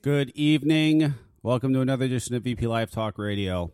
Good 0.00 0.30
evening. 0.36 1.14
Welcome 1.42 1.72
to 1.72 1.80
another 1.80 2.04
edition 2.04 2.36
of 2.36 2.44
VP 2.44 2.68
Live 2.68 2.92
Talk 2.92 3.18
Radio. 3.18 3.72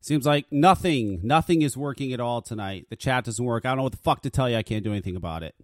Seems 0.00 0.24
like 0.26 0.46
nothing, 0.52 1.18
nothing 1.24 1.62
is 1.62 1.76
working 1.76 2.12
at 2.12 2.20
all 2.20 2.40
tonight. 2.40 2.86
The 2.88 2.94
chat 2.94 3.24
doesn't 3.24 3.44
work. 3.44 3.66
I 3.66 3.70
don't 3.70 3.78
know 3.78 3.82
what 3.82 3.92
the 3.92 3.98
fuck 3.98 4.22
to 4.22 4.30
tell 4.30 4.48
you. 4.48 4.56
I 4.56 4.62
can't 4.62 4.84
do 4.84 4.92
anything 4.92 5.16
about 5.16 5.42
it. 5.42 5.56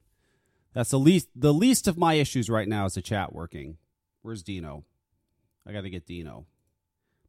That's 0.75 0.91
the 0.91 0.99
least, 0.99 1.29
the 1.37 1.55
least 1.55 1.87
of 1.87 1.97
my 1.97 2.15
issues 2.15 2.51
right 2.51 2.67
now 2.67 2.85
is 2.87 2.95
the 2.95 3.01
chat 3.01 3.33
working. 3.33 3.77
Where's 4.23 4.43
Dino? 4.43 4.85
I 5.65 5.73
got 5.73 5.83
to 5.83 5.91
get 5.91 6.05
Dino 6.05 6.47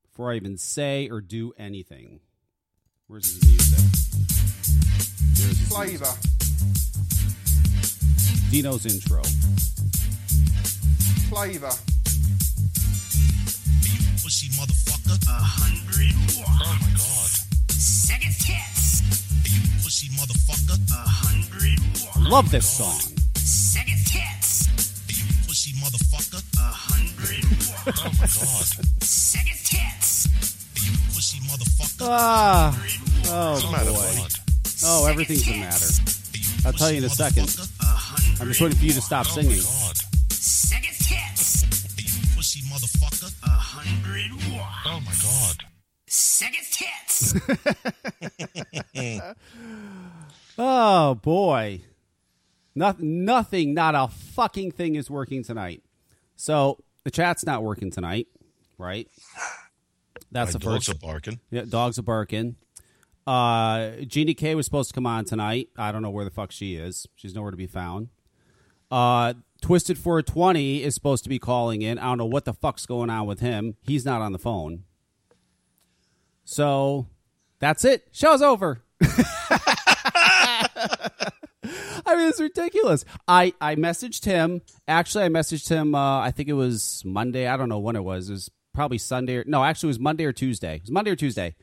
before 0.01 0.31
I 0.31 0.35
even 0.35 0.57
say 0.57 1.09
or 1.11 1.21
do 1.21 1.53
anything. 1.59 2.21
Where's 3.05 3.35
his 3.35 3.45
music? 3.45 3.77
Flavor. 5.69 6.05
Dino's 8.49 8.87
intro. 8.87 9.21
Flavor. 11.29 11.69
Pussy 14.41 14.59
motherfucker. 14.59 15.27
A 15.27 15.33
hundred 15.33 16.15
Oh 16.37 16.77
my 16.81 16.89
god. 16.97 17.29
second 17.69 18.33
hits. 18.33 19.01
You 19.45 19.61
pussy 19.83 20.07
motherfucker. 20.17 20.77
A 20.91 21.07
hundred 21.07 21.77
Love 22.29 22.49
this 22.49 22.65
song. 22.67 22.97
second 23.35 23.99
hits. 24.09 24.67
You 25.09 25.25
pussy 25.45 25.73
motherfucker. 25.73 26.41
A 26.57 26.73
hundred 26.73 27.45
Oh 27.85 28.11
my 28.17 28.25
god. 28.25 29.03
second 29.03 29.61
hits. 29.61 30.27
You 30.75 30.91
pussy 31.13 31.39
motherfucker. 31.41 32.07
Ah, 32.09 32.73
oh 33.27 33.51
What's 33.51 33.63
the 33.65 33.71
matter, 33.71 33.91
boy. 33.91 34.25
Oh, 34.83 35.05
everything's 35.07 35.47
a 35.47 35.57
matter. 35.59 36.65
I'll 36.65 36.73
tell 36.73 36.89
you 36.91 36.97
in 36.97 37.03
a 37.03 37.09
second. 37.09 37.45
motherfucker. 37.45 37.81
A 37.81 37.85
hundred 37.85 38.41
I'm 38.41 38.47
just 38.47 38.61
waiting 38.61 38.77
for 38.77 38.85
you 38.85 38.93
to 38.93 39.01
stop 39.01 39.27
Oh 39.29 39.35
my 39.35 39.41
singing. 39.43 40.10
Motherfucker. 43.83 44.59
A 44.59 44.63
hundred 44.63 44.85
Oh 44.85 44.99
my 45.05 45.13
god. 45.21 45.63
second 46.07 46.65
hits. 46.77 47.33
Oh 50.57 51.15
boy. 51.15 51.81
Nothing, 52.75 53.25
nothing, 53.25 53.73
not 53.73 53.95
a 53.95 54.07
fucking 54.07 54.71
thing 54.71 54.95
is 54.95 55.09
working 55.09 55.43
tonight. 55.43 55.83
So 56.35 56.77
the 57.03 57.11
chat's 57.11 57.45
not 57.45 57.63
working 57.63 57.89
tonight, 57.91 58.27
right? 58.77 59.07
That's 60.31 60.53
My 60.53 60.59
the 60.59 60.65
dogs 60.65 60.85
first. 60.85 60.89
are 60.89 60.99
barking. 61.05 61.39
Yeah, 61.49 61.63
dogs 61.67 61.97
are 61.99 62.03
barking. 62.03 62.55
Uh, 63.27 63.91
Jeannie 64.07 64.33
K 64.33 64.55
was 64.55 64.65
supposed 64.65 64.89
to 64.89 64.93
come 64.93 65.05
on 65.05 65.25
tonight. 65.25 65.69
I 65.77 65.91
don't 65.91 66.01
know 66.01 66.09
where 66.09 66.25
the 66.25 66.31
fuck 66.31 66.51
she 66.51 66.75
is. 66.75 67.07
She's 67.15 67.33
nowhere 67.35 67.51
to 67.51 67.57
be 67.57 67.67
found. 67.67 68.09
Uh, 68.89 69.33
Twisted 69.61 69.97
420 69.97 70.83
is 70.83 70.95
supposed 70.95 71.23
to 71.23 71.29
be 71.29 71.39
calling 71.39 71.81
in. 71.83 71.99
I 71.99 72.03
don't 72.03 72.17
know 72.17 72.25
what 72.25 72.45
the 72.45 72.53
fuck's 72.53 72.85
going 72.85 73.09
on 73.09 73.27
with 73.27 73.39
him. 73.39 73.75
He's 73.81 74.03
not 74.03 74.21
on 74.21 74.31
the 74.31 74.39
phone. 74.39 74.83
So 76.43 77.07
that's 77.59 77.85
it. 77.85 78.07
Show's 78.11 78.41
over. 78.41 78.81
I 82.03 82.15
mean, 82.15 82.27
it's 82.27 82.41
ridiculous. 82.41 83.05
I, 83.27 83.53
I 83.61 83.75
messaged 83.75 84.25
him. 84.25 84.61
Actually, 84.87 85.25
I 85.25 85.29
messaged 85.29 85.69
him. 85.69 85.93
Uh, 85.93 86.19
I 86.19 86.31
think 86.31 86.49
it 86.49 86.53
was 86.53 87.03
Monday. 87.05 87.47
I 87.47 87.55
don't 87.55 87.69
know 87.69 87.79
when 87.79 87.95
it 87.95 88.03
was. 88.03 88.29
It 88.29 88.33
was 88.33 88.51
probably 88.73 88.97
Sunday. 88.97 89.37
Or, 89.37 89.43
no, 89.45 89.63
actually, 89.63 89.87
it 89.87 89.91
was 89.91 89.99
Monday 89.99 90.25
or 90.25 90.33
Tuesday. 90.33 90.75
It 90.77 90.81
was 90.81 90.91
Monday 90.91 91.11
or 91.11 91.15
Tuesday. 91.15 91.55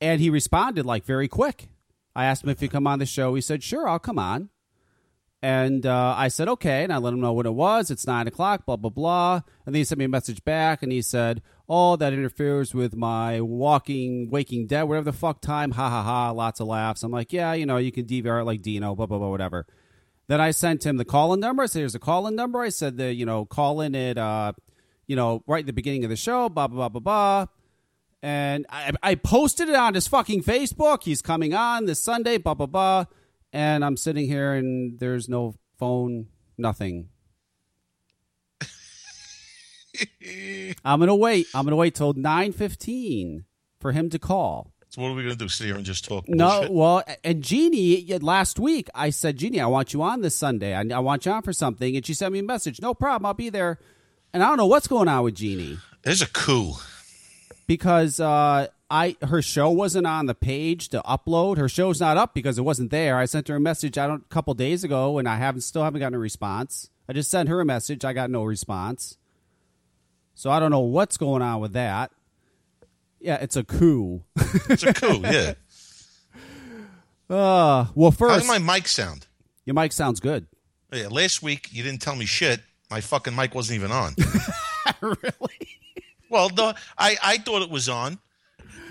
And 0.00 0.20
he 0.20 0.30
responded 0.30 0.86
like 0.86 1.04
very 1.04 1.28
quick. 1.28 1.68
I 2.16 2.24
asked 2.24 2.42
him 2.42 2.50
if 2.50 2.60
he'd 2.60 2.70
come 2.70 2.86
on 2.86 2.98
the 2.98 3.06
show. 3.06 3.34
He 3.34 3.40
said, 3.40 3.62
"Sure, 3.62 3.88
I'll 3.88 3.98
come 3.98 4.18
on." 4.18 4.48
And 5.40 5.86
uh, 5.86 6.14
I 6.16 6.28
said, 6.28 6.48
"Okay," 6.48 6.82
and 6.82 6.92
I 6.92 6.96
let 6.96 7.14
him 7.14 7.20
know 7.20 7.32
what 7.32 7.46
it 7.46 7.54
was. 7.54 7.92
It's 7.92 8.06
nine 8.06 8.26
o'clock. 8.26 8.66
Blah 8.66 8.76
blah 8.76 8.90
blah. 8.90 9.34
And 9.64 9.74
then 9.74 9.80
he 9.80 9.84
sent 9.84 10.00
me 10.00 10.04
a 10.04 10.08
message 10.08 10.42
back, 10.44 10.82
and 10.82 10.90
he 10.90 11.00
said, 11.00 11.42
"Oh, 11.68 11.94
that 11.94 12.12
interferes 12.12 12.74
with 12.74 12.96
my 12.96 13.40
walking, 13.40 14.30
waking 14.30 14.66
dead, 14.66 14.84
whatever 14.84 15.04
the 15.04 15.16
fuck 15.16 15.40
time." 15.40 15.72
Ha 15.72 15.88
ha 15.88 16.02
ha! 16.02 16.30
Lots 16.32 16.58
of 16.58 16.66
laughs. 16.66 17.04
I'm 17.04 17.12
like, 17.12 17.32
"Yeah, 17.32 17.52
you 17.52 17.66
know, 17.66 17.76
you 17.76 17.92
can 17.92 18.04
DVR 18.04 18.40
it 18.40 18.44
like 18.44 18.62
Dino, 18.62 18.96
blah 18.96 19.06
blah 19.06 19.18
blah, 19.18 19.30
whatever." 19.30 19.64
Then 20.26 20.40
I 20.40 20.50
sent 20.50 20.84
him 20.84 20.96
the 20.96 21.04
call-in 21.04 21.38
number. 21.38 21.62
I 21.62 21.66
said, 21.66 21.80
"Here's 21.80 21.94
a 21.94 22.00
call-in 22.00 22.34
number." 22.34 22.60
I 22.60 22.70
said, 22.70 22.96
"The 22.96 23.14
you 23.14 23.24
know, 23.24 23.44
call 23.44 23.80
in 23.80 23.94
at 23.94 24.18
uh, 24.18 24.54
you 25.06 25.14
know, 25.14 25.44
right 25.46 25.60
at 25.60 25.66
the 25.66 25.72
beginning 25.72 26.02
of 26.02 26.10
the 26.10 26.16
show." 26.16 26.48
Blah 26.48 26.66
blah 26.66 26.88
blah 26.88 26.88
blah 26.88 27.00
blah. 27.00 27.46
And 28.20 28.66
I, 28.68 28.90
I 29.00 29.14
posted 29.14 29.68
it 29.68 29.76
on 29.76 29.94
his 29.94 30.08
fucking 30.08 30.42
Facebook. 30.42 31.04
He's 31.04 31.22
coming 31.22 31.54
on 31.54 31.84
this 31.84 32.02
Sunday. 32.02 32.38
Blah 32.38 32.54
blah 32.54 32.66
blah. 32.66 33.04
And 33.52 33.84
I'm 33.84 33.96
sitting 33.96 34.26
here, 34.26 34.52
and 34.54 34.98
there's 34.98 35.28
no 35.28 35.54
phone, 35.78 36.26
nothing. 36.56 37.08
I'm 40.84 41.00
gonna 41.00 41.16
wait. 41.16 41.46
I'm 41.54 41.64
gonna 41.64 41.76
wait 41.76 41.94
till 41.94 42.12
nine 42.12 42.52
fifteen 42.52 43.44
for 43.80 43.92
him 43.92 44.10
to 44.10 44.18
call. 44.18 44.72
So 44.90 45.02
what 45.02 45.08
are 45.08 45.14
we 45.14 45.22
gonna 45.22 45.34
do? 45.36 45.48
Sit 45.48 45.66
here 45.66 45.76
and 45.76 45.84
just 45.84 46.04
talk? 46.04 46.28
No, 46.28 46.48
bullshit? 46.50 46.72
well, 46.72 47.02
and 47.24 47.42
Jeannie 47.42 48.06
last 48.18 48.58
week 48.58 48.88
I 48.94 49.10
said, 49.10 49.36
Jeannie, 49.38 49.60
I 49.60 49.66
want 49.66 49.92
you 49.92 50.02
on 50.02 50.20
this 50.20 50.34
Sunday. 50.34 50.74
I, 50.74 50.84
I 50.94 50.98
want 51.00 51.26
you 51.26 51.32
on 51.32 51.42
for 51.42 51.52
something, 51.52 51.96
and 51.96 52.04
she 52.06 52.14
sent 52.14 52.32
me 52.32 52.38
a 52.40 52.42
message. 52.44 52.80
No 52.80 52.94
problem, 52.94 53.26
I'll 53.26 53.34
be 53.34 53.50
there. 53.50 53.78
And 54.32 54.42
I 54.42 54.48
don't 54.48 54.58
know 54.58 54.66
what's 54.66 54.86
going 54.88 55.08
on 55.08 55.24
with 55.24 55.34
Jeannie 55.36 55.78
There's 56.02 56.20
a 56.22 56.26
coup. 56.28 56.74
because 57.66 58.20
uh, 58.20 58.68
I 58.90 59.16
her 59.22 59.42
show 59.42 59.70
wasn't 59.70 60.06
on 60.06 60.26
the 60.26 60.34
page 60.34 60.88
to 60.90 61.02
upload. 61.02 61.58
Her 61.58 61.68
show's 61.68 62.00
not 62.00 62.16
up 62.16 62.34
because 62.34 62.58
it 62.58 62.62
wasn't 62.62 62.90
there. 62.90 63.18
I 63.18 63.26
sent 63.26 63.48
her 63.48 63.56
a 63.56 63.60
message 63.60 63.98
I 63.98 64.06
don't 64.06 64.22
a 64.22 64.34
couple 64.34 64.54
days 64.54 64.82
ago, 64.84 65.18
and 65.18 65.28
I 65.28 65.36
haven't 65.36 65.60
still 65.62 65.82
haven't 65.82 66.00
gotten 66.00 66.14
a 66.14 66.18
response. 66.18 66.90
I 67.08 67.12
just 67.12 67.30
sent 67.30 67.48
her 67.48 67.60
a 67.60 67.64
message. 67.64 68.04
I 68.04 68.12
got 68.12 68.30
no 68.30 68.44
response. 68.44 69.18
So 70.34 70.50
I 70.50 70.60
don't 70.60 70.70
know 70.70 70.80
what's 70.80 71.16
going 71.16 71.42
on 71.42 71.60
with 71.60 71.72
that. 71.72 72.12
Yeah, 73.20 73.36
it's 73.36 73.56
a 73.56 73.64
coup. 73.64 74.22
It's 74.70 74.82
a 74.84 74.94
coup. 74.94 75.20
Yeah. 75.22 75.54
Uh, 77.28 77.86
well, 77.94 78.10
first, 78.10 78.46
does 78.46 78.48
my 78.48 78.58
mic 78.58 78.88
sound? 78.88 79.26
your 79.66 79.74
mic 79.74 79.92
sounds 79.92 80.20
good. 80.20 80.46
Yeah. 80.92 81.08
Last 81.08 81.42
week 81.42 81.68
you 81.72 81.82
didn't 81.82 82.00
tell 82.00 82.16
me 82.16 82.24
shit. 82.24 82.60
My 82.90 83.02
fucking 83.02 83.34
mic 83.36 83.54
wasn't 83.54 83.80
even 83.80 83.90
on. 83.90 84.14
really? 85.02 85.76
Well, 86.30 86.48
no, 86.56 86.72
I, 86.96 87.16
I 87.22 87.36
thought 87.38 87.62
it 87.62 87.70
was 87.70 87.88
on, 87.88 88.18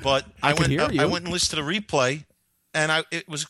but 0.04 0.26
I, 0.42 0.54
could 0.54 0.70
went 0.70 1.00
I. 1.00 1.04
I 1.04 1.06
went 1.06 1.26
and 1.26 1.34
listened 1.34 1.58
to 1.58 1.64
the 1.64 1.80
replay, 1.80 2.26
and 2.74 2.92
I 2.92 3.04
it 3.12 3.28
was 3.28 3.46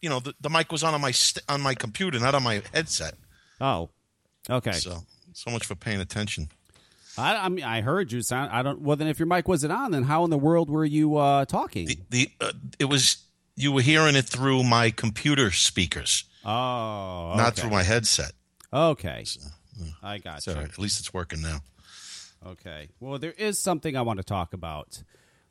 you 0.00 0.08
know 0.08 0.20
the, 0.20 0.34
the 0.40 0.50
mic 0.50 0.72
was 0.72 0.82
on 0.82 0.94
on 0.94 1.00
my 1.00 1.10
st- 1.10 1.44
on 1.48 1.60
my 1.60 1.74
computer, 1.74 2.18
not 2.18 2.34
on 2.34 2.42
my 2.42 2.62
headset. 2.72 3.14
Oh, 3.60 3.90
okay. 4.48 4.72
So 4.72 5.04
so 5.32 5.50
much 5.50 5.66
for 5.66 5.74
paying 5.74 6.00
attention. 6.00 6.48
I, 7.16 7.46
I 7.46 7.48
mean, 7.48 7.64
I 7.64 7.80
heard 7.80 8.12
you 8.12 8.22
sound. 8.22 8.52
I 8.52 8.62
don't. 8.62 8.80
Well, 8.80 8.96
then, 8.96 9.08
if 9.08 9.18
your 9.18 9.26
mic 9.26 9.48
wasn't 9.48 9.72
on, 9.72 9.90
then 9.90 10.04
how 10.04 10.24
in 10.24 10.30
the 10.30 10.38
world 10.38 10.70
were 10.70 10.84
you 10.84 11.16
uh, 11.16 11.44
talking? 11.46 11.86
The, 11.86 11.98
the 12.10 12.30
uh, 12.40 12.52
it 12.78 12.84
was 12.84 13.24
you 13.56 13.72
were 13.72 13.82
hearing 13.82 14.14
it 14.14 14.24
through 14.24 14.62
my 14.62 14.90
computer 14.90 15.50
speakers, 15.50 16.24
oh, 16.44 17.34
not 17.36 17.56
through 17.56 17.70
my 17.70 17.82
headset. 17.82 18.32
Okay, 18.72 19.24
I 20.02 20.18
got 20.18 20.42
So 20.42 20.52
you. 20.52 20.58
at 20.58 20.78
least 20.78 21.00
it's 21.00 21.12
working 21.12 21.42
now. 21.42 21.60
Okay. 22.46 22.88
Well, 23.00 23.18
there 23.18 23.32
is 23.32 23.58
something 23.58 23.96
I 23.96 24.02
want 24.02 24.18
to 24.18 24.24
talk 24.24 24.52
about 24.52 25.02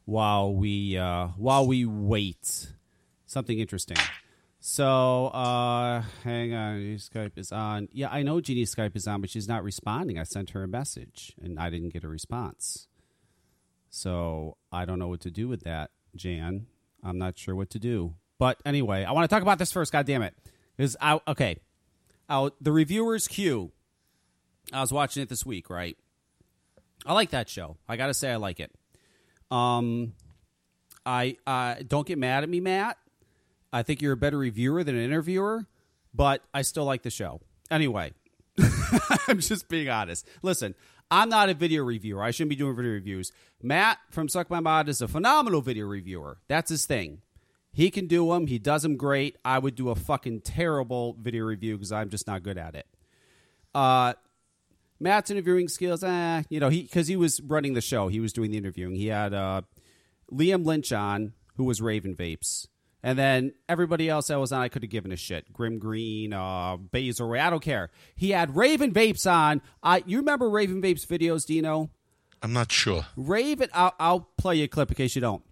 while 0.07 0.55
we 0.55 0.97
uh, 0.97 1.27
while 1.37 1.67
we 1.67 1.85
wait. 1.85 2.71
Something 3.25 3.59
interesting. 3.59 3.97
So, 4.59 5.27
uh, 5.27 6.01
hang 6.23 6.53
on. 6.53 6.79
Skype 6.95 7.37
is 7.37 7.51
on. 7.51 7.89
Yeah, 7.91 8.07
I 8.09 8.23
know 8.23 8.39
Jeannie's 8.39 8.73
Skype 8.73 8.95
is 8.95 9.05
on, 9.05 9.21
but 9.21 9.29
she's 9.29 9.47
not 9.47 9.63
responding. 9.63 10.17
I 10.17 10.23
sent 10.23 10.51
her 10.51 10.63
a 10.63 10.67
message 10.67 11.33
and 11.41 11.59
I 11.59 11.69
didn't 11.69 11.89
get 11.89 12.05
a 12.05 12.07
response. 12.07 12.87
So 13.89 14.57
I 14.71 14.85
don't 14.85 14.97
know 14.97 15.09
what 15.09 15.19
to 15.21 15.31
do 15.31 15.47
with 15.49 15.63
that, 15.63 15.91
Jan. 16.15 16.67
I'm 17.03 17.17
not 17.17 17.37
sure 17.37 17.53
what 17.53 17.69
to 17.71 17.79
do. 17.79 18.15
But 18.39 18.59
anyway, 18.65 19.03
I 19.03 19.11
want 19.11 19.29
to 19.29 19.33
talk 19.33 19.43
about 19.43 19.59
this 19.59 19.71
first. 19.73 19.91
God 19.91 20.05
damn 20.05 20.21
it! 20.21 20.33
Out. 21.01 21.23
Okay. 21.27 21.57
Out 22.29 22.55
the 22.61 22.71
reviewers 22.71 23.27
queue. 23.27 23.71
I 24.71 24.81
was 24.81 24.91
watching 24.91 25.23
it 25.23 25.29
this 25.29 25.45
week, 25.45 25.69
right? 25.69 25.97
I 27.05 27.13
like 27.13 27.31
that 27.31 27.49
show. 27.49 27.77
I 27.87 27.97
got 27.97 28.07
to 28.07 28.13
say, 28.13 28.31
I 28.31 28.35
like 28.37 28.59
it. 28.59 28.71
Um, 29.51 30.13
I 31.05 31.37
uh, 31.45 31.75
don't 31.87 32.07
get 32.07 32.17
mad 32.17 32.43
at 32.43 32.49
me, 32.49 32.59
Matt. 32.59 32.97
I 33.71 33.83
think 33.83 34.01
you're 34.01 34.13
a 34.13 34.17
better 34.17 34.37
reviewer 34.37 34.83
than 34.83 34.95
an 34.95 35.03
interviewer, 35.03 35.65
but 36.13 36.43
I 36.53 36.61
still 36.61 36.85
like 36.85 37.03
the 37.03 37.09
show. 37.09 37.41
Anyway, 37.69 38.13
I'm 39.27 39.39
just 39.39 39.67
being 39.67 39.89
honest. 39.89 40.27
Listen, 40.41 40.75
I'm 41.09 41.29
not 41.29 41.49
a 41.49 41.53
video 41.53 41.83
reviewer. 41.83 42.23
I 42.23 42.31
shouldn't 42.31 42.49
be 42.49 42.55
doing 42.55 42.75
video 42.75 42.91
reviews. 42.91 43.31
Matt 43.61 43.99
from 44.09 44.27
Suck 44.27 44.49
My 44.49 44.59
Mod 44.59 44.89
is 44.89 45.01
a 45.01 45.07
phenomenal 45.07 45.61
video 45.61 45.85
reviewer. 45.85 46.39
That's 46.47 46.69
his 46.69 46.85
thing. 46.85 47.21
He 47.71 47.91
can 47.91 48.07
do 48.07 48.27
them. 48.29 48.47
He 48.47 48.59
does 48.59 48.81
them 48.81 48.97
great. 48.97 49.37
I 49.45 49.59
would 49.59 49.75
do 49.75 49.89
a 49.89 49.95
fucking 49.95 50.41
terrible 50.41 51.15
video 51.19 51.45
review 51.45 51.77
because 51.77 51.91
I'm 51.91 52.09
just 52.09 52.25
not 52.25 52.43
good 52.43 52.57
at 52.57 52.75
it. 52.75 52.87
Uh, 53.75 54.13
Matt's 54.99 55.29
interviewing 55.29 55.67
skills, 55.67 56.03
eh, 56.03 56.43
you 56.49 56.59
know, 56.59 56.69
he 56.69 56.83
because 56.83 57.07
he 57.07 57.15
was 57.15 57.41
running 57.41 57.73
the 57.73 57.81
show, 57.81 58.07
he 58.07 58.19
was 58.19 58.33
doing 58.33 58.51
the 58.51 58.57
interviewing. 58.57 58.95
He 58.95 59.07
had 59.07 59.33
uh, 59.33 59.61
Liam 60.31 60.65
Lynch 60.65 60.91
on, 60.91 61.33
who 61.55 61.63
was 61.63 61.81
Raven 61.81 62.15
Vapes, 62.15 62.67
And 63.03 63.17
then 63.17 63.53
everybody 63.69 64.09
else 64.09 64.27
that 64.27 64.39
was 64.39 64.51
on, 64.51 64.61
I 64.61 64.69
could 64.69 64.81
have 64.83 64.91
given 64.91 65.11
a 65.11 65.15
shit. 65.15 65.53
Grimm 65.53 65.79
Green, 65.79 66.33
uh, 66.33 66.77
Basil 66.77 67.27
Ray, 67.27 67.39
I 67.39 67.49
don't 67.49 67.61
care. 67.63 67.89
He 68.15 68.31
had 68.31 68.55
Raven 68.55 68.91
Vapes 68.93 69.29
on. 69.31 69.61
I, 69.83 70.03
you 70.05 70.17
remember 70.17 70.49
Raven 70.49 70.81
Vapes 70.81 71.05
videos, 71.05 71.45
Dino? 71.45 71.89
I'm 72.41 72.53
not 72.53 72.71
sure. 72.71 73.05
Raven, 73.15 73.69
I'll, 73.73 73.93
I'll 73.99 74.29
play 74.37 74.57
you 74.57 74.65
a 74.65 74.67
clip 74.67 74.89
in 74.89 74.95
case 74.95 75.15
you 75.15 75.21
don't. 75.21 75.43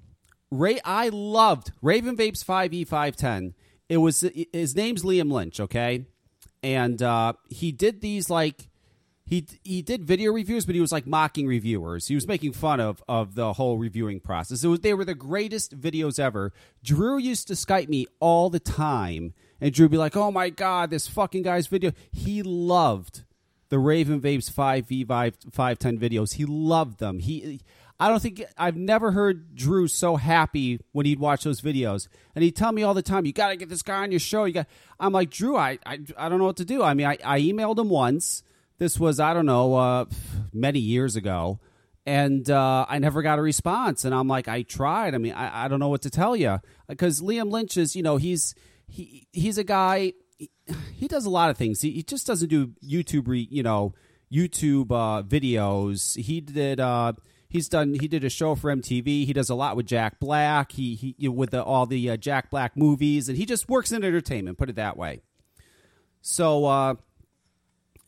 Ray, 0.52 0.80
I 0.86 1.10
loved 1.10 1.72
Raven 1.82 2.16
Vapes 2.16 2.44
Five 2.44 2.74
E 2.74 2.84
Five 2.84 3.16
Ten. 3.16 3.56
It 3.90 3.98
was 3.98 4.22
his 4.54 4.76
name's 4.76 5.04
Liam 5.04 5.32
Lynch, 5.32 5.60
okay, 5.60 6.06
and 6.62 7.02
uh, 7.02 7.34
he 7.50 7.72
did 7.72 8.02
these 8.02 8.30
like 8.30 8.70
he 9.26 9.46
he 9.64 9.82
did 9.82 10.06
video 10.06 10.32
reviews, 10.32 10.66
but 10.68 10.76
he 10.76 10.82
was 10.82 10.92
like 10.92 11.08
mocking 11.08 11.48
reviewers. 11.48 12.08
He 12.08 12.16
was 12.16 12.28
making 12.28 12.54
fun 12.54 12.80
of 12.80 13.04
of 13.08 13.34
the 13.34 13.54
whole 13.54 13.78
reviewing 13.80 14.20
process. 14.20 14.64
It 14.64 14.68
was 14.68 14.82
they 14.82 14.94
were 14.94 15.06
the 15.06 15.16
greatest 15.16 15.80
videos 15.80 16.20
ever. 16.20 16.54
Drew 16.84 17.18
used 17.18 17.48
to 17.48 17.56
Skype 17.56 17.90
me 17.90 18.06
all 18.20 18.52
the 18.52 18.60
time, 18.60 19.34
and 19.60 19.74
Drew 19.74 19.90
be 19.90 19.98
like, 19.98 20.16
"Oh 20.16 20.30
my 20.30 20.50
god, 20.52 20.92
this 20.92 21.08
fucking 21.08 21.42
guy's 21.42 21.66
video." 21.66 21.92
He 22.12 22.44
loved 22.44 23.24
the 23.70 23.80
Raven 23.80 24.22
Vapes 24.22 24.52
five 24.52 24.88
v 24.88 25.04
five 25.04 25.36
five 25.52 25.80
ten 25.80 25.98
videos. 25.98 26.34
He 26.34 26.46
loved 26.46 27.00
them. 27.00 27.20
He. 27.20 27.62
I 27.98 28.10
don't 28.10 28.22
think 28.22 28.44
I've 28.58 28.76
never 28.76 29.12
heard 29.14 29.56
Drew 29.56 29.88
so 29.88 30.18
happy 30.18 30.82
when 30.92 31.06
he'd 31.06 31.18
watch 31.18 31.46
those 31.46 31.62
videos, 31.62 32.10
and 32.36 32.44
he'd 32.44 32.56
tell 32.56 32.74
me 32.74 32.84
all 32.84 32.94
the 32.94 33.02
time, 33.02 33.26
"You 33.26 33.34
got 33.34 33.50
to 33.50 33.56
get 33.56 33.70
this 33.70 33.82
guy 33.82 34.04
on 34.04 34.12
your 34.12 34.20
show." 34.20 34.44
You 34.44 34.54
got. 34.54 34.68
I'm 35.00 35.14
like 35.14 35.32
Drew. 35.32 35.58
I, 35.58 35.80
I 35.84 36.00
I 36.16 36.30
don't 36.30 36.38
know 36.38 36.46
what 36.46 36.58
to 36.58 36.66
do. 36.66 36.84
I 36.84 36.94
mean, 36.94 37.08
I, 37.08 37.18
I 37.24 37.40
emailed 37.40 37.80
him 37.80 37.90
once. 37.90 38.44
This 38.78 39.00
was 39.00 39.20
I 39.20 39.34
don't 39.34 39.46
know 39.46 39.76
uh, 39.76 40.06
many 40.52 40.80
years 40.80 41.16
ago, 41.16 41.60
and 42.06 42.50
uh, 42.50 42.86
I 42.88 43.00
never 43.00 43.22
got 43.22 43.40
a 43.40 43.42
response. 43.42 44.06
And 44.06 44.14
I'm 44.14 44.28
like, 44.28 44.48
I 44.48 44.64
tried. 44.64 45.16
I 45.16 45.18
mean, 45.18 45.34
I, 45.34 45.66
I 45.66 45.68
don't 45.68 45.80
know 45.80 45.88
what 45.90 46.02
to 46.04 46.10
tell 46.10 46.36
you 46.36 46.60
because 46.88 47.22
Liam 47.22 47.52
Lynch 47.52 47.78
is, 47.78 47.96
you 47.96 48.04
know, 48.04 48.18
he's 48.18 48.54
he 48.88 49.28
he's 49.32 49.58
a 49.58 49.64
guy. 49.64 50.14
He, 50.38 50.52
he 50.94 51.08
does 51.08 51.26
a 51.26 51.30
lot 51.30 51.50
of 51.50 51.58
things. 51.58 51.82
He, 51.82 51.92
he 51.92 52.04
just 52.04 52.28
doesn't 52.28 52.50
do 52.50 52.74
YouTube, 52.84 53.28
re, 53.28 53.48
you 53.50 53.64
know, 53.64 53.94
YouTube 54.32 54.92
uh, 54.92 55.24
videos. 55.24 56.18
He 56.18 56.42
did. 56.42 56.80
Uh, 56.80 57.14
he's 57.48 57.70
done. 57.70 57.94
He 57.94 58.10
did 58.10 58.26
a 58.26 58.30
show 58.30 58.56
for 58.56 58.76
MTV. 58.76 59.26
He 59.26 59.34
does 59.34 59.50
a 59.50 59.56
lot 59.56 59.78
with 59.78 59.86
Jack 59.86 60.20
Black. 60.20 60.74
He 60.74 60.96
he 60.96 61.16
you 61.18 61.30
know, 61.30 61.36
with 61.36 61.52
the, 61.52 61.64
all 61.64 61.86
the 61.86 62.10
uh, 62.10 62.18
Jack 62.18 62.52
Black 62.52 62.76
movies, 62.76 63.30
and 63.30 63.38
he 63.38 63.46
just 63.46 63.70
works 63.70 63.94
in 63.94 64.04
entertainment. 64.04 64.58
Put 64.58 64.70
it 64.70 64.76
that 64.76 64.98
way. 64.98 65.22
So. 66.22 67.00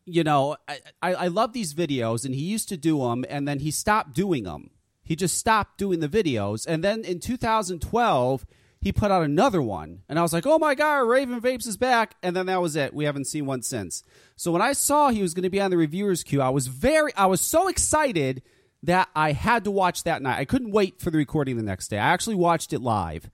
You 0.07 0.23
know, 0.23 0.55
I, 0.67 0.79
I, 1.01 1.13
I 1.13 1.27
love 1.27 1.53
these 1.53 1.73
videos, 1.73 2.25
and 2.25 2.33
he 2.33 2.41
used 2.41 2.69
to 2.69 2.77
do 2.77 2.99
them, 2.99 3.25
and 3.29 3.47
then 3.47 3.59
he 3.59 3.71
stopped 3.71 4.13
doing 4.13 4.43
them. 4.43 4.71
He 5.03 5.15
just 5.15 5.37
stopped 5.37 5.77
doing 5.77 5.99
the 5.99 6.09
videos, 6.09 6.65
and 6.65 6.83
then 6.83 7.03
in 7.03 7.19
2012, 7.19 8.45
he 8.79 8.91
put 8.91 9.11
out 9.11 9.23
another 9.23 9.61
one, 9.61 10.03
and 10.07 10.17
I 10.17 10.21
was 10.21 10.33
like, 10.33 10.45
"Oh 10.45 10.59
my 10.59 10.75
god, 10.75 10.99
Raven 10.99 11.41
Vapes 11.41 11.67
is 11.67 11.77
back!" 11.77 12.15
And 12.23 12.35
then 12.35 12.45
that 12.45 12.61
was 12.61 12.75
it. 12.75 12.93
We 12.93 13.05
haven't 13.05 13.25
seen 13.25 13.45
one 13.45 13.61
since. 13.61 14.03
So 14.35 14.51
when 14.51 14.61
I 14.61 14.73
saw 14.73 15.09
he 15.09 15.21
was 15.21 15.33
going 15.33 15.43
to 15.43 15.49
be 15.49 15.59
on 15.59 15.71
the 15.71 15.77
reviewers 15.77 16.23
queue, 16.23 16.41
I 16.41 16.49
was 16.49 16.67
very, 16.67 17.13
I 17.15 17.25
was 17.25 17.41
so 17.41 17.67
excited 17.67 18.43
that 18.83 19.09
I 19.15 19.31
had 19.31 19.63
to 19.63 19.71
watch 19.71 20.03
that 20.03 20.21
night. 20.21 20.37
I 20.37 20.45
couldn't 20.45 20.71
wait 20.71 21.01
for 21.01 21.09
the 21.09 21.17
recording 21.17 21.57
the 21.57 21.63
next 21.63 21.87
day. 21.89 21.97
I 21.97 22.13
actually 22.13 22.35
watched 22.35 22.71
it 22.71 22.79
live, 22.79 23.29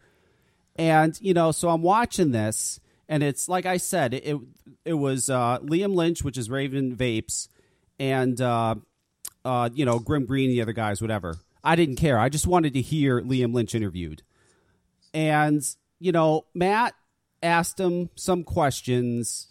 and 0.76 1.20
you 1.22 1.34
know, 1.34 1.52
so 1.52 1.70
I'm 1.70 1.82
watching 1.82 2.32
this, 2.32 2.80
and 3.10 3.24
it's 3.24 3.50
like 3.50 3.66
I 3.66 3.78
said, 3.78 4.14
it 4.14 4.38
it, 4.86 4.94
was 4.94 5.30
uh, 5.30 5.60
Liam 5.60 5.94
Lynch, 5.94 6.24
which 6.24 6.38
is 6.38 6.50
Raven 6.50 6.96
Vapes, 6.96 7.48
and 8.00 8.40
uh, 8.40 8.76
uh, 9.44 9.70
you 9.74 9.86
know 9.86 10.00
Grimm 10.00 10.26
Green, 10.26 10.50
the 10.50 10.62
other 10.62 10.74
guys, 10.74 11.02
whatever. 11.02 11.38
I 11.64 11.76
didn't 11.76 11.96
care. 11.96 12.20
I 12.20 12.30
just 12.30 12.48
wanted 12.48 12.74
to 12.74 12.82
hear 12.82 13.22
Liam 13.22 13.54
Lynch 13.54 13.76
interviewed, 13.76 14.24
and 15.14 15.62
you 16.00 16.12
know 16.12 16.46
Matt 16.54 16.94
asked 17.42 17.80
him 17.80 18.10
some 18.16 18.44
questions. 18.44 19.50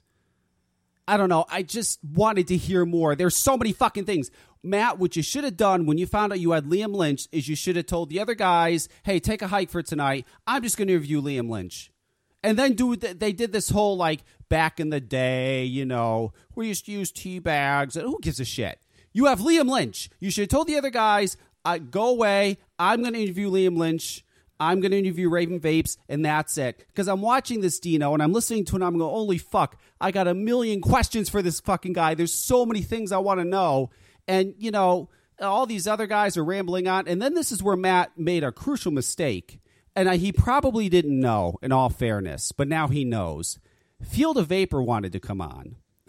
I 1.06 1.16
don't 1.16 1.28
know. 1.28 1.44
I 1.50 1.62
just 1.62 1.98
wanted 2.04 2.46
to 2.48 2.56
hear 2.56 2.86
more. 2.86 3.16
There's 3.16 3.36
so 3.36 3.56
many 3.56 3.72
fucking 3.72 4.04
things. 4.04 4.30
Matt, 4.62 5.00
what 5.00 5.16
you 5.16 5.22
should 5.22 5.42
have 5.42 5.56
done 5.56 5.84
when 5.84 5.98
you 5.98 6.06
found 6.06 6.32
out 6.32 6.38
you 6.38 6.52
had 6.52 6.66
Liam 6.66 6.94
Lynch 6.94 7.26
is 7.32 7.48
you 7.48 7.56
should 7.56 7.74
have 7.74 7.86
told 7.86 8.08
the 8.08 8.20
other 8.20 8.34
guys, 8.34 8.88
"Hey, 9.02 9.18
take 9.18 9.42
a 9.42 9.48
hike 9.48 9.70
for 9.70 9.82
tonight. 9.82 10.26
I'm 10.46 10.62
just 10.62 10.78
going 10.78 10.88
to 10.88 10.94
interview 10.94 11.20
Liam 11.20 11.50
Lynch." 11.50 11.92
And 12.42 12.58
then 12.58 12.72
do 12.72 12.96
they 12.96 13.32
did 13.32 13.52
this 13.52 13.70
whole 13.70 13.96
like 13.96 14.24
back 14.48 14.80
in 14.80 14.90
the 14.90 15.00
day, 15.00 15.64
you 15.64 15.84
know, 15.84 16.32
we 16.54 16.68
used 16.68 16.86
to 16.86 16.92
use 16.92 17.12
tea 17.12 17.38
bags. 17.38 17.94
Who 17.94 18.18
gives 18.20 18.40
a 18.40 18.44
shit? 18.44 18.80
You 19.12 19.26
have 19.26 19.40
Liam 19.40 19.70
Lynch. 19.70 20.10
You 20.20 20.30
should 20.30 20.42
have 20.42 20.48
told 20.48 20.66
the 20.66 20.76
other 20.76 20.90
guys, 20.90 21.36
uh, 21.64 21.78
"Go 21.78 22.08
away. 22.08 22.58
I'm 22.78 23.02
going 23.02 23.14
to 23.14 23.22
interview 23.22 23.50
Liam 23.50 23.76
Lynch." 23.76 24.24
I'm 24.62 24.80
going 24.80 24.92
to 24.92 24.98
interview 24.98 25.28
Raven 25.28 25.58
Vapes, 25.58 25.96
and 26.08 26.24
that's 26.24 26.56
it. 26.56 26.84
Because 26.86 27.08
I'm 27.08 27.20
watching 27.20 27.62
this 27.62 27.80
Dino 27.80 28.14
and 28.14 28.22
I'm 28.22 28.32
listening 28.32 28.64
to 28.66 28.74
it, 28.74 28.76
and 28.76 28.84
I'm 28.84 28.96
going, 28.96 29.10
holy 29.10 29.38
fuck, 29.38 29.76
I 30.00 30.12
got 30.12 30.28
a 30.28 30.34
million 30.34 30.80
questions 30.80 31.28
for 31.28 31.42
this 31.42 31.58
fucking 31.58 31.94
guy. 31.94 32.14
There's 32.14 32.32
so 32.32 32.64
many 32.64 32.82
things 32.82 33.10
I 33.10 33.18
want 33.18 33.40
to 33.40 33.44
know. 33.44 33.90
And, 34.28 34.54
you 34.56 34.70
know, 34.70 35.08
all 35.40 35.66
these 35.66 35.88
other 35.88 36.06
guys 36.06 36.36
are 36.36 36.44
rambling 36.44 36.86
on. 36.86 37.08
And 37.08 37.20
then 37.20 37.34
this 37.34 37.50
is 37.50 37.60
where 37.60 37.76
Matt 37.76 38.16
made 38.16 38.44
a 38.44 38.52
crucial 38.52 38.92
mistake. 38.92 39.58
And 39.94 40.08
I, 40.08 40.16
he 40.16 40.32
probably 40.32 40.88
didn't 40.88 41.18
know, 41.20 41.58
in 41.62 41.70
all 41.72 41.90
fairness, 41.90 42.52
but 42.52 42.68
now 42.68 42.88
he 42.88 43.04
knows. 43.04 43.58
Field 44.02 44.38
of 44.38 44.46
Vapor 44.48 44.82
wanted 44.82 45.12
to 45.12 45.20
come 45.20 45.40
on. 45.40 45.76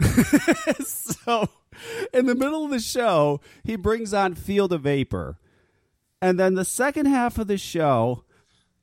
so, 0.84 1.48
in 2.12 2.26
the 2.26 2.34
middle 2.34 2.64
of 2.64 2.70
the 2.70 2.80
show, 2.80 3.40
he 3.62 3.76
brings 3.76 4.14
on 4.14 4.34
Field 4.34 4.72
of 4.72 4.82
Vapor. 4.82 5.38
And 6.20 6.40
then 6.40 6.54
the 6.54 6.64
second 6.64 7.06
half 7.06 7.36
of 7.38 7.46
the 7.46 7.58
show, 7.58 8.24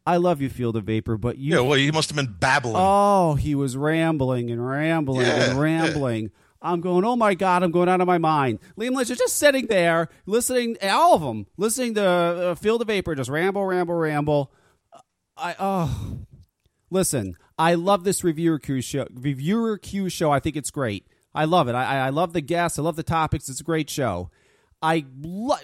I 0.06 0.18
love 0.18 0.42
you, 0.42 0.50
Field 0.50 0.76
of 0.76 0.86
Vapor, 0.86 1.18
but 1.18 1.38
you. 1.38 1.56
Yeah, 1.56 1.62
well, 1.62 1.78
he 1.78 1.92
must 1.92 2.10
have 2.10 2.16
been 2.16 2.36
babbling. 2.40 2.76
Oh, 2.78 3.36
he 3.36 3.56
was 3.56 3.76
rambling 3.76 4.52
and 4.52 4.66
rambling 4.66 5.26
Yeah, 5.26 5.50
and 5.50 5.60
rambling. 5.60 6.32
I'm 6.62 6.80
going, 6.80 7.04
oh 7.04 7.16
my 7.16 7.34
God, 7.34 7.64
I'm 7.64 7.72
going 7.72 7.90
out 7.90 8.02
of 8.02 8.08
my 8.08 8.20
mind. 8.20 8.60
Liam 8.78 8.96
Lynch 8.96 9.10
is 9.10 9.18
just 9.18 9.38
sitting 9.38 9.66
there 9.66 10.10
listening, 10.28 10.78
all 10.84 11.16
of 11.16 11.22
them, 11.22 11.48
listening 11.58 11.96
to 11.96 12.06
uh, 12.06 12.56
Field 12.56 12.82
of 12.82 12.88
Vapor, 12.88 13.16
just 13.16 13.32
ramble, 13.32 13.66
ramble, 13.66 13.96
ramble. 13.96 14.52
I, 15.42 15.56
oh, 15.60 16.20
listen, 16.90 17.36
I 17.58 17.74
love 17.76 18.04
this 18.04 18.24
reviewer 18.24 18.60
Q 18.60 18.82
show. 18.82 19.08
Reviewer 19.14 19.78
Q 19.78 20.10
show, 20.10 20.32
I 20.32 20.40
think 20.40 20.56
it's 20.56 20.72
great. 20.72 21.08
I 21.34 21.46
love 21.46 21.68
it. 21.68 21.76
I, 21.76 22.08
I 22.08 22.10
love 22.10 22.34
the 22.34 22.42
guests. 22.42 22.78
I 22.78 22.82
love 22.82 22.96
the 22.96 23.04
topics. 23.04 23.50
It's 23.50 23.62
a 23.62 23.64
great 23.64 23.90
show. 23.90 24.30
I, 24.82 25.06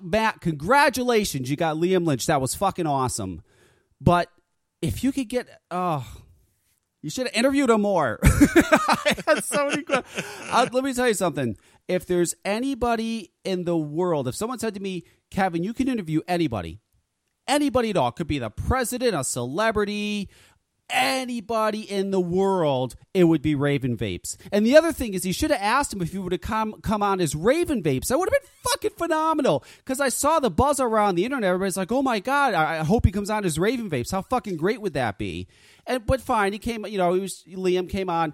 Matt, 0.02 0.42
congratulations. 0.42 1.50
You 1.50 1.58
got 1.58 1.76
Liam 1.76 2.06
Lynch. 2.06 2.26
That 2.28 2.40
was 2.40 2.56
fucking 2.56 2.88
awesome. 2.88 3.42
But 4.00 4.30
if 4.82 5.04
you 5.04 5.12
could 5.12 5.28
get, 5.28 5.48
oh, 5.72 6.06
you 7.02 7.10
should 7.10 7.28
have 7.28 7.36
interviewed 7.36 7.70
him 7.70 7.82
more. 7.82 8.20
I 8.24 9.16
had 9.26 9.44
so 9.44 9.70
many 9.70 9.84
questions. 9.84 10.26
Uh, 10.50 10.68
let 10.72 10.84
me 10.84 10.94
tell 10.94 11.08
you 11.08 11.14
something. 11.14 11.58
If 11.88 12.06
there's 12.06 12.36
anybody 12.46 13.32
in 13.44 13.64
the 13.64 13.78
world, 13.78 14.28
if 14.28 14.36
someone 14.36 14.60
said 14.60 14.74
to 14.76 14.80
me, 14.80 15.04
Kevin, 15.32 15.64
you 15.64 15.74
can 15.74 15.88
interview 15.88 16.22
anybody, 16.28 16.80
anybody 17.47 17.89
at 17.89 17.97
all, 17.97 18.11
could 18.11 18.27
be 18.27 18.39
the 18.39 18.49
president, 18.49 19.16
a 19.16 19.23
celebrity, 19.23 20.30
anybody 20.89 21.81
in 21.81 22.11
the 22.11 22.19
world, 22.19 22.95
it 23.13 23.25
would 23.25 23.42
be 23.42 23.56
Raven 23.56 23.97
Vapes. 23.97 24.37
And 24.51 24.66
the 24.66 24.77
other 24.77 24.92
thing 24.92 25.13
is, 25.13 25.23
he 25.23 25.31
should 25.31 25.51
have 25.51 25.61
asked 25.61 25.94
him 25.94 26.01
if 26.01 26.11
he 26.11 26.18
would 26.18 26.31
have 26.31 26.42
come 26.42 26.80
come 26.81 27.04
on 27.04 27.19
as 27.19 27.35
Raven 27.35 27.83
Vapes. 27.83 28.07
That 28.07 28.18
would 28.18 28.30
have 28.31 28.42
been 28.42 28.49
fucking 28.63 28.97
phenomenal. 28.97 29.63
Because 29.77 29.99
I 29.99 30.09
saw 30.09 30.39
the 30.39 30.49
buzz 30.49 30.80
around 30.80 31.16
the 31.16 31.25
internet. 31.25 31.49
Everybody's 31.49 31.77
like, 31.77 31.92
"Oh 31.92 32.01
my 32.01 32.19
god, 32.19 32.54
I, 32.54 32.80
I 32.80 32.83
hope 32.83 33.06
he 33.06 33.11
comes 33.11 33.30
on 33.30 33.45
as 33.45 33.59
Raven 33.59 33.89
Vapes. 33.89 34.11
How 34.11 34.21
fucking 34.21 34.57
great 34.57 34.81
would 34.81 34.94
that 34.94 35.18
be?" 35.18 35.47
And 35.85 36.06
but 36.06 36.21
fine, 36.21 36.54
he 36.54 36.59
came. 36.59 36.85
You 36.85 36.97
know, 36.97 37.13
he 37.13 37.21
was 37.21 37.44
Liam 37.47 37.89
came 37.89 38.09
on. 38.09 38.33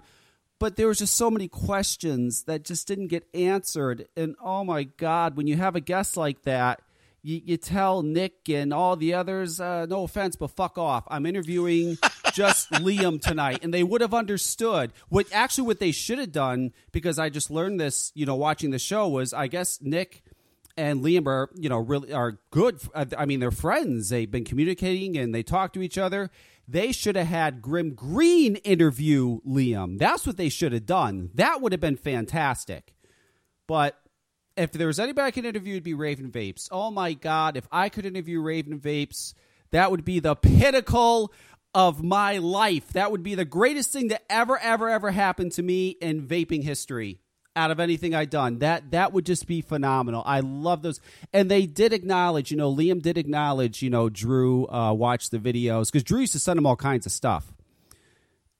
But 0.60 0.76
there 0.76 0.86
was 0.86 0.98
just 0.98 1.16
so 1.16 1.30
many 1.30 1.48
questions 1.48 2.44
that 2.44 2.64
just 2.64 2.86
didn't 2.86 3.08
get 3.08 3.26
answered. 3.34 4.06
And 4.16 4.36
oh 4.40 4.64
my 4.64 4.84
God, 4.84 5.36
when 5.36 5.48
you 5.48 5.56
have 5.56 5.74
a 5.74 5.80
guest 5.80 6.16
like 6.16 6.42
that, 6.42 6.80
you, 7.24 7.40
you 7.42 7.56
tell 7.56 8.02
Nick 8.02 8.50
and 8.50 8.72
all 8.72 8.96
the 8.96 9.14
others, 9.14 9.58
uh, 9.58 9.86
no 9.86 10.04
offense, 10.04 10.36
but 10.36 10.48
fuck 10.48 10.76
off. 10.76 11.04
I'm 11.08 11.24
interviewing 11.24 11.96
just 12.34 12.70
Liam 12.70 13.20
tonight. 13.20 13.60
And 13.62 13.72
they 13.72 13.82
would 13.82 14.02
have 14.02 14.12
understood. 14.12 14.92
What 15.08 15.26
actually 15.32 15.66
what 15.66 15.80
they 15.80 15.90
should 15.90 16.18
have 16.18 16.32
done, 16.32 16.72
because 16.92 17.18
I 17.18 17.30
just 17.30 17.50
learned 17.50 17.80
this, 17.80 18.12
you 18.14 18.26
know, 18.26 18.34
watching 18.34 18.70
the 18.70 18.78
show, 18.78 19.08
was 19.08 19.32
I 19.32 19.46
guess 19.46 19.80
Nick 19.80 20.22
and 20.76 21.02
Liam 21.02 21.26
are, 21.26 21.48
you 21.54 21.70
know, 21.70 21.78
really 21.78 22.12
are 22.12 22.40
good. 22.50 22.78
I 22.94 23.24
mean, 23.24 23.40
they're 23.40 23.50
friends. 23.50 24.10
They've 24.10 24.30
been 24.30 24.44
communicating 24.44 25.16
and 25.16 25.34
they 25.34 25.42
talk 25.42 25.72
to 25.72 25.82
each 25.82 25.96
other. 25.96 26.30
They 26.68 26.92
should 26.92 27.16
have 27.16 27.26
had 27.28 27.62
Grimm 27.62 27.94
Green 27.94 28.56
interview 28.56 29.40
Liam. 29.48 29.98
That's 29.98 30.26
what 30.26 30.36
they 30.36 30.50
should 30.50 30.72
have 30.72 30.86
done. 30.86 31.30
That 31.34 31.62
would 31.62 31.72
have 31.72 31.80
been 31.80 31.96
fantastic. 31.96 32.94
But 33.66 33.98
if 34.56 34.72
there 34.72 34.86
was 34.86 35.00
anybody 35.00 35.26
I 35.26 35.30
could 35.30 35.44
interview, 35.44 35.74
it'd 35.74 35.84
be 35.84 35.94
Raven 35.94 36.30
Vapes. 36.30 36.68
Oh 36.70 36.90
my 36.90 37.12
God, 37.12 37.56
if 37.56 37.66
I 37.72 37.88
could 37.88 38.06
interview 38.06 38.40
Raven 38.40 38.78
Vapes, 38.78 39.34
that 39.70 39.90
would 39.90 40.04
be 40.04 40.20
the 40.20 40.36
pinnacle 40.36 41.32
of 41.74 42.02
my 42.02 42.38
life. 42.38 42.92
That 42.92 43.10
would 43.10 43.22
be 43.22 43.34
the 43.34 43.44
greatest 43.44 43.90
thing 43.90 44.08
that 44.08 44.22
ever, 44.30 44.58
ever, 44.58 44.88
ever 44.88 45.10
happened 45.10 45.52
to 45.52 45.62
me 45.62 45.88
in 45.88 46.26
vaping 46.26 46.62
history 46.62 47.18
out 47.56 47.70
of 47.70 47.80
anything 47.80 48.14
I'd 48.14 48.30
done. 48.30 48.58
That 48.58 48.92
that 48.92 49.12
would 49.12 49.26
just 49.26 49.46
be 49.46 49.60
phenomenal. 49.60 50.22
I 50.24 50.40
love 50.40 50.82
those. 50.82 51.00
And 51.32 51.50
they 51.50 51.66
did 51.66 51.92
acknowledge, 51.92 52.50
you 52.50 52.56
know, 52.56 52.72
Liam 52.72 53.02
did 53.02 53.18
acknowledge, 53.18 53.82
you 53.82 53.90
know, 53.90 54.08
Drew 54.08 54.68
uh, 54.68 54.92
watched 54.92 55.30
the 55.30 55.38
videos 55.38 55.90
because 55.90 56.04
Drew 56.04 56.20
used 56.20 56.32
to 56.32 56.38
send 56.38 56.58
him 56.58 56.66
all 56.66 56.76
kinds 56.76 57.06
of 57.06 57.12
stuff. 57.12 57.52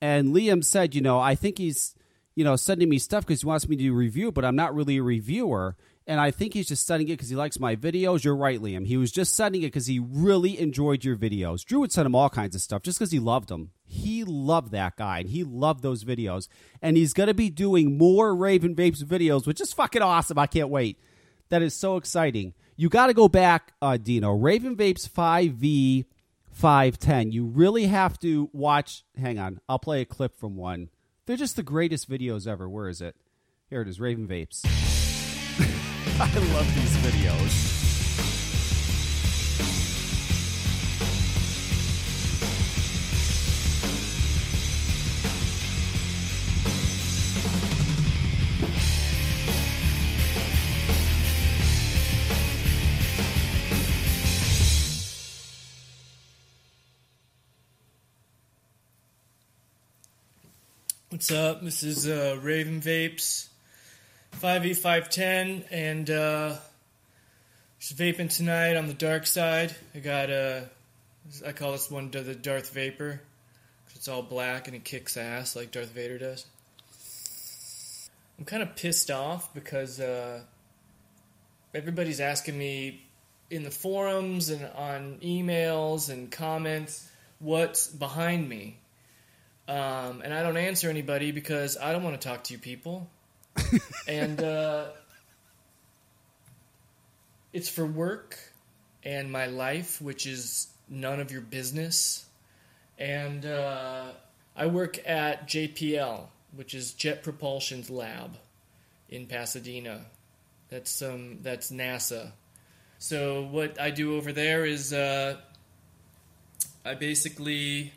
And 0.01 0.35
Liam 0.35 0.65
said, 0.65 0.95
you 0.95 1.01
know, 1.01 1.19
I 1.19 1.35
think 1.35 1.59
he's, 1.59 1.95
you 2.35 2.45
know, 2.45 2.57
sending 2.57 2.89
me 2.89 2.99
stuff 2.99 3.27
because 3.27 3.43
he 3.43 3.47
wants 3.47 3.69
me 3.69 3.77
to 3.77 3.93
review, 3.93 4.33
but 4.33 4.45
I'm 4.45 4.57
not 4.57 4.75
really 4.75 4.99
a 4.99 5.03
reviewer. 5.03 5.77
And 6.07 6.21
I 6.21 6.31
think 6.31 6.53
he's 6.53 6.69
just 6.69 6.87
sending 6.87 7.09
it 7.09 7.13
because 7.13 7.31
he 7.31 7.37
likes 7.37 7.59
my 7.59 7.77
videos. 7.77 8.25
You're 8.25 8.37
right, 8.37 8.61
Liam. 8.61 8.87
He 8.87 8.99
was 8.99 9.11
just 9.11 9.35
sending 9.35 9.63
it 9.63 9.69
because 9.69 9.87
he 9.87 9.99
really 9.99 10.59
enjoyed 10.59 11.03
your 11.03 11.17
videos. 11.17 11.65
Drew 11.65 11.81
would 11.81 11.93
send 11.93 12.05
him 12.05 12.15
all 12.15 12.29
kinds 12.29 12.55
of 12.55 12.61
stuff 12.61 12.83
just 12.83 12.99
because 12.99 13.11
he 13.11 13.19
loved 13.19 13.49
them. 13.49 13.71
He 13.87 14.23
loved 14.23 14.73
that 14.73 14.97
guy 14.97 15.21
and 15.21 15.31
he 15.31 15.45
loved 15.45 15.83
those 15.83 16.05
videos. 16.05 16.49
And 16.83 16.99
he's 16.99 17.15
going 17.15 17.29
to 17.29 17.35
be 17.35 17.49
doing 17.49 17.97
more 17.97 18.35
Raven 18.35 18.75
Vapes 18.75 19.03
videos, 19.03 19.47
which 19.47 19.63
is 19.63 19.73
fucking 19.73 20.03
awesome. 20.03 20.39
I 20.39 20.47
can't 20.47 20.69
wait. 20.69 21.01
That 21.49 21.63
is 21.63 21.75
so 21.75 21.97
exciting. 21.97 22.53
You 22.77 22.91
got 22.91 23.07
to 23.07 23.15
go 23.15 23.29
back, 23.29 23.73
uh, 23.81 23.97
Dino. 23.97 24.33
Raven 24.33 24.77
Vapes 24.77 25.09
5V 25.09 26.05
510. 26.51 27.33
You 27.33 27.47
really 27.47 27.87
have 27.87 28.19
to 28.21 28.51
watch. 28.53 29.05
Hang 29.19 29.39
on. 29.39 29.61
I'll 29.69 29.79
play 29.79 30.03
a 30.03 30.05
clip 30.05 30.39
from 30.39 30.57
one. 30.57 30.91
They're 31.27 31.37
just 31.37 31.57
the 31.57 31.63
greatest 31.63 32.11
videos 32.11 32.47
ever. 32.47 32.69
Where 32.69 32.89
is 32.89 33.01
it? 33.01 33.17
Here 33.71 33.81
it 33.81 33.89
is 33.89 33.99
Raven 33.99 34.29
Vapes. 34.29 34.61
I 36.21 36.39
love 36.53 36.75
these 36.75 36.97
videos. 36.99 37.84
What's 61.15 61.31
up? 61.31 61.63
This 61.63 61.85
is 61.85 62.09
uh, 62.09 62.37
Raven 62.43 62.81
Vapes, 62.81 63.47
5e510, 64.41 65.63
and 65.71 66.11
uh, 66.11 66.57
just 67.79 67.97
vaping 67.97 68.37
tonight 68.37 68.75
on 68.75 68.89
the 68.89 68.95
dark 68.95 69.25
side. 69.29 69.77
I 69.95 70.01
got 70.01 70.29
uh, 70.29 70.63
I 71.47 71.53
call 71.53 71.71
this 71.71 71.89
one 71.89 72.11
the 72.11 72.35
Darth 72.35 72.75
Vapor, 72.75 73.21
'cause 73.87 73.95
it's 73.95 74.09
all 74.09 74.23
black 74.23 74.67
and 74.67 74.75
it 74.75 74.83
kicks 74.83 75.17
ass 75.17 75.55
like 75.55 75.71
Darth 75.71 75.91
Vader 75.91 76.19
does. 76.19 76.47
I'm 78.37 78.45
kind 78.45 78.65
of 78.65 78.75
pissed 78.75 79.09
off 79.09 79.55
because 79.55 80.01
uh, 80.01 80.41
everybody's 81.73 82.19
asking 82.19 82.59
me 82.59 83.07
in 83.51 83.63
the 83.63 83.71
forums 83.71 84.51
and 84.51 84.67
on 84.75 85.21
emails 85.23 86.11
and 86.11 86.29
comments 86.33 87.09
what's 87.39 87.87
behind 87.87 88.49
me. 88.49 88.79
Um, 89.67 90.21
and 90.23 90.35
I 90.35 90.43
don't 90.43 90.57
answer 90.57 90.91
anybody 90.91 91.33
because 91.33 91.77
I 91.77 91.93
don't 91.93 92.03
want 92.03 92.21
to 92.21 92.29
talk 92.29 92.45
to 92.45 92.53
you 92.53 92.59
people. 92.59 93.09
and 94.09 94.43
uh, 94.43 94.87
it's 97.53 97.69
for 97.69 97.87
work 97.87 98.39
and 99.03 99.31
my 99.31 99.47
life, 99.47 100.03
which 100.03 100.27
is 100.27 100.69
none 100.89 101.21
of 101.21 101.31
your 101.31 101.41
business. 101.41 102.27
And 102.99 103.47
uh, 103.47 104.07
I 104.57 104.67
work 104.67 104.99
at 105.07 105.49
JPL, 105.49 106.27
which 106.55 106.75
is 106.75 106.93
Jet 106.93 107.23
Propulsion's 107.23 107.91
lab 107.91 108.37
in 109.09 109.27
Pasadena. 109.27 110.07
That's 110.69 111.03
um, 111.03 111.39
that's 111.43 111.71
NASA. 111.71 112.33
So 112.99 113.43
what 113.43 113.81
I 113.81 113.91
do 113.91 114.17
over 114.17 114.33
there 114.33 114.65
is 114.65 114.93
uh, 114.93 115.37
I 116.85 116.95
basically 116.95 117.93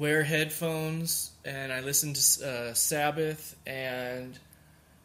wear 0.00 0.22
headphones 0.22 1.30
and 1.44 1.70
I 1.70 1.80
listen 1.80 2.14
to 2.14 2.48
uh, 2.48 2.72
Sabbath 2.72 3.54
and 3.66 4.38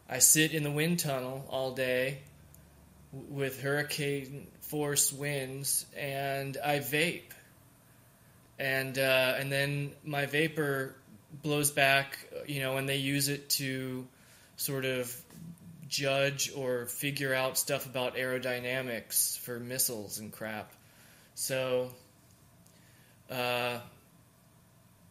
I 0.08 0.20
sit 0.20 0.52
in 0.54 0.62
the 0.62 0.70
wind 0.70 1.00
tunnel 1.00 1.44
all 1.50 1.72
day 1.72 2.20
with 3.12 3.60
hurricane 3.60 4.46
force 4.62 5.12
winds 5.12 5.84
and 5.94 6.56
I 6.64 6.78
vape. 6.78 7.30
And 8.58 8.98
uh, 8.98 9.34
and 9.38 9.52
then 9.52 9.92
my 10.02 10.24
vapor 10.24 10.94
blows 11.42 11.70
back, 11.70 12.16
you 12.46 12.60
know, 12.60 12.78
and 12.78 12.88
they 12.88 12.96
use 12.96 13.28
it 13.28 13.50
to 13.50 14.06
sort 14.56 14.86
of 14.86 15.14
judge 15.88 16.50
or 16.56 16.86
figure 16.86 17.34
out 17.34 17.58
stuff 17.58 17.84
about 17.84 18.16
aerodynamics 18.16 19.38
for 19.40 19.60
missiles 19.60 20.20
and 20.20 20.32
crap. 20.32 20.72
So 21.34 21.90
uh, 23.30 23.80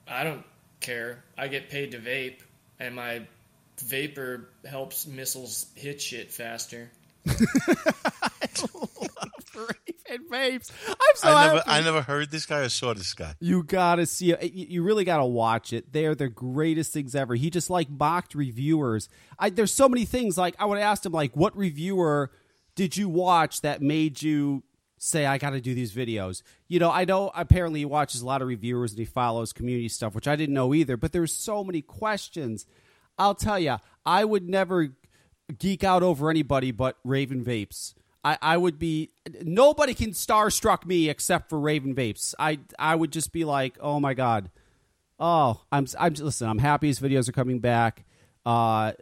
I 0.08 0.24
don't 0.24 0.44
care. 0.80 1.24
I 1.38 1.48
get 1.48 1.70
paid 1.70 1.92
to 1.92 2.00
vape, 2.00 2.40
and 2.80 2.96
my 2.96 3.28
vapor 3.82 4.50
helps 4.66 5.06
missiles 5.06 5.68
hit 5.76 6.02
shit 6.02 6.32
faster. 6.32 6.90
Raven 9.56 10.28
Vapes. 10.30 10.72
I'm 10.88 10.96
so 11.16 11.30
I 11.30 11.46
never, 11.46 11.58
happy. 11.58 11.70
I 11.70 11.82
never 11.82 12.02
heard 12.02 12.32
this 12.32 12.46
guy 12.46 12.60
or 12.60 12.70
saw 12.70 12.94
this 12.94 13.14
guy. 13.14 13.36
You 13.40 13.64
gotta 13.64 14.06
see 14.06 14.32
it. 14.32 14.54
You 14.54 14.68
you 14.70 14.84
really 14.84 15.04
gotta 15.04 15.26
watch 15.26 15.74
it. 15.74 15.92
They 15.92 16.06
are 16.06 16.16
the 16.16 16.30
greatest 16.30 16.94
things 16.94 17.16
ever. 17.16 17.36
He 17.36 17.50
just 17.50 17.70
like 17.70 17.90
mocked 17.90 18.36
reviewers. 18.36 19.10
I, 19.40 19.50
there's 19.50 19.74
so 19.74 19.90
many 19.90 20.06
things. 20.06 20.38
Like 20.38 20.56
I 20.60 20.66
would 20.66 20.80
ask 20.80 21.06
him, 21.06 21.12
like, 21.12 21.36
what 21.36 21.56
reviewer 21.58 22.32
did 22.76 22.98
you 22.98 23.10
watch 23.10 23.62
that 23.62 23.82
made 23.82 24.22
you 24.22 24.64
say 25.06 25.26
I 25.26 25.38
got 25.38 25.52
to 25.52 25.62
do 25.62 25.74
these 25.74 25.94
videos? 25.94 26.42
You 26.68 26.80
know, 26.80 26.92
I 26.92 27.06
know 27.06 27.32
apparently 27.36 27.80
he 27.80 27.86
watches 27.86 28.22
a 28.22 28.26
lot 28.26 28.42
of 28.42 28.48
reviewers 28.48 28.92
and 28.92 29.00
he 29.00 29.06
follows 29.06 29.54
community 29.54 29.90
stuff, 29.90 30.16
which 30.16 30.28
I 30.28 30.36
didn't 30.36 30.56
know 30.56 30.74
either. 30.74 30.98
But 30.98 31.12
there's 31.12 31.34
so 31.34 31.64
many 31.64 31.82
questions. 31.82 32.66
I'll 33.18 33.36
tell 33.36 33.60
you, 33.60 33.78
I 34.06 34.26
would 34.26 34.50
never 34.50 34.90
geek 35.58 35.84
out 35.84 36.04
over 36.04 36.30
anybody 36.30 36.72
but 36.72 36.98
Raven 37.04 37.44
Vapes. 37.44 37.94
I, 38.24 38.38
I 38.42 38.58
would 38.58 38.80
be 38.80 39.12
nobody 39.44 39.94
can 39.94 40.12
starstruck 40.12 40.86
me 40.86 41.10
except 41.10 41.50
for 41.50 41.60
Raven 41.60 41.94
Vapes. 41.94 42.34
I 42.40 42.60
I 42.80 42.96
would 42.96 43.12
just 43.12 43.32
be 43.32 43.46
like, 43.46 43.78
oh 43.80 44.00
my 44.00 44.16
god, 44.16 44.50
oh 45.20 45.62
I'm 45.72 45.86
I'm 46.00 46.14
listen. 46.16 46.50
I'm 46.50 46.58
happy 46.58 46.88
his 46.88 47.00
videos 47.00 47.30
are 47.30 47.34
coming 47.34 47.60
back. 47.60 48.04
Uh, 48.44 48.94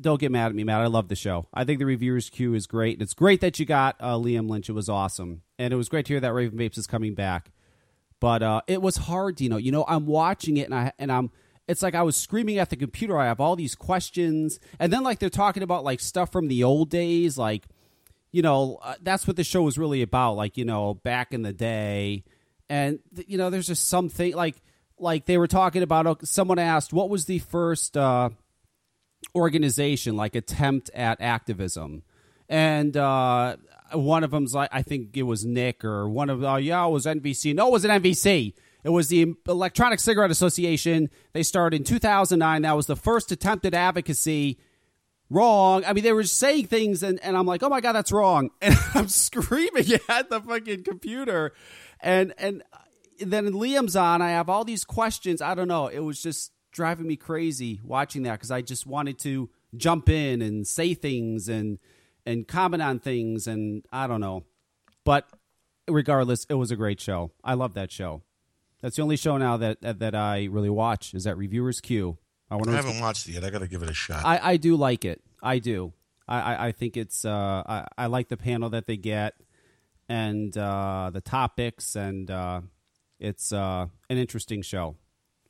don't 0.00 0.20
get 0.20 0.32
mad 0.32 0.46
at 0.46 0.54
me, 0.54 0.64
Matt. 0.64 0.80
I 0.80 0.86
love 0.86 1.08
the 1.08 1.16
show. 1.16 1.46
I 1.52 1.64
think 1.64 1.78
the 1.78 1.84
reviewers 1.84 2.30
queue 2.30 2.54
is 2.54 2.66
great, 2.66 2.94
and 2.94 3.02
it's 3.02 3.14
great 3.14 3.42
that 3.42 3.58
you 3.58 3.66
got 3.66 3.96
uh, 4.00 4.14
Liam 4.14 4.48
Lynch. 4.48 4.70
It 4.70 4.72
was 4.72 4.88
awesome, 4.88 5.42
and 5.60 5.74
it 5.74 5.76
was 5.76 5.90
great 5.90 6.06
to 6.06 6.14
hear 6.14 6.20
that 6.20 6.32
Raven 6.32 6.58
Vapes 6.58 6.78
is 6.78 6.86
coming 6.86 7.14
back. 7.14 7.52
But 8.18 8.42
uh, 8.42 8.62
it 8.66 8.80
was 8.80 8.96
hard, 8.96 9.40
know. 9.40 9.58
You 9.58 9.72
know, 9.72 9.84
I'm 9.86 10.06
watching 10.06 10.56
it, 10.56 10.64
and 10.64 10.74
I 10.74 10.92
and 10.98 11.12
I'm. 11.12 11.30
It's 11.68 11.82
like 11.82 11.94
I 11.94 12.02
was 12.02 12.16
screaming 12.16 12.58
at 12.58 12.70
the 12.70 12.76
computer. 12.76 13.16
I 13.18 13.26
have 13.26 13.40
all 13.40 13.56
these 13.56 13.74
questions, 13.74 14.58
and 14.78 14.90
then 14.92 15.02
like 15.02 15.18
they're 15.18 15.28
talking 15.30 15.62
about 15.62 15.84
like 15.84 16.00
stuff 16.00 16.32
from 16.32 16.48
the 16.48 16.64
old 16.64 16.88
days, 16.90 17.36
like 17.36 17.66
you 18.32 18.40
know 18.42 18.78
uh, 18.82 18.94
that's 19.02 19.26
what 19.26 19.36
the 19.36 19.44
show 19.44 19.62
was 19.62 19.78
really 19.78 20.00
about. 20.02 20.34
Like 20.34 20.56
you 20.56 20.64
know 20.64 20.94
back 20.94 21.32
in 21.32 21.42
the 21.42 21.52
day, 21.52 22.24
and 22.70 22.98
you 23.26 23.36
know 23.38 23.50
there's 23.50 23.66
just 23.66 23.88
something 23.88 24.34
like 24.34 24.56
like 24.98 25.26
they 25.26 25.36
were 25.38 25.46
talking 25.46 25.82
about. 25.82 26.06
uh, 26.06 26.14
Someone 26.24 26.58
asked 26.58 26.92
what 26.92 27.10
was 27.10 27.26
the 27.26 27.38
first. 27.38 27.96
Uh, 27.96 28.30
organization 29.36 30.16
like 30.16 30.34
attempt 30.34 30.90
at 30.94 31.20
activism 31.20 32.02
and 32.48 32.96
uh 32.96 33.54
one 33.92 34.24
of 34.24 34.30
them's 34.30 34.54
like 34.54 34.68
i 34.72 34.82
think 34.82 35.16
it 35.16 35.22
was 35.22 35.44
nick 35.44 35.84
or 35.84 36.08
one 36.08 36.30
of 36.30 36.42
uh, 36.44 36.56
yeah 36.56 36.86
it 36.86 36.90
was 36.90 37.06
nvc 37.06 37.54
no 37.54 37.68
it 37.68 37.72
was 37.72 37.84
an 37.84 38.02
nvc 38.02 38.52
it 38.84 38.90
was 38.90 39.08
the 39.08 39.34
electronic 39.46 40.00
cigarette 40.00 40.30
association. 40.30 41.10
They 41.32 41.42
started 41.42 41.76
in 41.76 41.84
2009 41.84 42.62
that 42.62 42.76
was 42.76 42.86
the 42.86 42.96
first 42.96 43.30
attempt 43.30 43.66
at 43.66 43.74
advocacy. 43.74 44.58
Wrong. 45.28 45.84
I 45.84 45.92
mean 45.92 46.02
they 46.02 46.12
were 46.12 46.24
saying 46.24 46.66
things 46.66 47.02
and, 47.02 47.20
and 47.22 47.36
i'm 47.36 47.46
like 47.46 47.62
oh 47.62 47.68
my 47.68 47.80
god 47.80 47.92
that's 47.92 48.12
wrong. 48.12 48.50
And 48.62 48.76
i'm 48.94 49.08
screaming 49.08 49.86
at 50.08 50.30
the 50.30 50.40
fucking 50.40 50.84
computer. 50.84 51.52
And 52.00 52.34
and 52.38 52.62
then 53.18 53.52
liam's 53.52 53.96
on. 53.96 54.22
I 54.22 54.30
have 54.30 54.48
all 54.48 54.64
these 54.64 54.84
questions. 54.84 55.42
I 55.42 55.54
don't 55.54 55.68
know. 55.68 55.88
It 55.88 56.00
was 56.00 56.22
just 56.22 56.52
driving 56.72 57.06
me 57.06 57.16
crazy 57.16 57.80
watching 57.84 58.22
that 58.22 58.32
because 58.32 58.50
I 58.50 58.62
just 58.62 58.86
wanted 58.86 59.18
to 59.20 59.50
jump 59.76 60.08
in 60.08 60.40
and 60.42 60.66
say 60.66 60.94
things 60.94 61.48
and 61.48 61.78
and 62.26 62.46
comment 62.46 62.82
on 62.82 62.98
things 62.98 63.46
and 63.46 63.84
I 63.92 64.06
don't 64.06 64.20
know. 64.20 64.44
But 65.04 65.28
regardless, 65.88 66.46
it 66.48 66.54
was 66.54 66.70
a 66.70 66.76
great 66.76 67.00
show. 67.00 67.32
I 67.42 67.54
love 67.54 67.74
that 67.74 67.90
show. 67.90 68.22
That's 68.80 68.96
the 68.96 69.02
only 69.02 69.16
show 69.16 69.36
now 69.36 69.56
that 69.58 69.80
that, 69.82 69.98
that 69.98 70.14
I 70.14 70.44
really 70.44 70.70
watch 70.70 71.14
is 71.14 71.24
that 71.24 71.36
Reviewers 71.36 71.80
Q. 71.80 72.18
I 72.50 72.56
I 72.56 72.58
to. 72.60 72.70
haven't 72.70 73.00
watched 73.00 73.28
it 73.28 73.32
yet. 73.32 73.44
I 73.44 73.50
got 73.50 73.60
to 73.60 73.68
give 73.68 73.82
it 73.82 73.90
a 73.90 73.94
shot. 73.94 74.24
I, 74.24 74.40
I 74.52 74.56
do 74.56 74.74
like 74.76 75.04
it. 75.04 75.22
I 75.42 75.58
do. 75.58 75.92
I, 76.26 76.40
I, 76.40 76.66
I 76.68 76.72
think 76.72 76.96
it's. 76.96 77.24
Uh, 77.24 77.62
I, 77.66 77.86
I 77.96 78.06
like 78.06 78.28
the 78.28 78.36
panel 78.36 78.70
that 78.70 78.86
they 78.86 78.96
get, 78.96 79.34
and 80.08 80.56
uh, 80.56 81.10
the 81.12 81.20
topics, 81.20 81.94
and 81.94 82.30
uh, 82.30 82.62
it's 83.18 83.52
uh, 83.52 83.86
an 84.08 84.18
interesting 84.18 84.62
show. 84.62 84.96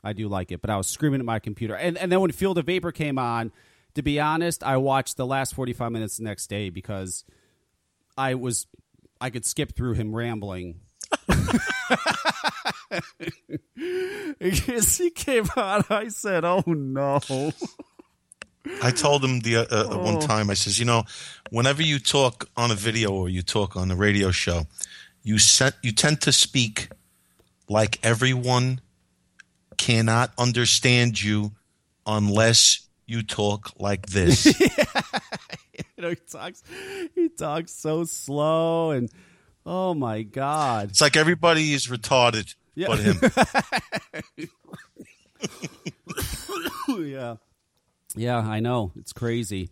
I 0.02 0.12
do 0.12 0.28
like 0.28 0.50
it, 0.52 0.60
but 0.60 0.70
I 0.70 0.76
was 0.76 0.88
screaming 0.88 1.20
at 1.20 1.26
my 1.26 1.38
computer, 1.38 1.74
and 1.74 1.96
and 1.96 2.10
then 2.10 2.20
when 2.20 2.32
Field 2.32 2.58
of 2.58 2.66
Vapor 2.66 2.92
came 2.92 3.18
on, 3.18 3.52
to 4.00 4.02
be 4.02 4.18
honest, 4.18 4.62
I 4.64 4.78
watched 4.78 5.18
the 5.18 5.26
last 5.26 5.54
forty 5.54 5.74
five 5.74 5.92
minutes 5.92 6.16
the 6.16 6.24
next 6.24 6.46
day 6.48 6.70
because 6.70 7.22
I 8.16 8.34
was 8.34 8.66
I 9.20 9.28
could 9.28 9.44
skip 9.44 9.76
through 9.76 9.92
him 9.94 10.14
rambling. 10.14 10.80
Because 14.38 14.96
he 14.98 15.10
came 15.10 15.46
out, 15.56 15.90
I 15.90 16.08
said, 16.08 16.44
"Oh 16.44 16.62
no." 16.66 17.20
I 18.82 18.90
told 18.90 19.24
him 19.24 19.40
the 19.40 19.56
uh, 19.58 19.62
uh, 19.62 19.86
Oh. 19.90 20.02
one 20.04 20.20
time. 20.20 20.50
I 20.50 20.54
says, 20.54 20.78
you 20.78 20.84
know, 20.84 21.04
whenever 21.50 21.82
you 21.82 21.98
talk 21.98 22.48
on 22.56 22.70
a 22.70 22.74
video 22.74 23.10
or 23.12 23.28
you 23.28 23.42
talk 23.42 23.76
on 23.76 23.90
a 23.90 23.96
radio 23.96 24.30
show, 24.30 24.66
you 25.22 25.38
set 25.38 25.74
you 25.82 25.92
tend 25.92 26.20
to 26.22 26.32
speak 26.32 26.88
like 27.68 27.98
everyone 28.02 28.80
cannot 29.76 30.32
understand 30.38 31.22
you 31.22 31.52
unless 32.06 32.80
you 33.10 33.22
talk 33.22 33.72
like 33.78 34.06
this. 34.10 34.46
You 34.46 34.52
know, 35.98 36.10
he 36.10 36.16
talks, 36.16 36.62
he 37.14 37.28
talks 37.28 37.72
so 37.72 38.04
slow, 38.04 38.90
and 38.92 39.10
oh 39.66 39.92
my 39.94 40.22
god. 40.22 40.90
it's 40.90 41.00
like 41.00 41.16
everybody 41.16 41.72
is 41.72 41.88
retarded 41.88 42.54
Yeah. 42.74 42.86
but 42.88 42.98
him. 43.00 43.20
yeah. 47.06 47.36
Yeah, 48.16 48.38
I 48.38 48.60
know. 48.60 48.92
It's 48.96 49.12
crazy. 49.12 49.70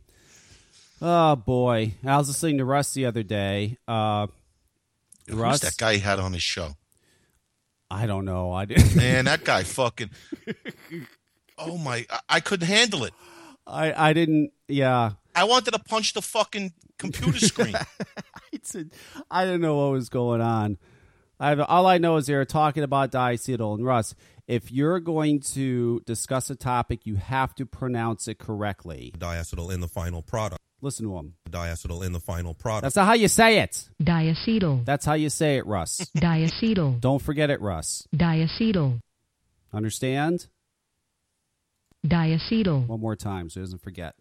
Oh 1.00 1.36
boy. 1.36 1.94
I 2.04 2.16
was 2.18 2.28
listening 2.28 2.58
to 2.58 2.64
Russ 2.64 2.92
the 2.92 3.06
other 3.06 3.22
day. 3.22 3.78
Uh 3.86 4.26
Russ 5.30 5.60
Who's 5.62 5.70
that 5.70 5.76
guy 5.78 5.94
he 5.94 5.98
had 6.00 6.18
on 6.18 6.32
his 6.32 6.42
show? 6.42 6.76
I 7.90 8.06
don't 8.06 8.24
know. 8.24 8.52
I 8.52 8.64
did 8.66 8.94
Man, 8.96 9.24
that 9.26 9.44
guy 9.44 9.62
fucking. 9.62 10.10
Oh 11.58 11.76
my! 11.78 12.06
I, 12.10 12.20
I 12.28 12.40
couldn't 12.40 12.66
handle 12.68 13.04
it. 13.04 13.12
I 13.68 14.08
I 14.10 14.12
didn't 14.14 14.52
yeah. 14.66 15.12
I 15.34 15.44
wanted 15.44 15.70
to 15.72 15.78
punch 15.78 16.14
the 16.14 16.22
fucking 16.22 16.72
computer 16.98 17.38
screen. 17.38 17.74
It's 18.50 18.74
a, 18.74 18.86
I 19.30 19.44
didn't 19.44 19.60
know 19.60 19.76
what 19.76 19.92
was 19.92 20.08
going 20.08 20.40
on. 20.40 20.78
I 21.38 21.50
have, 21.50 21.60
all 21.60 21.86
I 21.86 21.98
know 21.98 22.16
is 22.16 22.26
they're 22.26 22.44
talking 22.46 22.82
about 22.82 23.12
diacetyl 23.12 23.74
and 23.74 23.84
Russ. 23.84 24.14
If 24.48 24.72
you're 24.72 24.98
going 25.00 25.40
to 25.54 26.00
discuss 26.06 26.48
a 26.50 26.56
topic, 26.56 27.06
you 27.06 27.16
have 27.16 27.54
to 27.56 27.66
pronounce 27.66 28.26
it 28.26 28.38
correctly. 28.38 29.12
diacetyl 29.16 29.70
in 29.72 29.80
the 29.80 29.86
final 29.86 30.22
product. 30.22 30.60
Listen 30.80 31.06
to 31.06 31.16
him. 31.18 31.34
Diacetyl 31.50 32.04
in 32.04 32.12
the 32.12 32.20
final 32.20 32.54
product. 32.54 32.82
That's 32.84 32.96
not 32.96 33.06
how 33.06 33.12
you 33.12 33.28
say 33.28 33.58
it. 33.58 33.88
diacetyl, 34.02 34.84
That's 34.86 35.04
how 35.04 35.14
you 35.14 35.28
say 35.28 35.58
it, 35.58 35.66
Russ. 35.66 36.10
diacetyl, 36.16 36.98
Don't 37.00 37.20
forget 37.22 37.50
it, 37.50 37.60
Russ. 37.60 38.08
diacetyl, 38.16 38.98
Understand? 39.72 40.46
Diacetyl, 42.06 42.86
One 42.86 43.00
more 43.00 43.16
time 43.16 43.50
so 43.50 43.60
he 43.60 43.64
doesn't 43.64 43.82
forget. 43.82 44.14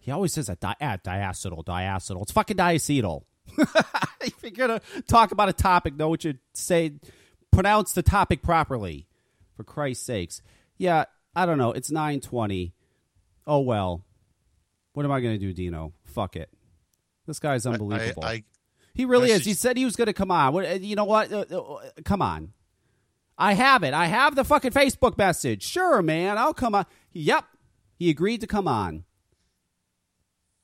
He 0.00 0.10
always 0.10 0.32
says 0.32 0.46
that 0.46 0.60
di- 0.60 0.76
ah, 0.80 0.96
diacetyl, 1.04 1.64
diacetyl. 1.64 2.22
It's 2.22 2.32
fucking 2.32 2.56
diacetyl. 2.56 3.22
if 4.22 4.34
you're 4.42 4.50
gonna 4.52 4.80
talk 5.08 5.32
about 5.32 5.48
a 5.48 5.52
topic, 5.52 5.94
know 5.96 6.08
what 6.08 6.24
you 6.24 6.34
say. 6.54 6.92
Pronounce 7.52 7.92
the 7.92 8.02
topic 8.02 8.42
properly, 8.42 9.06
for 9.56 9.64
Christ's 9.64 10.06
sakes. 10.06 10.40
Yeah, 10.78 11.04
I 11.34 11.46
don't 11.46 11.58
know. 11.58 11.72
It's 11.72 11.90
nine 11.90 12.20
twenty. 12.20 12.74
Oh 13.46 13.60
well. 13.60 14.04
What 14.92 15.04
am 15.04 15.12
I 15.12 15.20
gonna 15.20 15.38
do, 15.38 15.52
Dino? 15.52 15.92
Fuck 16.04 16.36
it. 16.36 16.48
This 17.26 17.38
guy's 17.38 17.66
I, 17.66 17.72
unbelievable. 17.72 18.24
I, 18.24 18.44
he 18.94 19.04
really 19.04 19.26
is. 19.26 19.38
message- 19.40 19.46
He 19.46 19.54
said 19.54 19.76
he 19.76 19.84
was 19.84 19.96
gonna 19.96 20.12
come 20.12 20.30
on. 20.30 20.52
What? 20.54 20.64
uh, 20.64 20.74
You 20.74 20.96
know 20.96 21.04
what? 21.04 21.32
Uh, 21.32 21.40
uh, 21.50 21.78
come 22.04 22.22
on. 22.22 22.52
I 23.40 23.54
have 23.54 23.82
it. 23.82 23.94
I 23.94 24.06
have 24.06 24.36
the 24.36 24.44
fucking 24.44 24.72
Facebook 24.72 25.16
message. 25.16 25.62
Sure, 25.62 26.02
man. 26.02 26.36
I'll 26.36 26.54
come 26.54 26.74
on. 26.74 26.84
Yep. 27.12 27.44
He 27.98 28.10
agreed 28.10 28.42
to 28.42 28.46
come 28.46 28.68
on. 28.68 29.04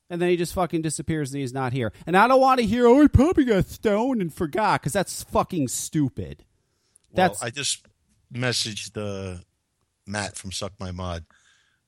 And 0.09 0.23
then 0.23 0.29
he 0.29 0.37
just 0.37 0.55
fucking 0.55 0.83
disappears 0.83 1.33
and 1.33 1.41
he's 1.41 1.53
not 1.53 1.73
here. 1.73 1.93
And 2.07 2.17
I 2.17 2.29
don't 2.29 2.41
want 2.41 2.61
to 2.61 2.67
hear, 2.67 2.87
oh, 2.87 3.01
he 3.01 3.09
probably 3.09 3.45
got 3.45 3.67
stoned 3.67 4.21
and 4.21 4.33
forgot, 4.33 4.81
because 4.81 4.93
that's 4.93 5.25
fucking 5.25 5.69
stupid. 5.69 6.45
well, 7.11 7.29
That's 7.29 7.43
I 7.43 7.51
just 7.51 7.85
messaged 8.33 8.97
uh, 8.97 9.41
Matt 10.07 10.37
from 10.37 10.53
Suck 10.53 10.73
My 10.79 10.93
Mod, 10.93 11.25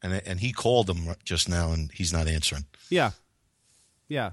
and 0.02 0.12
and 0.26 0.40
he 0.40 0.52
called 0.52 0.90
him 0.90 1.14
just 1.25 1.49
now, 1.49 1.71
and 1.73 1.92
he's 1.92 2.12
not 2.12 2.26
answering. 2.26 2.64
yeah. 2.90 3.11
Yeah. 4.09 4.30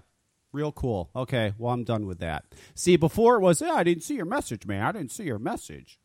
Real 0.56 0.72
cool. 0.72 1.10
Okay, 1.14 1.54
well, 1.58 1.74
I'm 1.74 1.84
done 1.84 2.06
with 2.08 2.20
that. 2.20 2.46
See, 2.76 2.96
before 2.96 3.36
it 3.36 3.42
was, 3.42 3.60
yeah, 3.60 3.74
I 3.74 3.84
didn't 3.84 4.04
see 4.04 4.16
your 4.16 4.26
message, 4.26 4.66
man. 4.66 4.84
I 4.84 4.94
didn't 4.94 5.12
see 5.12 5.26
your 5.26 5.38
message. 5.38 6.00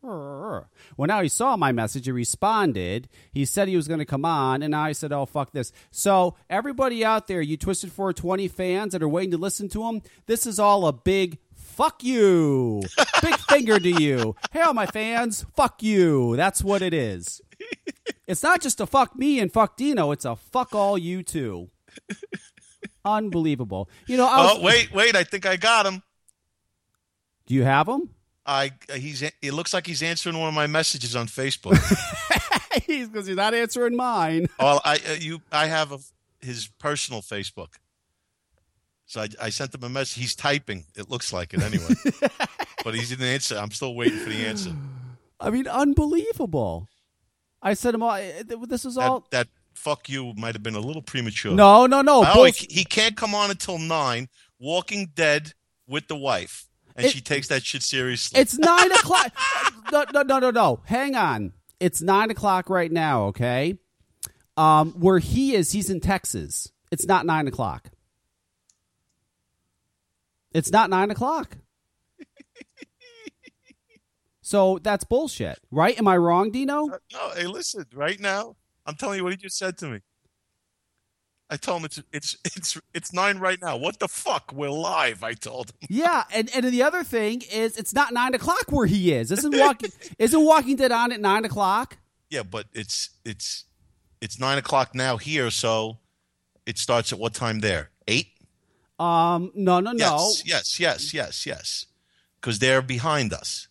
Well, 0.97 1.07
now 1.07 1.23
he 1.23 1.29
saw 1.29 1.57
my 1.57 1.71
message. 1.71 2.07
He 2.07 2.11
responded. 2.11 3.09
He 3.33 3.45
said 3.45 3.69
he 3.69 3.77
was 3.77 3.87
going 3.87 4.01
to 4.01 4.05
come 4.05 4.25
on, 4.25 4.65
and 4.65 4.73
now 4.73 4.83
I 4.83 4.91
said, 4.91 5.13
oh, 5.13 5.25
fuck 5.25 5.53
this. 5.53 5.71
So, 5.93 6.35
everybody 6.51 7.05
out 7.05 7.29
there, 7.29 7.41
you 7.41 7.57
Twisted 7.57 7.93
420 7.93 8.49
fans 8.49 8.93
that 8.93 9.05
are 9.05 9.09
waiting 9.09 9.31
to 9.31 9.39
listen 9.39 9.69
to 9.69 9.85
him, 9.85 10.03
this 10.27 10.49
is 10.49 10.59
all 10.59 10.85
a 10.89 10.93
big 10.93 11.39
fuck 11.55 12.03
you. 12.03 12.83
big 13.23 13.37
finger 13.37 13.79
to 13.79 14.03
you. 14.03 14.35
Hey, 14.51 14.63
all 14.63 14.75
my 14.75 14.87
fans, 14.87 15.47
fuck 15.55 15.81
you. 15.81 16.35
That's 16.35 16.65
what 16.65 16.83
it 16.83 16.93
is. 16.93 17.41
It's 18.27 18.45
not 18.45 18.61
just 18.61 18.81
a 18.81 18.87
fuck 18.87 19.17
me 19.17 19.41
and 19.41 19.53
fuck 19.53 19.77
Dino, 19.77 20.13
it's 20.13 20.25
a 20.25 20.37
fuck 20.37 20.73
all 20.73 20.97
you 20.97 21.25
too. 21.25 21.69
Unbelievable. 23.05 23.89
You 24.07 24.17
know, 24.17 24.27
I 24.27 24.43
was, 24.43 24.59
Oh 24.59 24.63
wait, 24.63 24.93
wait! 24.93 25.17
I 25.17 25.25
think 25.25 25.47
I 25.47 25.57
got 25.57 25.87
him. 25.87 26.03
do 27.47 27.55
you 27.55 27.65
have 27.65 27.89
him? 27.89 28.11
I 28.47 28.73
he's 28.95 29.23
it 29.23 29.53
looks 29.53 29.73
like 29.73 29.87
he's 29.87 30.03
answering 30.03 30.39
one 30.39 30.49
of 30.49 30.55
my 30.55 30.67
messages 30.67 31.15
on 31.15 31.27
Facebook. 31.27 31.79
He's 32.87 33.09
because 33.09 33.27
he's 33.27 33.37
not 33.37 33.55
answering 33.55 33.97
mine. 33.97 34.49
oh, 34.59 34.81
I 34.85 35.01
uh, 35.09 35.13
you 35.19 35.41
I 35.51 35.67
have 35.67 35.93
a, 35.93 35.99
his 36.41 36.69
personal 36.79 37.21
Facebook. 37.21 37.75
So 39.07 39.23
I, 39.23 39.29
I 39.43 39.51
sent 39.51 39.75
him 39.75 39.83
a 39.83 39.89
message. 39.89 40.21
He's 40.21 40.37
typing. 40.37 40.85
It 40.97 41.11
looks 41.11 41.33
like 41.33 41.53
it 41.53 41.63
anyway, 41.63 41.95
but 42.85 42.95
he 42.95 43.05
didn't 43.05 43.27
answer. 43.27 43.57
I'm 43.57 43.73
still 43.73 43.95
waiting 43.95 44.19
for 44.19 44.29
the 44.29 44.47
answer. 44.47 44.71
I 45.41 45.51
mean, 45.51 45.67
unbelievable. 45.67 46.87
I 47.61 47.75
said 47.75 47.95
him 47.95 48.03
all. 48.03 48.21
This 48.69 48.85
is 48.85 48.97
all. 48.97 49.27
That, 49.31 49.31
that 49.31 49.49
fuck 49.81 50.09
you 50.09 50.35
might 50.37 50.55
have 50.55 50.63
been 50.63 50.75
a 50.75 50.81
little 50.81 51.03
premature. 51.03 51.53
No, 51.53 51.87
no, 51.87 52.03
no. 52.03 52.21
Oh, 52.21 52.25
bullsh- 52.27 52.69
he, 52.71 52.81
he 52.81 52.85
can't 52.85 53.17
come 53.17 53.35
on 53.35 53.51
until 53.51 53.79
nine. 53.79 54.29
Walking 54.59 55.11
Dead 55.15 55.55
with 55.87 56.07
the 56.07 56.17
wife, 56.17 56.67
and 56.95 57.07
It- 57.07 57.13
she 57.13 57.21
takes 57.21 57.49
that 57.49 57.65
shit 57.65 57.83
seriously. 57.83 58.39
It's 58.41 58.59
nine 58.59 58.93
o'clock. 58.93 59.33
no, 59.93 60.05
no, 60.13 60.23
no, 60.23 60.39
no, 60.39 60.51
no. 60.51 60.81
Hang 60.85 61.17
on. 61.17 61.53
It's 61.81 62.03
nine 62.03 62.31
o'clock 62.31 62.69
right 62.69 62.93
now. 62.93 63.25
Okay. 63.29 63.79
Um, 64.57 64.93
where 64.93 65.19
he 65.19 65.55
is, 65.55 65.73
he's 65.73 65.89
in 65.89 66.01
Texas. 66.01 66.71
It's 66.93 67.07
not 67.07 67.25
nine 67.25 67.49
o'clock. 67.49 67.89
It's 70.53 70.71
not 70.71 70.91
nine 70.91 71.11
o'clock. 71.11 71.57
So 74.43 74.81
that's 74.83 75.05
bullshit, 75.05 75.61
right? 75.71 75.97
Am 75.97 76.09
I 76.09 76.17
wrong, 76.17 76.51
Dino? 76.51 76.87
No, 77.13 77.31
hey, 77.37 77.47
listen. 77.47 77.87
Right 77.95 78.19
now, 78.19 78.57
I'm 78.87 78.95
telling 78.95 79.19
you 79.19 79.25
what 79.25 79.33
he 79.33 79.37
just 79.37 79.59
said 79.59 79.77
to 79.79 79.89
me. 79.89 80.01
I 81.51 81.57
told 81.57 81.81
him 81.81 81.85
it's 81.87 82.03
it's 82.13 82.37
it's 82.45 82.81
it's 82.95 83.13
nine 83.13 83.39
right 83.39 83.61
now. 83.61 83.77
What 83.77 83.99
the 83.99 84.07
fuck? 84.07 84.53
We're 84.53 84.71
live. 84.71 85.25
I 85.25 85.35
told 85.35 85.71
him. 85.71 85.89
Yeah, 85.89 86.23
and 86.33 86.49
and 86.55 86.65
the 86.67 86.83
other 86.85 87.03
thing 87.03 87.43
is, 87.53 87.77
it's 87.77 87.93
not 87.93 88.13
nine 88.13 88.35
o'clock 88.35 88.67
where 88.71 88.87
he 88.87 89.13
is. 89.13 89.33
Isn't 89.33 89.57
Walking 89.59 89.91
isn't 90.19 90.45
Walking 90.45 90.77
Dead 90.77 90.93
on 90.93 91.11
at 91.11 91.21
nine 91.21 91.45
o'clock? 91.45 91.99
Yeah, 92.29 92.45
but 92.45 92.67
it's 92.73 93.11
it's 93.25 93.65
it's 94.21 94.39
nine 94.39 94.59
o'clock 94.59 94.95
now 94.95 95.17
here, 95.17 95.51
so 95.51 95.99
it 96.67 96.79
starts 96.79 97.13
at 97.13 97.19
what 97.19 97.35
time 97.35 97.59
there? 97.59 97.91
Eight. 98.07 98.29
Um, 99.01 99.51
no, 99.55 99.81
no, 99.81 99.93
no. 99.93 99.97
Yes, 99.97 100.43
yes, 100.47 100.81
yes, 100.81 101.15
yes, 101.15 101.47
yes. 101.47 101.87
Because 102.41 102.59
they're 102.61 102.83
behind 102.83 103.33
us. 103.33 103.67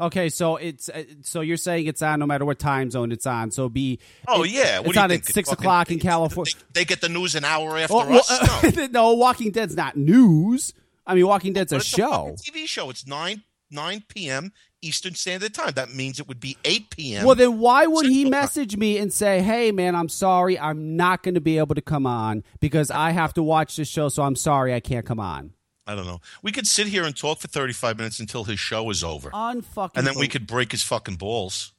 Okay, 0.00 0.28
so 0.28 0.56
it's 0.56 0.88
uh, 0.88 1.02
so 1.22 1.40
you're 1.40 1.56
saying 1.56 1.86
it's 1.86 2.02
on 2.02 2.20
no 2.20 2.26
matter 2.26 2.44
what 2.44 2.58
time 2.58 2.90
zone 2.90 3.10
it's 3.10 3.26
on. 3.26 3.50
So 3.50 3.68
be 3.68 3.98
Oh 4.28 4.44
it- 4.44 4.50
yeah, 4.52 4.78
what 4.78 4.86
it's 4.88 4.94
do 4.94 5.00
you 5.00 5.04
on 5.04 5.10
at 5.12 5.24
six 5.24 5.50
o'clock 5.50 5.90
in 5.90 5.98
California. 5.98 6.52
They, 6.72 6.80
they 6.80 6.84
get 6.84 7.00
the 7.00 7.08
news 7.08 7.34
an 7.34 7.44
hour 7.44 7.76
after 7.78 7.94
Oh, 7.94 8.06
well, 8.08 8.18
us. 8.20 8.30
uh, 8.30 8.70
no, 8.76 8.86
no, 8.90 9.14
Walking 9.14 9.50
Dead's 9.50 9.74
not 9.76 9.96
news. 9.96 10.72
I 11.06 11.14
mean, 11.14 11.26
Walking 11.26 11.52
Dead's 11.52 11.72
a 11.72 11.76
But 11.76 11.80
it's 11.82 11.88
show. 11.88 12.36
fucking 12.36 12.36
TV 12.36 12.68
show. 12.68 12.90
It's 12.90 13.06
nine 13.06 13.42
nine 13.70 14.04
p.m. 14.08 14.52
Eastern 14.80 15.14
Standard 15.16 15.52
Time. 15.54 15.72
That 15.74 15.92
means 15.92 16.20
it 16.20 16.28
would 16.28 16.38
be 16.38 16.56
eight 16.64 16.90
p.m. 16.90 17.24
Well, 17.26 17.34
then 17.34 17.58
why 17.58 17.86
would 17.86 18.06
he 18.06 18.22
Central 18.22 18.30
Time. 18.32 18.40
message 18.40 18.76
me 18.76 18.98
and 18.98 19.12
say, 19.12 19.40
"Hey, 19.42 19.72
man, 19.72 19.96
I'm 19.96 20.08
sorry, 20.08 20.56
I'm 20.60 20.96
not 20.96 21.24
going 21.24 21.34
to 21.34 21.40
be 21.40 21.58
able 21.58 21.74
to 21.74 21.82
come 21.82 22.06
on 22.06 22.44
because 22.60 22.92
I 22.92 23.10
have 23.10 23.34
to 23.34 23.42
watch 23.42 23.74
this 23.74 23.88
show, 23.88 24.08
so 24.10 24.22
I'm 24.22 24.36
sorry 24.36 24.72
I 24.74 24.78
can't 24.80 25.04
come 25.04 25.18
on." 25.18 25.54
I 25.88 25.94
don't 25.94 26.06
know. 26.06 26.20
We 26.42 26.52
could 26.52 26.66
sit 26.66 26.86
here 26.86 27.04
and 27.04 27.16
talk 27.16 27.38
for 27.40 27.48
thirty-five 27.48 27.96
minutes 27.96 28.20
until 28.20 28.44
his 28.44 28.60
show 28.60 28.88
is 28.90 29.02
over, 29.02 29.30
Unfucking. 29.30 29.92
and 29.96 30.06
then 30.06 30.18
we 30.18 30.28
could 30.28 30.46
break 30.46 30.70
his 30.70 30.82
fucking 30.82 31.16
balls. 31.16 31.72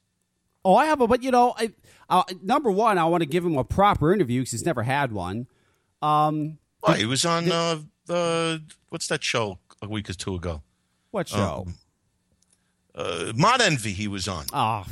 Oh, 0.66 0.76
I 0.76 0.86
have 0.88 1.00
a, 1.00 1.08
but 1.08 1.22
you 1.24 1.32
know, 1.32 1.54
I, 1.58 1.72
uh, 2.10 2.24
number 2.42 2.72
one, 2.72 2.98
I 2.98 3.06
want 3.06 3.22
to 3.22 3.28
give 3.30 3.46
him 3.46 3.56
a 3.56 3.64
proper 3.64 4.12
interview 4.14 4.42
because 4.42 4.52
he's 4.52 4.66
never 4.66 4.84
had 4.84 5.12
one. 5.12 5.48
Um, 6.02 6.58
Why? 6.82 6.98
He 6.98 7.06
was 7.06 7.24
on 7.24 7.52
uh, 7.52 7.80
the 8.08 8.62
what's 8.90 9.08
that 9.08 9.24
show 9.24 9.60
a 9.82 9.88
week 9.88 10.10
or 10.10 10.14
two 10.14 10.34
ago? 10.36 10.64
what 11.12 11.28
show? 11.30 11.66
Um, 11.68 11.76
Uh, 12.96 13.32
Mod 13.36 13.62
Envy. 13.62 13.94
He 13.94 14.08
was 14.08 14.28
on. 14.28 14.46
Ah, 14.52 14.86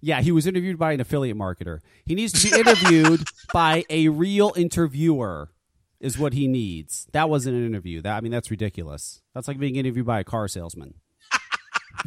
yeah, 0.00 0.20
he 0.22 0.32
was 0.32 0.46
interviewed 0.46 0.78
by 0.78 0.92
an 0.92 1.00
affiliate 1.00 1.36
marketer. 1.36 1.80
He 2.04 2.14
needs 2.14 2.32
to 2.32 2.50
be 2.50 2.58
interviewed 2.58 3.24
by 3.52 3.84
a 3.90 4.08
real 4.08 4.52
interviewer. 4.56 5.50
Is 6.00 6.18
what 6.18 6.32
he 6.32 6.46
needs. 6.46 7.08
That 7.12 7.28
wasn't 7.28 7.56
an 7.56 7.66
interview. 7.66 8.00
That 8.02 8.16
I 8.16 8.20
mean, 8.20 8.30
that's 8.30 8.50
ridiculous. 8.50 9.20
That's 9.34 9.48
like 9.48 9.58
being 9.58 9.76
interviewed 9.76 10.06
by 10.06 10.20
a 10.20 10.24
car 10.24 10.46
salesman. 10.46 10.94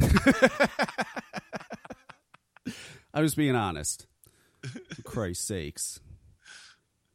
I'm 3.14 3.24
just 3.24 3.36
being 3.36 3.54
honest. 3.54 4.06
For 4.62 5.02
Christ's 5.02 5.44
sakes. 5.44 6.00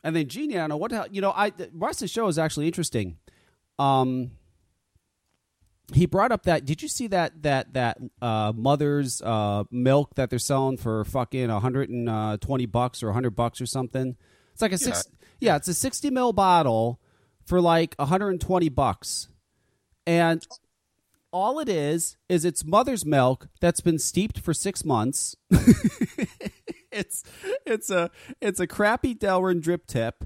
And 0.03 0.15
then 0.15 0.27
Jeannie, 0.27 0.55
I 0.55 0.59
don't 0.59 0.69
know 0.69 0.77
what 0.77 0.91
the 0.91 0.97
hell, 0.97 1.07
you 1.11 1.21
know. 1.21 1.33
I 1.35 1.49
the 1.49 1.69
rest 1.73 2.01
of 2.01 2.05
the 2.05 2.07
show 2.09 2.27
is 2.27 2.37
actually 2.37 2.67
interesting. 2.67 3.17
Um, 3.79 4.31
he 5.93 6.05
brought 6.05 6.31
up 6.31 6.43
that. 6.43 6.65
Did 6.65 6.81
you 6.81 6.87
see 6.87 7.07
that 7.07 7.43
that 7.43 7.73
that 7.73 7.97
uh, 8.21 8.53
mother's 8.55 9.21
uh, 9.21 9.63
milk 9.71 10.15
that 10.15 10.29
they're 10.29 10.39
selling 10.39 10.77
for 10.77 11.03
fucking 11.05 11.49
120 11.49 12.65
bucks 12.67 13.01
or 13.03 13.07
100 13.07 13.31
bucks 13.31 13.61
or 13.61 13.65
something? 13.65 14.15
It's 14.53 14.61
like 14.61 14.73
a 14.73 14.77
six. 14.77 15.07
Yeah, 15.39 15.55
it's 15.55 15.67
a 15.67 15.73
60 15.73 16.09
mil 16.09 16.33
bottle 16.33 16.99
for 17.45 17.61
like 17.61 17.95
120 17.97 18.69
bucks, 18.69 19.29
and 20.05 20.45
all 21.31 21.59
it 21.59 21.69
is 21.69 22.17
is 22.29 22.45
it's 22.45 22.65
mother's 22.65 23.05
milk 23.05 23.47
that's 23.59 23.81
been 23.81 23.99
steeped 23.99 24.39
for 24.39 24.53
six 24.53 24.83
months. 24.83 25.35
it's 26.91 27.23
it's 27.65 27.89
a 27.89 28.09
it's 28.41 28.59
a 28.59 28.67
crappy 28.67 29.13
Delrin 29.13 29.61
drip 29.61 29.87
tip. 29.87 30.23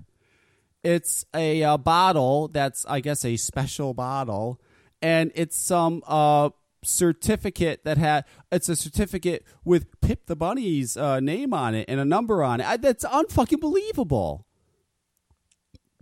It's 0.84 1.26
a 1.34 1.64
uh, 1.64 1.78
bottle 1.78 2.48
that's 2.48 2.86
I 2.86 3.02
guess 3.02 3.26
a 3.26 3.38
special 3.38 3.94
bottle, 3.94 4.60
and 5.02 5.32
it's 5.36 5.58
some 5.58 6.02
uh 6.08 6.50
certificate 6.84 7.84
that 7.84 7.98
had 7.98 8.26
it's 8.52 8.70
a 8.70 8.76
certificate 8.76 9.46
with 9.64 10.00
Pip 10.02 10.26
the 10.26 10.36
Bunny's 10.36 10.98
uh, 10.98 11.20
name 11.20 11.54
on 11.54 11.76
it 11.76 11.86
and 11.88 12.00
a 12.00 12.06
number 12.06 12.44
on 12.44 12.60
it. 12.60 12.68
I, 12.68 12.78
that's 12.78 13.06
unfucking 13.06 13.60
believable. 13.60 14.48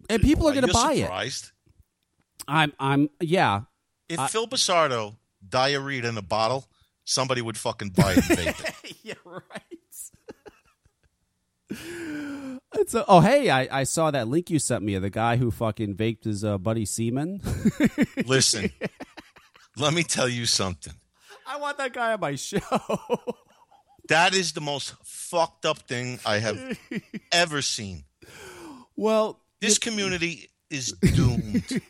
And 0.09 0.21
people 0.21 0.47
are 0.47 0.51
Why, 0.51 0.55
going 0.55 0.67
to 0.67 0.73
buy 0.73 0.93
it. 0.93 1.01
surprised? 1.01 1.51
I'm 2.47 2.73
I'm 2.79 3.09
yeah. 3.21 3.61
If 4.07 4.19
Phil 4.31 4.47
Busardo 4.47 5.15
diarrhea 5.47 6.07
in 6.09 6.17
a 6.17 6.21
bottle, 6.21 6.65
somebody 7.05 7.41
would 7.41 7.57
fucking 7.57 7.89
buy 7.89 8.13
it 8.13 8.17
and 8.17 8.39
vape 8.39 8.83
it. 8.83 8.97
yeah, 9.03 9.13
right. 9.23 9.61
It's 12.75 12.93
a, 12.93 13.05
oh 13.07 13.19
hey, 13.19 13.49
I, 13.49 13.81
I 13.81 13.83
saw 13.83 14.09
that 14.11 14.27
link 14.27 14.49
you 14.49 14.57
sent 14.59 14.83
me 14.83 14.95
of 14.95 15.01
the 15.01 15.09
guy 15.09 15.37
who 15.37 15.51
fucking 15.51 15.95
vaped 15.95 16.23
his 16.23 16.43
uh, 16.43 16.57
buddy 16.57 16.85
semen. 16.85 17.41
Listen, 18.25 18.71
let 19.77 19.93
me 19.93 20.03
tell 20.03 20.29
you 20.29 20.45
something. 20.45 20.93
I 21.47 21.57
want 21.57 21.77
that 21.77 21.93
guy 21.93 22.13
on 22.13 22.19
my 22.19 22.35
show. 22.35 22.59
That 24.07 24.33
is 24.33 24.53
the 24.53 24.61
most 24.61 24.95
fucked 25.03 25.67
up 25.67 25.87
thing 25.87 26.19
I 26.25 26.39
have 26.39 26.79
ever 27.31 27.61
seen. 27.61 28.05
well, 28.95 29.39
This 29.61 29.77
community 29.77 30.49
is 30.69 30.91
doomed. 31.15 31.81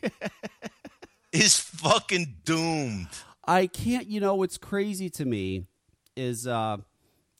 is 1.32 1.58
fucking 1.58 2.36
doomed. 2.44 3.08
I 3.46 3.66
can't. 3.66 4.06
You 4.08 4.20
know 4.20 4.34
what's 4.34 4.58
crazy 4.58 5.10
to 5.10 5.24
me 5.24 5.64
is 6.16 6.46
uh, 6.46 6.78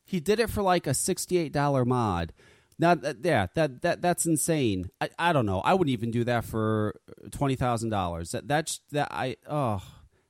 he 0.04 0.20
did 0.20 0.40
it 0.40 0.50
for 0.50 0.62
like 0.62 0.86
a 0.86 0.94
sixty-eight 0.94 1.52
dollar 1.52 1.84
mod. 1.84 2.32
Now, 2.78 2.94
that, 2.94 3.16
yeah, 3.22 3.46
that 3.54 3.82
that 3.82 4.00
that's 4.00 4.24
insane. 4.24 4.90
I, 5.00 5.10
I 5.18 5.32
don't 5.32 5.46
know. 5.46 5.60
I 5.60 5.74
wouldn't 5.74 5.92
even 5.92 6.10
do 6.10 6.24
that 6.24 6.44
for 6.44 6.94
twenty 7.30 7.54
thousand 7.54 7.90
dollars. 7.90 8.30
That 8.30 8.48
that's 8.48 8.80
that 8.92 9.08
I 9.10 9.36
oh, 9.46 9.82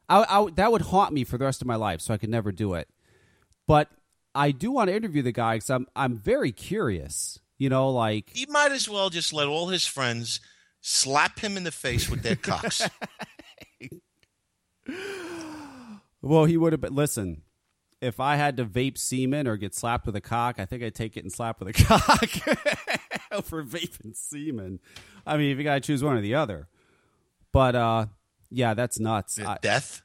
I, 0.08 0.24
I 0.28 0.50
that 0.56 0.72
would 0.72 0.82
haunt 0.82 1.12
me 1.12 1.24
for 1.24 1.38
the 1.38 1.44
rest 1.44 1.62
of 1.62 1.68
my 1.68 1.76
life. 1.76 2.00
So 2.00 2.12
I 2.12 2.16
could 2.16 2.28
never 2.28 2.50
do 2.50 2.74
it. 2.74 2.88
But 3.68 3.88
I 4.34 4.50
do 4.50 4.72
want 4.72 4.88
to 4.88 4.96
interview 4.96 5.22
the 5.22 5.32
guy 5.32 5.56
because 5.56 5.70
I'm 5.70 5.86
I'm 5.94 6.18
very 6.18 6.50
curious. 6.50 7.38
You 7.60 7.68
know, 7.68 7.90
like 7.90 8.30
He 8.32 8.46
might 8.46 8.72
as 8.72 8.88
well 8.88 9.10
just 9.10 9.32
let 9.34 9.46
all 9.46 9.68
his 9.68 9.86
friends 9.86 10.40
slap 10.80 11.40
him 11.40 11.56
in 11.58 11.64
the 11.64 11.70
face 11.70 12.08
with 12.08 12.22
their 12.22 12.34
cocks. 12.34 12.82
Well, 16.22 16.44
he 16.44 16.56
would 16.58 16.72
have 16.72 16.82
been. 16.82 16.94
Listen, 16.94 17.42
if 18.00 18.20
I 18.20 18.36
had 18.36 18.56
to 18.58 18.64
vape 18.66 18.98
semen 18.98 19.46
or 19.46 19.56
get 19.56 19.74
slapped 19.74 20.04
with 20.04 20.14
a 20.16 20.20
cock, 20.20 20.56
I 20.58 20.66
think 20.66 20.82
I'd 20.82 20.94
take 20.94 21.16
it 21.16 21.22
and 21.24 21.32
slap 21.32 21.60
with 21.60 21.68
a 21.68 21.72
cock 21.84 22.26
for 23.44 23.64
vaping 23.64 24.14
semen. 24.14 24.80
I 25.26 25.36
mean, 25.38 25.50
if 25.50 25.58
you 25.58 25.64
got 25.64 25.74
to 25.74 25.80
choose 25.80 26.02
one 26.04 26.16
or 26.16 26.20
the 26.20 26.34
other. 26.34 26.68
But 27.52 27.74
uh, 27.74 28.06
yeah, 28.50 28.74
that's 28.74 29.00
nuts. 29.00 29.38
I, 29.40 29.58
Death. 29.62 30.02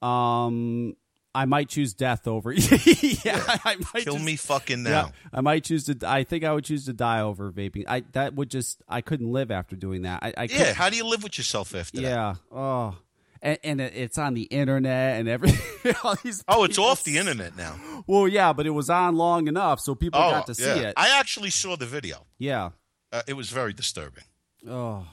um, 0.00 0.94
I 1.34 1.46
might 1.46 1.68
choose 1.68 1.94
death 1.94 2.26
over. 2.28 2.52
yeah, 2.52 3.42
I 3.64 3.76
might 3.94 4.04
Kill 4.04 4.14
just- 4.14 4.24
me 4.24 4.36
fucking 4.36 4.84
Yeah, 4.84 4.90
now. 4.90 5.12
I 5.32 5.40
might 5.40 5.64
choose 5.64 5.84
to. 5.86 5.96
I 6.06 6.24
think 6.24 6.44
I 6.44 6.52
would 6.52 6.64
choose 6.64 6.84
to 6.86 6.92
die 6.92 7.20
over 7.20 7.50
vaping. 7.50 7.84
I 7.88 8.04
that 8.12 8.34
would 8.34 8.50
just. 8.50 8.82
I 8.88 9.00
couldn't 9.00 9.30
live 9.32 9.50
after 9.50 9.74
doing 9.76 10.02
that. 10.02 10.20
I, 10.22 10.34
I 10.36 10.42
Yeah. 10.44 10.72
How 10.74 10.90
do 10.90 10.96
you 10.96 11.06
live 11.06 11.22
with 11.22 11.38
yourself 11.38 11.74
after 11.74 12.00
that? 12.02 12.02
yeah. 12.02 12.34
Oh, 12.50 12.96
and, 13.40 13.58
and 13.64 13.80
it's 13.80 14.18
on 14.18 14.34
the 14.34 14.42
internet 14.42 15.18
and 15.20 15.28
everything. 15.28 15.94
all 16.04 16.16
these 16.22 16.44
Oh, 16.48 16.64
it's 16.64 16.78
off 16.78 17.02
the 17.04 17.16
internet 17.18 17.56
now. 17.56 17.76
Well, 18.06 18.28
yeah, 18.28 18.52
but 18.52 18.66
it 18.66 18.70
was 18.70 18.90
on 18.90 19.16
long 19.16 19.48
enough, 19.48 19.80
so 19.80 19.94
people 19.94 20.20
Oh, 20.22 20.30
got 20.30 20.46
to 20.46 20.54
see 20.54 20.64
it. 20.64 20.94
I 20.96 21.18
actually 21.18 21.50
saw 21.50 21.76
the 21.76 21.86
video. 21.86 22.26
yeah. 22.38 22.70
Uh, 23.10 23.20
it 23.26 23.34
was 23.34 23.50
very 23.50 23.72
disturbing. 23.72 24.24
Oh 24.68 25.06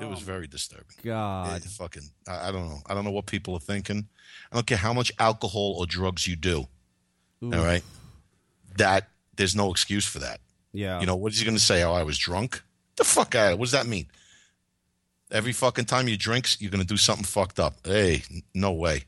It 0.00 0.08
was 0.08 0.20
oh. 0.20 0.24
very 0.24 0.46
disturbing. 0.46 0.96
God. 1.02 1.56
It 1.56 1.64
fucking, 1.64 2.04
I, 2.26 2.48
I 2.48 2.52
don't 2.52 2.68
know. 2.68 2.80
I 2.86 2.94
don't 2.94 3.04
know 3.04 3.10
what 3.10 3.26
people 3.26 3.54
are 3.54 3.60
thinking. 3.60 4.08
I 4.52 4.56
don't 4.56 4.66
care 4.66 4.78
how 4.78 4.92
much 4.92 5.12
alcohol 5.18 5.76
or 5.78 5.86
drugs 5.86 6.26
you 6.26 6.36
do. 6.36 6.66
All 7.40 7.50
right, 7.50 7.84
that 8.78 9.08
there's 9.36 9.54
no 9.54 9.70
excuse 9.70 10.04
for 10.04 10.18
that. 10.18 10.40
Yeah. 10.72 11.00
You 11.00 11.06
know 11.06 11.16
what 11.16 11.32
is 11.32 11.38
he 11.38 11.44
going 11.44 11.56
to 11.56 11.62
say? 11.62 11.82
Oh, 11.84 11.92
I 11.92 12.02
was 12.02 12.18
drunk. 12.18 12.62
The 12.96 13.04
fuck 13.04 13.34
out! 13.36 13.46
of 13.46 13.52
it. 13.52 13.58
What 13.58 13.66
does 13.66 13.72
that 13.72 13.86
mean? 13.86 14.06
Every 15.30 15.52
fucking 15.52 15.84
time 15.84 16.08
you 16.08 16.16
drink, 16.16 16.48
you're 16.60 16.70
going 16.70 16.82
to 16.82 16.86
do 16.86 16.96
something 16.96 17.24
fucked 17.24 17.60
up. 17.60 17.76
Hey, 17.84 18.22
n- 18.30 18.42
no 18.54 18.72
way. 18.72 19.04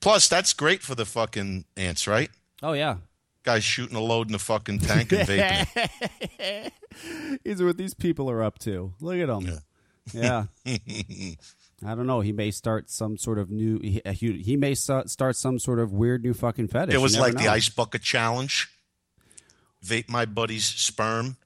Plus, 0.00 0.28
that's 0.28 0.52
great 0.52 0.82
for 0.82 0.94
the 0.94 1.04
fucking 1.04 1.64
ants, 1.76 2.08
right? 2.08 2.30
Oh 2.62 2.72
yeah. 2.72 2.96
Guys 3.44 3.64
shooting 3.64 3.96
a 3.96 4.00
load 4.00 4.26
in 4.26 4.32
the 4.32 4.38
fucking 4.38 4.80
tank 4.80 5.12
and 5.12 5.28
vaping. 5.28 6.70
These 7.44 7.60
are 7.60 7.66
what 7.66 7.78
these 7.78 7.94
people 7.94 8.30
are 8.30 8.42
up 8.42 8.58
to. 8.60 8.92
Look 9.00 9.18
at 9.18 9.28
them. 9.28 9.46
Yeah. 9.46 9.58
I 11.82 11.94
don't 11.94 12.06
know. 12.06 12.20
He 12.20 12.32
may 12.32 12.50
start 12.50 12.90
some 12.90 13.16
sort 13.16 13.38
of 13.38 13.50
new. 13.50 13.78
He, 13.80 14.02
he, 14.12 14.32
he 14.42 14.56
may 14.56 14.74
start 14.74 15.08
some 15.36 15.58
sort 15.58 15.78
of 15.78 15.92
weird 15.92 16.22
new 16.22 16.34
fucking 16.34 16.68
fetish. 16.68 16.94
It 16.94 16.98
was 16.98 17.14
never 17.14 17.26
like 17.28 17.36
the 17.36 17.48
ice 17.48 17.68
bucket 17.70 18.02
challenge. 18.02 18.68
Vape 19.84 20.08
my 20.10 20.26
buddy's 20.26 20.64
sperm. 20.66 21.36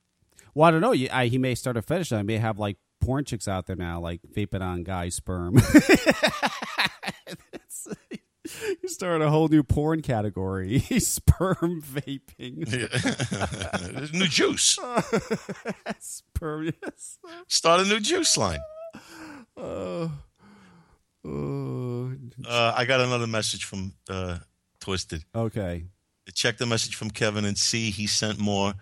Well, 0.54 0.68
I 0.68 0.70
don't 0.72 0.80
know. 0.80 0.92
You- 0.92 1.08
I, 1.12 1.26
he 1.26 1.38
may 1.38 1.54
start 1.54 1.76
a 1.76 1.82
fetish. 1.82 2.10
I 2.12 2.22
may 2.22 2.38
have 2.38 2.58
like 2.58 2.78
porn 3.00 3.24
chicks 3.24 3.46
out 3.46 3.66
there 3.66 3.76
now, 3.76 4.00
like 4.00 4.20
vaping 4.34 4.60
on 4.62 4.82
guys' 4.82 5.14
sperm. 5.14 5.56
You 8.82 8.88
start 8.88 9.22
a 9.22 9.30
whole 9.30 9.48
new 9.48 9.62
porn 9.62 10.02
category: 10.02 10.78
sperm 10.98 11.80
vaping. 11.82 12.66
There's 13.94 14.12
new 14.12 14.26
juice. 14.26 14.78
sperm. 15.98 16.70
Yes. 16.82 17.18
Start 17.48 17.80
a 17.80 17.84
new 17.84 18.00
juice 18.00 18.36
line. 18.36 18.60
Oh. 19.56 20.12
Uh, 21.24 22.74
I 22.76 22.84
got 22.84 23.00
another 23.00 23.26
message 23.26 23.64
from 23.64 23.94
uh, 24.10 24.38
Twisted. 24.78 25.24
Okay. 25.34 25.84
Check 26.34 26.58
the 26.58 26.66
message 26.66 26.96
from 26.96 27.10
Kevin 27.10 27.46
and 27.46 27.56
see 27.56 27.90
he 27.90 28.06
sent 28.06 28.38
more. 28.38 28.74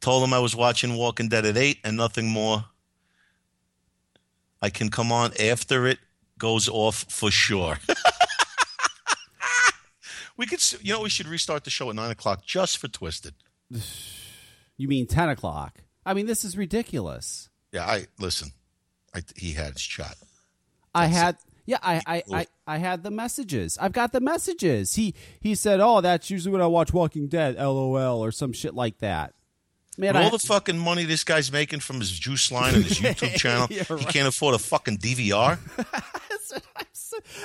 Told 0.00 0.22
him 0.22 0.34
I 0.34 0.38
was 0.38 0.54
watching 0.54 0.94
Walking 0.96 1.28
Dead 1.28 1.46
at 1.46 1.56
eight 1.56 1.78
and 1.84 1.96
nothing 1.96 2.28
more. 2.28 2.66
I 4.60 4.68
can 4.68 4.90
come 4.90 5.10
on 5.10 5.32
after 5.40 5.86
it 5.86 5.98
goes 6.38 6.68
off 6.68 7.06
for 7.08 7.30
sure. 7.30 7.78
We 10.36 10.46
could, 10.46 10.58
s- 10.58 10.76
you 10.82 10.92
know, 10.92 11.00
we 11.02 11.08
should 11.08 11.26
restart 11.28 11.64
the 11.64 11.70
show 11.70 11.88
at 11.90 11.96
nine 11.96 12.10
o'clock 12.10 12.44
just 12.44 12.78
for 12.78 12.88
Twisted. 12.88 13.34
You 14.78 14.88
mean 14.88 15.06
ten 15.06 15.30
o'clock? 15.30 15.80
I 16.04 16.12
mean, 16.12 16.26
this 16.26 16.44
is 16.44 16.54
ridiculous. 16.54 17.48
Yeah, 17.72 17.86
I 17.86 18.06
listen. 18.18 18.50
I, 19.14 19.22
he 19.34 19.52
had 19.52 19.72
his 19.72 19.80
shot. 19.80 20.16
I 20.94 21.06
had 21.06 21.38
yeah, 21.64 21.78
I, 21.82 22.02
I, 22.06 22.22
I, 22.30 22.46
I 22.66 22.76
had 22.76 23.02
the 23.02 23.10
messages. 23.10 23.78
I've 23.80 23.92
got 23.92 24.12
the 24.12 24.20
messages. 24.20 24.94
He 24.96 25.14
he 25.40 25.54
said, 25.54 25.80
"Oh, 25.80 26.02
that's 26.02 26.28
usually 26.30 26.52
when 26.52 26.60
I 26.60 26.66
watch 26.66 26.92
Walking 26.92 27.26
Dead." 27.26 27.56
LOL 27.56 28.22
or 28.22 28.30
some 28.32 28.52
shit 28.52 28.74
like 28.74 28.98
that. 28.98 29.32
Man, 29.96 30.10
And 30.10 30.18
I, 30.18 30.24
all 30.24 30.30
the 30.30 30.38
fucking 30.38 30.76
money 30.78 31.04
this 31.04 31.24
guy's 31.24 31.50
making 31.50 31.80
from 31.80 31.98
his 32.00 32.10
juice 32.10 32.52
line 32.52 32.74
and 32.74 32.84
his 32.84 32.98
YouTube 33.00 33.34
channel, 33.36 33.66
Yeah, 33.70 33.84
he 33.96 34.04
can't 34.04 34.28
afford 34.28 34.54
a 34.54 34.58
fucking 34.58 34.98
DVR. 34.98 35.58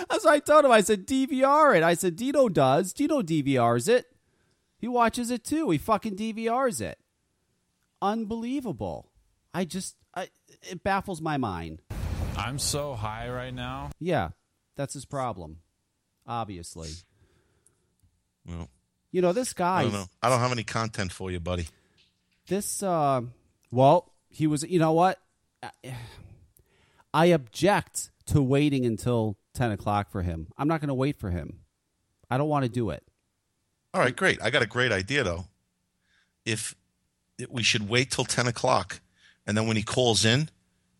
that's 0.10 0.25
what 0.25 0.34
I 0.34 0.39
told 0.39 0.65
him. 0.65 0.71
I 0.71 0.81
said 0.81 1.05
DVR 1.07 1.75
it. 1.77 1.84
I 1.84 1.93
said 1.93 2.15
Dino 2.15 2.49
does. 2.49 2.93
Dino 2.93 3.21
DVRs 3.21 3.88
it. 3.89 4.05
He 4.77 4.88
watches 4.88 5.29
it 5.31 5.43
too. 5.43 5.69
He 5.69 5.77
fucking 5.77 6.15
DVRs 6.15 6.81
it. 6.81 6.97
Unbelievable. 8.01 9.12
I 9.53 9.65
just 9.65 9.95
I, 10.15 10.29
it 10.63 10.84
baffles 10.84 11.21
my 11.21 11.38
mind. 11.38 11.81
I'm 12.38 12.57
so 12.60 12.93
high 12.95 13.29
right 13.29 13.53
now. 13.53 13.91
Yeah, 13.99 14.29
that's 14.75 14.93
his 14.93 15.05
problem. 15.05 15.57
Obviously, 16.25 16.89
Well, 18.47 18.69
you 19.12 19.21
know 19.21 19.34
this 19.34 19.53
guy. 19.53 19.79
I 19.81 19.84
don't 19.84 19.93
know. 19.93 20.05
I 20.21 20.29
don't 20.29 20.39
have 20.39 20.51
any 20.51 20.63
content 20.63 21.12
for 21.12 21.29
you, 21.31 21.39
buddy. 21.39 21.67
this 22.47 22.81
uh 22.81 23.21
well 23.71 24.13
he 24.29 24.47
was 24.47 24.63
you 24.63 24.79
know 24.79 24.91
what 24.93 25.19
i 27.13 27.25
object 27.27 28.10
to 28.25 28.41
waiting 28.41 28.86
until 28.86 29.38
10 29.53 29.71
o'clock 29.71 30.11
for 30.11 30.21
him 30.21 30.47
i'm 30.57 30.67
not 30.67 30.79
going 30.81 30.87
to 30.87 30.93
wait 30.93 31.19
for 31.19 31.29
him 31.29 31.59
i 32.29 32.37
don't 32.37 32.49
want 32.49 32.63
to 32.63 32.69
do 32.69 32.89
it 32.89 33.03
All 33.93 34.01
right, 34.01 34.15
great. 34.15 34.41
I 34.41 34.49
got 34.51 34.61
a 34.61 34.65
great 34.67 34.91
idea 34.93 35.23
though. 35.23 35.45
If 36.45 36.75
if 37.37 37.49
we 37.49 37.61
should 37.63 37.89
wait 37.89 38.09
till 38.11 38.23
ten 38.23 38.47
o'clock, 38.47 39.01
and 39.45 39.57
then 39.57 39.67
when 39.67 39.75
he 39.75 39.83
calls 39.83 40.23
in, 40.23 40.47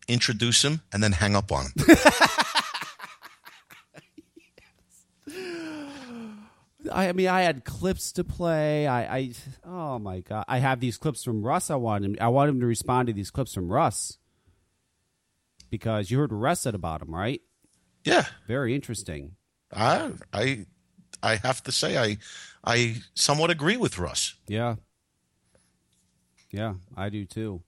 introduce 0.08 0.62
him, 0.62 0.82
and 0.92 1.02
then 1.02 1.12
hang 1.12 1.34
up 1.34 1.50
on 1.50 1.66
him. 1.66 1.72
I, 6.92 7.08
I 7.08 7.12
mean, 7.12 7.28
I 7.28 7.42
had 7.42 7.64
clips 7.64 8.12
to 8.12 8.24
play. 8.24 8.86
I, 8.86 9.16
I, 9.16 9.32
oh 9.64 9.98
my 9.98 10.20
god, 10.20 10.44
I 10.48 10.58
have 10.58 10.80
these 10.80 10.98
clips 10.98 11.22
from 11.24 11.42
Russ. 11.42 11.70
I 11.70 11.76
want 11.76 12.04
him. 12.04 12.16
I 12.20 12.28
want 12.28 12.50
him 12.50 12.60
to 12.60 12.66
respond 12.66 13.06
to 13.06 13.12
these 13.12 13.30
clips 13.30 13.54
from 13.54 13.72
Russ 13.72 14.18
because 15.70 16.10
you 16.10 16.18
heard 16.18 16.32
what 16.32 16.38
Russ 16.38 16.60
said 16.60 16.74
about 16.74 17.02
him, 17.02 17.14
right? 17.14 17.40
Yeah, 18.04 18.26
Very 18.46 18.74
interesting. 18.74 19.36
I 19.74 20.12
I 20.32 20.66
I 21.22 21.36
have 21.36 21.62
to 21.64 21.72
say 21.72 21.96
I 21.96 22.18
I 22.64 22.96
somewhat 23.14 23.50
agree 23.50 23.76
with 23.76 23.98
Russ. 23.98 24.34
Yeah, 24.46 24.76
yeah, 26.50 26.74
I 26.96 27.08
do 27.08 27.24
too. 27.24 27.62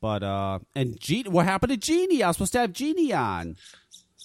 But 0.00 0.22
uh, 0.22 0.60
and 0.74 0.98
Jean, 0.98 1.30
what 1.30 1.44
happened 1.44 1.72
to 1.72 1.76
Jeannie? 1.76 2.22
I 2.22 2.28
was 2.28 2.36
supposed 2.36 2.52
to 2.52 2.60
have 2.60 2.72
Jeannie 2.72 3.12
on. 3.12 3.56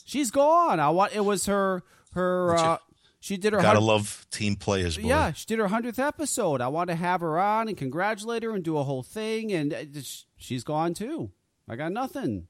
She's 0.05 0.31
gone. 0.31 0.79
I 0.79 0.89
want. 0.89 1.13
It 1.13 1.25
was 1.25 1.47
her. 1.47 1.83
Her. 2.11 2.55
Uh, 2.55 2.77
she 3.19 3.37
did 3.37 3.53
her. 3.53 3.59
Gotta 3.61 3.79
love 3.79 4.25
team 4.29 4.55
players, 4.55 4.97
boy. 4.97 5.07
Yeah, 5.07 5.31
she 5.33 5.45
did 5.47 5.59
her 5.59 5.67
hundredth 5.67 5.99
episode. 5.99 6.61
I 6.61 6.67
want 6.67 6.89
to 6.91 6.95
have 6.95 7.21
her 7.21 7.39
on 7.39 7.67
and 7.67 7.75
congratulate 7.75 8.43
her 8.43 8.53
and 8.53 8.63
do 8.63 8.77
a 8.77 8.83
whole 8.83 9.03
thing, 9.03 9.51
and 9.51 9.73
uh, 9.73 9.83
she's 10.37 10.63
gone 10.63 10.93
too. 10.93 11.31
I 11.67 11.75
got 11.75 11.91
nothing. 11.91 12.47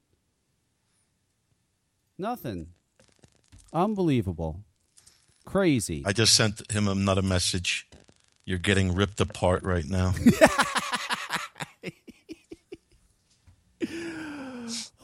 Nothing. 2.18 2.68
Unbelievable. 3.76 4.64
Crazy. 5.44 6.02
I 6.06 6.12
just 6.12 6.34
sent 6.34 6.72
him 6.72 6.88
another 6.88 7.20
message. 7.20 7.86
You're 8.46 8.58
getting 8.58 8.94
ripped 8.94 9.20
apart 9.20 9.62
right 9.64 9.84
now. 9.84 10.14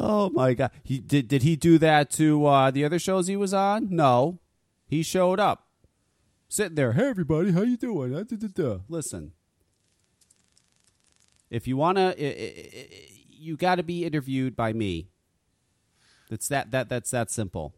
oh 0.01 0.31
my 0.31 0.55
god. 0.55 0.71
He 0.83 0.99
did. 1.01 1.29
Did 1.29 1.43
he 1.43 1.55
do 1.57 1.77
that 1.79 2.11
to 2.13 2.47
uh, 2.47 2.71
the 2.71 2.85
other 2.85 2.99
shows 2.99 3.27
he 3.27 3.37
was 3.37 3.53
on? 3.53 3.89
No. 3.91 4.39
He 4.87 5.03
showed 5.03 5.39
up, 5.41 5.67
sitting 6.49 6.75
there. 6.75 6.93
Hey 6.93 7.09
everybody, 7.09 7.53
how 7.53 7.63
you 7.63 7.77
doing? 7.77 8.13
Da, 8.13 8.23
da, 8.23 8.49
da." 8.49 8.79
Listen. 8.89 9.33
If 11.51 11.69
you 11.69 11.81
i- 11.83 12.15
i- 12.19 13.09
you 13.29 13.57
got 13.57 13.75
to 13.75 13.83
be 13.83 14.05
interviewed 14.07 14.57
by 14.57 14.73
me. 14.73 15.09
That's 16.31 16.49
that 16.49 16.71
that 16.71 16.89
that's 16.89 17.11
that 17.11 17.31
simple. 17.31 17.75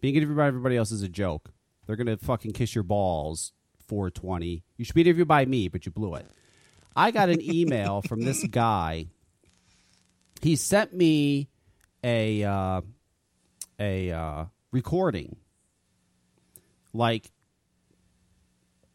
Being 0.00 0.14
interviewed 0.14 0.36
by 0.36 0.46
everybody 0.46 0.76
else 0.76 0.92
is 0.92 1.02
a 1.02 1.08
joke. 1.08 1.50
They're 1.86 1.96
gonna 1.96 2.16
fucking 2.16 2.52
kiss 2.52 2.74
your 2.74 2.84
balls. 2.84 3.52
Four 3.86 4.10
twenty. 4.10 4.64
You 4.76 4.84
should 4.84 4.94
be 4.94 5.00
interviewed 5.00 5.28
by 5.28 5.44
me, 5.46 5.68
but 5.68 5.86
you 5.86 5.92
blew 5.92 6.14
it. 6.14 6.26
I 6.94 7.10
got 7.10 7.28
an 7.30 7.40
email 7.40 8.02
from 8.08 8.22
this 8.22 8.46
guy. 8.46 9.06
He 10.42 10.56
sent 10.56 10.94
me 10.94 11.48
a 12.04 12.44
uh, 12.44 12.80
a 13.80 14.10
uh, 14.10 14.44
recording. 14.70 15.36
Like, 16.92 17.30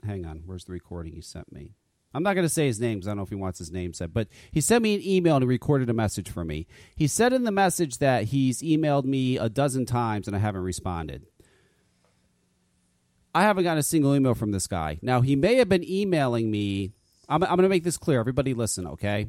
hang 0.06 0.26
on, 0.26 0.44
where's 0.46 0.66
the 0.66 0.74
recording 0.74 1.14
he 1.14 1.22
sent 1.22 1.52
me? 1.52 1.72
I'm 2.14 2.24
not 2.24 2.34
going 2.36 2.46
to 2.46 2.54
say 2.54 2.68
his 2.68 2.80
name 2.80 2.98
because 2.98 3.08
I 3.08 3.12
don't 3.12 3.18
know 3.18 3.24
if 3.24 3.30
he 3.30 3.36
wants 3.36 3.60
his 3.60 3.72
name 3.72 3.94
said, 3.94 4.14
but 4.14 4.28
he 4.52 4.62
sent 4.62 4.84
me 4.84 4.96
an 4.96 5.02
email 5.04 5.36
and 5.36 5.44
he 5.44 5.48
recorded 5.48 5.90
a 5.90 5.94
message 5.94 6.30
for 6.30 6.44
me. 6.44 6.68
He 6.96 7.08
said 7.08 7.34
in 7.34 7.44
the 7.44 7.52
message 7.52 7.98
that 7.98 8.26
he's 8.26 8.62
emailed 8.62 9.06
me 9.06 9.38
a 9.38 9.50
dozen 9.50 9.86
times 9.86 10.28
and 10.28 10.36
I 10.36 10.40
haven't 10.40 10.62
responded. 10.62 11.26
I 13.36 13.42
haven't 13.42 13.64
gotten 13.64 13.80
a 13.80 13.84
single 13.84 14.16
email 14.16 14.36
from 14.36 14.52
this 14.52 14.68
guy. 14.68 15.00
Now, 15.02 15.22
he 15.22 15.36
may 15.36 15.56
have 15.56 15.70
been 15.70 15.84
emailing 15.84 16.52
me. 16.52 16.92
I'm, 17.28 17.44
I'm 17.44 17.50
going 17.50 17.64
to 17.64 17.70
make 17.70 17.84
this 17.84 17.98
clear. 17.98 18.20
Everybody 18.20 18.54
listen, 18.54 18.86
okay? 18.86 19.28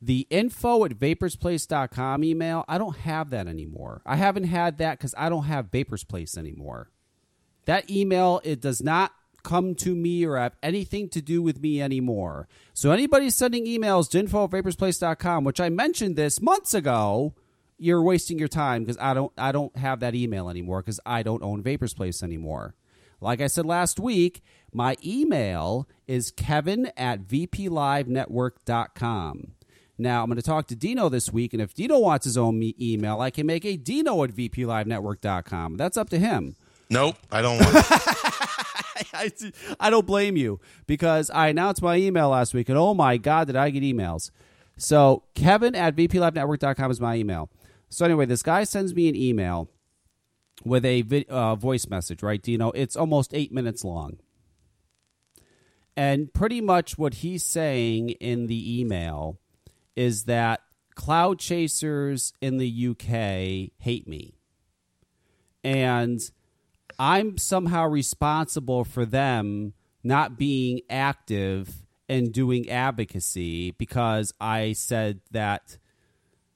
The 0.00 0.26
info 0.30 0.84
at 0.84 0.92
vaporsplace.com 0.92 2.24
email, 2.24 2.64
I 2.66 2.78
don't 2.78 2.96
have 2.98 3.30
that 3.30 3.46
anymore. 3.46 4.00
I 4.06 4.16
haven't 4.16 4.44
had 4.44 4.78
that 4.78 4.98
because 4.98 5.14
I 5.18 5.28
don't 5.28 5.44
have 5.44 5.70
Vapors 5.70 6.04
Place 6.04 6.38
anymore. 6.38 6.90
That 7.66 7.90
email, 7.90 8.40
it 8.44 8.60
does 8.60 8.82
not 8.82 9.12
come 9.46 9.74
to 9.76 9.94
me 9.94 10.26
or 10.26 10.36
have 10.36 10.56
anything 10.62 11.08
to 11.10 11.22
do 11.22 11.40
with 11.40 11.60
me 11.60 11.80
anymore. 11.80 12.48
So 12.74 12.90
anybody 12.90 13.30
sending 13.30 13.64
emails 13.64 14.10
to 14.10 14.18
info 14.18 14.44
at 14.44 14.50
vaporsplace.com, 14.50 15.44
which 15.44 15.60
I 15.60 15.68
mentioned 15.68 16.16
this 16.16 16.42
months 16.42 16.74
ago, 16.74 17.34
you're 17.78 18.02
wasting 18.02 18.38
your 18.38 18.48
time 18.48 18.82
because 18.82 18.98
I 19.00 19.14
don't 19.14 19.32
I 19.38 19.52
don't 19.52 19.74
have 19.76 20.00
that 20.00 20.14
email 20.14 20.50
anymore 20.50 20.82
because 20.82 21.00
I 21.06 21.22
don't 21.22 21.42
own 21.42 21.62
Vapors 21.62 21.94
Place 21.94 22.22
anymore. 22.22 22.74
Like 23.20 23.40
I 23.40 23.46
said 23.46 23.64
last 23.64 23.98
week, 24.00 24.42
my 24.72 24.96
email 25.04 25.88
is 26.06 26.30
kevin 26.30 26.90
at 26.96 27.22
vplivenetwork.com. 27.22 29.52
Now, 29.98 30.22
I'm 30.22 30.28
going 30.28 30.36
to 30.36 30.42
talk 30.42 30.66
to 30.66 30.76
Dino 30.76 31.08
this 31.08 31.32
week, 31.32 31.54
and 31.54 31.62
if 31.62 31.72
Dino 31.72 31.98
wants 31.98 32.26
his 32.26 32.36
own 32.36 32.58
me- 32.58 32.74
email, 32.78 33.22
I 33.22 33.30
can 33.30 33.46
make 33.46 33.64
a 33.64 33.78
Dino 33.78 34.22
at 34.24 34.32
vplivenetwork.com. 34.32 35.78
That's 35.78 35.96
up 35.96 36.10
to 36.10 36.18
him. 36.18 36.54
nope, 36.90 37.16
I 37.32 37.40
don't 37.40 37.58
want. 37.58 37.74
I, 39.12 39.30
I 39.78 39.90
don't 39.90 40.06
blame 40.06 40.36
you 40.36 40.60
because 40.86 41.30
I 41.30 41.48
announced 41.48 41.82
my 41.82 41.96
email 41.96 42.30
last 42.30 42.54
week, 42.54 42.68
and 42.68 42.78
oh 42.78 42.94
my 42.94 43.16
God, 43.16 43.46
did 43.46 43.56
I 43.56 43.70
get 43.70 43.82
emails. 43.82 44.30
So, 44.76 45.24
Kevin 45.34 45.74
at 45.74 45.96
vplivenetwork.com 45.96 46.90
is 46.90 47.00
my 47.00 47.16
email. 47.16 47.50
So, 47.88 48.04
anyway, 48.04 48.26
this 48.26 48.42
guy 48.42 48.64
sends 48.64 48.94
me 48.94 49.08
an 49.08 49.16
email 49.16 49.70
with 50.64 50.84
a 50.84 51.04
uh, 51.28 51.54
voice 51.54 51.88
message, 51.88 52.22
right, 52.22 52.42
Dino? 52.42 52.70
It's 52.72 52.96
almost 52.96 53.32
eight 53.32 53.52
minutes 53.52 53.84
long. 53.84 54.18
And 55.96 56.32
pretty 56.32 56.60
much 56.60 56.98
what 56.98 57.14
he's 57.14 57.42
saying 57.42 58.10
in 58.10 58.48
the 58.48 58.80
email 58.80 59.38
is 59.94 60.24
that 60.24 60.60
cloud 60.94 61.38
chasers 61.38 62.34
in 62.42 62.58
the 62.58 62.88
UK 62.90 63.72
hate 63.82 64.06
me. 64.06 64.34
And 65.64 66.20
I'm 66.98 67.38
somehow 67.38 67.86
responsible 67.88 68.84
for 68.84 69.04
them 69.04 69.74
not 70.02 70.38
being 70.38 70.80
active 70.88 71.82
and 72.08 72.32
doing 72.32 72.70
advocacy 72.70 73.72
because 73.72 74.32
I 74.40 74.72
said 74.72 75.20
that. 75.32 75.78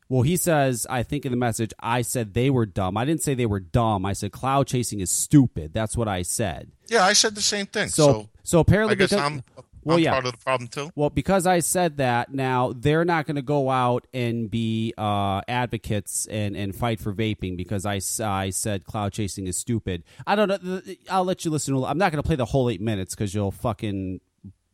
Well, 0.09 0.23
he 0.23 0.37
says, 0.37 0.89
I 0.91 1.05
think 1.05 1.25
in 1.25 1.31
the 1.31 1.39
message, 1.39 1.73
I 1.79 2.03
said 2.03 2.35
they 2.35 2.51
were 2.51 2.67
dumb. 2.67 2.97
I 2.97 3.05
didn't 3.05 3.23
say 3.23 3.35
they 3.35 3.47
were 3.47 3.61
dumb. 3.61 4.05
I 4.05 4.13
said 4.13 4.33
cloud 4.33 4.67
chasing 4.67 4.99
is 4.99 5.11
stupid. 5.11 5.73
That's 5.73 5.97
what 5.97 6.09
I 6.09 6.23
said. 6.23 6.73
Yeah, 6.89 7.05
I 7.05 7.13
said 7.13 7.37
the 7.37 7.41
same 7.41 7.67
thing. 7.67 7.89
So, 7.89 8.05
So, 8.07 8.29
so, 8.43 8.59
apparently, 8.59 8.93
I 8.93 8.95
guess 8.97 9.11
because, 9.11 9.25
I'm, 9.25 9.45
well, 9.85 9.97
I'm 9.97 10.03
yeah. 10.03 10.13
part 10.13 10.27
of 10.27 10.33
the 10.33 10.39
problem 10.39 10.69
too. 10.69 10.91
Well, 10.95 11.11
because 11.11 11.47
I 11.47 11.61
said 11.61 11.99
that, 11.99 12.33
now 12.33 12.73
they're 12.77 13.05
not 13.05 13.27
going 13.27 13.37
to 13.37 13.43
go 13.43 13.71
out 13.71 14.07
and 14.13 14.51
be 14.51 14.93
uh, 14.99 15.41
advocates 15.49 16.27
and, 16.27 16.57
and 16.57 16.75
fight 16.75 17.01
for 17.01 17.13
vaping 17.13 17.57
because 17.57 17.87
I, 17.87 18.01
I 18.25 18.51
said 18.51 18.85
cloud 18.85 19.13
chasing 19.13 19.47
is 19.47 19.57
stupid. 19.57 20.05
I 20.27 20.35
don't 20.37 20.49
know. 20.49 20.83
I'll 21.09 21.25
let 21.25 21.45
you 21.45 21.51
listen. 21.51 21.75
to- 21.75 21.87
I'm 21.87 21.99
not 21.99 22.13
going 22.13 22.23
to 22.23 22.27
play 22.27 22.37
the 22.37 22.45
whole 22.45 22.69
eight 22.71 22.81
minutes 22.81 23.15
because 23.15 23.35
you'll 23.35 23.51
fucking 23.51 24.21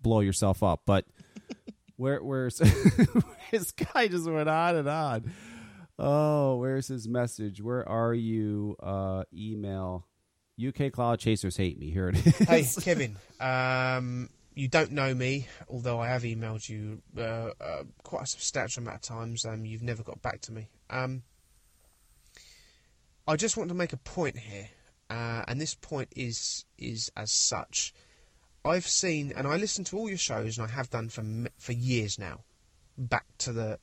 blow 0.02 0.20
yourself 0.20 0.62
up. 0.62 0.82
But 0.86 1.04
where 1.96 2.22
where's 2.22 2.58
this 3.50 3.72
guy 3.72 4.08
just 4.08 4.28
went 4.28 4.48
on 4.48 4.76
and 4.76 4.88
on. 4.88 5.32
Oh, 5.98 6.56
where's 6.56 6.88
his 6.88 7.08
message? 7.08 7.62
Where 7.62 7.88
are 7.88 8.12
you? 8.12 8.76
Uh, 8.82 9.24
email. 9.32 10.06
UK 10.64 10.90
cloud 10.92 11.18
chasers 11.18 11.56
hate 11.56 11.78
me. 11.78 11.90
Here 11.90 12.08
it 12.08 12.26
is. 12.26 12.38
Hey, 12.38 12.66
Kevin. 12.82 13.16
Um, 13.40 14.30
you 14.56 14.68
don't 14.68 14.90
know 14.90 15.14
me, 15.14 15.46
although 15.68 16.00
I 16.00 16.08
have 16.08 16.22
emailed 16.22 16.66
you 16.66 17.02
uh, 17.16 17.50
uh, 17.60 17.82
quite 18.02 18.22
a 18.22 18.26
substantial 18.26 18.82
amount 18.82 18.96
of 18.96 19.02
times. 19.02 19.44
Um, 19.44 19.66
you've 19.66 19.82
never 19.82 20.02
got 20.02 20.22
back 20.22 20.40
to 20.42 20.52
me. 20.52 20.68
Um, 20.88 21.22
I 23.28 23.36
just 23.36 23.58
want 23.58 23.68
to 23.68 23.74
make 23.74 23.92
a 23.92 23.98
point 23.98 24.38
here, 24.38 24.70
uh, 25.10 25.44
and 25.46 25.60
this 25.60 25.74
point 25.74 26.08
is 26.16 26.64
is 26.78 27.12
as 27.16 27.30
such. 27.30 27.92
I've 28.64 28.86
seen, 28.86 29.32
and 29.36 29.46
I 29.46 29.56
listen 29.56 29.84
to 29.84 29.98
all 29.98 30.08
your 30.08 30.18
shows, 30.18 30.56
and 30.56 30.66
I 30.66 30.70
have 30.70 30.88
done 30.88 31.10
for 31.10 31.22
for 31.58 31.72
years 31.72 32.18
now, 32.18 32.40
back 32.96 33.26
to 33.38 33.52
the 33.52 33.78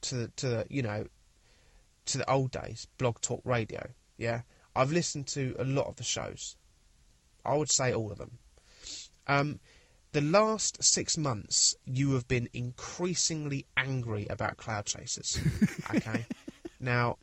to 0.00 0.14
the 0.14 0.28
to 0.28 0.48
the 0.48 0.66
you 0.70 0.80
know 0.80 1.04
to 2.06 2.18
the 2.18 2.30
old 2.30 2.52
days, 2.52 2.88
Blog 2.96 3.20
Talk 3.20 3.42
Radio. 3.44 3.90
Yeah, 4.16 4.42
I've 4.74 4.92
listened 4.92 5.26
to 5.28 5.54
a 5.58 5.64
lot 5.64 5.88
of 5.88 5.96
the 5.96 6.04
shows. 6.04 6.56
I 7.44 7.54
would 7.54 7.70
say 7.70 7.92
all 7.92 8.10
of 8.10 8.16
them. 8.16 8.38
Um, 9.26 9.60
the 10.12 10.20
last 10.20 10.82
six 10.82 11.16
months, 11.16 11.74
you 11.86 12.12
have 12.12 12.28
been 12.28 12.48
increasingly 12.52 13.66
angry 13.76 14.26
about 14.28 14.56
cloud 14.56 14.86
chasers. 14.86 15.38
Okay, 15.94 16.24
now 16.80 17.18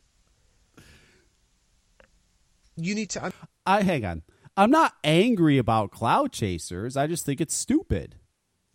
you 2.76 2.94
need 2.94 3.10
to. 3.10 3.24
Un- 3.24 3.32
I 3.66 3.82
hang 3.82 4.04
on. 4.04 4.22
I'm 4.56 4.70
not 4.70 4.94
angry 5.04 5.58
about 5.58 5.90
cloud 5.90 6.32
chasers. 6.32 6.96
I 6.96 7.06
just 7.06 7.24
think 7.24 7.40
it's 7.40 7.54
stupid. 7.54 8.16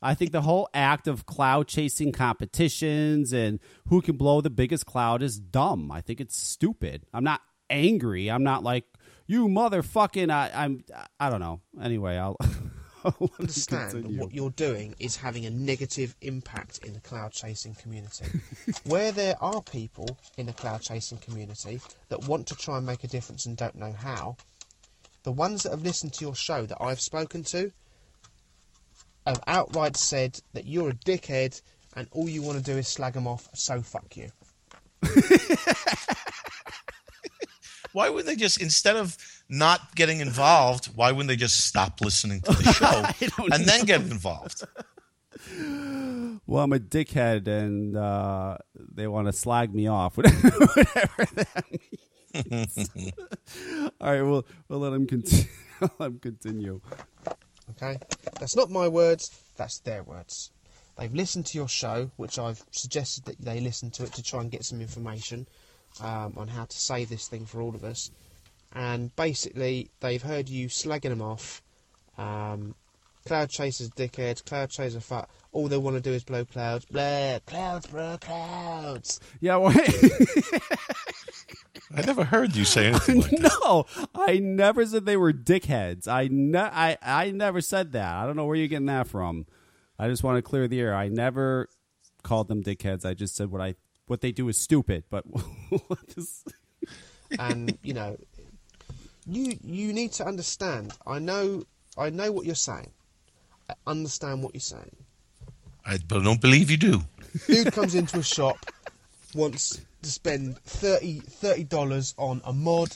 I 0.01 0.13
think 0.13 0.31
the 0.31 0.41
whole 0.41 0.69
act 0.73 1.07
of 1.07 1.25
cloud 1.25 1.67
chasing 1.67 2.11
competitions 2.11 3.33
and 3.33 3.59
who 3.87 4.01
can 4.01 4.17
blow 4.17 4.41
the 4.41 4.49
biggest 4.49 4.85
cloud 4.85 5.21
is 5.23 5.39
dumb. 5.39 5.91
I 5.91 6.01
think 6.01 6.19
it's 6.21 6.37
stupid. 6.37 7.05
I'm 7.13 7.23
not 7.23 7.41
angry. 7.69 8.29
I'm 8.29 8.43
not 8.43 8.63
like, 8.63 8.85
you 9.27 9.47
motherfucking. 9.47 10.29
I, 10.29 10.51
I'm. 10.53 10.83
I 11.19 11.29
don't 11.29 11.39
know. 11.39 11.61
Anyway, 11.81 12.17
I'll. 12.17 12.37
I'll 13.05 13.15
let 13.19 13.29
him 13.29 13.35
understand 13.39 13.91
that 13.91 14.01
continue. 14.01 14.19
what 14.19 14.33
you're 14.33 14.49
doing 14.51 14.95
is 14.99 15.15
having 15.15 15.45
a 15.45 15.49
negative 15.49 16.15
impact 16.21 16.79
in 16.85 16.93
the 16.93 16.99
cloud 16.99 17.31
chasing 17.31 17.75
community. 17.75 18.25
Where 18.83 19.11
there 19.11 19.35
are 19.41 19.61
people 19.61 20.17
in 20.37 20.47
the 20.47 20.53
cloud 20.53 20.81
chasing 20.81 21.19
community 21.19 21.79
that 22.09 22.27
want 22.27 22.47
to 22.47 22.55
try 22.55 22.77
and 22.77 22.85
make 22.85 23.03
a 23.03 23.07
difference 23.07 23.45
and 23.45 23.55
don't 23.55 23.75
know 23.75 23.93
how, 23.93 24.37
the 25.23 25.31
ones 25.31 25.63
that 25.63 25.71
have 25.71 25.83
listened 25.83 26.13
to 26.13 26.25
your 26.25 26.35
show 26.35 26.65
that 26.65 26.77
I've 26.81 27.01
spoken 27.01 27.43
to 27.45 27.71
have 29.25 29.41
outright 29.47 29.97
said 29.97 30.39
that 30.53 30.65
you're 30.65 30.89
a 30.89 30.93
dickhead 30.93 31.61
and 31.95 32.07
all 32.11 32.29
you 32.29 32.41
want 32.41 32.57
to 32.57 32.63
do 32.63 32.77
is 32.77 32.87
slag 32.87 33.13
them 33.13 33.27
off, 33.27 33.47
so 33.53 33.81
fuck 33.81 34.17
you. 34.17 34.29
Why 37.93 38.09
would 38.09 38.25
they 38.25 38.35
just 38.35 38.61
instead 38.61 38.97
of 38.97 39.17
not 39.49 39.95
getting 39.95 40.19
involved? 40.19 40.87
Why 40.95 41.11
wouldn't 41.11 41.27
they 41.27 41.35
just 41.35 41.65
stop 41.65 42.01
listening 42.01 42.41
to 42.41 42.53
the 42.53 42.73
show 43.39 43.45
and 43.51 43.65
then 43.65 43.85
get 43.85 44.01
involved? 44.01 44.63
Well, 46.47 46.63
I'm 46.63 46.73
a 46.73 46.79
dickhead, 46.79 47.47
and 47.47 47.97
uh, 47.97 48.57
they 48.75 49.07
want 49.07 49.27
to 49.27 49.33
slag 49.33 49.73
me 49.73 49.87
off. 49.87 50.15
Whatever 50.17 51.25
that 51.35 51.65
means. 52.51 52.89
All 53.99 54.11
right, 54.11 54.21
we'll 54.21 54.45
we'll 54.69 54.79
let 54.79 54.93
him 54.93 55.07
continue. 55.07 55.45
let 55.99 56.07
him 56.07 56.19
continue. 56.19 56.81
Okay? 57.71 57.97
That's 58.39 58.55
not 58.55 58.69
my 58.69 58.87
words, 58.87 59.31
that's 59.57 59.79
their 59.79 60.03
words. 60.03 60.51
They've 60.97 61.13
listened 61.13 61.47
to 61.47 61.57
your 61.57 61.67
show, 61.67 62.11
which 62.15 62.39
I've 62.39 62.63
suggested 62.71 63.25
that 63.25 63.39
they 63.39 63.59
listen 63.59 63.91
to 63.91 64.03
it 64.03 64.13
to 64.13 64.23
try 64.23 64.41
and 64.41 64.51
get 64.51 64.63
some 64.63 64.81
information 64.81 65.47
um, 66.01 66.33
on 66.37 66.47
how 66.47 66.65
to 66.65 66.77
save 66.77 67.09
this 67.09 67.27
thing 67.27 67.45
for 67.45 67.61
all 67.61 67.75
of 67.75 67.83
us. 67.83 68.11
And 68.75 69.15
basically, 69.15 69.89
they've 70.01 70.21
heard 70.21 70.49
you 70.49 70.67
slagging 70.67 71.09
them 71.09 71.21
off. 71.21 71.63
Um, 72.17 72.75
cloud 73.25 73.49
chasers, 73.49 73.89
dickheads, 73.89 74.43
cloud 74.45 74.69
chaser, 74.69 74.99
fuck. 74.99 75.29
All 75.53 75.67
they 75.69 75.77
want 75.77 75.95
to 75.95 76.01
do 76.01 76.11
is 76.11 76.25
blow 76.25 76.43
clouds. 76.45 76.85
Blah, 76.85 77.39
clouds, 77.45 77.87
bro, 77.87 78.17
clouds. 78.19 79.21
Yeah, 79.39 79.55
well, 79.57 79.73
I 81.95 82.01
never 82.05 82.25
heard 82.25 82.55
you 82.55 82.65
say 82.65 82.87
anything 82.87 83.21
like 83.21 83.31
that. 83.31 83.57
no, 83.63 83.85
I 84.13 84.39
never 84.39 84.85
said 84.85 85.05
they 85.05 85.17
were 85.17 85.31
dickheads. 85.31 86.07
I 86.07 86.27
ne- 86.29 86.59
I 86.59 86.97
I 87.01 87.31
never 87.31 87.61
said 87.61 87.93
that. 87.93 88.15
I 88.15 88.25
don't 88.25 88.35
know 88.35 88.45
where 88.45 88.57
you're 88.57 88.67
getting 88.67 88.87
that 88.87 89.07
from. 89.07 89.45
I 89.97 90.09
just 90.09 90.23
want 90.23 90.37
to 90.37 90.41
clear 90.41 90.67
the 90.67 90.81
air. 90.81 90.93
I 90.93 91.07
never 91.07 91.69
called 92.23 92.49
them 92.49 92.61
dickheads. 92.61 93.05
I 93.05 93.13
just 93.13 93.35
said 93.35 93.51
what 93.51 93.61
I 93.61 93.75
what 94.07 94.21
they 94.21 94.33
do 94.33 94.49
is 94.49 94.57
stupid. 94.57 95.05
But 95.09 95.23
and 97.39 97.77
you 97.81 97.93
know 97.93 98.17
you 99.25 99.57
you 99.63 99.93
need 99.93 100.11
to 100.13 100.25
understand. 100.25 100.93
I 101.05 101.19
know 101.19 101.63
i 101.97 102.09
know 102.09 102.31
what 102.31 102.45
you're 102.45 102.55
saying. 102.55 102.91
I 103.69 103.73
understand 103.87 104.43
what 104.43 104.53
you're 104.53 104.61
saying. 104.61 104.95
I, 105.85 105.97
don't 105.97 106.41
believe 106.41 106.69
you 106.71 106.77
do. 106.77 107.01
dude 107.47 107.71
comes 107.71 107.95
into 107.95 108.19
a 108.19 108.23
shop 108.23 108.57
wants 109.33 109.81
to 110.01 110.09
spend 110.11 110.57
30 110.59 111.63
dollars 111.65 112.15
on 112.17 112.41
a 112.45 112.53
mod 112.53 112.95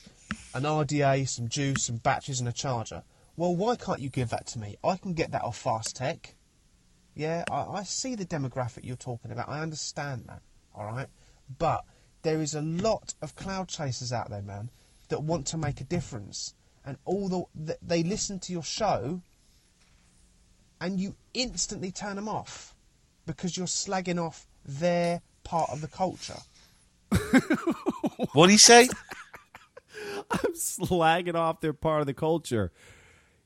an 0.53 0.63
rda 0.63 1.27
some 1.27 1.47
juice 1.47 1.83
some 1.83 1.97
batteries 1.97 2.39
and 2.39 2.49
a 2.49 2.53
charger. 2.53 3.03
Well 3.35 3.55
why 3.55 3.75
can't 3.75 3.99
you 3.99 4.09
give 4.09 4.29
that 4.29 4.47
to 4.47 4.59
me? 4.59 4.77
I 4.83 4.95
can 4.97 5.13
get 5.13 5.31
that 5.31 5.43
off 5.43 5.63
FastTech 5.63 6.33
yeah 7.15 7.43
I, 7.51 7.79
I 7.79 7.83
see 7.83 8.15
the 8.15 8.25
demographic 8.25 8.83
you're 8.83 8.95
talking 8.95 9.31
about. 9.31 9.49
I 9.49 9.61
understand 9.61 10.25
that 10.27 10.41
all 10.75 10.85
right? 10.85 11.07
But 11.57 11.83
there 12.21 12.41
is 12.41 12.53
a 12.55 12.61
lot 12.61 13.13
of 13.21 13.35
cloud 13.35 13.67
chasers 13.67 14.11
out 14.11 14.29
there 14.29 14.41
man 14.41 14.69
that 15.09 15.21
want 15.21 15.47
to 15.47 15.57
make 15.57 15.81
a 15.81 15.83
difference 15.83 16.53
and 16.85 16.97
all 17.05 17.49
the 17.55 17.77
they 17.81 18.03
listen 18.03 18.39
to 18.39 18.53
your 18.53 18.63
show 18.63 19.21
and 20.81 20.99
you 20.99 21.15
instantly 21.33 21.91
turn 21.91 22.15
them 22.15 22.29
off 22.29 22.73
because 23.25 23.57
you're 23.57 23.67
slagging 23.67 24.19
off 24.19 24.47
their 24.65 25.21
part 25.43 25.69
of 25.69 25.81
the 25.81 25.87
culture. 25.87 26.39
what 28.33 28.47
do 28.47 28.51
you 28.51 28.57
say? 28.57 28.87
I'm 30.31 30.53
slagging 30.53 31.35
off 31.35 31.59
their 31.59 31.73
part 31.73 32.01
of 32.01 32.07
the 32.07 32.13
culture. 32.13 32.71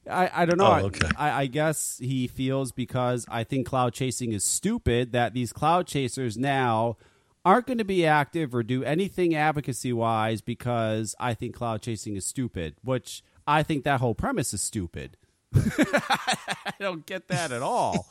I, 0.10 0.30
I 0.34 0.45
don't 0.45 0.58
know. 0.58 0.80
Oh, 0.82 0.86
okay. 0.88 1.10
I, 1.17 1.43
I 1.43 1.45
guess 1.47 1.97
he 1.97 2.28
feels 2.28 2.71
because 2.71 3.26
I 3.30 3.43
think 3.43 3.65
cloud 3.65 3.93
chasing 3.93 4.34
is 4.34 4.43
stupid 4.43 5.13
that 5.13 5.34
these 5.34 5.54
cloud 5.54 5.88
chasers 5.88 6.38
now 6.38 6.97
aren't 7.45 7.67
going 7.67 7.77
to 7.77 7.84
be 7.86 8.06
active 8.06 8.53
or 8.56 8.63
do 8.63 8.84
anything 8.84 9.36
advocacy 9.36 9.91
wise 9.93 10.41
because 10.41 11.15
I 11.19 11.34
think 11.34 11.56
cloud 11.56 11.82
chasing 11.82 12.15
is 12.15 12.25
stupid, 12.25 12.75
which 12.84 13.21
I 13.45 13.63
think 13.63 13.84
that 13.84 13.99
whole 13.99 14.15
premise 14.15 14.53
is 14.53 14.62
stupid. 14.62 15.17
I 15.56 16.73
don't 16.79 17.06
get 17.06 17.27
that 17.27 17.51
at 17.51 17.62
all. 17.62 18.08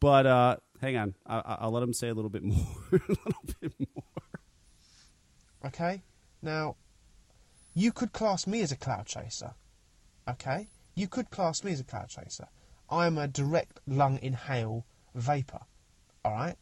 But 0.00 0.26
uh, 0.26 0.56
hang 0.80 0.96
on, 0.96 1.14
I, 1.26 1.36
I- 1.38 1.56
I'll 1.60 1.70
let 1.70 1.82
him 1.82 1.92
say 1.92 2.08
a 2.08 2.14
little 2.14 2.30
bit 2.30 2.42
more. 2.42 2.66
a 2.92 3.00
little 3.08 3.34
bit 3.60 3.72
more. 3.78 4.04
Okay? 5.66 6.02
Now, 6.42 6.76
you 7.74 7.92
could 7.92 8.12
class 8.12 8.46
me 8.46 8.62
as 8.62 8.72
a 8.72 8.76
cloud 8.76 9.06
chaser. 9.06 9.54
Okay? 10.28 10.68
You 10.94 11.06
could 11.08 11.30
class 11.30 11.62
me 11.62 11.72
as 11.72 11.80
a 11.80 11.84
cloud 11.84 12.08
chaser. 12.08 12.48
I 12.90 13.06
am 13.06 13.16
a 13.16 13.28
direct 13.28 13.80
lung 13.86 14.18
inhale 14.20 14.84
vapor. 15.14 15.60
Alright? 16.24 16.56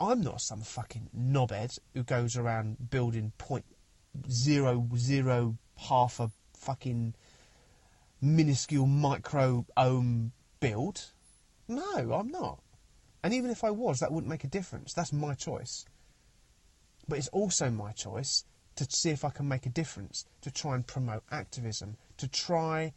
I'm 0.00 0.20
not 0.20 0.40
some 0.40 0.60
fucking 0.60 1.10
knobhead 1.16 1.78
who 1.94 2.02
goes 2.02 2.36
around 2.36 2.90
building 2.90 3.32
point 3.38 3.64
zero 4.30 4.88
zero 4.96 5.56
half 5.76 6.20
a 6.20 6.30
fucking 6.54 7.14
minuscule 8.20 8.86
micro 8.86 9.66
ohm 9.76 10.32
build. 10.60 11.12
No, 11.68 12.12
I'm 12.12 12.28
not. 12.28 12.60
And 13.22 13.34
even 13.34 13.50
if 13.50 13.64
I 13.64 13.70
was, 13.70 14.00
that 14.00 14.12
wouldn't 14.12 14.30
make 14.30 14.44
a 14.44 14.48
difference. 14.48 14.92
That's 14.92 15.12
my 15.12 15.34
choice. 15.34 15.84
But 17.08 17.18
it's 17.18 17.28
also 17.28 17.70
my 17.70 17.92
choice 17.92 18.44
to 18.76 18.86
see 18.88 19.10
if 19.10 19.24
I 19.24 19.30
can 19.30 19.48
make 19.48 19.66
a 19.66 19.70
difference, 19.70 20.26
to 20.42 20.50
try 20.50 20.74
and 20.74 20.86
promote 20.86 21.22
activism, 21.30 21.96
to 22.18 22.28
try 22.28 22.92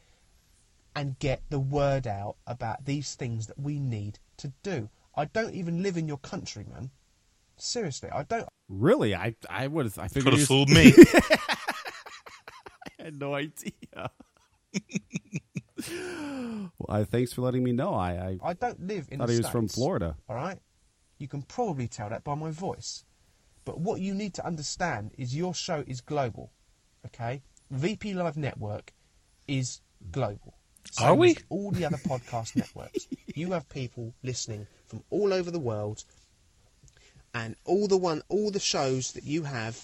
and 0.96 1.18
get 1.20 1.42
the 1.50 1.60
word 1.60 2.06
out 2.06 2.36
about 2.46 2.86
these 2.86 3.16
things 3.16 3.48
that 3.48 3.60
we 3.60 3.80
need 3.80 4.20
to 4.38 4.52
do. 4.64 4.90
I 5.19 5.25
don't 5.25 5.53
even 5.53 5.84
live 5.84 5.97
in 5.97 6.08
your 6.08 6.17
country, 6.19 6.65
man. 6.71 6.91
Seriously, 7.58 8.10
I 8.10 8.23
don't. 8.23 8.47
Really, 8.69 9.13
I 9.15 9.36
I 9.49 9.67
would 9.67 9.86
have 9.86 9.99
I 9.99 10.03
Could 10.08 10.12
figured 10.23 10.34
have 10.34 10.39
he 10.39 10.41
was- 10.41 10.47
fooled 10.47 10.69
me. 10.79 10.93
I 12.99 13.03
had 13.03 13.19
no 13.19 13.34
idea. 13.34 14.12
well, 16.77 16.88
I, 16.89 17.03
thanks 17.03 17.34
for 17.34 17.41
letting 17.41 17.63
me 17.63 17.71
know. 17.71 17.93
I, 17.93 18.12
I 18.12 18.49
I 18.49 18.53
don't 18.53 18.79
live 18.88 19.08
in 19.12 19.19
thought 19.19 19.27
the 19.27 19.34
he 19.34 19.39
was 19.39 19.49
from 19.49 19.67
Florida. 19.67 20.15
All 20.27 20.36
right, 20.36 20.60
you 21.17 21.27
can 21.27 21.41
probably 21.41 21.88
tell 21.88 22.10
that 22.10 22.23
by 22.23 22.36
my 22.36 22.51
voice. 22.51 23.03
But 23.65 23.79
what 23.79 23.99
you 24.01 24.13
need 24.13 24.34
to 24.36 24.45
understand 24.45 25.12
is 25.17 25.36
your 25.36 25.53
show 25.53 25.84
is 25.86 26.01
global. 26.01 26.51
Okay, 27.08 27.41
VP 27.71 28.13
Live 28.13 28.38
Network 28.38 28.93
is 29.47 29.82
global. 30.12 30.55
Are 31.01 31.13
we? 31.15 31.32
as 31.32 31.43
All 31.49 31.71
the 31.71 31.86
other 31.86 31.97
podcast 31.97 32.55
networks. 32.62 33.08
You 33.36 33.51
have 33.51 33.67
people 33.69 34.13
listening 34.23 34.65
from 34.89 35.04
all 35.10 35.32
over 35.32 35.52
the 35.52 35.60
world, 35.60 36.04
and 37.34 37.56
all 37.63 37.88
the 37.88 37.97
one, 37.97 38.23
all 38.28 38.52
the 38.52 38.60
shows 38.60 39.13
that 39.13 39.23
you 39.23 39.43
have. 39.43 39.82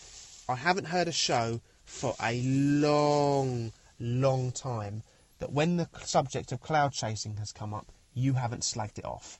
I 0.49 0.55
haven't 0.55 0.85
heard 0.85 1.07
a 1.07 1.11
show 1.11 1.61
for 1.85 2.15
a 2.21 2.41
long, 2.41 3.71
long 3.99 4.51
time 4.51 5.03
that 5.39 5.51
when 5.51 5.77
the 5.77 5.87
subject 6.03 6.51
of 6.51 6.61
cloud 6.61 6.91
chasing 6.91 7.37
has 7.37 7.51
come 7.51 7.73
up, 7.73 7.91
you 8.13 8.33
haven't 8.33 8.61
slagged 8.61 8.97
it 8.97 9.05
off. 9.05 9.39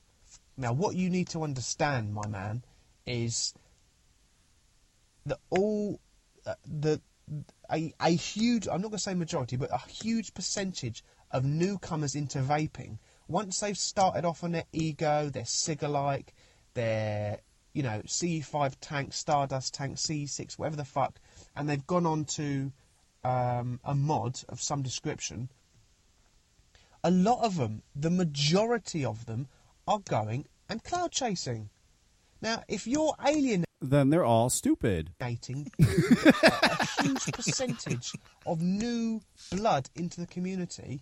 Now, 0.58 0.72
what 0.72 0.96
you 0.96 1.10
need 1.10 1.28
to 1.30 1.44
understand, 1.44 2.14
my 2.14 2.28
man, 2.28 2.64
is 3.06 3.54
that 5.26 5.40
all 5.50 6.00
uh, 6.46 6.54
the 6.66 7.02
a, 7.72 7.94
a 8.00 8.12
huge 8.12 8.68
I'm 8.68 8.82
not 8.82 8.90
going 8.90 8.98
to 8.98 9.00
say 9.00 9.16
majority, 9.16 9.58
but 9.58 9.72
a 9.72 9.80
huge 9.90 10.34
percentage 10.34 11.04
of 11.32 11.44
newcomers 11.44 12.16
into 12.16 12.40
vaping, 12.40 13.00
once 13.28 13.60
they've 13.60 13.78
started 13.78 14.26
off 14.26 14.44
on 14.44 14.52
their 14.52 14.66
ego, 14.72 15.30
their 15.30 15.46
cigar-like, 15.46 16.34
their 16.74 17.40
you 17.74 17.84
know 17.84 18.02
CE5 18.06 18.76
tank, 18.82 19.14
Stardust 19.14 19.74
tank, 19.74 19.98
C6, 19.98 20.58
whatever 20.58 20.76
the 20.76 20.86
fuck, 20.86 21.20
and 21.56 21.68
they've 21.68 21.86
gone 21.88 22.06
on 22.06 22.26
to 22.26 22.72
um, 23.24 23.80
a 23.84 23.96
mod 23.96 24.40
of 24.50 24.62
some 24.62 24.82
description. 24.82 25.50
A 27.04 27.12
lot 27.12 27.44
of 27.44 27.58
them, 27.58 27.84
the 27.96 28.10
majority 28.10 29.06
of 29.06 29.26
them, 29.26 29.48
are 29.88 30.00
going 30.00 30.46
and 30.70 30.84
cloud 30.84 31.12
chasing. 31.12 31.70
Now, 32.42 32.64
if 32.68 32.88
you're 32.88 33.16
alienating 33.26 33.66
Then 33.82 34.10
they're 34.10 34.26
all 34.26 34.50
stupid. 34.50 35.12
a 35.20 36.86
huge 37.02 37.26
percentage 37.32 38.14
of 38.46 38.62
new 38.62 39.22
blood 39.52 39.90
into 39.96 40.22
the 40.22 40.28
community 40.28 41.02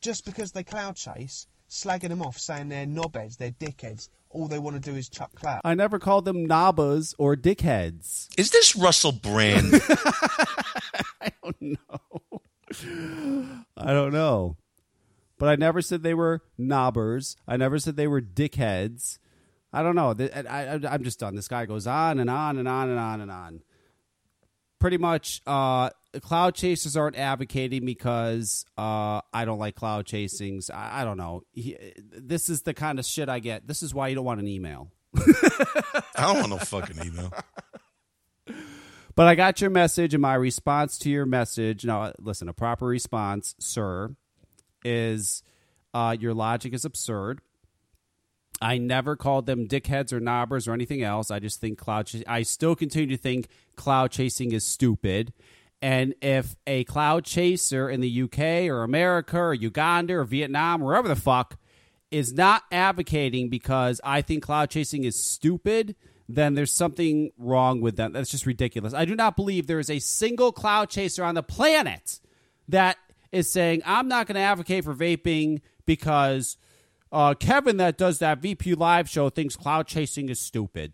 just 0.00 0.24
because 0.24 0.52
they 0.52 0.64
cloud 0.64 0.96
chase, 0.96 1.46
slagging 1.70 2.08
them 2.08 2.20
off, 2.22 2.38
saying 2.38 2.68
they're 2.68 2.86
knobheads, 2.86 3.38
they're 3.38 3.52
dickheads, 3.52 4.08
all 4.28 4.48
they 4.48 4.58
want 4.58 4.82
to 4.82 4.90
do 4.90 4.96
is 4.96 5.08
chuck 5.08 5.34
cloud. 5.34 5.60
I 5.64 5.74
never 5.74 5.98
called 5.98 6.24
them 6.24 6.44
nabas 6.46 7.14
or 7.18 7.36
dickheads. 7.36 8.28
Is 8.38 8.50
this 8.50 8.76
Russell 8.76 9.12
Brand? 9.12 9.66
I 11.20 11.32
don't 11.42 11.60
know. 11.60 12.42
I 13.76 13.92
don't 13.92 14.12
know. 14.12 14.56
But 15.38 15.48
I 15.48 15.56
never 15.56 15.80
said 15.80 16.02
they 16.02 16.14
were 16.14 16.42
knobbers. 16.58 17.36
I 17.48 17.56
never 17.56 17.78
said 17.78 17.96
they 17.96 18.06
were 18.06 18.20
dickheads. 18.20 19.18
I 19.72 19.82
don't 19.82 19.96
know. 19.96 20.14
I, 20.18 20.42
I, 20.42 20.80
I'm 20.88 21.02
just 21.02 21.18
done. 21.18 21.34
This 21.34 21.48
guy 21.48 21.64
goes 21.66 21.86
on 21.86 22.18
and 22.18 22.28
on 22.28 22.58
and 22.58 22.68
on 22.68 22.90
and 22.90 22.98
on 22.98 23.20
and 23.20 23.30
on. 23.30 23.62
Pretty 24.78 24.98
much, 24.98 25.40
uh, 25.46 25.90
cloud 26.18 26.54
chasers 26.54 26.96
aren't 26.96 27.16
advocating 27.16 27.84
because 27.84 28.64
uh, 28.76 29.20
I 29.32 29.44
don't 29.44 29.58
like 29.58 29.76
cloud 29.76 30.06
chasings. 30.06 30.70
I, 30.72 31.02
I 31.02 31.04
don't 31.04 31.16
know. 31.16 31.42
He, 31.52 31.76
this 31.96 32.48
is 32.48 32.62
the 32.62 32.74
kind 32.74 32.98
of 32.98 33.04
shit 33.04 33.28
I 33.28 33.38
get. 33.38 33.68
This 33.68 33.82
is 33.82 33.94
why 33.94 34.08
you 34.08 34.16
don't 34.16 34.24
want 34.24 34.40
an 34.40 34.48
email. 34.48 34.90
I 35.16 36.02
don't 36.16 36.38
want 36.38 36.50
no 36.50 36.58
fucking 36.58 36.96
email. 37.04 37.32
But 39.14 39.26
I 39.26 39.34
got 39.34 39.60
your 39.60 39.70
message, 39.70 40.14
and 40.14 40.22
my 40.22 40.34
response 40.34 40.98
to 40.98 41.10
your 41.10 41.26
message. 41.26 41.84
Now, 41.84 42.12
listen, 42.18 42.48
a 42.48 42.52
proper 42.52 42.86
response, 42.86 43.54
sir, 43.58 44.14
is 44.84 45.42
uh, 45.92 46.16
your 46.18 46.32
logic 46.32 46.72
is 46.72 46.84
absurd. 46.84 47.40
I 48.62 48.78
never 48.78 49.16
called 49.16 49.46
them 49.46 49.66
dickheads 49.66 50.12
or 50.12 50.20
knobbers 50.20 50.68
or 50.68 50.72
anything 50.72 51.02
else. 51.02 51.30
I 51.30 51.38
just 51.38 51.60
think 51.60 51.78
cloud. 51.78 52.06
Ch- 52.06 52.24
I 52.26 52.42
still 52.42 52.76
continue 52.76 53.16
to 53.16 53.22
think 53.22 53.48
cloud 53.74 54.10
chasing 54.10 54.52
is 54.52 54.64
stupid. 54.64 55.32
And 55.82 56.14
if 56.20 56.56
a 56.66 56.84
cloud 56.84 57.24
chaser 57.24 57.88
in 57.88 58.00
the 58.00 58.22
UK 58.22 58.68
or 58.70 58.82
America 58.82 59.38
or 59.38 59.54
Uganda 59.54 60.14
or 60.18 60.24
Vietnam, 60.24 60.80
wherever 60.82 61.08
the 61.08 61.16
fuck, 61.16 61.56
is 62.10 62.32
not 62.32 62.64
advocating 62.70 63.48
because 63.48 64.00
I 64.04 64.20
think 64.20 64.42
cloud 64.42 64.70
chasing 64.70 65.04
is 65.04 65.22
stupid, 65.22 65.96
then 66.28 66.54
there's 66.54 66.72
something 66.72 67.30
wrong 67.38 67.80
with 67.80 67.96
them. 67.96 68.12
That's 68.12 68.30
just 68.30 68.46
ridiculous. 68.46 68.92
I 68.92 69.04
do 69.04 69.14
not 69.14 69.36
believe 69.36 69.66
there 69.66 69.78
is 69.78 69.90
a 69.90 70.00
single 70.00 70.52
cloud 70.52 70.90
chaser 70.90 71.24
on 71.24 71.34
the 71.34 71.42
planet 71.42 72.20
that 72.68 72.96
is 73.32 73.50
saying, 73.50 73.82
I'm 73.86 74.08
not 74.08 74.26
going 74.26 74.34
to 74.34 74.40
advocate 74.40 74.84
for 74.84 74.94
vaping 74.94 75.60
because 75.86 76.56
uh, 77.12 77.34
Kevin 77.34 77.78
that 77.78 77.96
does 77.96 78.18
that 78.18 78.40
VP 78.40 78.74
live 78.74 79.08
show 79.08 79.30
thinks 79.30 79.56
cloud 79.56 79.86
chasing 79.86 80.28
is 80.28 80.40
stupid. 80.40 80.92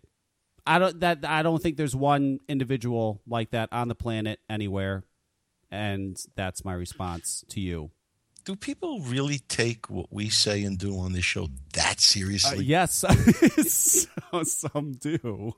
I 0.67 0.79
don't 0.79 0.99
that 0.99 1.25
I 1.25 1.41
don't 1.43 1.61
think 1.61 1.77
there's 1.77 1.95
one 1.95 2.39
individual 2.47 3.21
like 3.25 3.51
that 3.51 3.69
on 3.71 3.87
the 3.87 3.95
planet 3.95 4.39
anywhere, 4.49 5.03
and 5.71 6.17
that's 6.35 6.65
my 6.65 6.73
response 6.73 7.45
to 7.49 7.61
you. 7.61 7.91
Do 8.43 8.55
people 8.55 8.99
really 9.01 9.39
take 9.39 9.89
what 9.89 10.07
we 10.11 10.29
say 10.29 10.63
and 10.63 10.77
do 10.77 10.97
on 10.97 11.13
this 11.13 11.25
show 11.25 11.49
that 11.73 11.97
Uh, 11.97 11.99
seriously? 11.99 12.65
yes, 12.65 13.03
so, 13.67 14.43
some 14.43 14.93
do. 14.93 15.53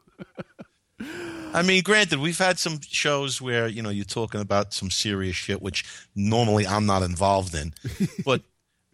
I 1.53 1.62
mean, 1.64 1.82
granted, 1.84 2.20
we've 2.20 2.38
had 2.38 2.60
some 2.60 2.80
shows 2.82 3.41
where 3.41 3.68
you 3.68 3.82
know 3.82 3.89
you're 3.89 4.05
talking 4.05 4.41
about 4.41 4.74
some 4.74 4.91
serious 4.91 5.36
shit, 5.36 5.62
which 5.62 5.86
normally 6.16 6.68
I'm 6.68 6.86
not 6.86 7.03
involved 7.03 7.55
in, 7.55 7.74
but 8.26 8.41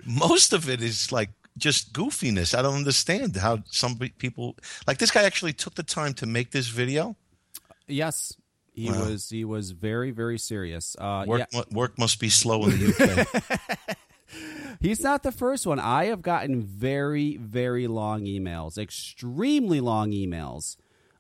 most 0.06 0.54
of 0.54 0.70
it 0.70 0.82
is 0.82 1.12
like 1.12 1.30
just 1.58 1.94
goofiness. 1.94 2.58
I 2.58 2.62
don't 2.62 2.76
understand 2.76 3.36
how 3.38 3.60
some 3.70 3.98
people 4.18 4.56
like 4.88 4.98
this 4.98 5.12
guy 5.12 5.24
actually 5.24 5.54
took 5.54 5.76
the 5.76 5.84
time 5.84 6.14
to 6.16 6.26
make 6.26 6.52
this 6.52 6.68
video. 6.68 7.16
Yes, 7.88 8.34
he 8.74 8.90
Wow. 8.92 9.06
was 9.06 9.30
he 9.30 9.46
was 9.46 9.72
very 9.72 10.12
very 10.12 10.38
serious. 10.38 10.96
Uh, 11.00 11.24
Work, 11.28 11.40
yeah, 11.52 11.60
mu- 11.60 11.78
work 11.78 11.98
must 11.98 12.20
be 12.20 12.30
slow 12.30 12.66
in 12.66 12.72
the 12.78 12.88
UK. 13.88 13.98
he's 14.82 15.02
not 15.02 15.24
the 15.24 15.32
first 15.32 15.66
one. 15.66 15.80
I 15.80 16.06
have 16.06 16.22
gotten 16.22 16.62
very 16.64 17.38
very 17.38 17.88
long 17.88 18.26
emails, 18.26 18.78
extremely 18.78 19.80
long 19.82 20.12
emails. 20.12 20.78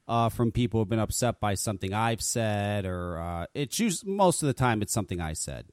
Uh, 0.07 0.29
from 0.29 0.51
people 0.51 0.79
who've 0.79 0.87
been 0.89 0.99
upset 0.99 1.39
by 1.39 1.55
something 1.55 1.91
I've 1.91 2.21
said, 2.21 2.85
or 2.85 3.17
uh, 3.19 3.45
it's 3.55 3.79
usually, 3.79 4.11
most 4.11 4.43
of 4.43 4.47
the 4.47 4.53
time 4.53 4.83
it's 4.83 4.93
something 4.93 5.19
I 5.19 5.33
said. 5.33 5.65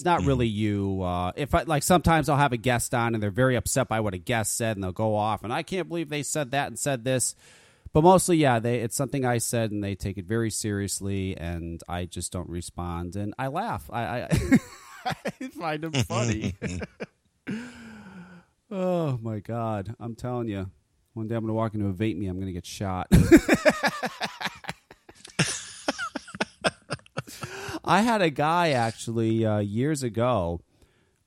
It's 0.00 0.04
not 0.06 0.24
really 0.24 0.46
you. 0.46 1.02
Uh, 1.02 1.32
if 1.36 1.54
I 1.54 1.64
like, 1.64 1.82
sometimes 1.82 2.30
I'll 2.30 2.38
have 2.38 2.54
a 2.54 2.56
guest 2.56 2.94
on 2.94 3.12
and 3.12 3.22
they're 3.22 3.30
very 3.30 3.54
upset 3.54 3.86
by 3.86 4.00
what 4.00 4.14
a 4.14 4.18
guest 4.18 4.56
said, 4.56 4.78
and 4.78 4.82
they'll 4.82 4.92
go 4.92 5.14
off, 5.14 5.44
and 5.44 5.52
I 5.52 5.62
can't 5.62 5.88
believe 5.88 6.08
they 6.08 6.22
said 6.22 6.52
that 6.52 6.68
and 6.68 6.78
said 6.78 7.04
this. 7.04 7.34
But 7.92 8.02
mostly, 8.02 8.38
yeah, 8.38 8.60
they 8.60 8.80
it's 8.80 8.96
something 8.96 9.26
I 9.26 9.36
said, 9.36 9.72
and 9.72 9.84
they 9.84 9.94
take 9.94 10.16
it 10.16 10.24
very 10.24 10.50
seriously, 10.50 11.36
and 11.36 11.82
I 11.86 12.06
just 12.06 12.32
don't 12.32 12.48
respond, 12.48 13.14
and 13.14 13.34
I 13.38 13.48
laugh. 13.48 13.90
I 13.92 14.22
I, 14.22 14.28
I 15.04 15.48
find 15.48 15.82
them 15.82 15.92
funny. 15.92 16.54
oh 18.70 19.18
my 19.20 19.40
god, 19.40 19.94
I'm 20.00 20.14
telling 20.14 20.48
you, 20.48 20.70
one 21.12 21.28
day 21.28 21.34
I'm 21.34 21.42
gonna 21.42 21.52
walk 21.52 21.74
into 21.74 21.88
a 21.88 21.92
vape 21.92 22.16
me, 22.16 22.26
I'm 22.26 22.38
gonna 22.38 22.52
get 22.52 22.64
shot. 22.64 23.08
I 27.90 28.02
had 28.02 28.22
a 28.22 28.30
guy 28.30 28.70
actually 28.70 29.44
uh, 29.44 29.58
years 29.58 30.04
ago. 30.04 30.60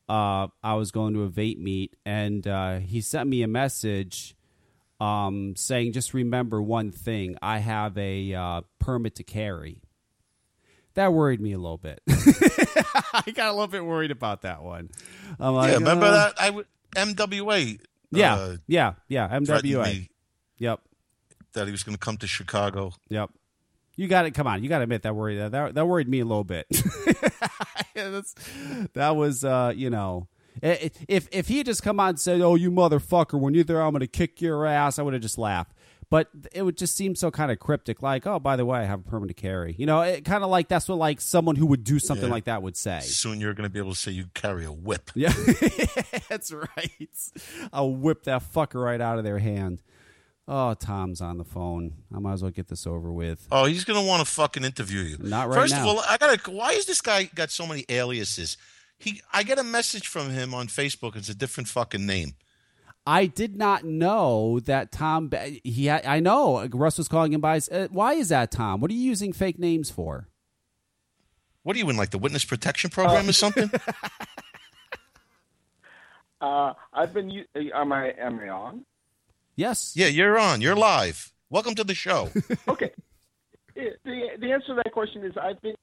Uh, 0.08 0.48
I 0.64 0.76
was 0.76 0.92
going 0.92 1.14
to 1.14 1.24
a 1.24 1.30
vape 1.30 1.58
meet, 1.58 1.98
and 2.06 2.48
uh, 2.48 2.80
he 2.80 3.02
sent 3.02 3.28
me 3.28 3.44
a 3.44 3.50
message 3.50 4.34
um, 5.02 5.56
saying, 5.58 5.92
"Just 5.92 6.14
remember 6.14 6.62
one 6.62 6.92
thing: 6.92 7.36
I 7.42 7.58
have 7.58 7.98
a 7.98 8.34
uh, 8.34 8.62
permit 8.80 9.16
to 9.16 9.24
carry." 9.26 9.82
That 10.94 11.12
worried 11.12 11.42
me 11.42 11.52
a 11.52 11.58
little 11.58 11.78
bit. 11.78 12.00
I 12.08 13.24
got 13.34 13.50
a 13.50 13.52
little 13.52 13.68
bit 13.68 13.84
worried 13.84 14.12
about 14.12 14.44
that 14.44 14.64
one. 14.64 14.90
I'm 15.42 15.56
like, 15.56 15.72
yeah, 15.72 15.78
remember 15.80 16.06
uh, 16.06 16.12
that? 16.12 16.34
I 16.40 16.46
w- 16.46 16.66
MWA. 16.96 17.80
Yeah, 18.12 18.36
uh, 18.36 18.56
yeah, 18.68 18.94
yeah. 19.10 19.28
MWA. 19.28 20.08
Yep, 20.60 20.80
that 21.54 21.66
he 21.66 21.72
was 21.72 21.84
going 21.84 21.96
to 21.96 22.00
come 22.00 22.16
to 22.18 22.28
Chicago. 22.28 22.94
yep. 23.10 23.32
You 23.96 24.08
got 24.08 24.26
it. 24.26 24.32
Come 24.32 24.48
on, 24.48 24.64
you 24.64 24.70
got 24.70 24.78
to 24.80 24.84
admit 24.84 25.04
that 25.04 25.16
worried 25.16 25.38
that, 25.38 25.52
that 25.52 25.76
that 25.76 25.86
worried 25.88 26.08
me 26.08 26.20
a 26.20 26.26
little 26.26 26.44
bit. 26.44 26.68
Yeah, 27.96 28.10
that's, 28.10 28.34
that 28.94 29.16
was, 29.16 29.44
uh, 29.46 29.72
you 29.76 29.92
know, 29.92 30.28
if 30.64 31.28
if 31.32 31.48
he 31.48 31.58
had 31.58 31.68
just 31.68 31.84
come 31.84 32.00
on 32.00 32.10
and 32.10 32.20
said, 32.20 32.42
"Oh, 32.42 32.56
you 32.56 32.72
motherfucker," 32.72 33.40
when 33.40 33.54
you're 33.54 33.64
there, 33.64 33.84
I'm 33.84 33.92
going 33.92 34.00
to 34.00 34.08
kick 34.08 34.42
your 34.42 34.66
ass, 34.66 34.98
I 34.98 35.04
would 35.04 35.14
have 35.14 35.22
just 35.22 35.38
laughed. 35.38 35.74
But 36.10 36.30
it 36.54 36.64
would 36.64 36.76
just 36.76 36.96
seem 36.98 37.14
so 37.16 37.30
kind 37.30 37.52
of 37.52 37.60
cryptic, 37.60 38.02
like, 38.02 38.26
"Oh, 38.26 38.40
by 38.40 38.56
the 38.56 38.66
way, 38.66 38.80
I 38.80 38.86
have 38.86 39.02
a 39.02 39.04
permit 39.04 39.28
to 39.28 39.36
carry." 39.36 39.76
You 39.78 39.86
know, 39.86 40.02
it 40.02 40.26
kind 40.26 40.44
of 40.44 40.50
like 40.50 40.70
that's 40.70 40.88
what 40.90 40.98
like 40.98 41.22
someone 41.22 41.56
who 41.56 41.68
would 41.68 41.84
do 41.84 42.00
something 42.00 42.28
Yeah. 42.28 42.32
like 42.34 42.46
that 42.46 42.64
would 42.64 42.76
say. 42.76 43.00
Soon 43.02 43.40
you're 43.40 43.54
going 43.54 43.70
to 43.70 43.74
be 43.74 43.78
able 43.80 43.92
to 43.92 43.98
say 43.98 44.10
you 44.12 44.26
carry 44.34 44.66
a 44.66 44.72
whip. 44.72 45.12
Yeah, 45.14 45.34
that's 46.30 46.52
right. 46.52 46.92
I'll 47.72 47.94
whip 47.94 48.24
that 48.24 48.42
fucker 48.54 48.84
right 48.84 49.00
out 49.02 49.20
of 49.20 49.24
their 49.24 49.38
hand. 49.40 49.84
Oh, 50.48 50.74
Tom's 50.74 51.22
on 51.22 51.38
the 51.38 51.46
phone. 51.46 51.94
I 52.14 52.20
might 52.20 52.34
as 52.34 52.42
well 52.42 52.52
get 52.52 52.68
this 52.68 52.86
over 52.86 53.12
with. 53.14 53.48
Oh, 53.52 53.64
he's 53.66 53.86
going 53.86 54.00
to 54.02 54.06
want 54.06 54.26
to 54.26 54.30
fucking 54.32 54.66
interview 54.66 55.00
you. 55.02 55.18
Not 55.20 55.48
right 55.48 55.56
First 55.62 55.74
now. 55.74 55.82
of 55.84 55.88
all, 55.98 56.04
I 56.08 56.18
got 56.18 56.38
to. 56.44 56.52
Why 56.52 56.72
is 56.72 56.86
this 56.86 57.00
guy 57.02 57.24
got 57.34 57.50
so 57.50 57.66
many 57.66 57.86
aliases? 57.88 58.58
He, 58.98 59.22
I 59.32 59.44
get 59.44 59.58
a 59.58 59.64
message 59.64 60.08
from 60.08 60.32
him 60.32 60.54
on 60.54 60.68
Facebook. 60.68 61.16
It's 61.16 61.30
a 61.30 61.36
different 61.36 61.70
fucking 61.70 62.06
name. 62.06 62.34
I 63.06 63.26
did 63.26 63.56
not 63.56 63.84
know 63.86 64.60
that 64.62 64.92
Tom. 64.92 65.30
Ba- 65.30 65.58
He, 65.64 65.90
I 65.90 66.20
know 66.20 66.68
Russ 66.74 66.98
was 66.98 67.08
calling 67.08 67.32
him 67.34 67.42
by. 67.42 67.56
his- 67.56 67.70
Uh, 67.70 67.88
why 67.92 68.14
is 68.14 68.30
that, 68.30 68.52
Tom? 68.52 68.82
What 68.82 68.92
are 68.92 68.94
you 68.94 69.02
using 69.02 69.32
fake 69.34 69.58
names 69.60 69.90
for? 69.90 70.28
What 71.64 71.78
are 71.78 71.80
you 71.80 71.90
in, 71.90 71.96
like 71.96 72.10
the 72.12 72.18
witness 72.18 72.44
protection 72.44 72.90
program 72.90 73.30
or 73.30 73.34
something? 73.34 73.72
Uh, 76.42 76.74
I've 76.92 77.14
been. 77.14 77.46
Am 77.74 77.94
I? 77.94 78.14
Am 78.20 78.38
I 78.40 78.50
on? 78.50 78.86
Yes. 79.56 79.94
yeah, 79.96 80.08
you're 80.08 80.38
on. 80.40 80.62
You're 80.62 80.76
live. 80.76 81.32
Welcome 81.50 81.76
to 81.76 81.84
the 81.84 81.94
show. 81.96 82.30
Okay. 82.68 82.92
The 83.76 84.28
the 84.40 84.52
answer 84.52 84.68
to 84.68 84.82
that 84.84 84.92
question 84.94 85.24
is 85.26 85.34
I've 85.42 85.60
been 85.62 85.76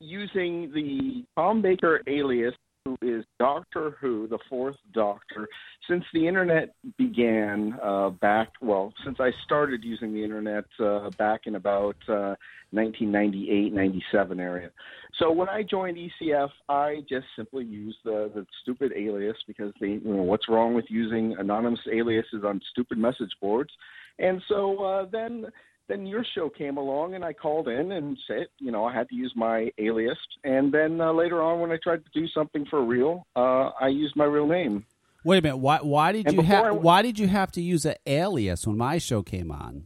using 0.00 0.72
the 0.72 1.24
Tom 1.36 1.62
Baker 1.62 2.00
alias, 2.06 2.54
who 2.84 2.96
is 3.02 3.24
Doctor 3.38 3.96
Who, 4.00 4.26
the 4.26 4.38
fourth 4.48 4.76
Doctor, 4.92 5.48
since 5.88 6.04
the 6.12 6.26
internet 6.26 6.74
began 6.98 7.78
uh, 7.82 8.10
back. 8.10 8.48
Well, 8.60 8.92
since 9.04 9.18
I 9.20 9.30
started 9.44 9.84
using 9.84 10.12
the 10.12 10.22
internet 10.22 10.64
uh, 10.80 11.10
back 11.10 11.42
in 11.46 11.54
about 11.54 11.96
uh, 12.08 12.34
1998, 12.70 13.72
97 13.72 14.40
area. 14.40 14.70
So 15.18 15.30
when 15.30 15.48
I 15.48 15.62
joined 15.62 15.98
ECF, 15.98 16.50
I 16.68 17.02
just 17.08 17.26
simply 17.36 17.64
used 17.64 17.98
the, 18.04 18.30
the 18.34 18.46
stupid 18.62 18.92
alias 18.96 19.36
because 19.46 19.72
they, 19.80 19.88
you 19.88 20.00
know, 20.04 20.22
what's 20.22 20.48
wrong 20.48 20.74
with 20.74 20.86
using 20.88 21.36
anonymous 21.38 21.80
aliases 21.92 22.44
on 22.44 22.60
stupid 22.70 22.98
message 22.98 23.32
boards? 23.40 23.70
And 24.18 24.42
so 24.48 24.82
uh, 24.84 25.06
then 25.10 25.46
then 25.88 26.06
your 26.06 26.24
show 26.34 26.48
came 26.48 26.76
along 26.76 27.14
and 27.14 27.24
I 27.24 27.32
called 27.32 27.68
in 27.68 27.92
and 27.92 28.16
said, 28.26 28.46
you 28.58 28.70
know, 28.70 28.84
I 28.84 28.94
had 28.94 29.08
to 29.10 29.14
use 29.14 29.32
my 29.36 29.70
alias. 29.78 30.16
And 30.44 30.72
then 30.72 31.00
uh, 31.00 31.12
later 31.12 31.42
on, 31.42 31.60
when 31.60 31.70
I 31.72 31.78
tried 31.82 32.02
to 32.04 32.10
do 32.20 32.26
something 32.28 32.64
for 32.70 32.84
real, 32.84 33.26
uh, 33.36 33.70
I 33.80 33.88
used 33.88 34.16
my 34.16 34.24
real 34.24 34.46
name. 34.46 34.84
Wait 35.24 35.38
a 35.38 35.42
minute. 35.42 35.56
Why? 35.58 35.78
Why 35.78 36.12
did 36.12 36.26
And 36.26 36.36
you 36.36 36.42
have? 36.42 36.64
I- 36.64 36.70
Why 36.72 37.02
did 37.02 37.18
you 37.18 37.28
have 37.28 37.52
to 37.52 37.60
use 37.62 37.84
an 37.84 37.94
alias 38.06 38.66
when 38.66 38.76
my 38.76 38.98
show 38.98 39.22
came 39.22 39.50
on? 39.50 39.84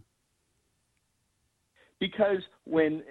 because 1.99 2.43
when 2.65 3.03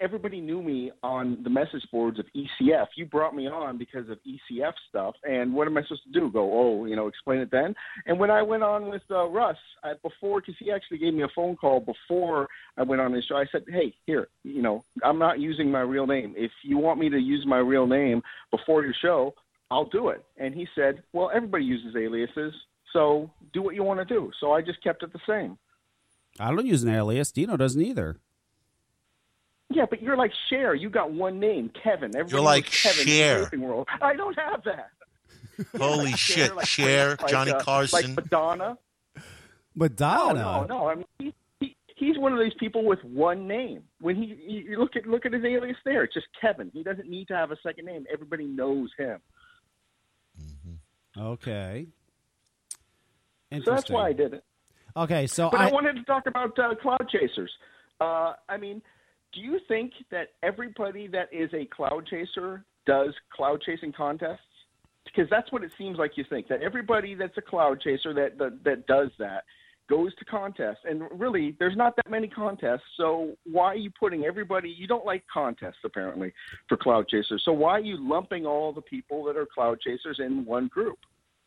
everybody 0.00 0.40
knew 0.40 0.62
me 0.62 0.92
on 1.02 1.38
the 1.42 1.50
message 1.50 1.82
boards 1.90 2.18
of 2.18 2.26
ECF. 2.36 2.86
You 2.96 3.06
brought 3.06 3.34
me 3.34 3.46
on 3.46 3.78
because 3.78 4.08
of 4.08 4.18
ECF 4.26 4.72
stuff, 4.88 5.14
and 5.24 5.52
what 5.54 5.66
am 5.66 5.76
I 5.76 5.82
supposed 5.82 6.04
to 6.04 6.20
do? 6.20 6.30
Go, 6.30 6.50
oh, 6.52 6.84
you 6.84 6.96
know, 6.96 7.06
explain 7.06 7.40
it 7.40 7.50
then. 7.50 7.74
And 8.06 8.18
when 8.18 8.30
I 8.30 8.42
went 8.42 8.62
on 8.62 8.90
with 8.90 9.02
uh, 9.10 9.26
Russ 9.26 9.56
I, 9.82 9.94
before, 10.02 10.40
because 10.40 10.56
he 10.58 10.70
actually 10.70 10.98
gave 10.98 11.14
me 11.14 11.22
a 11.22 11.28
phone 11.34 11.56
call 11.56 11.80
before 11.80 12.48
I 12.76 12.82
went 12.82 13.00
on 13.00 13.12
his 13.12 13.24
show, 13.24 13.36
I 13.36 13.46
said, 13.50 13.64
hey, 13.68 13.94
here, 14.06 14.28
you 14.42 14.62
know, 14.62 14.84
I'm 15.02 15.18
not 15.18 15.40
using 15.40 15.70
my 15.70 15.80
real 15.80 16.06
name. 16.06 16.34
If 16.36 16.52
you 16.62 16.78
want 16.78 17.00
me 17.00 17.08
to 17.10 17.18
use 17.18 17.44
my 17.46 17.58
real 17.58 17.86
name 17.86 18.22
before 18.50 18.84
your 18.84 18.94
show, 19.00 19.34
I'll 19.70 19.88
do 19.88 20.08
it. 20.08 20.24
And 20.36 20.54
he 20.54 20.66
said, 20.74 21.02
well, 21.12 21.30
everybody 21.34 21.64
uses 21.64 21.94
aliases, 21.96 22.52
so 22.92 23.30
do 23.52 23.62
what 23.62 23.74
you 23.74 23.84
want 23.84 24.00
to 24.00 24.04
do. 24.04 24.30
So 24.40 24.52
I 24.52 24.62
just 24.62 24.82
kept 24.82 25.02
it 25.02 25.12
the 25.12 25.20
same. 25.26 25.56
I 26.38 26.50
don't 26.50 26.66
use 26.66 26.82
an 26.82 26.90
alias. 26.90 27.32
Dino 27.32 27.56
doesn't 27.56 27.80
either. 27.80 28.18
Yeah, 29.70 29.86
but 29.88 30.02
you're 30.02 30.16
like 30.16 30.32
Cher. 30.48 30.74
You 30.74 30.90
got 30.90 31.12
one 31.12 31.38
name, 31.38 31.70
Kevin. 31.82 32.10
Everybody 32.14 32.32
You're 32.32 32.40
like 32.40 32.66
Kevin 32.66 33.02
in 33.02 33.06
Cher. 33.06 33.50
World. 33.56 33.88
I 34.02 34.14
don't 34.14 34.36
have 34.38 34.64
that. 34.64 34.90
Holy 35.78 36.12
shit, 36.16 36.54
like, 36.56 36.66
Cher, 36.66 37.10
like, 37.10 37.28
Johnny 37.28 37.52
uh, 37.52 37.60
Carson. 37.60 38.14
like 38.14 38.24
Madonna. 38.24 38.78
Madonna. 39.76 40.34
no, 40.34 40.64
no. 40.64 40.88
I 40.88 40.94
mean, 40.96 41.04
he, 41.18 41.34
he, 41.60 41.76
he's 41.96 42.18
one 42.18 42.32
of 42.32 42.40
these 42.40 42.54
people 42.58 42.84
with 42.84 42.98
one 43.04 43.46
name. 43.46 43.84
When 44.00 44.16
he, 44.16 44.36
he 44.44 44.64
you 44.70 44.78
look 44.78 44.96
at 44.96 45.06
look 45.06 45.24
at 45.24 45.32
his 45.32 45.44
alias 45.44 45.76
there, 45.84 46.02
it's 46.02 46.14
just 46.14 46.26
Kevin. 46.40 46.70
He 46.74 46.82
doesn't 46.82 47.08
need 47.08 47.28
to 47.28 47.36
have 47.36 47.52
a 47.52 47.56
second 47.62 47.84
name. 47.84 48.06
Everybody 48.12 48.46
knows 48.46 48.90
him. 48.98 49.20
Okay. 51.16 51.86
So 53.52 53.60
that's 53.66 53.90
why 53.90 54.08
I 54.08 54.12
did 54.12 54.34
it. 54.34 54.44
Okay, 54.96 55.26
so 55.26 55.50
But 55.50 55.60
I, 55.60 55.68
I, 55.68 55.72
wanted 55.72 55.94
to 55.94 56.04
talk 56.04 56.26
about 56.26 56.58
uh, 56.58 56.74
cloud 56.76 57.08
chasers. 57.08 57.50
Uh, 58.00 58.34
I 58.48 58.56
mean, 58.56 58.82
do 59.32 59.40
you 59.40 59.60
think 59.68 59.92
that 60.10 60.28
everybody 60.42 61.06
that 61.08 61.28
is 61.32 61.50
a 61.54 61.66
cloud 61.66 62.06
chaser 62.06 62.64
does 62.86 63.14
cloud 63.34 63.62
chasing 63.64 63.92
contests? 63.92 64.40
Because 65.04 65.28
that's 65.30 65.50
what 65.50 65.64
it 65.64 65.72
seems 65.78 65.98
like 65.98 66.12
you 66.16 66.24
think 66.28 66.48
that 66.48 66.62
everybody 66.62 67.14
that's 67.14 67.36
a 67.36 67.42
cloud 67.42 67.80
chaser 67.80 68.14
that 68.14 68.38
that, 68.38 68.64
that 68.64 68.86
does 68.86 69.10
that 69.18 69.44
goes 69.88 70.14
to 70.16 70.24
contests. 70.24 70.78
And 70.84 71.02
really, 71.12 71.56
there's 71.58 71.76
not 71.76 71.96
that 71.96 72.08
many 72.08 72.28
contests. 72.28 72.82
So 72.96 73.34
why 73.44 73.66
are 73.66 73.76
you 73.76 73.90
putting 73.98 74.24
everybody? 74.24 74.70
You 74.70 74.86
don't 74.86 75.04
like 75.04 75.24
contests 75.32 75.78
apparently 75.84 76.32
for 76.68 76.76
cloud 76.76 77.08
chasers. 77.08 77.42
So 77.44 77.52
why 77.52 77.72
are 77.72 77.80
you 77.80 77.96
lumping 77.98 78.46
all 78.46 78.72
the 78.72 78.82
people 78.82 79.24
that 79.24 79.36
are 79.36 79.46
cloud 79.52 79.80
chasers 79.80 80.20
in 80.24 80.44
one 80.44 80.68
group? 80.68 80.98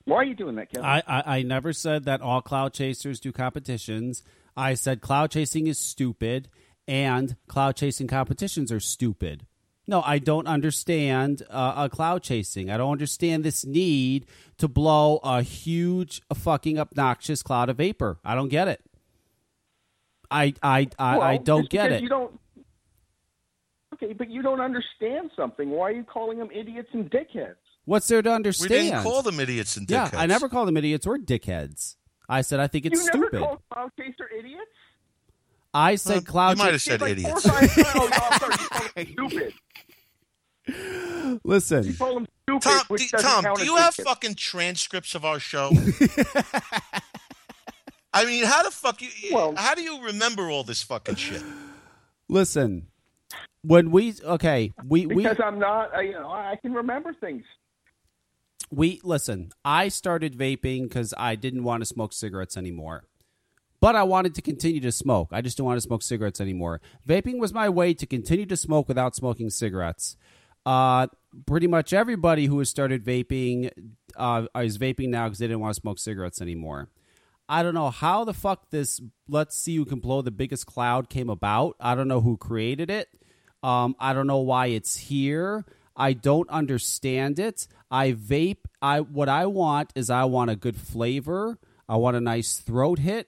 Why 0.06 0.18
are 0.18 0.26
you 0.26 0.36
doing 0.36 0.56
that, 0.56 0.70
Kevin? 0.70 0.86
I, 0.86 1.02
I, 1.08 1.38
I 1.38 1.42
never 1.44 1.72
said 1.72 2.04
that 2.04 2.22
all 2.22 2.42
cloud 2.42 2.74
chasers 2.74 3.22
do 3.22 3.32
competitions. 3.32 4.24
I 4.58 4.74
said 4.74 5.00
cloud 5.00 5.32
chasing 5.32 5.68
is 5.68 5.80
stupid 5.80 6.50
and 6.88 7.36
cloud 7.48 7.76
chasing 7.76 8.08
competitions 8.08 8.72
are 8.72 8.80
stupid. 8.80 9.46
No, 9.86 10.02
I 10.02 10.20
don't 10.20 10.48
understand 10.48 11.44
uh, 11.50 11.74
uh, 11.76 11.90
cloud 11.90 12.24
chasing. 12.24 12.70
I 12.70 12.78
don't 12.78 12.92
understand 12.92 13.44
this 13.44 13.66
need 13.66 14.26
to 14.58 14.68
blow 14.70 15.20
a 15.24 15.42
huge, 15.42 16.22
fucking 16.34 16.80
obnoxious 16.80 17.44
cloud 17.44 17.70
of 17.70 17.78
vapor. 17.78 18.20
I 18.24 18.34
don't 18.36 18.48
get 18.48 18.70
it. 18.70 18.82
I 20.32 20.54
I 20.64 20.88
I, 20.98 21.20
I 21.20 21.38
don't 21.38 21.70
get 21.70 21.92
it. 21.92 22.02
You 22.02 22.10
don't. 22.10 22.40
Okay, 23.94 24.14
but 24.14 24.30
you 24.30 24.42
don't 24.42 24.62
understand 24.62 25.32
something. 25.36 25.70
Why 25.70 25.90
are 25.90 25.92
you 25.92 26.04
calling 26.04 26.40
them 26.40 26.50
idiots 26.52 26.90
and 26.94 27.12
dickheads? 27.12 27.56
What's 27.86 28.08
there 28.08 28.22
to 28.22 28.32
understand? 28.32 28.72
we 28.72 28.78
didn't 28.78 29.04
call 29.04 29.22
them 29.22 29.40
idiots 29.40 29.78
and 29.78 29.90
yeah, 29.90 30.08
dickheads. 30.08 30.18
I 30.18 30.26
never 30.26 30.50
call 30.50 30.66
them 30.66 30.78
idiots 30.78 31.06
or 31.06 31.18
dickheads. 31.18 31.98
I 32.30 32.42
said 32.42 32.60
I 32.60 32.68
think 32.68 32.86
it's 32.86 33.00
you 33.00 33.06
never 33.14 33.28
stupid. 33.28 33.40
called 33.42 33.60
cloud 33.72 33.92
chaser 34.00 34.30
idiots. 34.38 34.72
I 35.74 35.96
said 35.96 36.18
Uh, 36.18 36.22
cloud. 36.22 36.58
you 36.58 36.64
might 36.64 36.74
have 36.74 36.82
said 36.82 37.02
Like 37.02 37.12
idiots. 37.14 37.48
Four 37.48 37.58
or 37.64 37.68
five, 37.68 37.96
oh, 37.96 38.10
no, 38.12 38.18
I'm 38.30 38.40
sorry, 38.40 38.54
you 39.08 39.16
call 39.16 39.30
stupid. 39.30 39.54
Listen, 41.44 41.84
You 41.86 41.94
stupid, 41.94 42.28
Tom, 42.62 42.84
do, 42.96 43.08
Tom, 43.18 43.46
do 43.56 43.66
you 43.66 43.76
have 43.78 43.96
dickheads. 43.96 44.04
fucking 44.04 44.36
transcripts 44.36 45.16
of 45.16 45.26
our 45.26 45.40
show? 45.40 45.72
I 48.14 48.26
mean, 48.26 48.46
how 48.46 48.64
the 48.64 48.72
fuck 48.72 49.02
you? 49.02 49.10
Well- 49.32 49.56
how 49.56 49.76
do 49.76 49.82
you 49.82 50.04
remember 50.06 50.50
all 50.50 50.64
this 50.64 50.84
fucking 50.84 51.16
shit? 51.16 51.42
listen. 52.30 52.88
When 53.66 53.92
we 53.92 54.14
okay, 54.24 54.74
we 54.86 55.06
we 55.06 55.24
Because 55.24 55.38
I'm 55.44 55.58
not, 55.58 55.94
I, 55.96 56.02
you 56.02 56.12
know, 56.14 56.30
I 56.30 56.58
can 56.62 56.74
remember 56.74 57.14
things. 57.14 57.44
we 58.70 59.00
listen. 59.06 59.52
I 59.64 59.88
started 59.88 60.38
vaping 60.38 60.84
because 60.84 61.14
I 61.18 61.36
didn't 61.36 61.64
want 61.64 61.80
to 61.82 61.86
smoke 61.86 62.12
cigarettes 62.12 62.58
anymore, 62.58 63.06
but 63.84 63.98
I 63.98 64.04
wanted 64.04 64.34
to 64.36 64.42
continue 64.42 64.80
to 64.80 64.94
smoke. 64.94 65.28
I 65.34 65.42
just 65.42 65.58
didn't 65.58 65.66
want 65.66 65.76
to 65.76 65.82
smoke 65.82 66.04
cigarettes 66.04 66.40
anymore. 66.40 66.80
Vaping 67.06 67.38
was 67.38 67.54
my 67.54 67.68
way 67.68 67.94
to 67.94 68.06
continue 68.06 68.46
to 68.46 68.56
smoke 68.56 68.88
without 68.88 69.14
smoking 69.14 69.50
cigarettes. 69.50 70.16
Uh, 70.66 71.08
pretty 71.46 71.68
much 71.68 71.92
everybody 71.92 72.46
who 72.46 72.60
has 72.60 72.70
started 72.70 73.04
vaping 73.04 73.72
uh, 74.16 74.46
is 74.56 74.78
vaping 74.78 75.10
now 75.10 75.26
because 75.26 75.40
they 75.40 75.48
didn't 75.48 75.60
want 75.60 75.76
to 75.76 75.82
smoke 75.82 76.00
cigarettes 76.00 76.42
anymore. 76.42 76.88
I 77.50 77.62
don't 77.62 77.74
know 77.74 77.90
how 77.90 78.24
the 78.24 78.34
fuck 78.34 78.70
this 78.70 79.02
let's 79.28 79.58
see 79.58 79.76
who 79.76 79.84
can 79.84 80.00
blow 80.00 80.22
the 80.22 80.32
biggest 80.32 80.66
cloud 80.66 81.10
came 81.10 81.30
about. 81.30 81.76
I 81.78 81.94
don't 81.94 82.08
know 82.08 82.22
who 82.22 82.38
created 82.38 82.90
it. 82.90 83.10
Um, 83.64 83.98
I 84.00 84.14
don't 84.14 84.28
know 84.28 84.40
why 84.40 84.68
it's 84.68 84.96
here. 84.96 85.66
I 85.94 86.14
don't 86.14 86.50
understand 86.50 87.38
it. 87.38 87.68
I 87.92 88.14
vape. 88.14 88.64
I 88.82 89.02
what 89.02 89.28
I 89.28 89.46
want 89.46 89.92
is 89.94 90.10
I 90.10 90.24
want 90.24 90.52
a 90.52 90.56
good 90.56 90.78
flavor. 90.78 91.60
I 91.90 91.98
want 91.98 92.16
a 92.16 92.22
nice 92.22 92.60
throat 92.60 93.00
hit, 93.00 93.28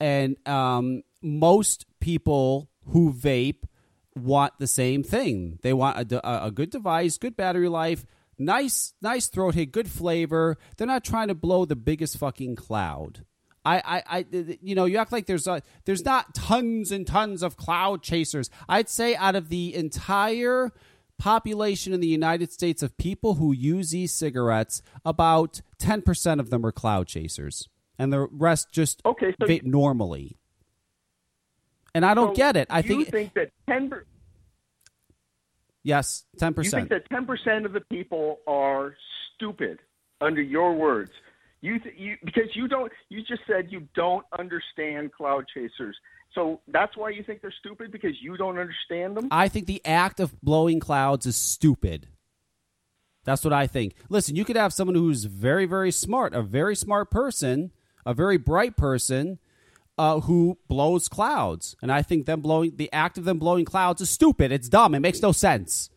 and 0.00 0.36
um, 0.46 1.02
most 1.22 1.86
people 2.00 2.68
who 2.88 3.12
vape 3.12 3.64
want 4.14 4.54
the 4.58 4.66
same 4.66 5.02
thing. 5.02 5.58
They 5.62 5.72
want 5.72 6.12
a, 6.12 6.46
a 6.46 6.50
good 6.50 6.70
device, 6.70 7.18
good 7.18 7.36
battery 7.36 7.68
life, 7.68 8.06
nice 8.38 8.94
nice 9.02 9.26
throat 9.26 9.54
hit, 9.54 9.72
good 9.72 9.90
flavor. 9.90 10.56
They're 10.76 10.86
not 10.86 11.04
trying 11.04 11.28
to 11.28 11.34
blow 11.34 11.64
the 11.64 11.76
biggest 11.76 12.18
fucking 12.18 12.56
cloud. 12.56 13.24
I, 13.64 13.82
I, 13.84 14.18
I, 14.18 14.26
you 14.62 14.76
know, 14.76 14.84
you 14.84 14.96
act 14.98 15.10
like 15.10 15.26
there's 15.26 15.48
a, 15.48 15.60
there's 15.86 16.04
not 16.04 16.34
tons 16.36 16.92
and 16.92 17.04
tons 17.04 17.42
of 17.42 17.56
cloud 17.56 18.00
chasers. 18.00 18.48
I'd 18.68 18.88
say 18.88 19.16
out 19.16 19.34
of 19.34 19.48
the 19.48 19.74
entire 19.74 20.70
population 21.18 21.92
in 21.92 21.98
the 22.00 22.06
United 22.06 22.52
States 22.52 22.80
of 22.82 22.96
people 22.96 23.34
who 23.34 23.50
use 23.52 23.92
e-cigarettes, 23.92 24.82
about 25.04 25.62
ten 25.78 26.00
percent 26.00 26.40
of 26.40 26.50
them 26.50 26.64
are 26.64 26.70
cloud 26.70 27.08
chasers, 27.08 27.68
and 27.98 28.12
the 28.12 28.26
rest 28.30 28.72
just 28.72 29.00
Okay, 29.04 29.34
so 29.40 29.46
vape 29.46 29.64
normally. 29.64 30.36
And 31.94 32.04
I 32.04 32.14
don't 32.14 32.34
so 32.34 32.34
get 32.34 32.56
it. 32.56 32.68
I 32.70 32.78
you 32.78 33.04
think, 33.04 33.08
think 33.08 33.34
that 33.34 33.50
ten. 33.68 33.90
yes, 35.82 36.24
ten 36.38 36.52
percent. 36.54 36.82
You 36.84 36.88
think 36.88 37.04
that 37.04 37.14
ten 37.14 37.26
percent 37.26 37.64
of 37.64 37.72
the 37.72 37.80
people 37.80 38.40
are 38.46 38.94
stupid, 39.34 39.78
under 40.20 40.42
your 40.42 40.74
words. 40.74 41.10
You, 41.62 41.78
th- 41.78 41.94
you 41.98 42.16
because 42.24 42.54
you 42.54 42.68
don't. 42.68 42.92
You 43.08 43.22
just 43.22 43.42
said 43.46 43.68
you 43.70 43.88
don't 43.94 44.26
understand 44.38 45.12
cloud 45.12 45.46
chasers. 45.52 45.96
So 46.34 46.60
that's 46.68 46.96
why 46.98 47.10
you 47.10 47.22
think 47.22 47.40
they're 47.40 47.54
stupid 47.60 47.90
because 47.90 48.12
you 48.20 48.36
don't 48.36 48.58
understand 48.58 49.16
them. 49.16 49.28
I 49.30 49.48
think 49.48 49.66
the 49.66 49.80
act 49.86 50.20
of 50.20 50.38
blowing 50.42 50.80
clouds 50.80 51.24
is 51.24 51.34
stupid. 51.36 52.08
That's 53.24 53.42
what 53.42 53.54
I 53.54 53.66
think. 53.66 53.94
Listen, 54.08 54.36
you 54.36 54.44
could 54.44 54.56
have 54.56 54.72
someone 54.72 54.94
who's 54.94 55.24
very, 55.24 55.66
very 55.66 55.90
smart, 55.90 56.34
a 56.34 56.42
very 56.42 56.76
smart 56.76 57.10
person, 57.10 57.72
a 58.06 58.14
very 58.14 58.38
bright 58.38 58.76
person, 58.76 59.38
uh, 59.98 60.20
who 60.20 60.58
blows 60.68 61.08
clouds, 61.08 61.76
and 61.82 61.90
I 61.90 62.02
think 62.02 62.26
them 62.26 62.40
blowing 62.40 62.76
the 62.76 62.92
act 62.92 63.18
of 63.18 63.24
them 63.24 63.38
blowing 63.38 63.64
clouds 63.64 64.00
is 64.00 64.10
stupid. 64.10 64.52
It's 64.52 64.68
dumb. 64.68 64.94
It 64.94 65.00
makes 65.00 65.20
no 65.20 65.32
sense. 65.32 65.90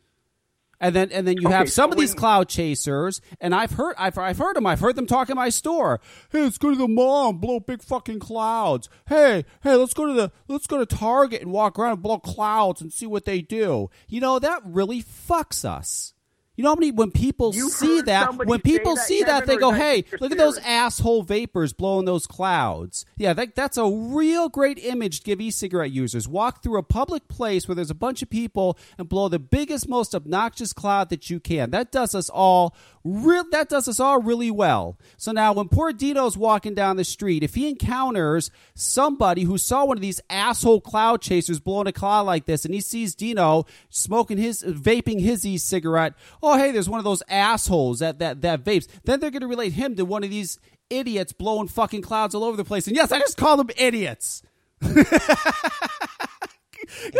And 0.81 0.95
then, 0.95 1.11
and 1.11 1.27
then 1.27 1.35
you 1.37 1.47
Okay, 1.47 1.57
have 1.57 1.69
some 1.69 1.89
so 1.89 1.93
of 1.93 1.99
these 1.99 2.13
cloud 2.13 2.47
chasers, 2.47 3.19
and 3.41 3.53
I've 3.53 3.71
heard, 3.71 3.95
I've, 3.97 4.17
I've 4.17 4.37
heard 4.37 4.55
them. 4.55 4.65
I've 4.65 4.79
heard 4.79 4.95
them 4.95 5.07
talk 5.07 5.29
in 5.29 5.35
my 5.35 5.49
store. 5.49 5.99
Hey, 6.31 6.41
let's 6.41 6.57
go 6.57 6.69
to 6.69 6.75
the 6.77 6.87
mall 6.87 7.31
and 7.31 7.41
blow 7.41 7.59
big 7.59 7.83
fucking 7.83 8.19
clouds. 8.19 8.87
Hey, 9.09 9.43
hey, 9.61 9.75
let's 9.75 9.93
go 9.93 10.05
to 10.05 10.13
the, 10.13 10.31
let's 10.47 10.67
go 10.67 10.77
to 10.77 10.85
Target 10.85 11.41
and 11.41 11.51
walk 11.51 11.77
around 11.77 11.93
and 11.93 12.01
blow 12.01 12.19
clouds 12.19 12.79
and 12.79 12.93
see 12.93 13.05
what 13.05 13.25
they 13.25 13.41
do. 13.41 13.89
You 14.07 14.21
know 14.21 14.39
that 14.39 14.61
really 14.63 15.03
fucks 15.03 15.65
us. 15.65 16.13
You 16.59 16.63
know 16.63 16.71
how 16.71 16.75
many 16.75 16.91
when 16.91 17.11
people 17.11 17.55
You've 17.55 17.71
see 17.71 18.01
that 18.01 18.35
when 18.45 18.59
people 18.59 18.95
that, 18.95 19.05
see 19.05 19.23
that 19.23 19.45
they 19.45 19.55
go, 19.55 19.71
"Hey, 19.71 20.03
look 20.19 20.33
at 20.33 20.37
those 20.37 20.57
asshole 20.57 21.23
vapors 21.23 21.71
blowing 21.71 22.03
those 22.03 22.27
clouds." 22.27 23.05
Yeah, 23.15 23.31
that, 23.31 23.55
that's 23.55 23.77
a 23.77 23.87
real 23.87 24.49
great 24.49 24.77
image 24.77 25.19
to 25.19 25.23
give 25.23 25.39
e-cigarette 25.39 25.91
users. 25.91 26.27
Walk 26.27 26.61
through 26.61 26.77
a 26.77 26.83
public 26.83 27.29
place 27.29 27.65
where 27.65 27.75
there's 27.75 27.89
a 27.89 27.95
bunch 27.95 28.21
of 28.21 28.29
people 28.29 28.77
and 28.97 29.07
blow 29.07 29.29
the 29.29 29.39
biggest, 29.39 29.87
most 29.87 30.13
obnoxious 30.13 30.73
cloud 30.73 31.07
that 31.11 31.29
you 31.29 31.39
can. 31.39 31.69
That 31.69 31.93
does 31.93 32.13
us 32.13 32.29
all 32.29 32.75
real. 33.05 33.45
That 33.51 33.69
does 33.69 33.87
us 33.87 34.01
all 34.01 34.21
really 34.21 34.51
well. 34.51 34.97
So 35.15 35.31
now, 35.31 35.53
when 35.53 35.69
poor 35.69 35.93
Dino's 35.93 36.35
walking 36.35 36.73
down 36.73 36.97
the 36.97 37.05
street, 37.05 37.41
if 37.41 37.55
he 37.55 37.69
encounters 37.69 38.51
somebody 38.75 39.43
who 39.43 39.57
saw 39.57 39.85
one 39.85 39.97
of 39.97 40.01
these 40.01 40.19
asshole 40.29 40.81
cloud 40.81 41.21
chasers 41.21 41.61
blowing 41.61 41.87
a 41.87 41.93
cloud 41.93 42.25
like 42.25 42.47
this, 42.47 42.65
and 42.65 42.73
he 42.73 42.81
sees 42.81 43.15
Dino 43.15 43.65
smoking 43.89 44.37
his, 44.37 44.61
vaping 44.61 45.21
his 45.21 45.45
e-cigarette, 45.45 46.15
oh 46.43 46.48
Oh, 46.49 46.57
hey, 46.57 46.71
there's 46.71 46.89
one 46.89 46.99
of 46.99 47.03
those 47.03 47.23
assholes 47.29 47.99
that 47.99 48.19
that 48.19 48.41
that 48.41 48.63
vapes. 48.63 48.87
Then 49.03 49.19
they're 49.19 49.31
going 49.31 49.41
to 49.41 49.47
relate 49.47 49.73
him 49.73 49.95
to 49.95 50.05
one 50.05 50.23
of 50.23 50.29
these 50.29 50.59
idiots 50.89 51.31
blowing 51.31 51.67
fucking 51.67 52.01
clouds 52.01 52.33
all 52.33 52.43
over 52.43 52.57
the 52.57 52.65
place. 52.65 52.87
And 52.87 52.95
yes, 52.95 53.11
I 53.11 53.19
just 53.19 53.37
call 53.37 53.57
them 53.57 53.69
idiots. 53.77 54.41
because 54.79 55.11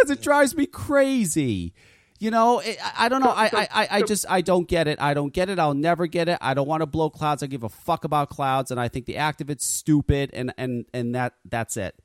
it 0.09 0.21
drives 0.21 0.55
me 0.55 0.65
crazy. 0.65 1.73
You 2.19 2.31
know, 2.31 2.59
it, 2.59 2.77
I, 2.97 3.07
don't 3.07 3.21
know. 3.21 3.29
I, 3.29 3.67
I, 3.71 3.87
I, 3.91 4.01
just 4.01 4.25
I 4.29 4.41
don't 4.41 4.67
get 4.67 4.89
it. 4.89 4.99
I 4.99 5.13
don't 5.13 5.31
get 5.31 5.49
it. 5.49 5.57
I'll 5.57 5.73
never 5.73 6.05
get 6.05 6.27
it. 6.27 6.37
I 6.41 6.53
don't 6.53 6.67
want 6.67 6.81
to 6.81 6.85
blow 6.85 7.09
clouds. 7.09 7.43
I 7.43 7.47
give 7.47 7.63
a 7.63 7.69
fuck 7.69 8.03
about 8.03 8.29
clouds, 8.29 8.71
and 8.71 8.79
I 8.79 8.89
think 8.89 9.05
the 9.05 9.17
act 9.17 9.39
of 9.39 9.49
it's 9.49 9.63
stupid. 9.63 10.31
And 10.33 10.53
and 10.57 10.85
and 10.93 11.15
that 11.15 11.35
that's 11.45 11.77
it. 11.77 11.95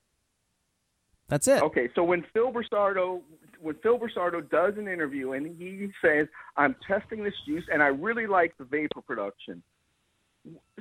That's 1.28 1.48
it. 1.48 1.62
Okay, 1.62 1.88
so 1.94 2.04
when 2.04 2.24
Phil 2.32 2.52
Busardo 2.52 3.22
when 3.64 3.76
Phil 3.82 3.98
Busardo 3.98 4.48
does 4.48 4.74
an 4.76 4.86
interview 4.86 5.32
and 5.32 5.56
he 5.58 5.88
says, 6.02 6.28
"I'm 6.56 6.76
testing 6.86 7.24
this 7.24 7.34
juice 7.46 7.64
and 7.72 7.82
I 7.82 7.86
really 7.86 8.26
like 8.26 8.56
the 8.58 8.64
vapor 8.64 9.00
production," 9.00 9.62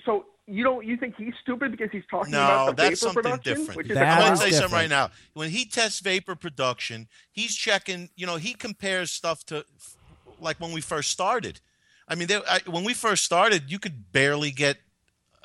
so 0.06 0.26
you 0.46 0.64
don't 0.64 0.86
you 0.86 0.98
think 0.98 1.16
he's 1.16 1.34
stupid 1.42 1.72
because 1.72 1.90
he's 1.92 2.04
talking 2.12 2.34
about 2.34 2.68
the 2.68 2.74
that's 2.74 3.02
vapor 3.02 3.14
something 3.14 3.24
production, 3.24 3.58
different. 3.58 3.78
which 3.78 3.90
is 3.90 3.96
That 3.96 4.18
I'm 4.18 4.20
going 4.20 4.34
is 4.34 4.40
to 4.40 4.46
say 4.46 4.52
something 4.52 4.78
right 4.78 4.90
now. 4.90 5.10
When 5.34 5.50
he 5.50 5.66
tests 5.66 6.02
vapor 6.02 6.36
production, 6.36 7.08
he's 7.32 7.56
checking. 7.56 8.10
You 8.16 8.26
know, 8.26 8.36
he 8.36 8.54
compares 8.54 9.12
stuff 9.12 9.46
to 9.46 9.66
like 10.40 10.60
when 10.60 10.74
we 10.74 10.82
first 10.82 11.12
started. 11.12 11.62
I 12.08 12.16
mean, 12.16 12.28
there, 12.28 12.42
I, 12.50 12.60
when 12.68 12.84
we 12.84 12.94
first 12.94 13.24
started, 13.24 13.72
you 13.72 13.80
could 13.80 14.12
barely 14.12 14.52
get 14.52 14.78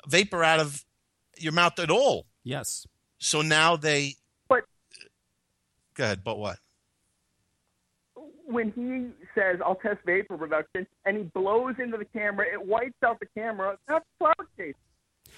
vapor 0.07 0.43
out 0.43 0.59
of 0.59 0.83
your 1.37 1.53
mouth 1.53 1.79
at 1.79 1.89
all. 1.89 2.25
Yes. 2.43 2.85
So 3.17 3.41
now 3.41 3.77
they. 3.77 4.15
But- 4.49 4.65
go 5.93 6.03
ahead. 6.03 6.23
But 6.23 6.37
what? 6.37 6.59
When 8.49 8.71
he 8.71 9.09
says, 9.35 9.59
"I'll 9.65 9.75
test 9.75 9.99
vapor 10.05 10.37
production," 10.37 10.87
and 11.05 11.17
he 11.17 11.23
blows 11.23 11.75
into 11.79 11.97
the 11.97 12.05
camera, 12.05 12.45
it 12.51 12.65
wipes 12.65 12.97
out 13.05 13.19
the 13.19 13.27
camera. 13.37 13.77
That's 13.87 14.05
cloud 14.19 14.35
chasing. 14.57 14.73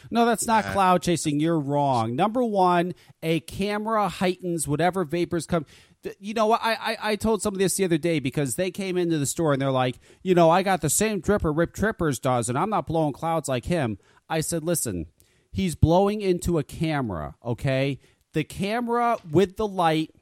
No, 0.09 0.25
that's 0.25 0.47
not 0.47 0.65
cloud 0.65 1.01
chasing. 1.01 1.39
You're 1.39 1.59
wrong. 1.59 2.15
Number 2.15 2.43
one, 2.43 2.93
a 3.21 3.41
camera 3.41 4.09
heightens 4.09 4.67
whatever 4.67 5.03
vapors 5.03 5.45
come. 5.45 5.65
You 6.19 6.33
know? 6.33 6.53
I, 6.53 6.93
I, 6.93 6.97
I 7.01 7.15
told 7.15 7.41
somebody 7.41 7.65
this 7.65 7.75
the 7.75 7.83
other 7.83 7.97
day 7.97 8.19
because 8.19 8.55
they 8.55 8.71
came 8.71 8.97
into 8.97 9.17
the 9.17 9.25
store 9.25 9.53
and 9.53 9.61
they're 9.61 9.71
like, 9.71 9.99
you 10.23 10.33
know, 10.33 10.49
I 10.49 10.63
got 10.63 10.81
the 10.81 10.89
same 10.89 11.21
dripper 11.21 11.55
Rip 11.55 11.73
Trippers 11.73 12.19
does, 12.19 12.49
and 12.49 12.57
I'm 12.57 12.69
not 12.69 12.87
blowing 12.87 13.13
clouds 13.13 13.47
like 13.47 13.65
him. 13.65 13.99
I 14.29 14.41
said, 14.41 14.63
listen, 14.63 15.07
he's 15.51 15.75
blowing 15.75 16.21
into 16.21 16.57
a 16.57 16.63
camera, 16.63 17.35
okay? 17.45 17.99
The 18.33 18.43
camera 18.43 19.17
with 19.29 19.57
the 19.57 19.67
light 19.67 20.15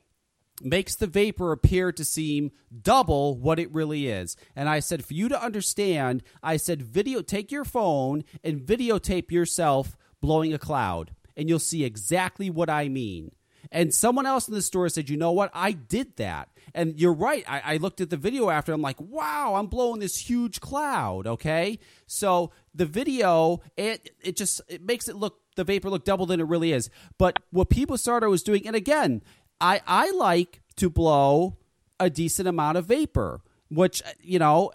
makes 0.62 0.96
the 0.96 1.08
vapor 1.08 1.52
appear 1.52 1.92
to 1.92 2.06
seem 2.06 2.52
double 2.82 3.38
what 3.38 3.60
it 3.60 3.74
really 3.74 4.08
is. 4.08 4.36
And 4.56 4.70
I 4.70 4.80
said, 4.80 5.06
for 5.06 5.14
you 5.14 5.30
to 5.30 5.44
understand, 5.44 6.24
I 6.44 6.58
said, 6.58 6.82
video, 6.82 7.22
take 7.22 7.52
your 7.52 7.66
phone 7.66 8.24
and 8.44 8.62
videotape 8.62 9.32
yourself 9.32 9.98
blowing 10.22 10.54
a 10.54 10.60
cloud, 10.60 11.12
and 11.38 11.48
you'll 11.48 11.60
see 11.60 11.84
exactly 11.84 12.50
what 12.50 12.70
I 12.70 12.90
mean. 12.90 13.32
And 13.72 13.94
someone 13.94 14.26
else 14.26 14.48
in 14.48 14.54
the 14.54 14.62
store 14.62 14.90
said, 14.90 15.10
you 15.10 15.18
know 15.18 15.32
what? 15.32 15.52
I 15.54 15.74
did 15.74 16.16
that. 16.16 16.50
And 16.74 17.00
you're 17.00 17.14
right. 17.14 17.44
I, 17.48 17.62
I 17.74 17.78
looked 17.78 18.02
at 18.02 18.10
the 18.10 18.18
video 18.18 18.50
after. 18.50 18.74
I'm 18.74 18.82
like, 18.82 19.00
wow, 19.00 19.56
I'm 19.56 19.68
blowing 19.68 20.00
this 20.00 20.18
huge 20.18 20.60
cloud. 20.60 21.28
Okay. 21.28 21.78
So 22.08 22.52
the 22.74 22.86
video, 22.86 23.62
it, 23.78 24.12
it 24.22 24.38
just, 24.38 24.62
it 24.68 24.84
makes 24.84 25.08
it 25.08 25.16
look, 25.16 25.40
the 25.56 25.64
vapor 25.64 25.90
look 25.90 26.06
double 26.06 26.26
than 26.26 26.40
it 26.40 26.48
really 26.48 26.72
is. 26.72 26.90
But 27.18 27.44
what 27.52 27.72
Phil 27.72 27.86
Busardo 27.86 28.30
was 28.30 28.44
doing, 28.44 28.66
and 28.66 28.76
again, 28.76 29.22
I, 29.62 29.82
I 29.88 30.12
like 30.12 30.62
to 30.78 30.90
blow 30.90 31.58
a 32.00 32.10
decent 32.10 32.48
amount 32.48 32.78
of 32.78 32.86
vapor, 32.86 33.42
which, 33.70 34.02
you 34.22 34.40
know, 34.40 34.72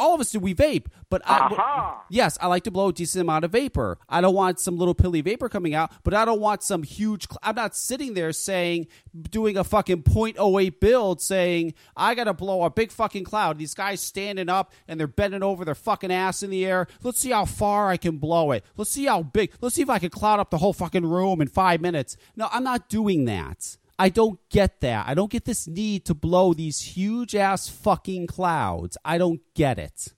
all 0.00 0.14
of 0.14 0.20
us 0.20 0.32
do, 0.32 0.40
we 0.40 0.54
vape. 0.54 0.86
But 1.10 1.22
I, 1.24 1.38
Aha! 1.38 2.04
yes, 2.08 2.38
I 2.40 2.46
like 2.46 2.62
to 2.64 2.70
blow 2.70 2.88
a 2.88 2.92
decent 2.92 3.20
amount 3.20 3.44
of 3.44 3.52
vapor. 3.52 3.98
I 4.08 4.20
don't 4.20 4.34
want 4.34 4.58
some 4.58 4.76
little 4.78 4.94
pilly 4.94 5.20
vapor 5.20 5.48
coming 5.48 5.74
out, 5.74 5.92
but 6.04 6.14
I 6.14 6.24
don't 6.24 6.40
want 6.40 6.62
some 6.62 6.82
huge. 6.82 7.26
Cl- 7.28 7.38
I'm 7.42 7.56
not 7.56 7.76
sitting 7.76 8.14
there 8.14 8.32
saying, 8.32 8.86
doing 9.30 9.56
a 9.56 9.64
fucking 9.64 10.04
.08 10.04 10.80
build 10.80 11.20
saying, 11.20 11.74
I 11.96 12.14
got 12.14 12.24
to 12.24 12.34
blow 12.34 12.62
a 12.62 12.70
big 12.70 12.90
fucking 12.92 13.24
cloud. 13.24 13.58
These 13.58 13.74
guys 13.74 14.00
standing 14.00 14.48
up 14.48 14.72
and 14.88 14.98
they're 14.98 15.06
bending 15.06 15.42
over 15.42 15.64
their 15.64 15.74
fucking 15.74 16.12
ass 16.12 16.42
in 16.42 16.50
the 16.50 16.64
air. 16.64 16.86
Let's 17.02 17.18
see 17.20 17.30
how 17.30 17.44
far 17.44 17.90
I 17.90 17.96
can 17.96 18.18
blow 18.18 18.52
it. 18.52 18.64
Let's 18.76 18.90
see 18.90 19.06
how 19.06 19.22
big. 19.22 19.52
Let's 19.60 19.74
see 19.74 19.82
if 19.82 19.90
I 19.90 19.98
can 19.98 20.10
cloud 20.10 20.40
up 20.40 20.50
the 20.50 20.58
whole 20.58 20.72
fucking 20.72 21.04
room 21.04 21.40
in 21.40 21.48
five 21.48 21.80
minutes. 21.80 22.16
No, 22.36 22.48
I'm 22.52 22.64
not 22.64 22.88
doing 22.88 23.26
that. 23.26 23.76
I 24.00 24.08
don't 24.08 24.40
get 24.48 24.80
that. 24.80 25.06
I 25.06 25.12
don't 25.12 25.30
get 25.30 25.44
this 25.44 25.68
need 25.68 26.06
to 26.06 26.14
blow 26.14 26.54
these 26.54 26.80
huge 26.80 27.34
ass 27.34 27.68
fucking 27.68 28.28
clouds. 28.28 28.96
I 29.04 29.18
don't 29.18 29.42
get 29.54 29.78
it. 29.78 30.14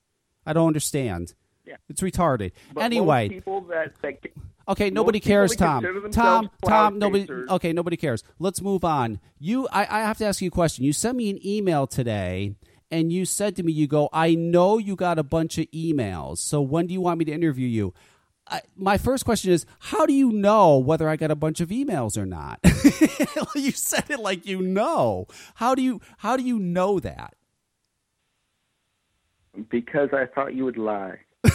I 0.46 0.52
don't 0.52 0.68
understand. 0.68 1.34
Yeah. 1.66 1.76
It's 1.88 2.00
retarded. 2.00 2.52
But 2.72 2.84
anyway, 2.84 3.28
people 3.28 3.62
that, 3.62 4.00
that 4.02 4.18
okay, 4.68 4.90
nobody 4.90 5.18
cares, 5.18 5.56
Tom. 5.56 6.10
Tom, 6.12 6.50
Tom, 6.64 7.00
nobody. 7.00 7.26
Okay, 7.28 7.72
nobody 7.72 7.96
cares. 7.96 8.22
Let's 8.38 8.62
move 8.62 8.84
on. 8.84 9.18
You, 9.40 9.66
I, 9.72 9.80
I 9.82 10.00
have 10.02 10.18
to 10.18 10.26
ask 10.26 10.40
you 10.40 10.48
a 10.48 10.52
question. 10.52 10.84
You 10.84 10.92
sent 10.92 11.16
me 11.16 11.30
an 11.30 11.44
email 11.44 11.88
today, 11.88 12.54
and 12.90 13.12
you 13.12 13.24
said 13.24 13.56
to 13.56 13.64
me, 13.64 13.72
"You 13.72 13.88
go, 13.88 14.08
I 14.12 14.36
know 14.36 14.78
you 14.78 14.94
got 14.94 15.18
a 15.18 15.24
bunch 15.24 15.58
of 15.58 15.66
emails. 15.72 16.38
So 16.38 16.60
when 16.60 16.86
do 16.86 16.94
you 16.94 17.00
want 17.00 17.18
me 17.18 17.24
to 17.24 17.32
interview 17.32 17.66
you?" 17.66 17.94
I, 18.52 18.60
my 18.76 18.98
first 18.98 19.24
question 19.24 19.50
is, 19.50 19.66
how 19.78 20.06
do 20.06 20.12
you 20.12 20.30
know 20.30 20.78
whether 20.78 21.08
I 21.08 21.16
got 21.16 21.30
a 21.30 21.34
bunch 21.34 21.60
of 21.60 21.70
emails 21.70 22.16
or 22.18 22.26
not? 22.26 22.60
you 23.56 23.72
said 23.72 24.04
it 24.10 24.20
like 24.20 24.46
you 24.46 24.60
know. 24.62 25.26
How 25.54 25.74
do 25.74 25.82
you 25.82 26.00
how 26.18 26.36
do 26.36 26.42
you 26.42 26.58
know 26.58 27.00
that? 27.00 27.34
because 29.70 30.10
I 30.12 30.26
thought 30.26 30.54
you 30.54 30.64
would 30.64 30.78
lie. 30.78 31.18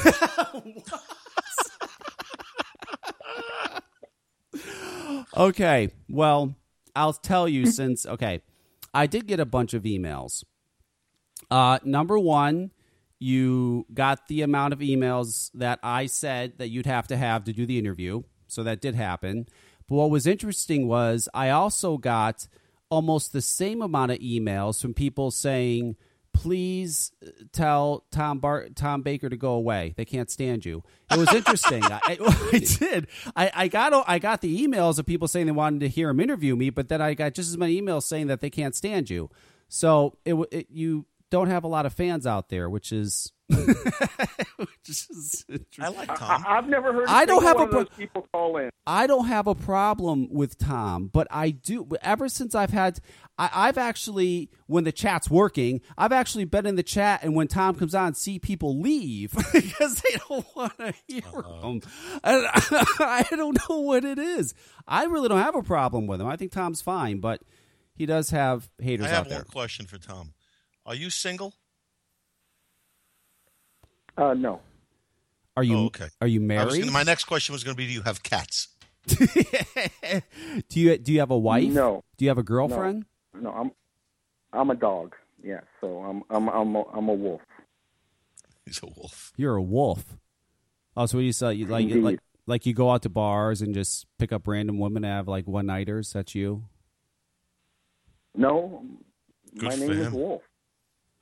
Okay, 5.35 5.89
well, 6.09 6.55
I'll 6.95 7.13
tell 7.13 7.47
you 7.47 7.67
since 7.67 8.07
okay, 8.07 8.41
I 8.91 9.05
did 9.05 9.27
get 9.27 9.39
a 9.39 9.45
bunch 9.45 9.75
of 9.75 9.83
emails. 9.83 10.43
Uh, 11.51 11.77
number 11.83 12.17
one, 12.17 12.71
you 13.19 13.85
got 13.93 14.27
the 14.27 14.41
amount 14.41 14.73
of 14.73 14.79
emails 14.79 15.49
that 15.53 15.79
I 15.81 16.05
said 16.05 16.57
that 16.57 16.69
you'd 16.69 16.85
have 16.85 17.07
to 17.07 17.17
have 17.17 17.43
to 17.45 17.53
do 17.53 17.65
the 17.65 17.79
interview, 17.79 18.23
so 18.47 18.63
that 18.63 18.81
did 18.81 18.95
happen. 18.95 19.47
But 19.87 19.95
what 19.95 20.11
was 20.11 20.27
interesting 20.27 20.87
was 20.87 21.27
I 21.33 21.49
also 21.49 21.97
got 21.97 22.47
almost 22.89 23.33
the 23.33 23.41
same 23.41 23.81
amount 23.81 24.11
of 24.11 24.19
emails 24.19 24.81
from 24.81 24.93
people 24.93 25.31
saying, 25.31 25.95
"Please 26.31 27.11
uh, 27.25 27.29
tell 27.51 28.05
Tom 28.11 28.39
Bar- 28.39 28.69
Tom 28.75 29.01
Baker 29.01 29.29
to 29.29 29.37
go 29.37 29.53
away. 29.53 29.93
They 29.97 30.05
can't 30.05 30.29
stand 30.29 30.65
you." 30.65 30.83
It 31.11 31.17
was 31.17 31.33
interesting. 31.33 31.83
I, 31.85 32.17
I 32.53 32.59
did. 32.59 33.07
I, 33.35 33.51
I 33.53 33.67
got 33.67 34.05
I 34.07 34.19
got 34.19 34.41
the 34.41 34.65
emails 34.65 34.99
of 34.99 35.05
people 35.05 35.27
saying 35.27 35.47
they 35.47 35.51
wanted 35.51 35.79
to 35.79 35.89
hear 35.89 36.09
him 36.09 36.19
interview 36.19 36.55
me, 36.55 36.69
but 36.69 36.87
then 36.89 37.01
I 37.01 37.15
got 37.15 37.33
just 37.33 37.49
as 37.49 37.57
many 37.57 37.81
emails 37.81 38.03
saying 38.03 38.27
that 38.27 38.41
they 38.41 38.49
can't 38.49 38.75
stand 38.75 39.09
you. 39.09 39.29
So 39.69 40.17
it, 40.23 40.35
it 40.51 40.67
you 40.69 41.05
don't 41.29 41.49
have 41.49 41.63
a 41.63 41.67
lot 41.67 41.85
of 41.85 41.93
fans 41.93 42.25
out 42.25 42.49
there, 42.49 42.69
which 42.69 42.91
is 42.91 43.31
which 43.49 44.89
is. 44.89 45.45
I 45.79 45.87
like 45.87 46.13
Tom. 46.19 46.43
I've 46.45 46.67
never 46.67 46.91
heard. 46.91 47.07
A 47.07 47.11
I 47.11 47.25
don't 47.25 47.43
have 47.43 47.55
one 47.55 47.73
a 47.73 47.79
of 47.79 47.87
pro- 47.89 47.97
people 47.97 48.27
call 48.33 48.57
in. 48.57 48.69
I 48.85 49.07
don't 49.07 49.27
have 49.27 49.47
a 49.47 49.55
problem 49.55 50.27
with 50.31 50.57
Tom, 50.57 51.09
but 51.11 51.27
I 51.31 51.51
do. 51.51 51.87
Ever 52.01 52.27
since 52.27 52.55
I've 52.55 52.71
had, 52.71 52.99
I, 53.37 53.49
I've 53.53 53.77
actually, 53.77 54.49
when 54.65 54.83
the 54.83 54.91
chat's 54.91 55.29
working, 55.29 55.79
I've 55.97 56.11
actually 56.11 56.43
been 56.43 56.65
in 56.65 56.75
the 56.75 56.83
chat, 56.83 57.23
and 57.23 57.35
when 57.35 57.47
Tom 57.47 57.75
comes 57.75 57.95
on, 57.95 58.15
see 58.15 58.37
people 58.37 58.81
leave 58.81 59.31
because 59.53 60.01
they 60.01 60.17
don't 60.27 60.45
want 60.55 60.77
to 60.79 60.93
hear 61.07 61.23
uh-huh. 61.25 61.67
him. 61.67 61.81
And 62.23 62.47
I 62.53 63.25
don't 63.29 63.57
know 63.69 63.79
what 63.79 64.03
it 64.03 64.19
is. 64.19 64.53
I 64.85 65.05
really 65.05 65.29
don't 65.29 65.41
have 65.41 65.55
a 65.55 65.63
problem 65.63 66.05
with 66.07 66.19
him. 66.19 66.27
I 66.27 66.35
think 66.35 66.51
Tom's 66.51 66.81
fine, 66.81 67.19
but 67.19 67.41
he 67.95 68.05
does 68.05 68.29
have 68.31 68.69
haters 68.77 69.05
out 69.05 69.09
there. 69.09 69.13
I 69.13 69.17
have 69.17 69.25
out 69.25 69.29
there. 69.29 69.39
one 69.39 69.45
question 69.45 69.85
for 69.85 69.97
Tom. 69.97 70.33
Are 70.87 70.95
you 70.95 71.09
single? 71.09 71.53
Uh, 74.17 74.33
no, 74.33 74.61
Are 75.55 75.63
you 75.63 75.75
Oh, 75.77 75.85
okay. 75.87 76.07
Are 76.21 76.27
you 76.27 76.39
married? 76.39 76.79
gonna, 76.79 76.91
my 76.91 77.03
next 77.03 77.25
question 77.25 77.53
was 77.53 77.63
going 77.63 77.75
to 77.75 77.77
be: 77.77 77.85
Do 77.85 77.93
you 77.93 78.01
have 78.01 78.23
cats? 78.23 78.69
do 79.07 80.79
you 80.79 80.97
do 80.97 81.13
you 81.13 81.19
have 81.19 81.29
a 81.29 81.37
wife? 81.37 81.71
No. 81.71 82.03
Do 82.17 82.25
you 82.25 82.29
have 82.29 82.37
a 82.39 82.43
girlfriend? 82.43 83.05
no, 83.39 83.51
I'm 83.51 83.71
I'm 84.53 84.69
a 84.71 84.75
dog. 84.75 85.15
Yeah, 85.43 85.59
so 85.81 85.99
I'm 85.99 86.23
I'm 86.31 86.49
I'm 86.49 86.75
a, 86.75 86.81
I'm 86.93 87.09
a 87.09 87.13
wolf. 87.13 87.41
He's 88.65 88.81
a 88.81 88.87
wolf. 88.87 89.33
You're 89.37 89.55
a 89.55 89.61
wolf. 89.61 90.17
Oh, 90.95 91.05
so 91.05 91.17
what 91.19 91.23
you 91.25 91.31
say? 91.33 91.53
You 91.53 91.67
like 91.67 91.83
Indeed. 91.83 92.03
like 92.03 92.19
like 92.47 92.65
you 92.65 92.73
go 92.73 92.89
out 92.91 93.03
to 93.03 93.09
bars 93.09 93.61
and 93.61 93.73
just 93.75 94.07
pick 94.17 94.31
up 94.31 94.47
random 94.47 94.79
women 94.79 95.03
and 95.03 95.13
have 95.13 95.27
like 95.27 95.45
one 95.47 95.67
nighters. 95.67 96.13
That's 96.13 96.33
you. 96.33 96.63
No, 98.33 98.83
Good 99.53 99.63
my 99.63 99.71
for 99.75 99.79
name 99.79 99.91
is. 99.91 100.11
Wolf. 100.11 100.41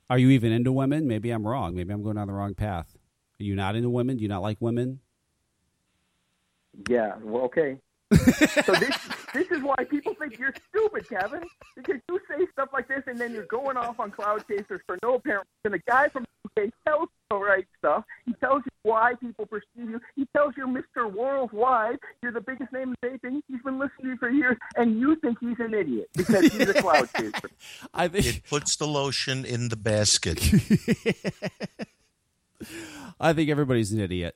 Are 0.09 0.17
you 0.17 0.29
even 0.29 0.51
into 0.51 0.71
women? 0.71 1.07
Maybe 1.07 1.31
I'm 1.31 1.47
wrong. 1.47 1.75
Maybe 1.75 1.91
I'm 1.91 2.03
going 2.03 2.15
down 2.15 2.27
the 2.27 2.33
wrong 2.33 2.53
path. 2.53 2.95
Are 3.39 3.43
you 3.43 3.55
not 3.55 3.75
into 3.75 3.89
women? 3.89 4.17
Do 4.17 4.23
you 4.23 4.29
not 4.29 4.41
like 4.41 4.57
women? 4.59 4.99
Yeah, 6.87 7.15
well, 7.21 7.43
okay. 7.43 7.77
so 8.13 8.73
this 8.73 8.97
this 9.35 9.49
is 9.51 9.61
why 9.63 9.75
people 9.89 10.13
think 10.15 10.37
you're 10.39 10.53
stupid, 10.69 11.07
Kevin, 11.09 11.43
because 11.75 11.99
you 12.09 12.19
say 12.29 12.45
stuff 12.51 12.69
like 12.73 12.87
this 12.87 13.03
and 13.07 13.17
then 13.19 13.33
you're 13.33 13.45
going 13.45 13.77
off 13.77 13.99
on 13.99 14.11
cloud 14.11 14.43
chasers 14.47 14.81
for 14.85 14.97
no 15.03 15.15
apparent 15.15 15.47
reason. 15.63 15.79
The 15.85 15.91
guy 15.91 16.07
from 16.09 16.25
UK 16.45 16.69
tells 16.85 17.01
you 17.01 17.09
the 17.31 17.37
right 17.37 17.65
stuff. 17.77 18.03
He 18.25 18.33
tells 18.33 18.61
you 18.65 18.71
why 18.83 19.13
people 19.19 19.45
perceive 19.45 19.89
you. 19.89 19.99
He 20.15 20.25
tells 20.35 20.53
you 20.57 20.67
Mr. 20.67 21.11
Worldwide, 21.11 21.97
you're 22.21 22.31
the 22.31 22.41
biggest 22.41 22.71
name 22.71 22.95
in 23.01 23.09
vaping. 23.09 23.41
He's 23.47 23.61
been 23.61 23.79
listening 23.79 24.03
to 24.03 24.07
you 24.09 24.17
for 24.17 24.29
years, 24.29 24.57
and 24.75 24.99
you 24.99 25.15
think 25.17 25.37
he's 25.39 25.59
an 25.59 25.73
idiot 25.73 26.09
because 26.15 26.51
he's 26.53 26.69
a 26.69 26.73
cloud 26.81 27.09
chaser. 27.17 27.49
I 27.93 28.07
think 28.07 28.25
It 28.25 28.43
puts 28.49 28.75
the 28.75 28.87
lotion 28.87 29.43
in 29.45 29.69
the 29.69 29.75
basket. 29.75 30.39
I 33.19 33.33
think 33.33 33.49
everybody's 33.49 33.91
an 33.91 33.99
idiot. 33.99 34.35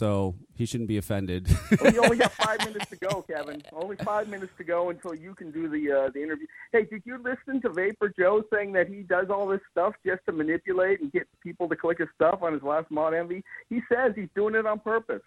So 0.00 0.34
he 0.54 0.64
shouldn't 0.64 0.88
be 0.88 0.96
offended. 0.96 1.46
Well, 1.82 1.92
you 1.92 2.02
only 2.02 2.16
got 2.16 2.32
five 2.32 2.58
minutes 2.64 2.88
to 2.88 2.96
go, 2.96 3.20
Kevin. 3.20 3.62
Only 3.70 3.96
five 3.96 4.28
minutes 4.28 4.52
to 4.56 4.64
go 4.64 4.88
until 4.88 5.14
you 5.14 5.34
can 5.34 5.50
do 5.50 5.68
the 5.68 5.92
uh, 5.92 6.10
the 6.14 6.22
interview. 6.22 6.46
Hey, 6.72 6.84
did 6.84 7.02
you 7.04 7.18
listen 7.22 7.60
to 7.60 7.68
Vapor 7.68 8.14
Joe 8.18 8.42
saying 8.50 8.72
that 8.72 8.88
he 8.88 9.02
does 9.02 9.26
all 9.28 9.46
this 9.46 9.60
stuff 9.70 9.92
just 10.06 10.22
to 10.24 10.32
manipulate 10.32 11.02
and 11.02 11.12
get 11.12 11.28
people 11.42 11.68
to 11.68 11.76
click 11.76 11.98
his 11.98 12.08
stuff 12.14 12.38
on 12.40 12.54
his 12.54 12.62
last 12.62 12.90
mod 12.90 13.12
envy? 13.12 13.44
He 13.68 13.82
says 13.92 14.12
he's 14.16 14.30
doing 14.34 14.54
it 14.54 14.64
on 14.64 14.78
purpose. 14.80 15.20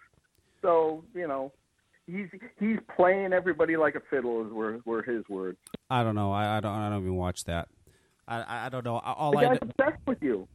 So 0.60 1.04
you 1.14 1.28
know, 1.28 1.52
he's 2.08 2.26
he's 2.58 2.78
playing 2.96 3.32
everybody 3.32 3.76
like 3.76 3.94
a 3.94 4.02
fiddle. 4.10 4.44
Is 4.44 4.52
were 4.52 4.80
were 4.84 5.02
his 5.04 5.22
words. 5.28 5.58
I 5.88 6.02
don't 6.02 6.16
know. 6.16 6.32
I, 6.32 6.56
I 6.56 6.60
don't. 6.60 6.72
I 6.72 6.90
don't 6.90 7.02
even 7.02 7.14
watch 7.14 7.44
that. 7.44 7.68
I 8.26 8.40
I, 8.42 8.66
I 8.66 8.68
don't 8.70 8.84
know. 8.84 8.98
All 8.98 9.30
The 9.30 9.38
I 9.38 9.44
guy's 9.44 9.58
obsessed 9.62 10.04
with 10.04 10.20
you. 10.20 10.48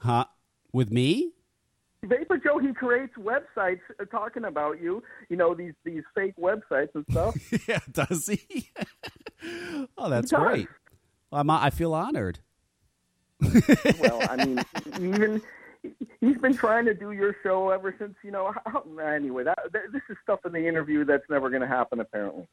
huh 0.00 0.26
with 0.74 0.90
me. 0.90 1.32
Vapor 2.06 2.38
Joe, 2.38 2.58
he 2.58 2.72
creates 2.72 3.12
websites 3.18 3.80
uh, 4.00 4.04
talking 4.06 4.44
about 4.44 4.80
you. 4.80 5.02
You 5.28 5.36
know 5.36 5.54
these 5.54 5.74
these 5.84 6.02
fake 6.14 6.34
websites 6.40 6.94
and 6.94 7.04
stuff. 7.10 7.36
yeah, 7.68 7.80
does 7.90 8.26
he? 8.26 8.70
oh, 9.98 10.08
that's 10.08 10.30
He 10.30 10.36
great. 10.36 10.68
I'm, 11.32 11.50
I 11.50 11.70
feel 11.70 11.92
honored. 11.92 12.38
well, 13.40 14.22
I 14.30 14.44
mean, 14.44 14.64
even 15.00 15.42
he's 16.20 16.38
been 16.38 16.54
trying 16.56 16.86
to 16.86 16.94
do 16.94 17.12
your 17.12 17.36
show 17.42 17.70
ever 17.70 17.94
since 17.98 18.14
you 18.22 18.30
know. 18.30 18.52
Anyway, 19.00 19.44
that, 19.44 19.58
this 19.72 20.02
is 20.08 20.16
stuff 20.22 20.40
in 20.44 20.52
the 20.52 20.66
interview 20.66 21.04
that's 21.04 21.28
never 21.28 21.50
going 21.50 21.62
to 21.62 21.68
happen. 21.68 22.00
Apparently, 22.00 22.46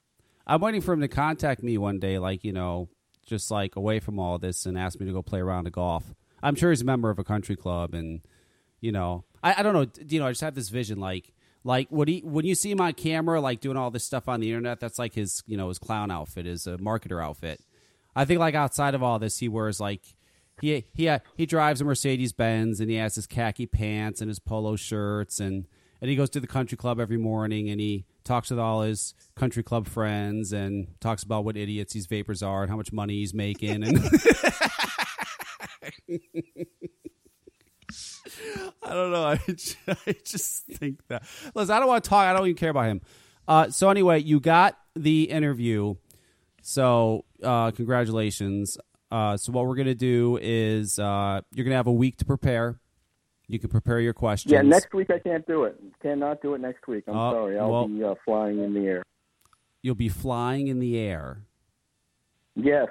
I'm 0.45 0.61
waiting 0.61 0.81
for 0.81 0.93
him 0.93 1.01
to 1.01 1.07
contact 1.07 1.63
me 1.63 1.77
one 1.77 1.99
day, 1.99 2.19
like 2.19 2.43
you 2.43 2.51
know, 2.51 2.89
just 3.25 3.51
like 3.51 3.75
away 3.75 3.99
from 3.99 4.19
all 4.19 4.37
this, 4.37 4.65
and 4.65 4.77
ask 4.77 4.99
me 4.99 5.05
to 5.05 5.13
go 5.13 5.21
play 5.21 5.39
a 5.39 5.45
round 5.45 5.67
of 5.67 5.73
golf. 5.73 6.13
I'm 6.41 6.55
sure 6.55 6.71
he's 6.71 6.81
a 6.81 6.85
member 6.85 7.09
of 7.09 7.19
a 7.19 7.23
country 7.23 7.55
club, 7.55 7.93
and 7.93 8.21
you 8.83 8.91
know, 8.91 9.23
I, 9.41 9.55
I 9.59 9.63
don't 9.63 9.73
know, 9.73 9.85
you 10.09 10.19
know, 10.19 10.27
I 10.27 10.31
just 10.31 10.41
have 10.41 10.55
this 10.55 10.67
vision, 10.67 10.99
like, 10.99 11.31
like 11.63 11.87
when 11.89 12.09
he 12.09 12.19
when 12.19 12.45
you 12.45 12.53
see 12.53 12.69
him 12.69 12.81
on 12.81 12.91
camera, 12.91 13.39
like 13.39 13.61
doing 13.61 13.77
all 13.77 13.89
this 13.89 14.03
stuff 14.03 14.27
on 14.27 14.41
the 14.41 14.49
internet, 14.49 14.81
that's 14.81 14.99
like 14.99 15.13
his, 15.13 15.41
you 15.47 15.55
know, 15.55 15.69
his 15.69 15.79
clown 15.79 16.11
outfit, 16.11 16.45
his 16.45 16.67
uh, 16.67 16.75
marketer 16.75 17.23
outfit. 17.23 17.61
I 18.13 18.25
think 18.25 18.41
like 18.41 18.55
outside 18.55 18.93
of 18.93 19.01
all 19.01 19.17
this, 19.19 19.39
he 19.39 19.47
wears 19.47 19.79
like. 19.79 20.01
He 20.61 20.85
he 20.93 21.09
uh, 21.09 21.19
he 21.35 21.47
drives 21.47 21.81
a 21.81 21.83
Mercedes 21.83 22.31
Benz 22.31 22.79
and 22.79 22.89
he 22.89 22.97
has 22.97 23.15
his 23.15 23.25
khaki 23.25 23.65
pants 23.65 24.21
and 24.21 24.29
his 24.29 24.37
polo 24.37 24.75
shirts 24.75 25.39
and 25.39 25.65
and 25.99 26.09
he 26.11 26.15
goes 26.15 26.29
to 26.29 26.39
the 26.39 26.45
country 26.45 26.77
club 26.77 26.99
every 26.99 27.17
morning 27.17 27.69
and 27.69 27.81
he 27.81 28.05
talks 28.23 28.51
with 28.51 28.59
all 28.59 28.83
his 28.83 29.15
country 29.35 29.63
club 29.63 29.87
friends 29.87 30.53
and 30.53 30.87
talks 30.99 31.23
about 31.23 31.43
what 31.43 31.57
idiots 31.57 31.93
these 31.93 32.05
vapors 32.05 32.43
are 32.43 32.61
and 32.61 32.69
how 32.69 32.77
much 32.77 32.93
money 32.93 33.15
he's 33.15 33.33
making 33.33 33.83
and 33.83 33.97
I 38.83 38.93
don't 38.93 39.11
know. 39.11 39.23
I 39.25 39.35
just, 39.47 39.77
I 39.87 40.15
just 40.25 40.65
think 40.65 40.99
that. 41.07 41.23
Listen, 41.55 41.75
I 41.75 41.79
don't 41.79 41.87
want 41.87 42.03
to 42.03 42.09
talk. 42.09 42.25
I 42.25 42.33
don't 42.33 42.45
even 42.47 42.55
care 42.55 42.69
about 42.71 42.85
him. 42.85 43.01
Uh, 43.47 43.69
so 43.69 43.89
anyway, 43.89 44.19
you 44.21 44.39
got 44.39 44.77
the 44.95 45.23
interview. 45.23 45.95
So 46.61 47.25
uh, 47.41 47.71
congratulations. 47.71 48.77
Uh, 49.11 49.37
so 49.37 49.51
what 49.51 49.65
we're 49.67 49.75
gonna 49.75 49.93
do 49.93 50.39
is 50.41 50.97
uh, 50.97 51.41
you're 51.53 51.63
gonna 51.65 51.75
have 51.75 51.87
a 51.87 51.91
week 51.91 52.17
to 52.17 52.25
prepare. 52.25 52.79
You 53.47 53.59
can 53.59 53.69
prepare 53.69 53.99
your 53.99 54.13
questions. 54.13 54.51
yeah. 54.53 54.61
Next 54.61 54.93
week 54.93 55.09
I 55.11 55.19
can't 55.19 55.45
do 55.45 55.65
it. 55.65 55.77
Cannot 56.01 56.41
do 56.41 56.53
it 56.55 56.61
next 56.61 56.87
week. 56.87 57.03
I'm 57.07 57.15
Uh, 57.17 57.31
sorry. 57.31 57.59
I'll 57.59 57.69
well- 57.71 57.87
be 57.87 58.03
uh, 58.03 58.15
flying 58.25 58.59
in 58.63 58.73
the 58.73 58.81
air. 58.87 59.03
You'll 59.81 59.95
be 59.95 60.07
flying 60.09 60.67
in 60.67 60.79
the 60.79 60.97
air. 60.97 61.39
Yes. 62.55 62.87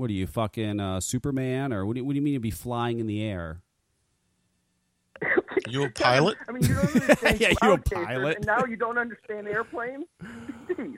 What 0.00 0.08
are 0.08 0.14
you 0.14 0.26
fucking 0.26 0.80
uh, 0.80 0.98
Superman 1.00 1.74
or 1.74 1.84
what 1.84 1.92
do 1.92 2.00
you, 2.00 2.06
what 2.06 2.12
do 2.12 2.16
you 2.16 2.22
mean 2.22 2.32
you'll 2.32 2.40
be 2.40 2.50
flying 2.50 3.00
in 3.00 3.06
the 3.06 3.22
air? 3.22 3.60
You 5.68 5.84
a 5.84 5.90
pilot? 5.94 6.38
I 6.48 6.52
mean, 6.52 6.62
you 6.62 6.74
don't 6.74 6.96
understand. 6.96 7.40
Yeah, 7.40 7.52
you 7.62 7.72
a 7.72 7.78
pilot. 7.78 8.36
And 8.38 8.46
now 8.46 8.64
you 8.64 8.76
don't 8.76 8.96
understand 8.96 9.46
airplanes. 9.46 10.06
Jeez. 10.70 10.96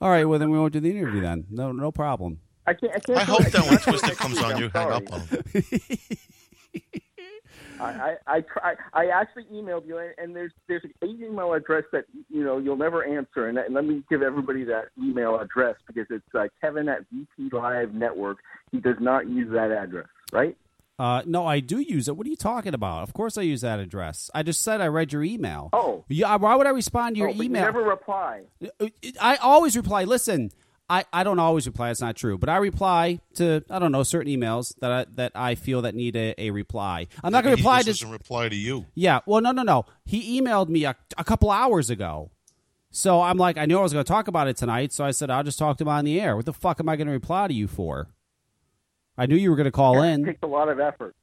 All 0.00 0.10
right, 0.10 0.24
well 0.24 0.40
then 0.40 0.50
we 0.50 0.58
won't 0.58 0.72
do 0.72 0.80
the 0.80 0.90
interview 0.90 1.20
then. 1.20 1.46
No, 1.48 1.70
no 1.70 1.92
problem. 1.92 2.40
I 2.66 2.74
can't. 2.74 2.92
I, 2.92 2.98
can't 2.98 3.18
I 3.20 3.22
hope 3.22 3.42
it. 3.42 3.52
that 3.52 3.62
when 3.62 3.78
can't 3.78 3.84
do 3.84 3.90
it 3.90 3.98
Twisted 3.98 4.18
comes 4.18 4.38
on, 4.42 4.58
you 4.58 4.68
hang 4.74 4.90
up 4.90 5.12
on 5.12 5.20
him. 5.20 5.44
I, 7.80 7.84
I, 7.84 8.16
I 8.26 8.40
try. 8.40 8.74
I 8.92 9.06
actually 9.06 9.44
emailed 9.52 9.86
you, 9.86 9.98
and, 9.98 10.14
and 10.18 10.36
there's 10.36 10.52
there's 10.68 10.84
an 10.84 11.08
email 11.08 11.52
address 11.52 11.84
that 11.92 12.04
you 12.30 12.44
know 12.44 12.58
you'll 12.58 12.76
never 12.76 13.04
answer, 13.04 13.48
and, 13.48 13.58
and 13.58 13.74
let 13.74 13.84
me 13.84 14.02
give 14.08 14.22
everybody 14.22 14.64
that 14.64 14.86
email 14.98 15.38
address 15.38 15.76
because 15.86 16.06
it's 16.10 16.34
uh, 16.34 16.46
Kevin 16.60 16.88
at 16.88 17.00
VP 17.12 17.54
Live 17.54 17.92
Network. 17.92 18.38
He 18.70 18.78
does 18.78 18.96
not 19.00 19.28
use 19.28 19.50
that 19.52 19.70
address, 19.70 20.06
right? 20.32 20.56
Uh, 20.96 21.22
no, 21.26 21.44
I 21.44 21.58
do 21.58 21.80
use 21.80 22.06
it. 22.06 22.16
What 22.16 22.26
are 22.26 22.30
you 22.30 22.36
talking 22.36 22.72
about? 22.72 23.02
Of 23.02 23.14
course 23.14 23.36
I 23.36 23.42
use 23.42 23.62
that 23.62 23.80
address. 23.80 24.30
I 24.32 24.44
just 24.44 24.62
said 24.62 24.80
I 24.80 24.86
read 24.86 25.12
your 25.12 25.24
email. 25.24 25.70
Oh. 25.72 26.04
Yeah, 26.08 26.36
why 26.36 26.54
would 26.54 26.68
I 26.68 26.70
respond 26.70 27.16
to 27.16 27.18
your 27.18 27.30
oh, 27.30 27.32
email? 27.32 27.62
You 27.62 27.66
never 27.66 27.82
reply. 27.82 28.42
I 29.20 29.36
always 29.36 29.76
reply. 29.76 30.04
Listen, 30.04 30.52
I, 30.88 31.04
I 31.12 31.24
don't 31.24 31.38
always 31.38 31.66
reply. 31.66 31.90
It's 31.90 32.00
not 32.00 32.14
true, 32.14 32.36
but 32.36 32.48
I 32.50 32.58
reply 32.58 33.20
to 33.36 33.64
I 33.70 33.78
don't 33.78 33.90
know 33.90 34.02
certain 34.02 34.30
emails 34.30 34.74
that 34.80 34.92
I, 34.92 35.06
that 35.14 35.32
I 35.34 35.54
feel 35.54 35.82
that 35.82 35.94
need 35.94 36.14
a, 36.14 36.34
a 36.38 36.50
reply. 36.50 37.06
I'm 37.22 37.32
not 37.32 37.42
going 37.42 37.56
to 37.56 37.60
reply 37.60 37.80
to. 37.80 37.86
doesn't 37.86 38.10
reply 38.10 38.50
to 38.50 38.56
you. 38.56 38.86
Yeah, 38.94 39.20
well, 39.24 39.40
no, 39.40 39.52
no, 39.52 39.62
no. 39.62 39.86
He 40.04 40.38
emailed 40.40 40.68
me 40.68 40.84
a, 40.84 40.94
a 41.16 41.24
couple 41.24 41.50
hours 41.50 41.88
ago, 41.88 42.30
so 42.90 43.22
I'm 43.22 43.38
like, 43.38 43.56
I 43.56 43.64
knew 43.64 43.78
I 43.78 43.82
was 43.82 43.94
going 43.94 44.04
to 44.04 44.08
talk 44.08 44.28
about 44.28 44.46
it 44.46 44.58
tonight, 44.58 44.92
so 44.92 45.04
I 45.04 45.10
said 45.12 45.30
I'll 45.30 45.42
just 45.42 45.58
talk 45.58 45.78
to 45.78 45.84
him 45.84 45.88
on 45.88 46.04
the 46.04 46.20
air. 46.20 46.36
What 46.36 46.44
the 46.44 46.52
fuck 46.52 46.80
am 46.80 46.88
I 46.88 46.96
going 46.96 47.06
to 47.06 47.12
reply 47.12 47.48
to 47.48 47.54
you 47.54 47.66
for? 47.66 48.10
I 49.16 49.26
knew 49.26 49.36
you 49.36 49.50
were 49.50 49.56
going 49.56 49.64
to 49.64 49.72
call 49.72 50.02
in. 50.02 50.10
It 50.10 50.14
in. 50.14 50.24
takes 50.26 50.42
a 50.42 50.46
lot 50.46 50.68
of 50.68 50.80
effort. 50.80 51.16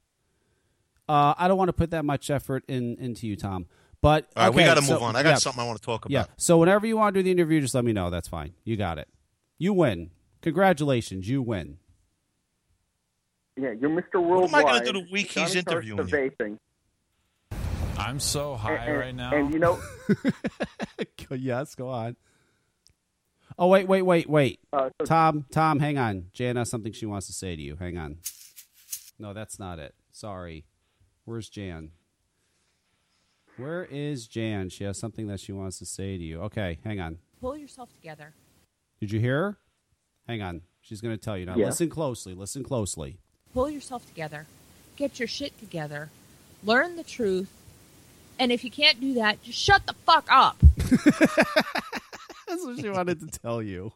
Uh, 1.07 1.33
I 1.37 1.47
don't 1.47 1.57
want 1.57 1.69
to 1.69 1.73
put 1.73 1.91
that 1.91 2.05
much 2.05 2.29
effort 2.31 2.63
in 2.67 2.95
into 2.99 3.27
you, 3.27 3.35
Tom. 3.35 3.67
But 4.01 4.27
All 4.35 4.45
right, 4.45 4.53
we 4.55 4.63
got 4.63 4.75
to 4.75 4.81
so- 4.81 4.93
move 4.93 5.03
on. 5.03 5.15
I 5.15 5.23
got 5.23 5.29
yeah. 5.29 5.35
something 5.35 5.61
I 5.61 5.67
want 5.67 5.79
to 5.79 5.85
talk 5.85 6.05
about. 6.05 6.11
Yeah. 6.11 6.25
So 6.37 6.57
whenever 6.57 6.87
you 6.87 6.97
want 6.97 7.13
to 7.13 7.19
do 7.19 7.23
the 7.23 7.31
interview, 7.31 7.61
just 7.61 7.75
let 7.75 7.85
me 7.85 7.93
know. 7.93 8.09
That's 8.09 8.27
fine. 8.27 8.53
You 8.63 8.75
got 8.75 8.97
it. 8.97 9.07
You 9.61 9.73
win. 9.73 10.09
Congratulations. 10.41 11.29
You 11.29 11.43
win. 11.43 11.77
Yeah, 13.55 13.73
you're 13.79 13.91
Mr. 13.91 14.15
Worldwide. 14.15 14.51
What 14.51 14.53
am 14.53 14.55
I 14.55 14.61
going 14.63 14.85
to 14.85 14.91
do 14.91 15.05
the 15.05 15.11
week 15.11 15.27
he's 15.27 15.53
interviewing 15.53 16.07
you? 16.07 16.15
Vaping. 16.15 16.57
I'm 17.95 18.19
so 18.19 18.55
high 18.55 18.73
and, 18.73 18.97
right 18.97 19.13
now. 19.13 19.31
And 19.31 19.53
you 19.53 19.59
know, 19.59 19.79
yes, 21.37 21.75
go 21.75 21.89
on. 21.89 22.15
Oh 23.59 23.67
wait, 23.67 23.87
wait, 23.87 24.01
wait, 24.01 24.27
wait. 24.27 24.61
uh, 24.73 24.89
so 24.99 25.05
Tom, 25.05 25.45
Tom, 25.51 25.79
hang 25.79 25.99
on. 25.99 26.31
Jan 26.33 26.55
has 26.55 26.71
something 26.71 26.91
she 26.91 27.05
wants 27.05 27.27
to 27.27 27.33
say 27.33 27.55
to 27.55 27.61
you. 27.61 27.75
Hang 27.75 27.99
on. 27.99 28.17
No, 29.19 29.31
that's 29.31 29.59
not 29.59 29.77
it. 29.77 29.93
Sorry. 30.11 30.65
Where's 31.25 31.49
Jan? 31.49 31.91
Where 33.57 33.85
is 33.85 34.25
Jan? 34.25 34.69
She 34.69 34.85
has 34.85 34.97
something 34.97 35.27
that 35.27 35.39
she 35.39 35.51
wants 35.51 35.77
to 35.77 35.85
say 35.85 36.17
to 36.17 36.23
you. 36.23 36.41
Okay, 36.41 36.79
hang 36.83 36.99
on. 36.99 37.19
Pull 37.39 37.55
yourself 37.57 37.93
together. 37.93 38.33
Did 39.01 39.11
you 39.11 39.19
hear 39.19 39.37
her? 39.43 39.57
Hang 40.27 40.41
on. 40.41 40.61
She's 40.81 41.01
going 41.01 41.15
to 41.17 41.21
tell 41.21 41.37
you 41.37 41.45
now. 41.45 41.55
Yeah. 41.55 41.65
Listen 41.65 41.89
closely. 41.89 42.33
Listen 42.33 42.63
closely. 42.63 43.17
Pull 43.53 43.69
yourself 43.69 44.05
together. 44.07 44.45
Get 44.95 45.19
your 45.19 45.27
shit 45.27 45.57
together. 45.59 46.09
Learn 46.63 46.95
the 46.95 47.03
truth. 47.03 47.49
And 48.39 48.51
if 48.51 48.63
you 48.63 48.71
can't 48.71 49.01
do 49.01 49.15
that, 49.15 49.41
just 49.43 49.57
shut 49.59 49.85
the 49.87 49.93
fuck 50.05 50.25
up. 50.31 50.57
That's 50.77 52.63
what 52.65 52.79
she 52.79 52.89
wanted 52.89 53.19
to 53.21 53.39
tell 53.39 53.61
you. 53.61 53.91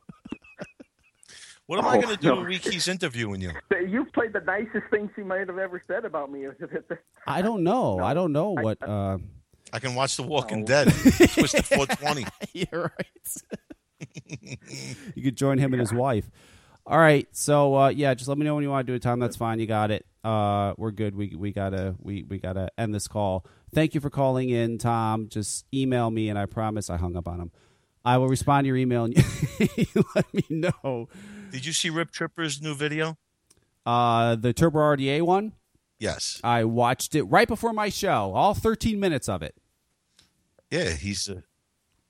What 1.67 1.79
am 1.79 1.85
I 1.85 1.97
Oh, 1.97 2.01
going 2.01 2.15
to 2.15 2.21
do 2.21 2.27
no. 2.29 2.35
the 2.41 2.47
week 2.49 2.63
he's 2.63 2.87
interviewing 2.87 3.41
you? 3.41 3.51
you've 3.87 4.11
played 4.13 4.33
the 4.33 4.41
nicest 4.41 4.87
thing 4.91 5.09
she 5.15 5.21
might 5.23 5.47
have 5.47 5.57
ever 5.57 5.81
said 5.87 6.05
about 6.05 6.31
me. 6.31 6.45
I 7.27 7.41
don't 7.41 7.63
know. 7.63 7.99
I 7.99 8.13
don't 8.13 8.31
know 8.31 8.51
what. 8.51 8.77
Uh, 8.87 9.17
I 9.73 9.79
can 9.79 9.95
watch 9.95 10.15
The 10.15 10.23
Walking 10.23 10.59
No. 10.61 10.65
Dead. 10.65 10.87
to 10.87 10.91
420. 11.27 12.25
You're 12.53 12.81
right. 12.83 13.74
You 15.15 15.23
could 15.23 15.37
join 15.37 15.57
him 15.57 15.73
and 15.73 15.79
his 15.79 15.93
wife. 15.93 16.29
All 16.85 16.99
right. 16.99 17.27
So 17.31 17.75
uh, 17.75 17.89
yeah, 17.89 18.13
just 18.13 18.27
let 18.27 18.37
me 18.37 18.45
know 18.45 18.55
when 18.55 18.63
you 18.63 18.69
want 18.69 18.85
to 18.85 18.91
do 18.91 18.95
it, 18.95 19.01
Tom. 19.01 19.19
That's 19.19 19.35
fine. 19.35 19.59
You 19.59 19.65
got 19.65 19.91
it. 19.91 20.05
Uh, 20.23 20.73
we're 20.77 20.91
good. 20.91 21.15
We 21.15 21.35
we 21.35 21.51
gotta 21.51 21.95
we 21.99 22.23
we 22.23 22.37
gotta 22.39 22.69
end 22.77 22.93
this 22.93 23.07
call. 23.07 23.45
Thank 23.73 23.95
you 23.95 24.01
for 24.01 24.09
calling 24.09 24.49
in, 24.49 24.77
Tom. 24.77 25.27
Just 25.29 25.65
email 25.73 26.09
me, 26.09 26.29
and 26.29 26.37
I 26.37 26.45
promise 26.45 26.89
I 26.89 26.97
hung 26.97 27.15
up 27.15 27.27
on 27.27 27.39
him. 27.39 27.51
I 28.05 28.17
will 28.19 28.27
respond 28.27 28.65
to 28.65 28.67
your 28.67 28.77
email 28.77 29.05
and 29.05 29.17
you 29.75 30.05
let 30.15 30.31
me 30.31 30.43
know. 30.49 31.09
Did 31.51 31.65
you 31.65 31.73
see 31.73 31.89
Rip 31.89 32.11
Tripper's 32.11 32.61
new 32.61 32.75
video? 32.75 33.17
Uh, 33.83 34.35
the 34.35 34.53
Turbo 34.53 34.77
RDA 34.79 35.23
one. 35.23 35.53
Yes. 35.97 36.39
I 36.43 36.65
watched 36.65 37.15
it 37.15 37.23
right 37.23 37.47
before 37.47 37.73
my 37.73 37.89
show. 37.89 38.33
All 38.35 38.53
13 38.53 38.99
minutes 38.99 39.27
of 39.27 39.41
it. 39.41 39.55
Yeah, 40.69 40.91
he's 40.91 41.27
uh, 41.29 41.41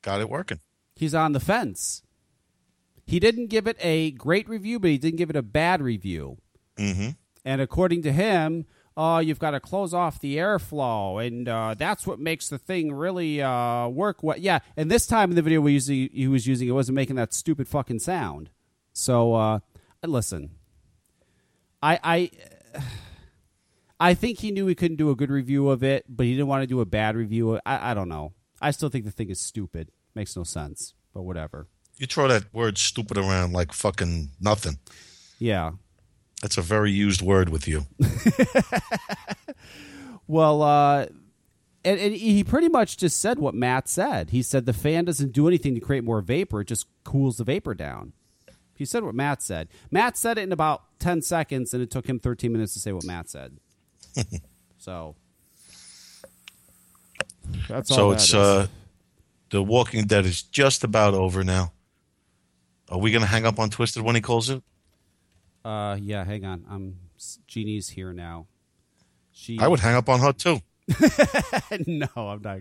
got 0.01 0.19
it 0.19 0.29
working. 0.29 0.59
He's 0.95 1.13
on 1.13 1.33
the 1.33 1.39
fence. 1.39 2.01
He 3.05 3.19
didn't 3.19 3.47
give 3.47 3.67
it 3.67 3.77
a 3.79 4.11
great 4.11 4.49
review, 4.49 4.79
but 4.79 4.89
he 4.89 4.97
didn't 4.97 5.17
give 5.17 5.29
it 5.29 5.35
a 5.35 5.43
bad 5.43 5.81
review. 5.81 6.37
Mm-hmm. 6.77 7.09
And 7.43 7.61
according 7.61 8.01
to 8.03 8.11
him, 8.11 8.65
oh, 8.97 9.19
you've 9.19 9.39
got 9.39 9.51
to 9.51 9.59
close 9.59 9.93
off 9.93 10.19
the 10.19 10.37
airflow, 10.37 11.25
and 11.25 11.47
uh, 11.47 11.75
that's 11.77 12.07
what 12.07 12.17
makes 12.19 12.49
the 12.49 12.57
thing 12.57 12.93
really 12.93 13.41
uh, 13.41 13.87
work. 13.89 14.23
What? 14.23 14.39
Yeah, 14.39 14.59
and 14.75 14.89
this 14.89 15.05
time 15.05 15.29
in 15.29 15.35
the 15.35 15.41
video 15.41 15.61
we 15.61 15.73
using, 15.73 16.09
he 16.11 16.27
was 16.27 16.47
using, 16.47 16.67
it 16.67 16.71
wasn't 16.71 16.95
making 16.95 17.17
that 17.17 17.33
stupid 17.33 17.67
fucking 17.67 17.99
sound. 17.99 18.49
So 18.93 19.35
uh, 19.35 19.59
listen, 20.03 20.51
I 21.83 21.99
I. 22.03 22.31
I 23.97 24.13
think 24.13 24.39
he 24.39 24.51
knew 24.51 24.67
he 24.67 24.75
couldn't 24.75 24.97
do 24.97 25.09
a 25.09 25.15
good 25.15 25.31
review 25.31 25.69
of 25.69 25.81
it, 25.81 26.03
but 26.09 26.25
he 26.25 26.33
didn't 26.33 26.47
want 26.47 26.63
to 26.63 26.67
do 26.67 26.81
a 26.81 26.85
bad 26.85 27.15
review. 27.15 27.61
I, 27.65 27.91
I 27.91 27.93
don't 27.93 28.09
know. 28.09 28.33
I 28.59 28.71
still 28.71 28.89
think 28.89 29.05
the 29.05 29.11
thing 29.11 29.29
is 29.29 29.39
stupid. 29.39 29.89
Makes 30.15 30.35
no 30.35 30.43
sense, 30.43 30.93
but 31.13 31.23
whatever. 31.23 31.67
You 31.97 32.07
throw 32.07 32.27
that 32.27 32.53
word 32.53 32.77
stupid 32.77 33.17
around 33.17 33.53
like 33.53 33.71
fucking 33.73 34.31
nothing. 34.41 34.79
Yeah. 35.39 35.71
That's 36.41 36.57
a 36.57 36.61
very 36.61 36.91
used 36.91 37.21
word 37.21 37.49
with 37.49 37.67
you. 37.67 37.85
Well, 40.27 40.61
uh, 40.61 41.05
and, 41.83 41.99
and 41.99 42.15
he 42.15 42.43
pretty 42.43 42.69
much 42.69 42.97
just 42.97 43.19
said 43.19 43.39
what 43.39 43.53
Matt 43.53 43.87
said. 43.87 44.31
He 44.31 44.41
said 44.41 44.65
the 44.65 44.73
fan 44.73 45.05
doesn't 45.05 45.33
do 45.33 45.47
anything 45.47 45.75
to 45.75 45.81
create 45.81 46.03
more 46.03 46.21
vapor; 46.21 46.61
it 46.61 46.67
just 46.67 46.87
cools 47.03 47.37
the 47.37 47.43
vapor 47.43 47.73
down. 47.75 48.13
He 48.75 48.85
said 48.85 49.03
what 49.03 49.15
Matt 49.15 49.41
said. 49.41 49.69
Matt 49.91 50.17
said 50.17 50.37
it 50.37 50.41
in 50.41 50.51
about 50.51 50.83
ten 50.99 51.21
seconds, 51.21 51.73
and 51.73 51.83
it 51.83 51.91
took 51.91 52.07
him 52.07 52.19
thirteen 52.19 52.53
minutes 52.53 52.73
to 52.73 52.79
say 52.79 52.91
what 52.91 53.05
Matt 53.05 53.29
said. 53.29 53.57
so 54.77 55.15
that's 57.67 57.91
all 57.91 57.97
so 57.97 58.11
it's 58.11 58.33
uh 58.33 58.67
The 59.55 59.63
Walking 59.63 60.03
Dead 60.03 60.25
is 60.25 60.41
just 60.43 60.83
about 60.83 61.13
over 61.13 61.41
now. 61.41 61.71
Are 62.89 62.97
we 62.97 63.13
gonna 63.13 63.25
hang 63.25 63.45
up 63.45 63.57
on 63.57 63.69
Twisted 63.69 64.03
when 64.03 64.13
he 64.13 64.19
calls 64.19 64.49
it? 64.49 64.61
Uh, 65.63 65.97
yeah, 65.97 66.25
hang 66.25 66.43
on. 66.43 66.65
I'm 66.69 66.99
Jeannie's 67.47 67.87
here 67.87 68.11
now. 68.11 68.47
She. 69.31 69.57
I 69.57 69.69
would 69.69 69.79
hang 69.79 69.95
up 69.95 70.09
on 70.09 70.19
her 70.19 70.33
too. 70.33 70.59
no, 71.87 72.07
I'm 72.17 72.41
not. 72.41 72.59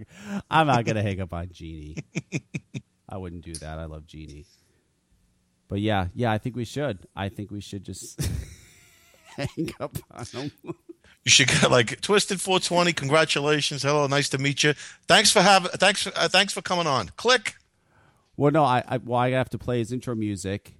I'm 0.48 0.68
not 0.68 0.84
gonna 0.84 1.02
hang 1.02 1.20
up 1.20 1.32
on 1.32 1.48
Jeannie. 1.50 1.96
I 3.08 3.16
wouldn't 3.16 3.44
do 3.44 3.54
that. 3.54 3.80
I 3.80 3.86
love 3.86 4.06
Jeannie. 4.06 4.46
But 5.66 5.80
yeah, 5.80 6.06
yeah, 6.14 6.30
I 6.30 6.38
think 6.38 6.54
we 6.54 6.64
should. 6.64 7.08
I 7.16 7.28
think 7.28 7.50
we 7.50 7.60
should 7.60 7.82
just 7.82 8.20
hang 9.36 9.72
up 9.80 9.98
on 10.12 10.26
him. 10.26 10.52
You 11.24 11.30
should 11.30 11.48
get 11.48 11.70
like 11.70 12.00
Twisted 12.02 12.40
420. 12.40 12.92
Congratulations. 12.92 13.82
Hello, 13.82 14.06
nice 14.06 14.28
to 14.30 14.38
meet 14.38 14.62
you. 14.62 14.74
Thanks 15.08 15.30
for 15.30 15.40
having. 15.40 15.70
Thanks. 15.72 16.02
For, 16.02 16.12
uh, 16.16 16.28
thanks 16.28 16.52
for 16.52 16.60
coming 16.62 16.86
on. 16.86 17.08
Click. 17.16 17.54
Well, 18.36 18.52
no, 18.52 18.62
I, 18.64 18.82
I 18.86 18.96
well, 18.98 19.18
I 19.20 19.30
have 19.30 19.48
to 19.50 19.58
play 19.58 19.78
his 19.78 19.90
intro 19.92 20.14
music, 20.14 20.74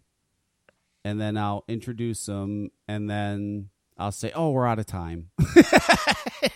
and 1.05 1.21
then 1.21 1.37
I'll 1.39 1.65
introduce 1.69 2.27
him, 2.29 2.71
and 2.89 3.09
then 3.09 3.71
I'll 3.97 4.13
say, 4.13 4.33
"Oh, 4.35 4.51
we're 4.51 4.67
out 4.67 4.79
of 4.79 4.87
time." 4.87 5.31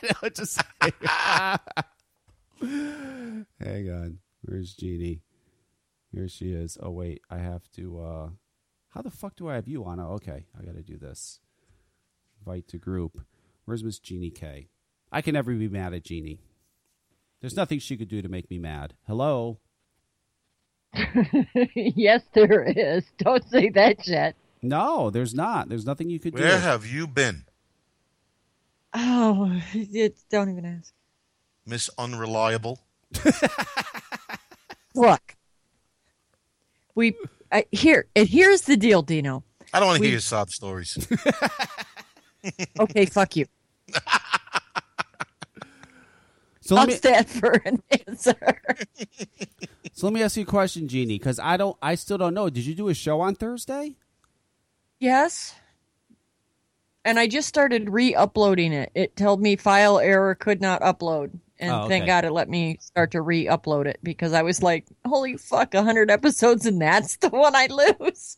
Know, 0.02 0.28
just 0.28 0.60
hang 2.60 3.46
on. 3.90 4.18
Where's 4.42 4.74
Jeannie? 4.74 5.22
Here 6.12 6.28
she 6.28 6.52
is. 6.52 6.76
Oh 6.82 6.90
wait, 6.90 7.22
I 7.30 7.38
have 7.38 7.70
to. 7.76 8.00
uh 8.00 8.28
How 8.90 9.00
the 9.00 9.10
fuck 9.10 9.36
do 9.36 9.48
I 9.48 9.54
have 9.54 9.66
you 9.66 9.84
on? 9.84 9.98
Oh, 9.98 10.10
okay, 10.14 10.44
I 10.58 10.64
got 10.64 10.74
to 10.74 10.82
do 10.82 10.98
this. 10.98 11.40
Invite 12.40 12.68
to 12.68 12.76
group. 12.78 13.22
Where's 13.68 13.84
Miss 13.84 13.98
Jeannie 13.98 14.30
K? 14.30 14.68
I 15.12 15.20
can 15.20 15.34
never 15.34 15.52
be 15.52 15.68
mad 15.68 15.92
at 15.92 16.02
Jeannie. 16.02 16.40
There's 17.42 17.54
nothing 17.54 17.80
she 17.80 17.98
could 17.98 18.08
do 18.08 18.22
to 18.22 18.28
make 18.28 18.48
me 18.48 18.58
mad. 18.58 18.94
Hello. 19.06 19.58
yes, 21.74 22.22
there 22.32 22.62
is. 22.62 23.04
Don't 23.18 23.46
say 23.46 23.68
that 23.68 24.08
yet. 24.08 24.36
No, 24.62 25.10
there's 25.10 25.34
not. 25.34 25.68
There's 25.68 25.84
nothing 25.84 26.08
you 26.08 26.18
could 26.18 26.34
do. 26.34 26.42
Where 26.42 26.58
have 26.58 26.86
you 26.86 27.06
been, 27.06 27.44
Oh, 28.94 29.60
it, 29.74 30.16
don't 30.30 30.50
even 30.50 30.64
ask. 30.64 30.94
Miss 31.66 31.90
Unreliable? 31.98 32.80
Look, 34.94 35.36
we 36.94 37.14
uh, 37.52 37.60
here. 37.70 38.06
And 38.16 38.26
here's 38.26 38.62
the 38.62 38.78
deal, 38.78 39.02
Dino. 39.02 39.44
I 39.74 39.78
don't 39.78 39.88
want 39.88 39.98
to 39.98 40.04
hear 40.04 40.12
your 40.12 40.20
sob 40.20 40.48
stories. 40.48 41.06
Okay, 42.80 43.04
fuck 43.06 43.36
you. 43.36 43.46
So 46.60 46.74
let 46.74 46.82
I'll 46.82 46.86
me 46.88 46.94
stand 46.96 47.26
for 47.26 47.50
an 47.64 47.82
answer. 48.06 48.36
so 49.94 50.06
let 50.06 50.12
me 50.12 50.22
ask 50.22 50.36
you 50.36 50.42
a 50.42 50.46
question, 50.46 50.86
Jeannie, 50.86 51.16
because 51.18 51.38
I 51.38 51.56
don't, 51.56 51.78
I 51.80 51.94
still 51.94 52.18
don't 52.18 52.34
know. 52.34 52.50
Did 52.50 52.66
you 52.66 52.74
do 52.74 52.88
a 52.90 52.94
show 52.94 53.22
on 53.22 53.34
Thursday? 53.36 53.96
yes. 55.00 55.54
And 57.06 57.18
I 57.18 57.26
just 57.26 57.48
started 57.48 57.88
re-uploading 57.88 58.74
it. 58.74 58.90
It 58.94 59.16
told 59.16 59.40
me 59.40 59.56
file 59.56 59.98
error 59.98 60.34
could 60.34 60.60
not 60.60 60.82
upload. 60.82 61.38
And 61.58 61.72
Oh, 61.72 61.88
thank. 61.88 62.04
God 62.04 62.26
it 62.26 62.32
let 62.32 62.50
me 62.50 62.76
start 62.82 63.12
to 63.12 63.22
re-upload 63.22 63.86
it 63.86 63.98
because 64.02 64.34
I 64.34 64.42
was 64.42 64.62
like, 64.62 64.84
holy 65.06 65.38
fuck, 65.38 65.72
100 65.72 66.10
episodes 66.10 66.66
and 66.66 66.82
that's 66.82 67.16
the 67.16 67.30
one 67.30 67.56
I 67.56 67.68
lose. 67.98 68.36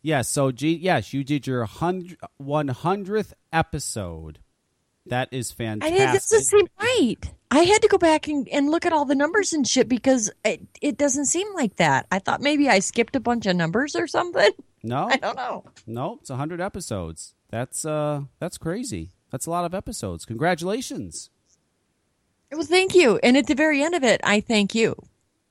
Yes. 0.00 0.30
So, 0.30 0.52
G, 0.52 0.72
yes, 0.74 1.12
you 1.12 1.22
did 1.22 1.46
your 1.46 1.66
hundred 1.66 2.16
one 2.38 2.68
hundredth 2.68 3.34
episode. 3.52 4.38
That 5.06 5.28
is 5.30 5.52
I 5.52 5.54
fantastic. 5.54 5.96
did. 5.98 6.14
This 6.14 6.28
doesn't 6.28 6.44
seem 6.46 6.66
right. 6.80 7.16
I 7.50 7.60
had 7.60 7.80
to 7.82 7.88
go 7.88 7.98
back 7.98 8.26
and, 8.26 8.48
and 8.48 8.70
look 8.70 8.84
at 8.84 8.92
all 8.92 9.04
the 9.04 9.14
numbers 9.14 9.52
and 9.52 9.66
shit 9.66 9.88
because 9.88 10.30
it, 10.44 10.62
it 10.82 10.98
doesn't 10.98 11.26
seem 11.26 11.46
like 11.54 11.76
that. 11.76 12.06
I 12.10 12.18
thought 12.18 12.40
maybe 12.40 12.68
I 12.68 12.80
skipped 12.80 13.14
a 13.14 13.20
bunch 13.20 13.46
of 13.46 13.56
numbers 13.56 13.94
or 13.94 14.06
something. 14.06 14.50
no, 14.82 15.06
I 15.08 15.16
don't 15.16 15.36
know. 15.36 15.64
no, 15.86 16.18
it's 16.20 16.30
hundred 16.30 16.60
episodes. 16.60 17.34
That's 17.50 17.84
uh, 17.84 18.22
that's 18.40 18.58
crazy. 18.58 19.10
That's 19.30 19.46
a 19.46 19.50
lot 19.50 19.64
of 19.64 19.74
episodes. 19.74 20.24
Congratulations. 20.24 21.30
Well, 22.52 22.62
thank 22.62 22.94
you. 22.94 23.18
And 23.22 23.36
at 23.36 23.46
the 23.46 23.54
very 23.54 23.82
end 23.82 23.94
of 23.94 24.04
it, 24.04 24.20
I 24.24 24.40
thank 24.40 24.74
you 24.74 24.96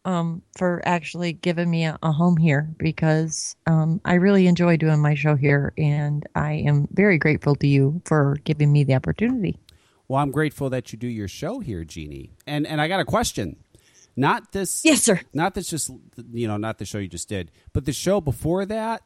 um, 0.06 0.44
for 0.58 0.82
actually 0.86 1.34
giving 1.34 1.70
me 1.70 1.86
a, 1.86 1.98
a 2.02 2.12
home 2.12 2.38
here 2.38 2.70
because 2.78 3.56
um, 3.66 4.00
I 4.06 4.14
really 4.14 4.48
enjoy 4.48 4.78
doing 4.78 5.02
my 5.02 5.16
show 5.16 5.36
here, 5.36 5.74
and 5.78 6.26
I 6.36 6.54
am 6.54 6.88
very 6.92 7.18
grateful 7.18 7.56
to 7.56 7.68
you 7.68 8.02
for 8.06 8.38
giving 8.44 8.72
me 8.72 8.84
the 8.84 8.94
opportunity. 8.94 9.60
Well, 10.08 10.22
I'm 10.22 10.32
grateful 10.32 10.70
that 10.70 10.94
you 10.94 11.00
do 11.00 11.08
your 11.08 11.28
show 11.28 11.60
here, 11.60 11.84
Jeannie. 11.84 12.32
And 12.46 12.68
and 12.68 12.80
I 12.80 12.88
got 12.88 13.00
a 13.00 13.06
question. 13.06 13.58
Not 14.16 14.54
this 14.54 14.86
Yes, 14.86 15.02
sir. 15.02 15.20
Not 15.34 15.56
this 15.56 15.70
just 15.70 15.92
you 16.32 16.48
know, 16.48 16.58
not 16.58 16.78
the 16.78 16.86
show 16.86 17.00
you 17.00 17.08
just 17.08 17.28
did, 17.28 17.52
but 17.74 17.86
the 17.86 17.94
show 17.94 18.22
before 18.22 18.66
that. 18.66 19.02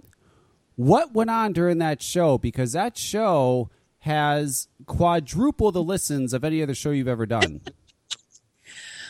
What 0.76 1.14
went 1.14 1.30
on 1.30 1.52
during 1.52 1.80
that 1.80 2.02
show? 2.02 2.38
Because 2.38 2.72
that 2.72 2.98
show 2.98 3.70
has 4.00 4.68
quadruple 4.86 5.72
the 5.72 5.84
listens 5.84 6.34
of 6.34 6.44
any 6.46 6.64
other 6.64 6.76
show 6.76 6.92
you've 6.92 7.08
ever 7.08 7.26
done. 7.26 7.62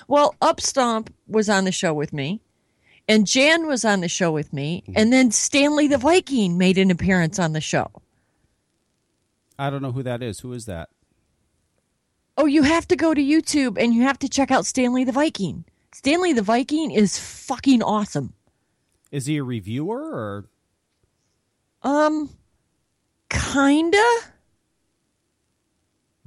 Well, 0.10 0.36
Upstomp 0.42 1.10
was 1.28 1.50
on 1.50 1.66
the 1.66 1.72
show 1.72 1.94
with 1.94 2.12
me, 2.14 2.42
and 3.08 3.28
Jan 3.28 3.68
was 3.68 3.86
on 3.86 4.02
the 4.02 4.08
show 4.10 4.32
with 4.32 4.52
me, 4.52 4.84
and 4.96 5.14
then 5.14 5.30
Stanley 5.30 5.88
the 5.88 6.00
Viking 6.00 6.58
made 6.58 6.80
an 6.80 6.90
appearance 6.90 7.38
on 7.38 7.54
the 7.54 7.62
show. 7.62 7.92
I 9.60 9.70
don't 9.70 9.84
know 9.84 9.92
who 9.92 10.02
that 10.02 10.24
is. 10.24 10.40
Who 10.40 10.52
is 10.54 10.66
that? 10.66 10.90
Oh, 12.38 12.48
you 12.48 12.64
have 12.64 12.88
to 12.88 12.96
go 12.96 13.14
to 13.14 13.22
YouTube 13.22 13.78
and 13.80 13.94
you 13.94 14.02
have 14.02 14.18
to 14.20 14.30
check 14.30 14.50
out 14.50 14.66
Stanley 14.66 15.04
the 15.04 15.12
Viking. 15.12 15.64
Stanley 15.94 16.34
the 16.34 16.42
Viking 16.42 16.90
is 16.90 17.20
fucking 17.20 17.84
awesome. 17.84 18.34
Is 19.12 19.28
he 19.28 19.38
a 19.38 19.44
reviewer 19.44 20.02
or 20.02 20.46
Um, 21.84 22.30
kinda. 23.30 24.04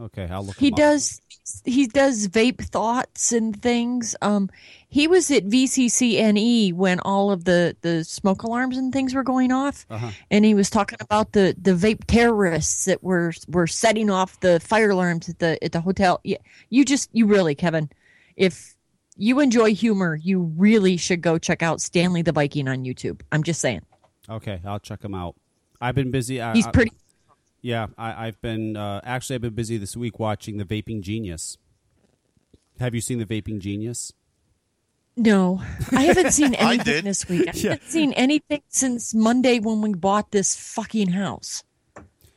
Okay? 0.03 0.28
I'll 0.30 0.44
look. 0.44 0.57
He 0.57 0.68
him 0.68 0.74
up. 0.74 0.78
does. 0.78 1.20
He 1.64 1.86
does 1.88 2.28
vape 2.28 2.62
thoughts 2.64 3.32
and 3.32 3.61
things. 3.61 4.14
Um, 4.22 4.48
he 4.88 5.09
was 5.09 5.30
at 5.30 5.44
VCCNE 5.44 6.72
when 6.74 7.00
all 7.00 7.30
of 7.30 7.44
the 7.44 7.76
the 7.82 8.05
smoke 8.05 8.42
alarms 8.44 8.76
and 8.76 8.92
things 8.92 9.14
were 9.14 9.22
going 9.24 9.50
off, 9.53 9.84
Uh-huh. 9.90 10.11
and 10.30 10.44
he 10.44 10.55
was 10.55 10.70
talking 10.70 10.98
about 11.00 11.32
the 11.32 11.55
the 11.61 11.72
vape 11.72 12.05
terrorists 12.07 12.84
that 12.84 13.03
were 13.03 13.32
were 13.48 13.66
setting 13.66 14.09
off 14.11 14.38
the 14.40 14.61
fire 14.61 14.90
alarms 14.90 15.28
at 15.28 15.38
the 15.40 15.62
at 15.64 15.72
the 15.72 15.80
hotel. 15.80 16.20
Yeah, 16.24 16.38
you 16.70 16.84
just 16.84 17.09
you 17.12 17.26
really, 17.26 17.55
Kevin, 17.55 17.90
if 18.36 18.74
you 19.16 19.40
enjoy 19.40 19.74
humor, 19.74 20.14
you 20.16 20.40
really 20.57 20.96
should 20.96 21.20
go 21.22 21.38
check 21.38 21.62
out 21.62 21.80
Stanley 21.80 22.22
the 22.22 22.32
Viking 22.32 22.68
on 22.68 22.84
YouTube. 22.84 23.20
I'm 23.32 23.42
just 23.42 23.61
saying. 23.61 23.82
Okay, 24.28 24.61
I'll 24.64 24.78
check 24.80 25.03
him 25.05 25.14
out. 25.14 25.34
I've 25.80 25.94
been 25.96 26.11
busy. 26.12 26.40
I, 26.40 26.53
He's 26.55 26.66
pretty. 26.68 26.92
Yeah, 27.62 27.86
I, 27.96 28.26
I've 28.26 28.40
been 28.42 28.76
uh, 28.76 29.00
actually 29.04 29.36
I've 29.36 29.42
been 29.42 29.54
busy 29.54 29.78
this 29.78 29.96
week 29.96 30.18
watching 30.18 30.58
the 30.58 30.64
Vaping 30.64 31.00
Genius. 31.00 31.56
Have 32.80 32.94
you 32.94 33.00
seen 33.00 33.18
the 33.18 33.26
Vaping 33.26 33.60
Genius? 33.60 34.12
No, 35.16 35.62
I 35.92 36.02
haven't 36.04 36.32
seen 36.32 36.54
anything 36.54 37.04
this 37.04 37.28
week. 37.28 37.48
I 37.48 37.52
Yeah. 37.54 37.70
haven't 37.70 37.88
seen 37.90 38.12
anything 38.14 38.62
since 38.68 39.14
Monday 39.14 39.58
when 39.58 39.80
we 39.82 39.94
bought 39.94 40.30
this 40.30 40.56
fucking 40.56 41.10
house. 41.10 41.62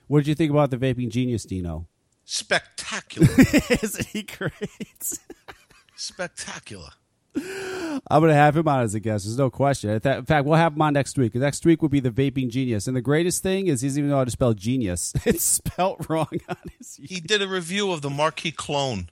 What 0.07 0.19
did 0.19 0.28
you 0.28 0.36
think 0.36 0.51
about 0.51 0.69
the 0.71 0.78
Vaping 0.78 1.09
Genius, 1.09 1.45
Dino? 1.45 1.88
Spectacular. 2.26 3.28
Isn't 3.82 4.05
he 4.07 4.23
great? 4.23 4.51
Spectacular. 5.95 6.89
I'm 8.07 8.21
going 8.21 8.29
to 8.29 8.36
have 8.36 8.55
him 8.55 8.67
on 8.67 8.81
as 8.81 8.93
a 8.93 8.99
guest. 8.99 9.25
There's 9.25 9.38
no 9.38 9.49
question. 9.49 9.89
In 9.89 9.99
fact- 10.25 10.45
we'll 10.45 10.55
have 10.57 10.73
him 10.73 10.81
on 10.81 10.93
next 10.93 11.17
week. 11.17 11.33
Next 11.36 11.65
week 11.65 11.81
will 11.81 11.89
be 11.89 11.99
the 11.99 12.11
vaping 12.11 12.49
genius. 12.49 12.88
And 12.88 12.95
the 12.95 13.01
greatest 13.01 13.41
thing 13.41 13.67
is 13.67 13.81
he 13.81 13.88
doesn't 13.88 13.99
even 13.99 14.09
know 14.11 14.17
how 14.17 14.25
to 14.25 14.31
spell 14.31 14.53
genius. 14.53 15.13
It's 15.25 15.43
spelt 15.43 16.07
wrong 16.09 16.27
on 16.49 16.57
his. 16.77 16.99
He 17.01 17.19
did 17.19 17.41
a 17.41 17.47
review 17.47 17.91
of 17.91 18.01
the 18.01 18.09
Marquis 18.09 18.51
clone. 18.51 19.09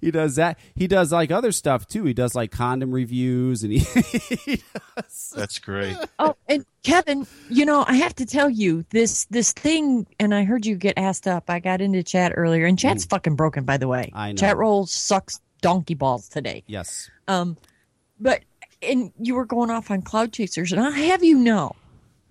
He 0.00 0.10
does 0.10 0.36
that. 0.36 0.58
He 0.74 0.86
does 0.86 1.10
like 1.10 1.30
other 1.30 1.52
stuff 1.52 1.86
too. 1.86 2.04
He 2.04 2.12
does 2.12 2.34
like 2.34 2.50
condom 2.50 2.92
reviews 2.92 3.62
and 3.62 3.72
he, 3.72 3.78
he 3.78 4.62
does. 4.94 5.32
That's 5.34 5.58
great. 5.58 5.96
Oh, 6.18 6.36
and 6.48 6.66
Kevin, 6.82 7.26
you 7.48 7.64
know, 7.64 7.82
I 7.86 7.94
have 7.94 8.14
to 8.16 8.26
tell 8.26 8.50
you 8.50 8.84
this 8.90 9.24
this 9.26 9.52
thing, 9.52 10.06
and 10.20 10.34
I 10.34 10.44
heard 10.44 10.66
you 10.66 10.76
get 10.76 10.94
asked 10.98 11.26
up. 11.26 11.48
I 11.48 11.60
got 11.60 11.80
into 11.80 12.02
chat 12.02 12.32
earlier, 12.36 12.66
and 12.66 12.78
chat's 12.78 13.06
fucking 13.06 13.36
broken, 13.36 13.64
by 13.64 13.78
the 13.78 13.88
way. 13.88 14.10
I 14.14 14.32
know. 14.32 14.36
Chat 14.36 14.56
roll 14.58 14.86
sucks 14.86 15.40
donkey 15.66 15.94
balls 15.94 16.28
today. 16.28 16.62
Yes. 16.68 17.10
Um, 17.26 17.56
but 18.20 18.42
and 18.82 19.12
you 19.18 19.34
were 19.34 19.44
going 19.44 19.70
off 19.70 19.90
on 19.90 20.02
cloud 20.02 20.32
chasers, 20.32 20.72
and 20.72 20.80
I 20.80 20.90
have 20.90 21.24
you 21.24 21.36
know, 21.36 21.74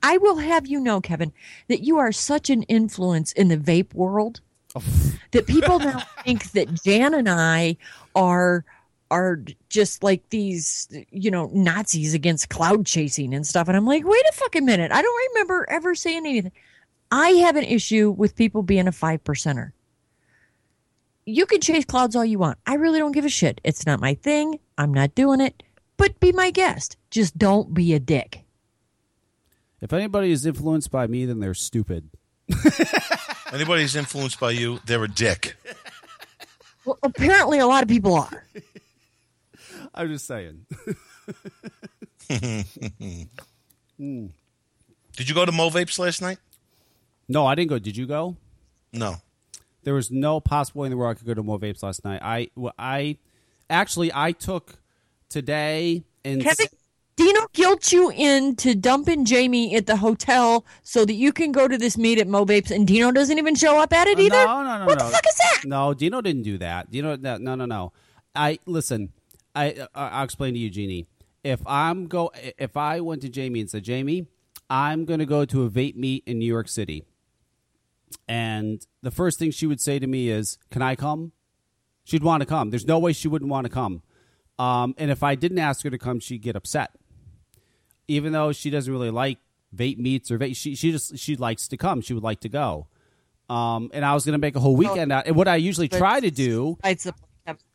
I 0.01 0.17
will 0.17 0.37
have 0.37 0.67
you 0.67 0.79
know, 0.79 1.01
Kevin, 1.01 1.33
that 1.67 1.83
you 1.83 1.97
are 1.97 2.11
such 2.11 2.49
an 2.49 2.63
influence 2.63 3.33
in 3.33 3.49
the 3.49 3.57
vape 3.57 3.93
world 3.93 4.39
that 5.31 5.47
people 5.47 5.79
now 5.79 5.99
think 6.23 6.51
that 6.51 6.83
Jan 6.83 7.13
and 7.13 7.29
I 7.29 7.77
are 8.15 8.63
are 9.11 9.43
just 9.69 10.01
like 10.01 10.29
these, 10.29 10.87
you 11.11 11.29
know, 11.29 11.49
Nazis 11.53 12.13
against 12.13 12.49
cloud 12.49 12.85
chasing 12.85 13.33
and 13.33 13.45
stuff. 13.45 13.67
And 13.67 13.77
I'm 13.77 13.85
like, 13.85 14.03
wait 14.05 14.23
a 14.29 14.33
fucking 14.33 14.65
minute. 14.65 14.91
I 14.91 15.01
don't 15.01 15.29
remember 15.29 15.67
ever 15.69 15.93
saying 15.93 16.25
anything. 16.25 16.51
I 17.11 17.29
have 17.29 17.55
an 17.55 17.65
issue 17.65 18.09
with 18.11 18.35
people 18.35 18.63
being 18.63 18.87
a 18.87 18.91
five 18.91 19.23
percenter. 19.23 19.73
You 21.25 21.45
can 21.47 21.59
chase 21.59 21.85
clouds 21.85 22.15
all 22.15 22.23
you 22.23 22.37
want. 22.37 22.59
I 22.67 22.75
really 22.75 22.99
don't 22.99 23.11
give 23.11 23.25
a 23.25 23.29
shit. 23.29 23.59
It's 23.63 23.85
not 23.85 23.99
my 23.99 24.13
thing. 24.13 24.59
I'm 24.77 24.93
not 24.93 25.15
doing 25.15 25.41
it. 25.41 25.63
But 25.97 26.19
be 26.19 26.31
my 26.31 26.51
guest. 26.51 26.97
Just 27.09 27.37
don't 27.37 27.73
be 27.73 27.93
a 27.93 27.99
dick. 27.99 28.43
If 29.81 29.91
anybody 29.93 30.31
is 30.31 30.45
influenced 30.45 30.91
by 30.91 31.07
me, 31.07 31.25
then 31.25 31.39
they're 31.39 31.53
stupid. 31.53 32.09
Anybody 33.51 33.81
who's 33.81 33.95
influenced 33.95 34.39
by 34.39 34.51
you, 34.51 34.79
they're 34.85 35.03
a 35.03 35.07
dick. 35.07 35.55
Well, 36.85 36.99
apparently 37.01 37.59
a 37.59 37.65
lot 37.65 37.81
of 37.81 37.89
people 37.89 38.13
are. 38.13 38.45
I'm 39.95 40.07
just 40.09 40.27
saying. 40.27 40.65
Hmm. 43.97 44.25
Did 45.15 45.29
you 45.29 45.33
go 45.33 45.45
to 45.45 45.53
Mo 45.53 45.69
Vapes 45.69 45.97
last 45.97 46.21
night? 46.21 46.37
No, 47.29 47.45
I 47.45 47.55
didn't 47.55 47.69
go. 47.69 47.79
Did 47.79 47.95
you 47.95 48.05
go? 48.05 48.35
No. 48.91 49.15
There 49.85 49.93
was 49.93 50.11
no 50.11 50.39
possible 50.41 50.81
way 50.81 50.87
in 50.87 50.91
the 50.91 50.97
world 50.97 51.11
I 51.11 51.13
could 51.17 51.27
go 51.27 51.33
to 51.33 51.43
Mo 51.43 51.57
Vapes 51.57 51.81
last 51.81 52.03
night. 52.03 52.21
I, 52.21 52.49
well, 52.55 52.73
I 52.77 53.17
actually 53.69 54.11
I 54.13 54.33
took 54.33 54.75
today 55.29 56.03
and 56.25 56.41
Kevin, 56.41 56.67
Dino 57.15 57.47
guilt 57.53 57.91
you 57.93 58.09
into 58.09 58.75
dumping 58.75 59.23
Jamie 59.23 59.75
at 59.75 59.85
the 59.85 59.95
hotel 59.95 60.65
so 60.83 61.05
that 61.05 61.13
you 61.13 61.31
can 61.31 61.51
go 61.53 61.67
to 61.67 61.77
this 61.77 61.97
meet 61.97 62.19
at 62.19 62.27
Mo 62.27 62.45
Vapes 62.45 62.71
and 62.71 62.85
Dino 62.85 63.11
doesn't 63.11 63.37
even 63.37 63.55
show 63.55 63.79
up 63.79 63.93
at 63.93 64.07
it 64.07 64.17
uh, 64.17 64.21
either? 64.21 64.45
No, 64.45 64.63
no, 64.63 64.79
no, 64.79 64.85
what 64.85 64.99
no. 64.99 65.05
the 65.05 65.11
fuck 65.11 65.25
is 65.27 65.35
that? 65.35 65.61
No, 65.65 65.93
Dino 65.93 66.19
didn't 66.21 66.43
do 66.43 66.57
that. 66.57 66.91
Dino, 66.91 67.15
no, 67.15 67.37
no, 67.37 67.55
no, 67.55 67.65
no. 67.65 67.93
I 68.35 68.59
listen. 68.65 69.13
I 69.55 69.87
I- 69.93 70.07
I'll 70.09 70.25
explain 70.25 70.55
to 70.55 70.59
you, 70.59 70.69
Jeannie. 70.69 71.07
If 71.43 71.61
I'm 71.65 72.07
go, 72.07 72.31
if 72.57 72.75
I 72.75 72.99
went 73.01 73.21
to 73.21 73.29
Jamie 73.29 73.61
and 73.61 73.69
said, 73.69 73.83
Jamie, 73.83 74.27
I'm 74.69 75.05
going 75.05 75.19
to 75.19 75.25
go 75.27 75.45
to 75.45 75.63
a 75.63 75.69
vape 75.69 75.95
meet 75.95 76.23
in 76.25 76.39
New 76.39 76.47
York 76.47 76.67
City, 76.67 77.05
and 78.27 78.85
the 79.01 79.11
first 79.11 79.39
thing 79.39 79.51
she 79.51 79.67
would 79.67 79.81
say 79.81 79.99
to 79.99 80.07
me 80.07 80.29
is, 80.29 80.57
"Can 80.71 80.81
I 80.81 80.95
come?" 80.95 81.31
She'd 82.03 82.23
want 82.23 82.41
to 82.41 82.45
come. 82.45 82.69
There's 82.69 82.85
no 82.85 82.99
way 82.99 83.13
she 83.13 83.27
wouldn't 83.27 83.49
want 83.49 83.65
to 83.65 83.69
come. 83.69 84.03
Um, 84.59 84.93
and 84.97 85.09
if 85.11 85.23
I 85.23 85.35
didn't 85.35 85.59
ask 85.59 85.83
her 85.83 85.89
to 85.89 85.97
come, 85.97 86.19
she'd 86.19 86.41
get 86.41 86.55
upset. 86.55 86.91
Even 88.07 88.31
though 88.31 88.51
she 88.51 88.69
doesn't 88.69 88.91
really 88.91 89.09
like 89.09 89.39
vape 89.75 89.97
meets 89.97 90.29
or 90.31 90.37
vape, 90.37 90.55
she 90.55 90.75
she 90.75 90.91
just 90.91 91.17
she 91.17 91.35
likes 91.35 91.67
to 91.69 91.77
come. 91.77 92.01
She 92.01 92.13
would 92.13 92.23
like 92.23 92.41
to 92.41 92.49
go. 92.49 92.87
Um, 93.49 93.89
and 93.93 94.05
I 94.05 94.13
was 94.13 94.25
going 94.25 94.33
to 94.33 94.39
make 94.39 94.55
a 94.55 94.59
whole 94.59 94.75
weekend 94.75 95.11
out. 95.11 95.27
And 95.27 95.35
what 95.35 95.47
I 95.47 95.57
usually 95.57 95.87
try 95.87 96.19
to 96.19 96.31
do 96.31 96.77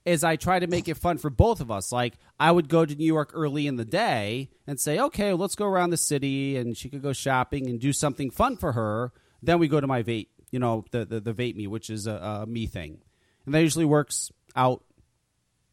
is 0.05 0.25
I 0.25 0.37
try 0.37 0.59
to 0.59 0.67
make 0.67 0.89
it 0.89 0.97
fun 0.97 1.19
for 1.19 1.31
both 1.31 1.61
of 1.61 1.71
us. 1.71 1.93
Like 1.93 2.15
I 2.39 2.51
would 2.51 2.69
go 2.69 2.85
to 2.85 2.95
New 2.95 3.07
York 3.07 3.31
early 3.35 3.67
in 3.67 3.77
the 3.77 3.85
day 3.85 4.51
and 4.67 4.81
say, 4.81 4.99
okay, 4.99 5.29
well, 5.29 5.39
let's 5.39 5.55
go 5.55 5.67
around 5.67 5.91
the 5.91 5.97
city, 5.97 6.57
and 6.57 6.77
she 6.77 6.89
could 6.89 7.03
go 7.03 7.13
shopping 7.13 7.69
and 7.69 7.79
do 7.81 7.93
something 7.93 8.31
fun 8.31 8.57
for 8.57 8.73
her. 8.73 9.13
Then 9.43 9.59
we 9.59 9.69
go 9.69 9.81
to 9.81 9.87
my 9.87 10.03
vape, 10.03 10.29
you 10.51 10.59
know, 10.59 10.85
the 10.91 11.05
the, 11.05 11.21
the 11.21 11.35
vape 11.35 11.57
me, 11.57 11.67
which 11.67 11.91
is 11.91 12.07
a, 12.07 12.13
a 12.13 12.47
me 12.47 12.67
thing, 12.67 12.99
and 13.47 13.55
that 13.55 13.61
usually 13.61 13.85
works 13.85 14.31
out, 14.55 14.85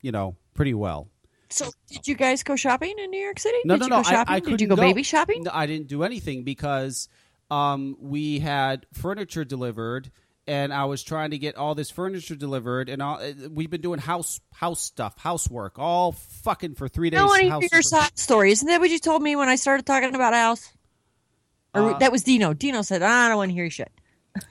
you 0.01 0.11
know, 0.11 0.35
pretty 0.53 0.73
well. 0.73 1.09
So, 1.49 1.71
did 1.89 2.07
you 2.07 2.15
guys 2.15 2.43
go 2.43 2.55
shopping 2.55 2.93
in 2.97 3.09
New 3.09 3.21
York 3.21 3.39
City? 3.39 3.57
No, 3.63 3.75
did 3.75 3.81
no, 3.81 3.85
you 3.85 3.89
no. 3.89 3.95
go 3.95 4.09
I- 4.09 4.11
shopping? 4.11 4.33
I, 4.33 4.39
did 4.39 4.45
you 4.49 4.67
couldn't 4.67 4.75
go, 4.75 4.75
baby 4.75 5.03
shopping? 5.03 5.43
No, 5.43 5.51
I 5.53 5.65
didn't 5.65 5.87
do 5.87 6.03
anything 6.03 6.43
because 6.43 7.07
um, 7.49 7.95
we 7.99 8.39
had 8.39 8.85
furniture 8.93 9.45
delivered, 9.45 10.11
and 10.45 10.73
I 10.73 10.85
was 10.85 11.03
trying 11.03 11.31
to 11.31 11.37
get 11.37 11.55
all 11.55 11.75
this 11.75 11.89
furniture 11.89 12.35
delivered, 12.35 12.89
and 12.89 13.01
all, 13.01 13.19
uh, 13.21 13.31
we've 13.49 13.69
been 13.69 13.81
doing 13.81 13.99
house 13.99 14.41
house 14.53 14.81
stuff, 14.81 15.17
housework, 15.17 15.79
all 15.79 16.11
fucking 16.11 16.75
for 16.75 16.87
three 16.89 17.09
days. 17.09 17.19
I 17.19 17.25
want 17.25 17.41
to 17.41 17.49
house 17.49 17.61
hear 17.61 17.69
your 17.71 17.81
side 17.81 18.17
story. 18.17 18.51
Isn't 18.51 18.67
that 18.67 18.81
what 18.81 18.89
you 18.89 18.99
told 18.99 19.21
me 19.21 19.35
when 19.35 19.47
I 19.49 19.55
started 19.55 19.85
talking 19.85 20.15
about 20.15 20.33
house? 20.33 20.69
Or 21.77 21.93
Uh, 21.93 21.97
that 21.99 22.11
was 22.11 22.23
Dino. 22.23 22.53
Dino 22.53 22.81
said, 22.81 23.01
"I 23.01 23.27
don't 23.29 23.37
want 23.37 23.49
to 23.49 23.53
hear 23.53 23.65
your 23.65 23.71
shit." 23.71 23.91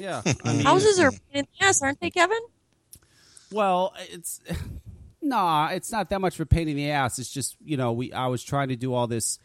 Yeah, 0.00 0.22
I 0.44 0.52
mean, 0.52 0.64
Houses 0.64 0.98
are 0.98 1.10
pain 1.10 1.20
in 1.32 1.46
the 1.58 1.66
ass, 1.66 1.80
aren't 1.82 2.00
they, 2.00 2.10
Kevin? 2.10 2.38
Well, 3.52 3.94
it's 4.10 4.40
nah, 5.22 5.68
it's 5.68 5.90
not 5.90 6.10
that 6.10 6.20
much 6.20 6.34
of 6.34 6.40
a 6.40 6.46
pain 6.46 6.68
in 6.68 6.76
the 6.76 6.90
ass. 6.90 7.18
It's 7.18 7.30
just 7.30 7.56
you 7.64 7.76
know 7.76 7.92
we 7.92 8.12
I 8.12 8.26
was 8.26 8.42
trying 8.42 8.68
to 8.68 8.76
do 8.76 8.92
all 8.94 9.06
this 9.06 9.38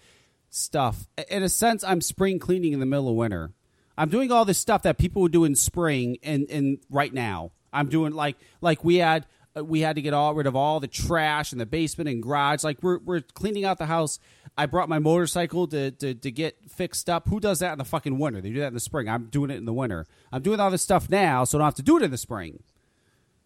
stuff. 0.49 1.07
In 1.29 1.43
a 1.43 1.49
sense, 1.49 1.83
I'm 1.83 2.01
spring 2.01 2.39
cleaning 2.39 2.73
in 2.73 2.79
the 2.79 2.85
middle 2.85 3.09
of 3.09 3.15
winter. 3.15 3.51
I'm 3.97 4.09
doing 4.09 4.31
all 4.31 4.45
this 4.45 4.57
stuff 4.57 4.83
that 4.83 4.97
people 4.97 5.21
would 5.21 5.31
do 5.31 5.43
in 5.43 5.55
spring 5.55 6.17
and 6.23 6.49
and 6.49 6.79
right 6.89 7.13
now. 7.13 7.51
I'm 7.73 7.87
doing 7.87 8.13
like 8.13 8.37
like 8.59 8.83
we 8.83 8.97
had 8.97 9.25
we 9.55 9.81
had 9.81 9.95
to 9.95 10.01
get 10.01 10.13
all 10.13 10.33
rid 10.33 10.47
of 10.47 10.55
all 10.55 10.79
the 10.79 10.87
trash 10.87 11.51
in 11.51 11.59
the 11.59 11.65
basement 11.65 12.09
and 12.09 12.23
garage. 12.23 12.63
Like 12.63 12.81
we're 12.81 12.99
we're 12.99 13.21
cleaning 13.21 13.65
out 13.65 13.77
the 13.77 13.85
house. 13.85 14.19
I 14.57 14.65
brought 14.65 14.89
my 14.89 14.99
motorcycle 14.99 15.67
to, 15.67 15.91
to, 15.91 16.13
to 16.13 16.31
get 16.31 16.57
fixed 16.69 17.09
up. 17.09 17.27
Who 17.29 17.39
does 17.39 17.59
that 17.59 17.71
in 17.71 17.77
the 17.77 17.85
fucking 17.85 18.17
winter? 18.19 18.41
They 18.41 18.49
do 18.49 18.59
that 18.59 18.67
in 18.67 18.73
the 18.73 18.81
spring. 18.81 19.07
I'm 19.07 19.25
doing 19.25 19.49
it 19.49 19.55
in 19.55 19.65
the 19.65 19.73
winter. 19.73 20.05
I'm 20.31 20.41
doing 20.41 20.59
all 20.59 20.69
this 20.69 20.81
stuff 20.81 21.09
now, 21.09 21.45
so 21.45 21.57
I 21.57 21.59
don't 21.59 21.67
have 21.67 21.75
to 21.75 21.81
do 21.81 21.97
it 21.97 22.03
in 22.03 22.11
the 22.11 22.17
spring. 22.17 22.61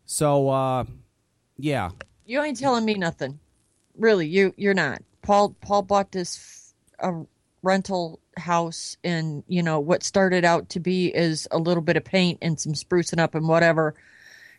So, 0.05 0.49
uh, 0.49 0.85
yeah. 1.57 1.91
You 2.25 2.41
ain't 2.41 2.57
telling 2.57 2.85
me 2.85 2.95
nothing. 2.95 3.39
Really, 3.97 4.27
you 4.27 4.53
you're 4.57 4.73
not. 4.73 5.01
Paul 5.21 5.55
Paul 5.61 5.83
bought 5.83 6.11
this 6.11 6.73
a 6.99 7.13
rental 7.63 8.19
house 8.37 8.97
and 9.03 9.43
you 9.47 9.63
know 9.63 9.79
what 9.79 10.03
started 10.03 10.45
out 10.45 10.69
to 10.69 10.79
be 10.79 11.07
is 11.07 11.47
a 11.51 11.57
little 11.57 11.81
bit 11.81 11.97
of 11.97 12.03
paint 12.03 12.37
and 12.41 12.59
some 12.59 12.73
sprucing 12.73 13.19
up 13.19 13.33
and 13.33 13.47
whatever 13.47 13.95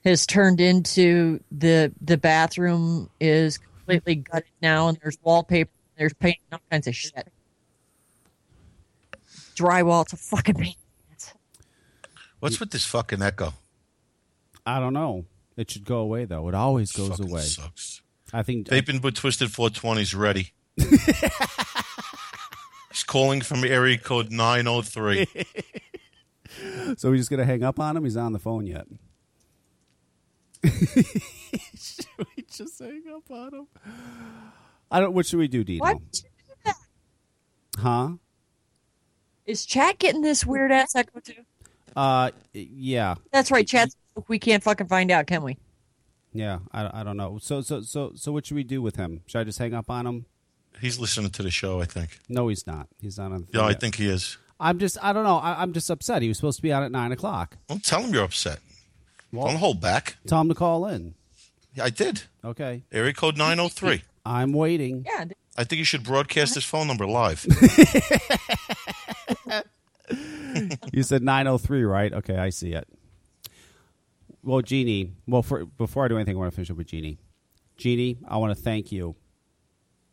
has 0.06 0.26
turned 0.26 0.60
into 0.60 1.40
the 1.50 1.92
the 2.00 2.16
bathroom 2.16 3.10
is 3.20 3.58
completely 3.58 4.14
gutted 4.16 4.48
now 4.62 4.88
and 4.88 4.98
there's 5.02 5.18
wallpaper 5.22 5.70
there's 5.98 6.14
paint 6.14 6.38
and 6.50 6.58
all 6.58 6.64
kinds 6.70 6.86
of 6.86 6.94
shit 6.96 7.28
drywall 9.54 10.02
it's 10.02 10.12
a 10.14 10.16
fucking 10.16 10.54
pain 10.54 10.74
What's 12.38 12.60
with 12.60 12.70
this 12.70 12.84
fucking 12.84 13.22
echo? 13.22 13.54
I 14.64 14.78
don't 14.78 14.92
know. 14.92 15.24
It 15.56 15.70
should 15.70 15.84
go 15.84 15.98
away 15.98 16.26
though. 16.26 16.46
It 16.48 16.54
always 16.54 16.92
goes 16.92 17.08
Fucking 17.08 17.30
away. 17.30 17.40
sucks. 17.40 18.02
I 18.32 18.42
think 18.42 18.68
Vaping 18.68 19.02
with 19.02 19.14
Twisted 19.14 19.48
420's 19.48 20.14
ready. 20.14 20.52
He's 20.76 20.92
calling 23.06 23.40
from 23.40 23.64
area 23.64 23.96
code 23.98 24.30
903. 24.30 25.26
so 26.96 27.10
we're 27.10 27.16
just 27.16 27.30
gonna 27.30 27.44
hang 27.46 27.62
up 27.62 27.80
on 27.80 27.96
him. 27.96 28.04
He's 28.04 28.16
on 28.16 28.32
the 28.32 28.38
phone 28.38 28.66
yet. 28.66 28.86
Should 30.64 32.06
we 32.18 32.44
just 32.50 32.78
hang 32.78 33.02
up 33.14 33.30
on 33.30 33.54
him? 33.54 33.66
I 34.90 35.00
don't. 35.00 35.12
What 35.14 35.26
should 35.26 35.38
we 35.38 35.48
do, 35.48 35.64
Dino? 35.64 35.84
what 35.84 35.98
Huh? 37.78 38.10
is 39.44 39.66
chat 39.66 39.98
getting 39.98 40.22
this 40.22 40.44
weird 40.46 40.72
ass 40.72 40.96
echo 40.96 41.20
too 41.20 41.34
Uh, 41.94 42.30
yeah, 42.52 43.14
that's 43.32 43.50
right 43.50 43.66
chat 43.66 43.90
we 44.28 44.38
can't 44.38 44.62
fucking 44.62 44.86
find 44.86 45.10
out 45.10 45.26
can 45.26 45.42
we 45.42 45.58
yeah. 46.32 46.58
I, 46.70 47.00
I 47.00 47.02
don't 47.02 47.16
know. 47.16 47.38
So 47.40 47.62
so 47.62 47.80
so 47.80 48.12
so 48.14 48.30
what 48.32 48.44
should 48.44 48.56
we 48.56 48.64
do 48.64 48.82
with 48.82 48.96
him? 48.96 49.22
Should 49.26 49.38
I 49.40 49.44
just 49.44 49.58
hang 49.58 49.72
up 49.72 49.88
on 49.88 50.06
him? 50.06 50.26
He's 50.82 50.98
listening 50.98 51.30
to 51.30 51.42
the 51.42 51.50
show, 51.50 51.80
I 51.80 51.86
think. 51.86 52.18
No, 52.28 52.48
he's 52.48 52.66
not. 52.66 52.88
He's 53.00 53.16
not 53.16 53.32
on. 53.32 53.42
The 53.42 53.46
Yeah, 53.54 53.60
phone 53.60 53.64
I 53.64 53.70
yet. 53.70 53.80
think 53.80 53.94
he 53.96 54.06
is. 54.08 54.36
I'm 54.60 54.78
just. 54.78 54.98
I 55.02 55.14
don't 55.14 55.24
know. 55.24 55.36
I, 55.38 55.62
I'm 55.62 55.72
just 55.72 55.88
upset. 55.90 56.20
He 56.20 56.28
was 56.28 56.36
supposed 56.36 56.58
to 56.58 56.62
be 56.62 56.72
on 56.74 56.82
at 56.82 56.92
nine 56.92 57.10
o'clock. 57.12 57.56
Don't 57.68 57.82
tell 57.82 58.02
him 58.02 58.12
you're 58.12 58.24
upset. 58.24 58.58
Well- 59.36 59.46
Don't 59.48 59.56
hold 59.56 59.80
back. 59.80 60.16
Tell 60.26 60.40
him 60.40 60.48
to 60.48 60.54
call 60.54 60.86
in. 60.86 61.14
Yeah, 61.74 61.84
I 61.84 61.90
did. 61.90 62.22
Okay. 62.44 62.82
Area 62.90 63.12
code 63.12 63.36
903. 63.36 64.02
I'm 64.24 64.52
waiting. 64.52 65.04
yeah 65.06 65.26
I 65.58 65.64
think 65.64 65.78
you 65.78 65.84
should 65.84 66.02
broadcast 66.04 66.54
his 66.54 66.64
phone 66.64 66.86
number 66.86 67.06
live. 67.06 67.46
You 70.92 71.02
said 71.02 71.22
903, 71.22 71.82
right? 71.82 72.12
Okay, 72.12 72.36
I 72.36 72.50
see 72.50 72.72
it. 72.72 72.86
well, 74.42 74.60
Jeannie. 74.62 75.12
Well, 75.26 75.42
for, 75.42 75.64
before 75.66 76.04
I 76.04 76.08
do 76.08 76.16
anything, 76.16 76.36
I 76.36 76.38
want 76.38 76.52
to 76.52 76.56
finish 76.56 76.70
up 76.70 76.76
with 76.76 76.86
Jeannie. 76.86 77.18
Jeannie, 77.76 78.18
I 78.26 78.36
want 78.36 78.56
to 78.56 78.62
thank 78.62 78.92
you 78.92 79.16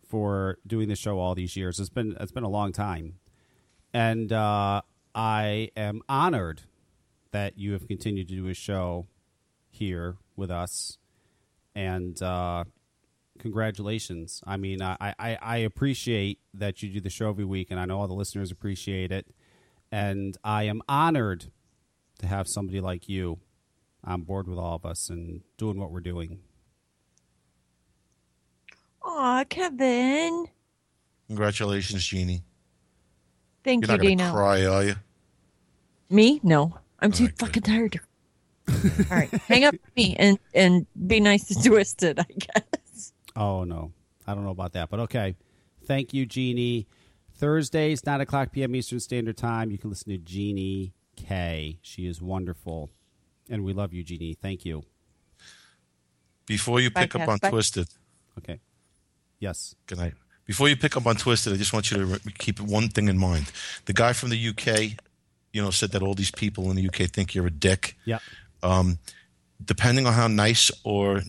for 0.09 0.57
doing 0.65 0.89
the 0.89 0.95
show 0.95 1.19
all 1.19 1.35
these 1.35 1.55
years. 1.55 1.79
It's 1.79 1.89
been 1.89 2.17
it's 2.19 2.31
been 2.31 2.43
a 2.43 2.49
long 2.49 2.71
time, 2.73 3.19
and 3.93 4.33
uh, 4.33 4.81
I 5.15 5.69
am 5.77 6.01
honored 6.09 6.61
that 7.31 7.57
you 7.57 7.71
have 7.73 7.87
continued 7.87 8.27
to 8.29 8.35
do 8.35 8.47
a 8.47 8.53
show 8.53 9.05
here 9.73 10.17
with 10.35 10.51
us. 10.51 10.97
And 11.75 12.21
uh, 12.21 12.65
congratulations. 13.39 14.41
I 14.45 14.57
mean, 14.57 14.81
I, 14.81 14.95
I, 15.17 15.37
I 15.41 15.57
appreciate 15.57 16.39
that 16.53 16.83
you 16.83 16.89
do 16.89 17.01
the 17.01 17.09
show 17.09 17.29
every 17.29 17.45
week, 17.45 17.71
and 17.71 17.79
I 17.79 17.85
know 17.85 17.99
all 17.99 18.07
the 18.07 18.13
listeners 18.13 18.51
appreciate 18.51 19.11
it. 19.11 19.27
And 19.91 20.37
I 20.43 20.63
am 20.63 20.81
honored 20.87 21.51
to 22.19 22.27
have 22.27 22.47
somebody 22.47 22.79
like 22.81 23.09
you 23.09 23.39
on 24.03 24.21
board 24.21 24.47
with 24.47 24.57
all 24.57 24.75
of 24.75 24.85
us 24.85 25.09
and 25.09 25.41
doing 25.57 25.79
what 25.79 25.91
we're 25.91 25.99
doing. 25.99 26.39
Aw, 29.03 29.43
Kevin. 29.45 30.47
Congratulations, 31.27 32.05
Jeannie. 32.05 32.43
Thank 33.63 33.85
You're 33.87 33.93
you, 33.93 33.97
not 33.97 34.03
going 34.03 34.17
to 34.17 34.23
Dino. 34.25 34.33
cry, 34.35 34.65
are 34.65 34.83
you? 34.83 34.95
Me? 36.09 36.39
No. 36.43 36.77
I'm 36.99 37.11
too 37.11 37.29
fucking 37.39 37.63
tired. 37.63 37.99
All 38.69 39.17
right. 39.17 39.29
Hang 39.31 39.65
up 39.65 39.73
with 39.73 39.95
me 39.95 40.15
and, 40.17 40.39
and 40.53 40.85
be 41.07 41.19
nice 41.19 41.45
to 41.47 41.55
Twisted, 41.69 42.19
I 42.19 42.25
guess. 42.37 43.13
Oh 43.35 43.63
no, 43.63 43.91
I 44.27 44.33
don't 44.33 44.43
know 44.43 44.51
about 44.51 44.73
that, 44.73 44.89
but 44.89 44.99
okay. 45.01 45.35
Thank 45.85 46.13
you, 46.13 46.25
Jeannie. 46.25 46.87
Thursdays, 47.35 48.05
nine 48.05 48.21
o'clock 48.21 48.51
p.m. 48.51 48.75
Eastern 48.75 48.99
Standard 48.99 49.37
Time. 49.37 49.71
You 49.71 49.77
can 49.77 49.89
listen 49.89 50.11
to 50.11 50.17
Jeannie 50.17 50.93
K. 51.15 51.79
She 51.81 52.07
is 52.07 52.21
wonderful, 52.21 52.89
and 53.49 53.63
we 53.65 53.73
love 53.73 53.91
you, 53.91 54.03
Jeannie. 54.03 54.37
Thank 54.39 54.65
you. 54.65 54.83
Before 56.45 56.79
you 56.79 56.89
Bye, 56.91 57.01
pick 57.03 57.15
up 57.15 57.21
Cass. 57.21 57.29
on 57.29 57.37
Bye. 57.39 57.49
Twisted. 57.49 57.87
Okay. 58.37 58.59
Yes. 59.39 59.75
Good 59.87 59.97
night. 59.97 60.13
Before 60.45 60.67
you 60.67 60.75
pick 60.75 60.97
up 60.97 61.05
on 61.05 61.15
Twisted, 61.15 61.53
I 61.53 61.55
just 61.57 61.73
want 61.73 61.89
you 61.91 61.97
to 61.97 62.05
re- 62.05 62.19
keep 62.37 62.59
one 62.59 62.89
thing 62.89 63.07
in 63.07 63.17
mind. 63.17 63.51
The 63.85 63.93
guy 63.93 64.13
from 64.13 64.29
the 64.29 64.49
UK, 64.49 64.97
you 65.53 65.61
know, 65.61 65.69
said 65.69 65.91
that 65.91 66.01
all 66.01 66.13
these 66.13 66.31
people 66.31 66.69
in 66.69 66.75
the 66.75 66.87
UK 66.87 67.09
think 67.09 67.33
you're 67.33 67.47
a 67.47 67.51
dick. 67.51 67.97
Yeah. 68.05 68.19
Um, 68.63 68.97
depending 69.63 70.07
on 70.07 70.13
how 70.13 70.27
nice 70.27 70.71
or 70.83 71.21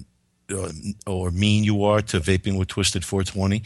uh, 0.51 0.71
or 1.07 1.31
mean 1.31 1.65
you 1.65 1.85
are 1.85 2.03
to 2.03 2.21
vaping 2.21 2.59
with 2.59 2.69
Twisted 2.69 3.05
420, 3.05 3.63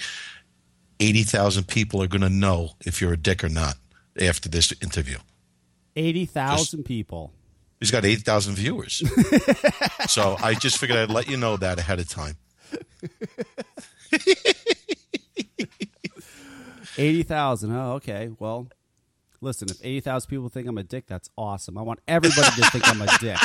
80,000 1.00 1.66
people 1.66 2.02
are 2.02 2.06
going 2.06 2.22
to 2.22 2.28
know 2.28 2.70
if 2.84 3.00
you're 3.00 3.12
a 3.12 3.16
dick 3.16 3.44
or 3.44 3.48
not 3.48 3.76
after 4.20 4.48
this 4.48 4.72
interview. 4.82 5.18
Eighty 5.96 6.26
thousand 6.26 6.84
people. 6.84 7.32
He's 7.80 7.90
got 7.90 8.04
8,000 8.04 8.54
viewers. 8.54 9.02
so 10.08 10.36
I 10.42 10.54
just 10.54 10.78
figured 10.78 10.98
I'd 10.98 11.10
let 11.10 11.28
you 11.28 11.36
know 11.36 11.56
that 11.56 11.78
ahead 11.78 12.00
of 12.00 12.08
time. 12.08 12.36
Eighty 16.98 17.22
thousand. 17.22 17.72
Oh, 17.72 17.92
okay. 17.92 18.30
Well, 18.40 18.68
listen. 19.40 19.68
If 19.70 19.78
eighty 19.82 20.00
thousand 20.00 20.28
people 20.28 20.48
think 20.48 20.66
I'm 20.66 20.78
a 20.78 20.82
dick, 20.82 21.06
that's 21.06 21.30
awesome. 21.36 21.78
I 21.78 21.82
want 21.82 22.00
everybody 22.08 22.50
to 22.62 22.70
think 22.70 22.88
I'm 22.88 23.02
a 23.02 23.08
dick 23.18 23.38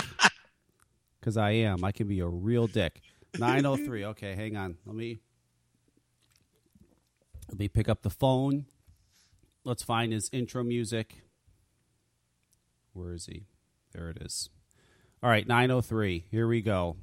because 1.19 1.37
I 1.37 1.51
am. 1.51 1.83
I 1.83 1.91
can 1.91 2.07
be 2.07 2.19
a 2.19 2.27
real 2.27 2.67
dick. 2.67 3.01
Nine 3.37 3.65
oh 3.65 3.75
three. 3.75 4.05
Okay, 4.05 4.35
hang 4.35 4.55
on. 4.55 4.77
Let 4.85 4.95
me 4.95 5.19
let 7.49 7.59
me 7.59 7.67
pick 7.67 7.89
up 7.89 8.01
the 8.01 8.09
phone. 8.09 8.65
Let's 9.63 9.83
find 9.83 10.11
his 10.11 10.29
intro 10.33 10.63
music. 10.63 11.23
Where 12.93 13.13
is 13.13 13.25
he? 13.25 13.45
There 13.93 14.09
it 14.09 14.17
is. 14.21 14.49
All 15.21 15.29
right, 15.29 15.47
nine 15.47 15.71
oh 15.71 15.81
three. 15.81 16.25
Here 16.29 16.47
we 16.47 16.61
go. 16.61 16.97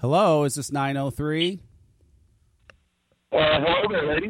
Hello, 0.00 0.44
is 0.44 0.56
this 0.56 0.72
nine 0.72 0.96
oh 0.96 1.10
three? 1.10 1.60
Uh, 3.32 3.38
hello 3.60 3.88
there, 3.90 4.06
lady. 4.14 4.28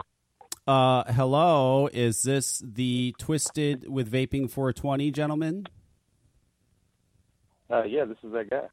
Uh, 0.66 1.02
hello, 1.12 1.88
is 1.92 2.22
this 2.22 2.62
the 2.64 3.14
Twisted 3.18 3.88
with 3.88 4.10
Vaping 4.10 4.48
420 4.50 5.10
gentleman? 5.10 5.66
Uh, 7.68 7.82
yeah, 7.84 8.04
this 8.04 8.18
is 8.22 8.32
that 8.32 8.48
guy. 8.48 8.68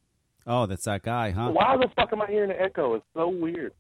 Oh, 0.46 0.66
that's 0.68 0.86
that 0.86 1.02
guy, 1.02 1.32
huh? 1.32 1.50
Why 1.52 1.78
the 1.78 1.88
fuck 1.96 2.14
am 2.14 2.22
I 2.22 2.28
hearing 2.28 2.52
an 2.52 2.58
echo? 2.60 2.96
It's 2.96 3.06
so 3.16 3.30
weird. 3.30 3.74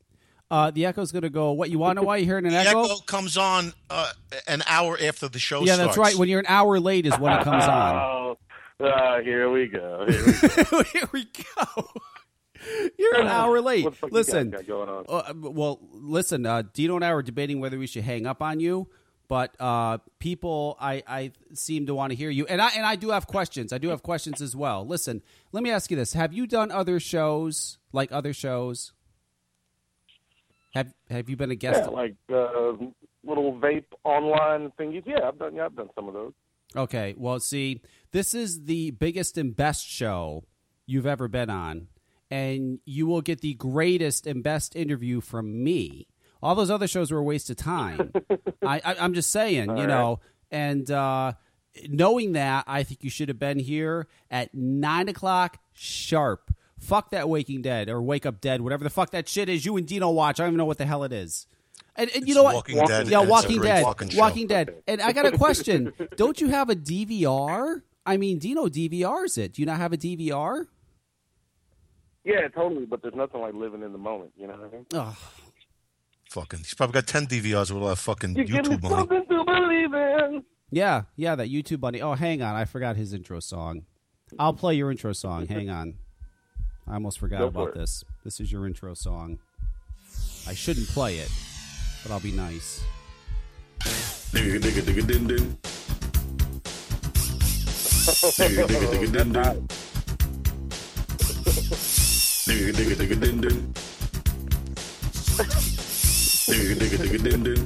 Uh, 0.50 0.72
the 0.72 0.86
echo's 0.88 1.12
going 1.12 1.22
to 1.24 1.30
go, 1.30 1.52
what, 1.52 1.70
you 1.70 1.78
want 1.78 1.98
to 1.98 2.02
know 2.02 2.08
why 2.08 2.18
you're 2.18 2.26
hearing 2.26 2.46
an 2.48 2.52
The 2.54 2.58
echo? 2.60 2.84
echo 2.86 2.96
comes 3.06 3.38
on 3.38 3.74
uh, 3.92 4.10
an 4.48 4.64
hour 4.68 4.98
after 5.02 5.28
the 5.28 5.38
show 5.38 5.60
yeah, 5.60 5.76
starts. 5.76 5.90
that's 5.90 5.98
right. 5.98 6.16
When 6.16 6.30
you're 6.30 6.40
an 6.40 6.48
hour 6.48 6.80
late 6.80 7.06
is 7.06 7.18
when 7.20 7.34
it 7.34 7.44
comes 7.44 7.64
on. 7.66 8.36
Oh, 8.82 8.86
uh, 8.88 9.20
here 9.22 9.50
we 9.52 9.68
go. 9.68 10.06
Here 10.08 10.26
we 10.26 10.64
go. 10.64 10.84
Here 10.84 11.10
we 11.12 11.26
go. 11.26 11.90
You're 12.98 13.20
an 13.20 13.28
hour 13.28 13.62
late. 13.62 13.84
What 13.84 13.94
the 13.94 14.00
fuck 14.00 14.12
Listen, 14.12 14.50
guys 14.50 14.62
got 14.62 14.68
going 14.68 14.90
on? 14.90 15.06
Uh, 15.08 15.34
well, 15.52 15.80
listen. 15.92 16.46
Uh, 16.46 16.64
Dino 16.74 16.96
and 16.96 17.06
I 17.06 17.14
were 17.14 17.24
debating 17.24 17.60
whether 17.60 17.78
we 17.78 17.88
should 17.88 18.04
hang 18.04 18.26
up 18.26 18.42
on 18.42 18.60
you, 18.60 18.88
but 19.28 19.56
uh, 19.60 20.00
people, 20.20 20.78
I, 20.80 21.04
I 21.08 21.32
seem 21.54 21.86
to 21.88 21.96
want 21.96 22.12
to 22.12 22.16
hear 22.16 22.30
you, 22.30 22.46
and 22.48 22.62
I 22.62 22.70
and 22.70 22.86
I 22.86 22.96
do 22.96 23.10
have 23.10 23.28
questions. 23.28 23.72
I 23.72 23.78
do 23.78 23.90
have 23.90 24.04
questions 24.04 24.42
as 24.42 24.56
well. 24.56 24.86
Listen, 24.86 25.22
let 25.52 25.64
me 25.64 25.72
ask 25.72 25.90
you 25.92 25.98
this: 25.98 26.14
Have 26.14 26.34
you 26.34 26.48
done 26.48 26.72
other 26.72 27.00
shows 27.00 27.78
like 27.92 28.12
other 28.12 28.34
shows? 28.34 28.94
Have 30.74 30.94
Have 31.10 31.30
you 31.30 31.36
been 31.36 31.52
a 31.52 31.56
guest? 31.56 31.82
Yeah, 31.84 31.88
like 31.90 32.16
uh, 32.32 32.74
little 33.24 33.54
vape 33.60 33.86
online 34.04 34.72
thingies. 34.80 35.04
Yeah, 35.06 35.28
I've 35.28 35.40
done. 35.40 35.56
Yeah, 35.56 35.66
I've 35.66 35.76
done 35.76 35.90
some 35.96 36.08
of 36.08 36.14
those. 36.14 36.34
Okay. 36.76 37.16
Well, 37.18 37.40
see, 37.40 37.82
this 38.12 38.34
is 38.34 38.66
the 38.66 38.92
biggest 38.92 39.38
and 39.38 39.56
best 39.56 39.88
show 39.88 40.44
you've 40.86 41.06
ever 41.08 41.28
been 41.28 41.50
on, 41.50 41.88
and 42.32 42.80
you 42.86 43.08
will 43.08 43.22
get 43.22 43.42
the 43.42 43.54
greatest 43.56 44.28
and 44.28 44.44
best 44.44 44.76
interview 44.76 45.22
from 45.22 45.64
me. 45.64 46.08
All 46.42 46.56
those 46.56 46.70
other 46.72 46.88
shows 46.88 47.12
were 47.12 47.18
a 47.20 47.24
waste 47.24 47.50
of 47.50 47.58
time. 47.58 48.12
I, 48.66 48.82
I, 48.86 48.96
I'm 49.00 49.14
just 49.14 49.32
saying, 49.32 49.66
you 49.66 49.82
All 49.84 49.88
know, 49.88 50.20
and 50.52 50.90
uh, 50.90 51.34
knowing 51.90 52.32
that, 52.34 52.64
I 52.68 52.84
think 52.84 53.04
you 53.04 53.10
should 53.10 53.28
have 53.30 53.40
been 53.40 53.60
here 53.60 54.08
at 54.32 54.54
nine 54.54 55.10
o'clock 55.10 55.58
sharp. 55.74 56.54
Fuck 56.78 57.12
that 57.12 57.28
Waking 57.28 57.62
Dead 57.62 57.90
or 57.90 58.02
Wake 58.02 58.26
Up 58.26 58.40
Dead, 58.40 58.62
whatever 58.62 58.86
the 58.86 58.90
fuck 58.90 59.10
that 59.12 59.28
shit 59.28 59.50
is. 59.50 59.66
You 59.66 59.76
and 59.76 59.86
Dino 59.86 60.10
watch. 60.12 60.40
I 60.40 60.44
don't 60.44 60.52
even 60.52 60.58
know 60.60 60.66
what 60.66 60.78
the 60.78 60.86
hell 60.86 61.04
it 61.04 61.12
is. 61.12 61.46
And, 61.98 62.10
and 62.12 62.22
you 62.26 62.28
It's 62.32 62.36
know 62.36 62.44
what? 62.44 62.56
Walking 62.56 62.78
Dead, 62.78 62.90
Yeah, 62.90 62.96
and 62.96 63.08
it's 63.08 63.12
a 63.16 63.24
Walking 63.30 63.62
Dead. 63.62 63.84
fucking. 63.84 64.18
Walking 64.18 64.48
Dead. 64.48 64.76
And 64.88 65.02
I 65.02 65.12
got 65.12 65.26
a 65.26 65.38
question. 65.38 65.92
Don't 66.16 66.40
you 66.40 66.48
have 66.48 66.70
a 66.70 66.76
DVR? 66.76 67.82
I 68.06 68.16
mean, 68.16 68.40
Dino 68.40 68.68
DVRs 68.68 69.38
it. 69.38 69.54
Do 69.54 69.62
you 69.62 69.66
not 69.66 69.78
have 69.78 69.92
a 69.92 69.98
DVR? 69.98 70.68
Yeah, 72.24 72.48
totally. 72.50 72.86
But 72.86 73.02
there's 73.02 73.16
nothing 73.16 73.42
like 73.42 73.54
living 73.54 73.84
in 73.84 73.92
the 73.92 73.98
moment. 73.98 74.32
You 74.38 74.48
know 74.48 74.54
what 74.54 74.70
I 74.70 74.72
mean? 74.72 74.86
Oh, 74.94 75.18
Fucking, 76.30 76.60
he's 76.60 76.76
probably 76.76 76.94
got 76.94 77.08
10 77.08 77.26
DVRs 77.26 77.72
with 77.72 77.82
all 77.82 77.90
that 77.90 77.96
fucking 77.98 78.36
You 78.36 78.44
give 78.46 78.68
me 78.68 78.76
YouTube 78.78 78.84
money. 78.84 78.96
something 78.96 79.26
to 79.30 79.44
believe 79.46 79.94
in. 79.94 80.44
Yeah, 80.70 81.04
yeah, 81.16 81.34
that 81.36 81.50
YouTube 81.50 81.80
bunny. 81.80 82.02
Oh, 82.04 82.14
hang 82.14 82.44
on. 82.44 82.56
I 82.56 82.66
forgot 82.66 82.96
his 82.98 83.14
intro 83.14 83.40
song. 83.40 83.86
I'll 84.38 84.54
play 84.54 84.76
your 84.76 84.92
intro 84.92 85.12
song. 85.14 85.48
Hang 85.48 85.72
on. 85.72 85.96
I 86.88 86.94
almost 86.94 87.18
forgot 87.18 87.40
Go 87.40 87.48
about 87.48 87.70
it. 87.70 87.76
this. 87.76 88.04
This 88.24 88.40
is 88.40 88.52
your 88.52 88.68
intro 88.68 88.94
song. 88.94 89.40
I 90.48 90.54
shouldn't 90.54 90.88
play 90.90 91.18
it, 91.18 91.32
but 92.04 92.12
I'll 92.12 92.20
be 92.20 92.32
nice. 92.32 92.84
Digga 102.50 102.72
digga 102.74 102.96
digga 102.96 103.16
din 103.22 103.42
din. 103.42 103.58
Digga 106.50 106.76
digga 106.82 106.98
digga 106.98 107.20
din 107.24 107.44
din. 107.44 107.62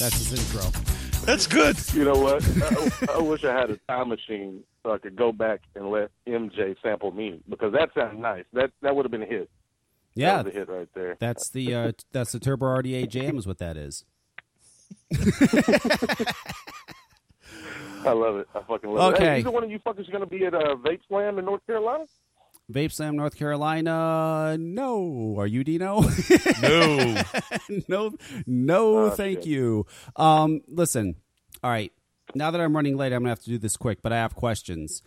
That's 0.00 0.16
his 0.16 0.32
intro. 0.32 0.64
That's 1.26 1.46
good. 1.46 1.76
You 1.92 2.04
know 2.04 2.18
what? 2.18 2.42
I, 3.10 3.18
I 3.18 3.20
wish 3.20 3.44
I 3.44 3.52
had 3.52 3.70
a 3.70 3.76
time 3.86 4.08
machine 4.08 4.64
so 4.82 4.92
I 4.92 4.98
could 4.98 5.14
go 5.14 5.30
back 5.30 5.60
and 5.74 5.90
let 5.90 6.10
MJ 6.26 6.74
sample 6.82 7.12
me 7.12 7.42
because 7.46 7.74
that 7.74 7.90
sounds 7.94 8.18
nice. 8.18 8.44
That 8.54 8.70
that 8.80 8.96
would 8.96 9.04
have 9.04 9.12
been 9.12 9.22
a 9.22 9.26
hit. 9.26 9.50
Yeah, 10.14 10.36
that 10.36 10.46
was 10.46 10.54
a 10.54 10.58
hit 10.58 10.68
right 10.70 10.88
there. 10.94 11.16
That's 11.20 11.50
the 11.50 11.74
uh, 11.74 11.92
that's 12.12 12.32
the 12.32 12.40
Turbo 12.40 12.64
RDA 12.64 13.10
Jam 13.10 13.36
is 13.36 13.46
what 13.46 13.58
that 13.58 13.76
is. 13.76 14.06
I 18.04 18.12
love 18.12 18.36
it. 18.36 18.48
I 18.54 18.60
fucking 18.62 18.90
love 18.90 19.12
it. 19.12 19.16
Okay. 19.16 19.24
Hey, 19.24 19.38
either 19.40 19.50
one 19.50 19.64
of 19.64 19.70
you 19.70 19.78
fuckers 19.80 20.10
going 20.10 20.20
to 20.20 20.26
be 20.26 20.44
at 20.46 20.54
uh, 20.54 20.76
Vape 20.76 21.00
Slam 21.08 21.38
in 21.38 21.44
North 21.44 21.66
Carolina? 21.66 22.04
Vape 22.72 22.92
Slam, 22.92 23.16
North 23.16 23.36
Carolina. 23.36 24.56
No, 24.58 25.36
are 25.38 25.46
you 25.46 25.64
Dino? 25.64 26.02
No. 26.62 27.22
no, 27.88 28.12
no. 28.46 28.98
Oh, 28.98 29.10
thank 29.10 29.38
shit. 29.40 29.46
you. 29.46 29.86
Um, 30.16 30.60
listen. 30.68 31.16
All 31.64 31.70
right. 31.70 31.92
Now 32.34 32.50
that 32.52 32.60
I'm 32.60 32.74
running 32.76 32.96
late, 32.96 33.12
I'm 33.12 33.20
gonna 33.20 33.30
have 33.30 33.40
to 33.40 33.50
do 33.50 33.58
this 33.58 33.76
quick, 33.76 34.02
but 34.02 34.12
I 34.12 34.16
have 34.16 34.34
questions. 34.34 35.02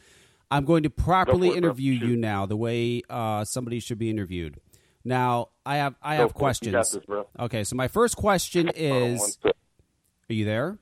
I'm 0.52 0.66
going 0.66 0.84
to 0.84 0.90
properly 0.90 1.50
it, 1.50 1.58
interview 1.58 1.98
Shoot. 1.98 2.10
you 2.10 2.16
now, 2.18 2.46
the 2.46 2.58
way 2.58 3.02
uh, 3.10 3.44
somebody 3.46 3.80
should 3.80 3.98
be 3.98 4.10
interviewed. 4.10 4.60
Now, 5.06 5.50
I 5.66 5.78
have 5.78 5.96
I 6.02 6.18
Go 6.18 6.24
have 6.24 6.32
for 6.32 6.36
it. 6.36 6.36
You 6.36 6.40
questions. 6.40 6.92
this, 6.92 7.06
bro. 7.06 7.28
Okay, 7.40 7.64
so 7.64 7.76
my 7.76 7.88
first 7.88 8.18
question 8.18 8.68
Hold 8.76 8.92
on 8.92 9.02
one 9.02 9.12
is. 9.14 9.38
Are 9.46 10.34
you 10.34 10.46
there? 10.46 10.78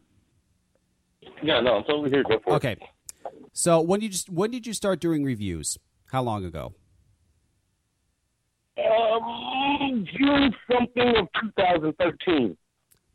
Yeah, 1.44 1.60
no, 1.60 1.78
I'm 1.78 1.84
totally 1.84 2.10
here. 2.10 2.24
Go 2.24 2.40
for 2.44 2.54
Okay. 2.56 2.78
So 3.54 3.82
when 3.82 4.00
did 4.00 4.14
you 4.14 4.34
when 4.34 4.52
did 4.52 4.66
you 4.66 4.74
start 4.74 5.00
doing 5.00 5.24
reviews? 5.24 5.78
How 6.12 6.22
long 6.22 6.46
ago? 6.46 6.74
Um, 8.78 10.06
June 10.18 10.54
something 10.72 11.16
of 11.18 11.28
2013. 11.58 12.58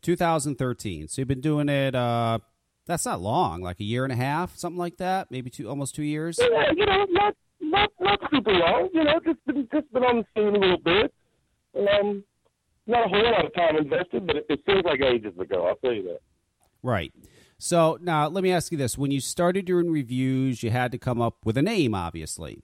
2013. 0.01 1.07
So 1.07 1.21
you've 1.21 1.27
been 1.27 1.41
doing 1.41 1.69
it. 1.69 1.95
Uh, 1.95 2.39
that's 2.85 3.05
not 3.05 3.21
long, 3.21 3.61
like 3.61 3.79
a 3.79 3.83
year 3.83 4.03
and 4.03 4.13
a 4.13 4.15
half, 4.15 4.55
something 4.55 4.77
like 4.77 4.97
that. 4.97 5.29
Maybe 5.29 5.49
two, 5.49 5.67
almost 5.67 5.93
two 5.93 6.03
years. 6.03 6.39
Yeah, 6.39 6.71
you 6.75 6.85
know, 6.85 7.05
not 7.09 7.35
not 7.59 7.89
not 7.99 8.19
super 8.31 8.53
long. 8.53 8.89
You 8.93 9.03
know, 9.03 9.19
just 9.25 9.45
been 9.45 9.67
just 9.73 9.91
been 9.91 10.03
on 10.03 10.17
the 10.17 10.25
scene 10.35 10.55
a 10.55 10.59
little 10.59 10.77
bit. 10.77 11.13
Um, 11.75 12.23
not 12.85 13.05
a 13.05 13.09
whole 13.09 13.31
lot 13.31 13.45
of 13.45 13.53
time 13.53 13.75
invested, 13.75 14.25
but 14.25 14.37
it, 14.37 14.45
it 14.49 14.61
seems 14.65 14.83
like 14.85 15.01
ages 15.01 15.37
ago. 15.37 15.67
I'll 15.67 15.75
tell 15.75 15.93
you 15.93 16.03
that. 16.03 16.19
Right. 16.81 17.13
So 17.59 17.97
now 18.01 18.27
let 18.27 18.43
me 18.43 18.51
ask 18.51 18.71
you 18.71 18.77
this: 18.77 18.97
When 18.97 19.11
you 19.11 19.19
started 19.19 19.65
doing 19.65 19.89
reviews, 19.91 20.61
you 20.63 20.69
had 20.71 20.91
to 20.91 20.97
come 20.97 21.21
up 21.21 21.37
with 21.45 21.57
a 21.57 21.61
name, 21.61 21.95
obviously. 21.95 22.61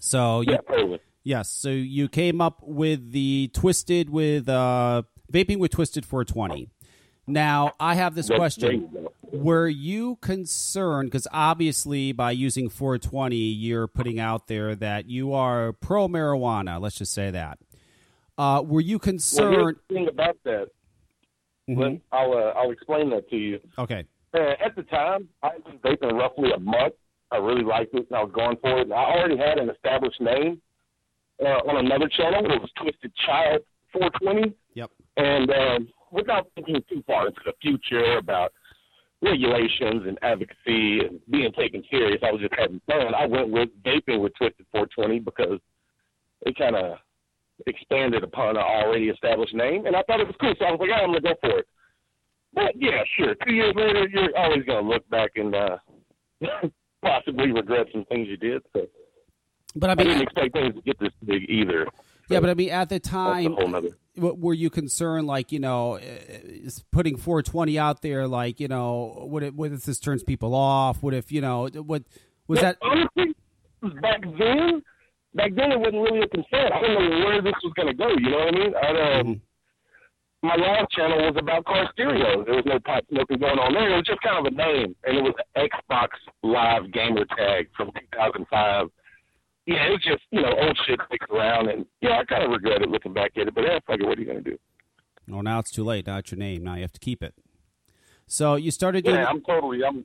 So 0.00 0.40
you, 0.42 0.58
Yeah, 0.68 0.96
yes, 1.22 1.48
so 1.48 1.70
you 1.70 2.08
came 2.08 2.40
up 2.40 2.60
with 2.62 3.12
the 3.12 3.50
twisted 3.52 4.10
with 4.10 4.48
uh, 4.48 5.02
vaping 5.32 5.58
with 5.58 5.72
twisted 5.72 6.04
420. 6.06 6.68
Now 7.26 7.74
I 7.78 7.94
have 7.94 8.14
this 8.14 8.28
There- 8.28 8.36
question: 8.36 8.88
go. 8.92 9.12
Were 9.30 9.68
you 9.68 10.16
concerned? 10.22 11.10
Because 11.10 11.28
obviously, 11.32 12.12
by 12.12 12.30
using 12.30 12.70
420, 12.70 13.36
you're 13.36 13.86
putting 13.86 14.18
out 14.18 14.46
there 14.46 14.74
that 14.74 15.06
you 15.10 15.34
are 15.34 15.74
pro 15.74 16.08
marijuana. 16.08 16.80
Let's 16.80 16.96
just 16.96 17.12
say 17.12 17.30
that. 17.30 17.58
Uh, 18.38 18.62
were 18.64 18.80
you 18.80 18.94
Well, 18.96 19.00
concerned? 19.00 19.76
thing 19.90 20.08
about 20.08 20.38
that. 20.44 20.68
Mhm. 21.68 21.78
Let- 21.78 22.00
I'll 22.12 22.32
uh, 22.32 22.52
I'll 22.56 22.70
explain 22.70 23.10
that 23.10 23.28
to 23.30 23.36
you. 23.36 23.60
Okay. 23.78 24.04
Uh, 24.34 24.54
at 24.64 24.74
the 24.76 24.82
time, 24.84 25.28
I 25.42 25.50
was 25.64 25.74
vaping 25.84 26.12
roughly 26.12 26.50
a 26.52 26.58
month. 26.58 26.94
I 27.30 27.36
really 27.36 27.62
liked 27.64 27.94
it, 27.94 28.06
and 28.08 28.16
I 28.16 28.22
was 28.22 28.32
going 28.32 28.56
for 28.60 28.78
it. 28.78 28.82
And 28.82 28.92
I 28.92 29.04
already 29.04 29.36
had 29.36 29.58
an 29.58 29.70
established 29.70 30.20
name 30.20 30.60
uh, 31.42 31.60
on 31.68 31.84
another 31.84 32.08
channel. 32.08 32.44
It 32.44 32.60
was 32.60 32.70
Twisted 32.80 33.12
Child 33.26 33.60
420. 33.92 34.54
Yep. 34.74 34.90
And 35.16 35.50
um, 35.50 35.88
without 36.10 36.50
thinking 36.54 36.82
too 36.88 37.02
far 37.06 37.26
into 37.26 37.40
the 37.44 37.52
future 37.60 38.16
about 38.18 38.52
regulations 39.22 40.02
and 40.06 40.18
advocacy 40.22 41.00
and 41.00 41.20
being 41.30 41.52
taken 41.52 41.82
serious, 41.90 42.20
I 42.22 42.30
was 42.32 42.40
just 42.40 42.54
having 42.56 42.80
fun. 42.86 43.14
I 43.14 43.26
went 43.26 43.50
with 43.50 43.68
vaping 43.82 44.20
with 44.20 44.32
Twisted 44.36 44.66
420 44.72 45.20
because 45.20 45.60
it 46.42 46.56
kind 46.56 46.76
of 46.76 46.98
expanded 47.66 48.22
upon 48.22 48.56
an 48.56 48.62
already 48.62 49.08
established 49.08 49.54
name, 49.54 49.86
and 49.86 49.96
I 49.96 50.02
thought 50.02 50.20
it 50.20 50.26
was 50.26 50.36
cool. 50.40 50.54
So 50.58 50.64
I 50.64 50.70
was 50.70 50.80
like, 50.80 50.90
"Yeah, 50.90 51.00
I'm 51.00 51.08
gonna 51.08 51.20
go 51.20 51.34
for 51.40 51.58
it." 51.58 51.66
But 52.54 52.72
yeah, 52.76 53.02
sure. 53.16 53.34
Two 53.46 53.54
years 53.54 53.74
later, 53.74 54.08
you're 54.08 54.36
always 54.36 54.64
gonna 54.64 54.88
look 54.88 55.08
back 55.10 55.32
and 55.36 55.54
uh, 55.54 55.76
possibly 57.02 57.52
regret 57.52 57.86
some 57.92 58.04
things 58.06 58.28
you 58.28 58.36
did. 58.36 58.62
So 58.74 58.86
But 59.76 59.90
I 59.90 59.92
I 59.92 59.96
didn't 59.96 60.22
expect 60.22 60.52
things 60.54 60.74
to 60.74 60.82
get 60.82 60.98
this 60.98 61.12
big 61.24 61.48
either. 61.48 61.86
Yeah, 62.30 62.40
but 62.40 62.50
I 62.50 62.54
mean, 62.54 62.70
at 62.70 62.90
the 62.90 63.00
time, 63.00 63.54
w- 63.54 64.36
were 64.38 64.52
you 64.54 64.68
concerned, 64.68 65.26
like 65.26 65.50
you 65.50 65.60
know, 65.60 65.94
uh, 65.94 66.00
is 66.00 66.84
putting 66.92 67.16
420 67.16 67.78
out 67.78 68.02
there, 68.02 68.28
like 68.28 68.60
you 68.60 68.68
know, 68.68 69.24
what 69.28 69.42
if, 69.42 69.54
what 69.54 69.72
if 69.72 69.84
this 69.84 69.98
turns 69.98 70.22
people 70.22 70.54
off? 70.54 71.02
What 71.02 71.14
if 71.14 71.32
you 71.32 71.40
know, 71.40 71.68
what 71.68 72.02
was 72.46 72.58
Yeah, 72.60 72.72
that? 72.72 72.78
honestly 72.82 73.34
back 74.02 74.20
then? 74.38 74.82
Back 75.38 75.54
then, 75.54 75.70
it 75.70 75.78
wasn't 75.78 76.02
really 76.02 76.22
a 76.22 76.28
concern. 76.28 76.72
I 76.74 76.80
didn't 76.82 76.98
know 76.98 77.26
where 77.26 77.40
this 77.40 77.54
was 77.62 77.72
going 77.76 77.86
to 77.86 77.94
go. 77.94 78.08
You 78.18 78.30
know 78.30 78.38
what 78.38 78.54
I 78.54 78.58
mean? 78.58 78.72
I, 78.74 79.20
um, 79.20 79.40
My 80.42 80.56
live 80.56 80.90
channel 80.90 81.18
was 81.30 81.36
about 81.38 81.64
car 81.64 81.88
stereo. 81.92 82.44
There 82.44 82.56
was 82.56 82.66
no 82.66 82.80
pipe 82.80 83.04
smoking 83.08 83.38
going 83.38 83.58
on 83.58 83.72
there. 83.72 83.92
It 83.92 83.96
was 83.96 84.04
just 84.04 84.20
kind 84.20 84.44
of 84.44 84.52
a 84.52 84.56
name, 84.56 84.96
and 85.04 85.16
it 85.16 85.22
was 85.22 85.34
an 85.54 85.68
Xbox 85.70 86.08
Live 86.42 86.90
gamer 86.92 87.24
tag 87.36 87.68
from 87.76 87.92
2005. 87.94 88.88
Yeah, 89.66 89.86
it 89.86 89.90
was 89.90 90.02
just 90.02 90.22
you 90.32 90.42
know 90.42 90.50
old 90.58 90.76
shit 90.86 90.98
sticks 91.06 91.26
around, 91.30 91.68
and 91.68 91.86
yeah, 92.00 92.18
I 92.18 92.24
kind 92.24 92.42
of 92.42 92.50
regret 92.50 92.82
it 92.82 92.88
looking 92.88 93.12
back 93.12 93.32
at 93.36 93.46
it. 93.46 93.54
But 93.54 93.62
yeah, 93.62 93.78
fuck 93.86 94.00
it, 94.00 94.06
what 94.06 94.18
are 94.18 94.20
you 94.20 94.26
going 94.26 94.42
to 94.42 94.50
do? 94.50 94.58
Oh, 95.32 95.40
now 95.42 95.60
it's 95.60 95.70
too 95.70 95.84
late. 95.84 96.06
Now 96.06 96.18
it's 96.18 96.32
your 96.32 96.38
name. 96.38 96.64
Now 96.64 96.74
you 96.74 96.82
have 96.82 96.92
to 96.92 97.00
keep 97.00 97.22
it. 97.22 97.34
So 98.26 98.56
you 98.56 98.70
started 98.72 99.04
doing. 99.04 99.16
Yeah, 99.16 99.26
I'm 99.26 99.42
totally. 99.42 99.84
I'm. 99.84 100.04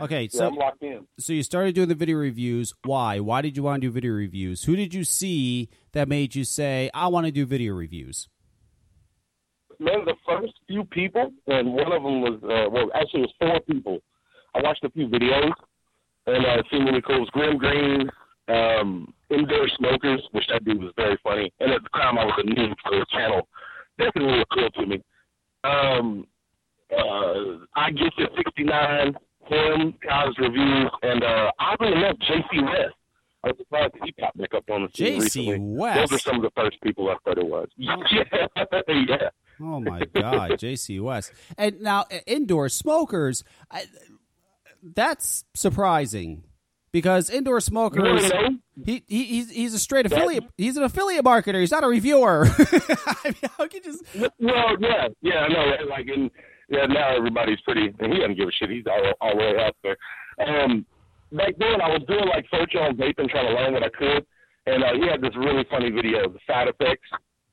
Okay, 0.00 0.22
Yeah, 0.32 0.38
so 0.38 0.46
I'm 0.48 0.54
locked 0.54 0.82
in. 0.82 1.06
so 1.18 1.32
you 1.32 1.42
started 1.42 1.74
doing 1.74 1.88
the 1.88 1.94
video 1.94 2.16
reviews. 2.16 2.72
Why? 2.84 3.20
Why 3.20 3.40
did 3.42 3.56
you 3.56 3.62
want 3.62 3.82
to 3.82 3.88
do 3.88 3.92
video 3.92 4.12
reviews? 4.12 4.64
Who 4.64 4.76
did 4.76 4.94
you 4.94 5.04
see 5.04 5.68
that 5.92 6.08
made 6.08 6.34
you 6.34 6.44
say, 6.44 6.90
"I 6.94 7.08
want 7.08 7.26
to 7.26 7.32
do 7.32 7.46
video 7.46 7.74
reviews"? 7.74 8.28
man, 9.80 10.04
the 10.04 10.14
first 10.28 10.52
few 10.68 10.84
people, 10.84 11.32
and 11.46 11.72
one 11.72 11.90
of 11.90 12.02
them 12.02 12.20
was, 12.20 12.38
uh, 12.44 12.68
well, 12.70 12.90
actually, 12.94 13.22
it 13.22 13.30
was 13.30 13.34
four 13.40 13.60
people. 13.60 13.98
I 14.54 14.60
watched 14.60 14.84
a 14.84 14.90
few 14.90 15.08
videos, 15.08 15.52
and 16.26 16.44
uh, 16.44 16.62
seemed 16.70 16.84
really 16.86 17.00
cool. 17.00 17.16
It 17.16 17.20
was 17.20 17.30
Grimm 17.30 17.56
Green, 17.56 18.10
um, 18.48 19.14
Indoor 19.30 19.68
Smokers, 19.78 20.22
which 20.32 20.46
that 20.48 20.64
dude 20.64 20.82
was 20.82 20.92
very 20.96 21.18
funny. 21.22 21.50
And 21.60 21.72
at 21.72 21.82
the 21.82 21.88
time, 21.98 22.18
I 22.18 22.24
was 22.26 22.34
a 22.38 22.46
new 22.46 22.74
for 22.82 22.90
the 22.98 23.06
channel. 23.10 23.48
Definitely 23.98 24.32
really 24.32 24.44
cool 24.52 24.70
to 24.70 24.86
me. 24.86 25.02
Um, 25.64 26.26
uh, 26.96 27.64
I 27.76 27.90
Get 27.90 28.12
You 28.16 28.26
69, 28.36 29.14
him, 29.46 29.94
Kyle's 30.06 30.36
reviews, 30.38 30.90
and 31.02 31.22
uh, 31.22 31.50
oddly 31.58 31.92
enough, 31.92 32.16
JC 32.18 32.64
West. 32.64 32.94
I 33.42 33.48
was 33.48 33.56
surprised 33.58 33.94
that 33.94 34.02
he 34.04 34.12
popped 34.12 34.36
back 34.36 34.54
up 34.54 34.64
on 34.70 34.82
the 34.82 34.88
scene 34.94 35.18
JC 35.18 35.22
recently. 35.22 35.58
West? 35.60 36.10
Those 36.10 36.18
are 36.18 36.22
some 36.22 36.36
of 36.36 36.42
the 36.42 36.50
first 36.54 36.80
people 36.82 37.08
I 37.08 37.16
thought 37.24 37.38
it 37.38 37.46
was. 37.46 37.68
Yeah, 37.76 37.96
yeah. 38.86 39.28
Oh 39.60 39.80
my 39.80 40.04
God, 40.14 40.58
J.C. 40.58 41.00
West. 41.00 41.32
And 41.56 41.80
now 41.80 42.04
indoor 42.26 42.68
smokers, 42.68 43.44
I, 43.70 43.84
that's 44.82 45.44
surprising 45.54 46.44
because 46.92 47.30
indoor 47.30 47.60
smokers. 47.60 48.30
He, 48.84 49.04
he 49.06 49.24
he's 49.24 49.50
he's 49.50 49.74
a 49.74 49.78
straight 49.78 50.06
affiliate. 50.06 50.44
He's 50.56 50.76
an 50.76 50.82
affiliate 50.82 51.24
marketer. 51.24 51.60
He's 51.60 51.70
not 51.70 51.84
a 51.84 51.88
reviewer. 51.88 52.46
I 52.58 53.16
mean, 53.24 53.34
how 53.56 53.66
could 53.68 53.74
you 53.74 53.80
just? 53.82 54.04
Well, 54.38 54.76
yeah, 54.80 55.08
yeah, 55.20 55.40
I 55.40 55.48
know. 55.48 55.72
Like, 55.88 56.08
and 56.08 56.30
yeah, 56.70 56.86
now 56.86 57.16
everybody's 57.16 57.60
pretty, 57.62 57.92
and 57.98 58.12
he 58.12 58.20
doesn't 58.20 58.36
give 58.36 58.48
a 58.48 58.52
shit. 58.52 58.70
He's 58.70 58.86
all, 58.86 59.12
all 59.20 59.32
the 59.32 59.42
way 59.42 59.56
out 59.58 59.76
there. 59.82 59.96
Um, 60.38 60.86
back 61.32 61.54
then, 61.58 61.80
I 61.82 61.88
was 61.88 62.02
doing 62.08 62.28
like 62.28 62.46
search 62.50 62.74
on 62.76 62.96
vaping, 62.96 63.28
trying 63.28 63.48
to 63.48 63.54
learn 63.54 63.74
what 63.74 63.82
I 63.82 63.90
could, 63.90 64.24
and 64.66 64.84
uh, 64.84 64.94
he 64.94 65.06
had 65.10 65.20
this 65.20 65.36
really 65.36 65.64
funny 65.68 65.90
video, 65.90 66.28
the 66.28 66.38
side 66.46 66.68
effects 66.68 67.08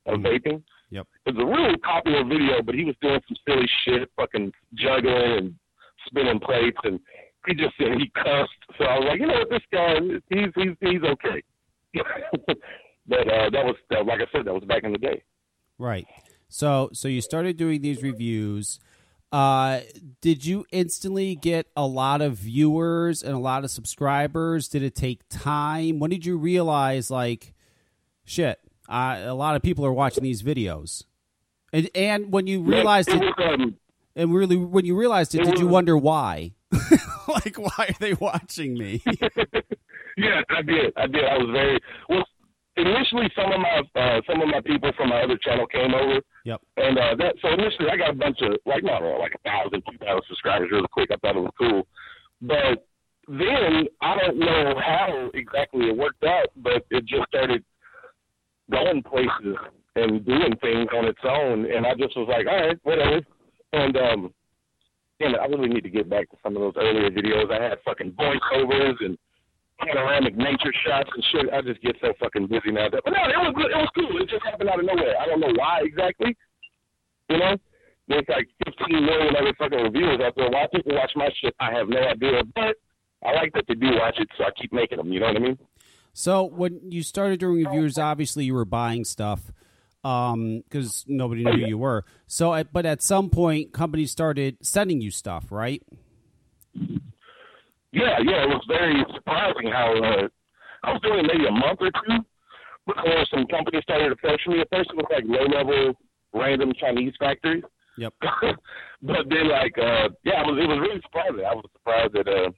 of 0.06 0.20
vaping. 0.20 0.62
Yep. 0.92 1.08
It 1.26 1.36
was 1.36 1.44
a 1.44 1.46
really 1.46 1.78
popular 1.80 2.24
video, 2.24 2.62
but 2.62 2.76
he 2.76 2.86
was 2.86 2.96
doing 3.02 3.20
some 3.28 3.38
silly 3.48 3.68
shit, 3.84 4.10
fucking 4.16 4.54
juggling 4.76 5.38
and 5.38 5.56
spinning 6.06 6.40
plates, 6.40 6.78
and 6.84 7.00
he 7.48 7.56
just 7.56 7.76
said 7.78 7.98
he 7.98 8.12
cussed. 8.14 8.52
So 8.78 8.86
I 8.86 9.00
was 9.00 9.08
like, 9.10 9.20
you 9.20 9.28
know 9.28 9.34
what, 9.34 9.50
this 9.50 9.66
guy, 9.74 9.96
he's 10.30 10.54
he's 10.56 10.76
he's 10.80 11.02
okay. 11.04 11.44
but 13.08 13.28
uh, 13.28 13.50
that 13.50 13.66
was 13.66 13.76
that, 13.90 14.06
like 14.06 14.22
I 14.22 14.28
said, 14.32 14.46
that 14.46 14.54
was 14.54 14.64
back 14.64 14.84
in 14.84 14.92
the 14.92 15.00
day. 15.00 15.24
Right. 15.80 16.06
So 16.50 16.90
so 16.94 17.08
you 17.08 17.22
started 17.22 17.58
doing 17.58 17.82
these 17.82 18.04
reviews. 18.04 18.80
Uh, 19.32 19.82
did 20.22 20.46
you 20.46 20.66
instantly 20.72 21.36
get 21.36 21.68
a 21.76 21.86
lot 21.86 22.22
of 22.22 22.36
viewers 22.36 23.22
and 23.22 23.34
a 23.34 23.40
lot 23.40 23.64
of 23.64 23.72
subscribers? 23.72 24.68
Did 24.68 24.84
it 24.84 24.96
take 24.96 25.28
time? 25.30 26.00
When 26.00 26.10
did 26.10 26.26
you 26.26 26.38
realize 26.38 27.12
like, 27.12 27.54
shit, 28.24 28.60
a 28.88 29.34
lot 29.34 29.56
of 29.56 29.62
people 29.62 29.86
are 29.86 29.94
watching 29.94 30.24
these 30.24 30.42
videos? 30.44 31.04
And 31.74 31.90
and 31.94 32.32
when 32.32 32.48
you 32.48 32.62
realized 32.62 33.10
it, 33.12 33.22
and 34.16 34.34
really 34.34 34.56
when 34.56 34.86
you 34.86 34.96
realized 34.98 35.36
it 35.36 35.44
did 35.44 35.60
you 35.60 35.68
wonder 35.68 35.98
why? 35.98 36.54
like, 37.28 37.58
why 37.58 37.88
are 37.90 38.00
they 38.00 38.14
watching 38.14 38.78
me? 38.78 39.04
Yeah, 40.18 40.42
I 40.50 40.64
did. 40.64 40.94
I 40.98 41.06
did. 41.06 41.26
I 41.26 41.38
was 41.38 41.50
very 41.52 41.80
well. 42.10 42.26
Initially, 42.78 43.30
some 43.36 43.52
of 43.52 43.60
my 43.60 43.82
uh, 44.00 44.22
some 44.30 44.40
of 44.42 44.48
my 44.48 44.62
people 44.62 44.92
from 44.96 45.10
my 45.10 45.22
other 45.22 45.38
channel 45.42 45.66
came 45.66 45.96
over, 45.96 46.22
yep. 46.46 46.62
and 46.78 46.98
uh, 46.98 47.16
that 47.18 47.34
so 47.42 47.50
initially 47.50 47.90
I 47.90 47.98
got 47.98 48.12
a 48.12 48.14
bunch 48.14 48.38
of 48.42 48.54
like 48.68 48.84
not 48.84 49.02
all, 49.02 49.20
like 49.20 49.34
a 49.34 49.50
thousand, 49.50 49.82
two 49.90 49.98
thousand 49.98 50.22
subscribers 50.28 50.70
really 50.72 50.88
quick. 50.92 51.10
I 51.12 51.18
thought 51.18 51.36
it 51.36 51.40
was 51.40 51.54
cool, 51.58 51.88
but 52.42 52.86
then 53.28 53.88
I 54.02 54.16
don't 54.18 54.38
know 54.38 54.76
how 54.80 55.32
exactly 55.34 55.88
it 55.90 55.98
worked 55.98 56.24
out, 56.24 56.48
but 56.58 56.86
it 56.92 57.06
just 57.06 57.28
started 57.28 57.64
going 58.72 59.02
places 59.02 59.58
and 59.96 60.24
doing 60.24 60.56
things 60.62 60.88
on 60.96 61.06
its 61.06 61.20
own, 61.24 61.66
and 61.72 61.86
I 61.86 61.96
just 61.96 62.16
was 62.16 62.28
like, 62.30 62.46
all 62.46 62.68
right, 62.68 62.80
whatever. 62.84 63.22
And 63.74 63.98
um, 63.98 64.34
damn 65.20 65.34
it, 65.34 65.40
I 65.42 65.46
really 65.48 65.70
need 65.70 65.84
to 65.84 65.90
get 65.90 66.10
back 66.10 66.30
to 66.30 66.38
some 66.44 66.56
of 66.56 66.62
those 66.62 66.74
earlier 66.78 67.10
videos. 67.10 67.52
I 67.52 67.62
had 67.70 67.80
fucking 67.84 68.12
voiceovers 68.12 68.96
and 69.00 69.18
panoramic 69.80 70.36
nature 70.36 70.74
shots 70.86 71.10
and 71.14 71.24
shit. 71.32 71.54
I 71.54 71.62
just 71.62 71.82
get 71.82 71.96
so 72.02 72.14
fucking 72.20 72.48
busy 72.48 72.72
now. 72.72 72.90
But 72.90 73.04
no, 73.06 73.22
it 73.24 73.38
was 73.38 73.54
good. 73.56 73.72
it 73.72 73.78
was 73.78 73.92
cool. 73.96 74.22
It 74.22 74.30
just 74.30 74.46
happened 74.46 74.70
out 74.70 74.80
of 74.80 74.86
nowhere. 74.86 75.16
I 75.20 75.26
don't 75.26 75.40
know 75.40 75.54
why 75.56 75.82
exactly. 75.84 76.36
You 77.30 77.38
know, 77.38 77.56
there's 78.08 78.26
like 78.30 78.48
15 78.66 79.06
million 79.06 79.36
other 79.36 79.54
fucking 79.58 79.80
reviewers 79.80 80.20
out 80.24 80.34
there. 80.36 80.50
Why 80.50 80.68
people 80.74 80.96
watch 80.96 81.12
my 81.16 81.30
shit, 81.42 81.56
I 81.60 81.72
have 81.74 81.90
no 81.90 82.00
idea. 82.00 82.42
But 82.56 82.76
I 83.26 83.34
like 83.34 83.54
that 83.54 83.66
they 83.68 83.76
do 83.76 83.88
watch 83.94 84.16
it, 84.20 84.30
so 84.38 84.46
I 84.46 84.52
keep 84.60 84.72
making 84.72 84.98
them. 84.98 85.12
You 85.12 85.20
know 85.20 85.28
what 85.28 85.38
I 85.38 85.40
mean? 85.40 85.58
So 86.14 86.46
when 86.46 86.80
you 86.92 87.04
started 87.04 87.40
doing 87.40 87.64
reviews, 87.64 87.98
obviously 87.98 88.46
you 88.46 88.54
were 88.54 88.66
buying 88.66 89.06
stuff 89.06 89.52
um, 90.04 90.64
because 90.68 91.06
nobody 91.08 91.44
knew 91.44 91.52
oh, 91.52 91.58
who 91.58 91.68
you 91.68 91.78
were. 91.78 92.06
So, 92.28 92.64
but 92.72 92.86
at 92.86 93.02
some 93.02 93.30
point, 93.30 93.74
companies 93.74 94.12
started 94.12 94.58
sending 94.62 95.02
you 95.02 95.12
stuff, 95.12 95.52
right? 95.52 95.84
Yeah, 97.92 98.20
yeah, 98.24 98.44
it 98.44 98.50
was 98.50 98.66
very 98.68 99.06
surprising 99.14 99.72
how 99.72 99.94
uh, 99.96 100.28
I 100.84 100.92
was 100.92 101.02
doing 101.02 101.26
maybe 101.28 101.48
a 101.48 101.52
month 101.52 101.80
or 101.82 101.92
two 101.92 102.20
before 102.86 103.26
some 103.32 103.48
companies 103.48 103.84
started 103.84 104.12
approaching 104.12 104.54
me. 104.54 104.62
At 104.62 104.70
first, 104.70 104.92
it 104.92 104.98
was 104.98 105.08
like 105.12 105.24
low 105.26 105.46
level, 105.46 105.94
random 106.34 106.74
Chinese 106.80 107.14
factories. 107.20 107.64
Yep. 107.98 108.14
but 109.02 109.26
then, 109.30 109.50
like, 109.50 109.78
uh, 109.78 110.10
yeah, 110.24 110.44
it 110.44 110.48
was 110.48 110.60
it 110.62 110.68
was 110.68 110.80
really 110.80 111.02
surprising. 111.02 111.46
I 111.46 111.56
was 111.56 111.66
surprised 111.74 112.14
that 112.14 112.28
uh, 112.28 112.52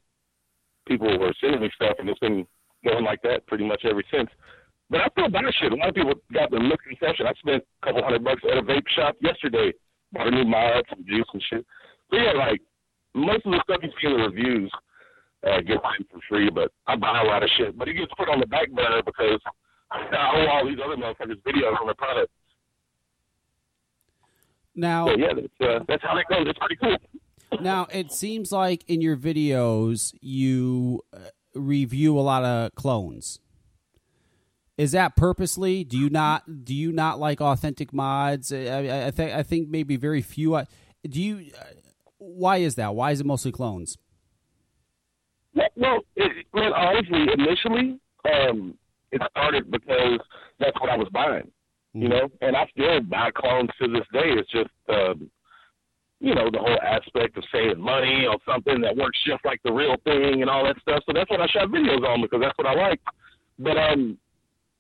people 0.88 1.18
were 1.18 1.34
sending 1.40 1.62
me 1.62 1.70
stuff, 1.76 1.96
and 2.00 2.10
it's 2.10 2.20
been 2.20 2.46
going 2.84 3.06
like 3.06 3.22
that 3.24 3.46
pretty 3.48 3.66
much 3.66 3.86
ever 3.86 4.04
since. 4.12 4.30
But 4.90 5.02
I 5.02 5.08
feel 5.16 5.30
bad 5.30 5.46
shit. 5.60 5.72
A 5.72 5.76
lot 5.76 5.90
of 5.90 5.96
people 5.96 6.14
got 6.34 6.50
the 6.50 6.60
misconception. 6.60 7.28
I 7.28 7.34
spent 7.38 7.64
a 7.64 7.86
couple 7.86 8.04
hundred 8.04 8.24
bucks 8.24 8.42
at 8.50 8.58
a 8.58 8.64
vape 8.64 8.88
shop 8.96 9.16
yesterday, 9.22 9.72
bought 10.12 10.28
a 10.28 10.32
new 10.32 10.46
mod, 10.46 10.84
some 10.90 11.06
juice 11.06 11.30
and 11.34 11.44
shit. 11.50 11.66
So 12.10 12.18
yeah, 12.18 12.34
like 12.34 12.60
most 13.14 13.46
of 13.46 13.54
the 13.54 13.62
stuff 13.64 13.82
you 13.84 13.92
see 14.02 14.08
in 14.08 14.18
the 14.18 14.24
reviews 14.24 14.72
uh, 15.48 15.62
gets 15.62 15.82
in 16.00 16.06
for 16.12 16.20
free, 16.28 16.50
but 16.50 16.72
I 16.88 16.96
buy 16.96 17.22
a 17.22 17.26
lot 17.26 17.44
of 17.44 17.50
shit. 17.58 17.78
But 17.78 17.88
it 17.88 17.94
gets 17.94 18.12
put 18.18 18.30
on 18.30 18.40
the 18.40 18.48
back 18.48 18.70
burner 18.72 19.02
because 19.06 19.40
I 19.92 20.32
owe 20.36 20.48
all 20.48 20.68
these 20.68 20.78
other 20.84 20.96
motherfuckers 20.96 21.42
videos 21.44 21.80
on 21.80 21.88
the 21.88 21.96
product. 21.96 22.32
Now, 24.76 25.08
So 25.08 25.16
yeah, 25.18 25.34
that's 25.34 25.48
uh, 25.62 25.84
that's 25.88 26.04
how 26.04 26.16
that 26.16 26.26
goes. 26.30 26.48
It's 26.48 26.60
pretty 26.60 26.76
cool. 26.78 26.98
now 27.62 27.88
it 27.92 28.12
seems 28.12 28.52
like 28.52 28.84
in 28.88 29.02
your 29.02 29.18
videos 29.18 30.14
you 30.22 31.02
uh, 31.14 31.18
review 31.56 32.18
a 32.18 32.22
lot 32.22 32.44
of 32.44 32.76
clones. 32.76 33.40
Is 34.78 34.94
that 34.94 35.18
purposely? 35.18 35.84
Do 35.84 35.98
you 35.98 36.10
not 36.10 36.64
do 36.64 36.74
you 36.74 36.92
not 36.94 37.20
like 37.20 37.42
authentic 37.42 37.92
mods? 37.92 38.54
I, 38.54 39.08
I, 39.08 39.12
think 39.12 39.34
I 39.34 39.44
think 39.44 39.68
maybe 39.68 39.98
very 39.98 40.22
few. 40.22 40.56
uh, 40.56 40.66
Do 41.04 41.22
you? 41.22 41.52
Uh, 41.60 41.64
why 42.18 42.58
is 42.58 42.76
that? 42.76 42.96
Why 42.96 43.12
is 43.12 43.20
it 43.20 43.26
mostly 43.26 43.52
clones? 43.52 43.98
Well, 45.54 46.00
it, 46.16 46.46
man, 46.54 46.74
honestly, 46.74 47.26
initially, 47.34 48.00
um, 48.26 48.76
it 49.12 49.22
started 49.32 49.72
because 49.72 50.20
that's 50.60 50.80
what 50.80 50.90
I 50.90 50.98
was 50.98 51.08
buying, 51.12 51.50
you 51.94 52.10
know, 52.10 52.30
and 52.42 52.56
I 52.56 52.68
still 52.72 53.02
buy 53.02 53.32
clones 53.32 53.70
to 53.82 53.88
this 53.88 54.06
day. 54.14 54.30
It's 54.38 54.52
just, 54.52 54.70
um, 54.90 55.30
you 56.20 56.36
know, 56.36 56.50
the 56.52 56.60
whole 56.60 56.78
aspect 56.84 57.38
of 57.38 57.44
saving 57.52 57.82
money 57.82 58.28
on 58.28 58.38
something 58.46 58.82
that 58.82 58.96
works 58.96 59.18
just 59.26 59.44
like 59.46 59.62
the 59.64 59.72
real 59.72 59.96
thing 60.04 60.42
and 60.42 60.50
all 60.50 60.66
that 60.66 60.80
stuff. 60.82 61.02
So 61.06 61.14
that's 61.14 61.30
what 61.30 61.42
I 61.42 61.48
shot 61.48 61.70
videos 61.70 62.06
on 62.06 62.22
because 62.22 62.42
that's 62.42 62.58
what 62.58 62.68
I 62.68 62.74
like. 62.74 63.00
But 63.58 63.78
um, 63.78 64.18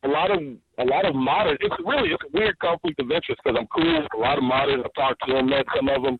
a 0.04 0.08
lot 0.08 0.32
of 0.32 0.40
a 0.40 0.86
lot 0.86 1.06
of 1.06 1.16
modders, 1.16 1.58
it's 1.60 1.76
really 1.86 2.10
it's 2.10 2.24
a 2.24 2.38
weird 2.38 2.58
conflict 2.60 3.00
of 3.00 3.12
interest 3.12 3.42
because 3.44 3.58
I'm 3.60 3.68
cool 3.68 4.02
with 4.02 4.14
a 4.16 4.18
lot 4.18 4.38
of 4.38 4.44
modders. 4.44 4.84
I've 4.84 4.94
talked 4.94 5.24
to 5.28 5.34
them, 5.34 5.50
met 5.50 5.66
some 5.76 5.90
of 5.90 6.04
them. 6.04 6.20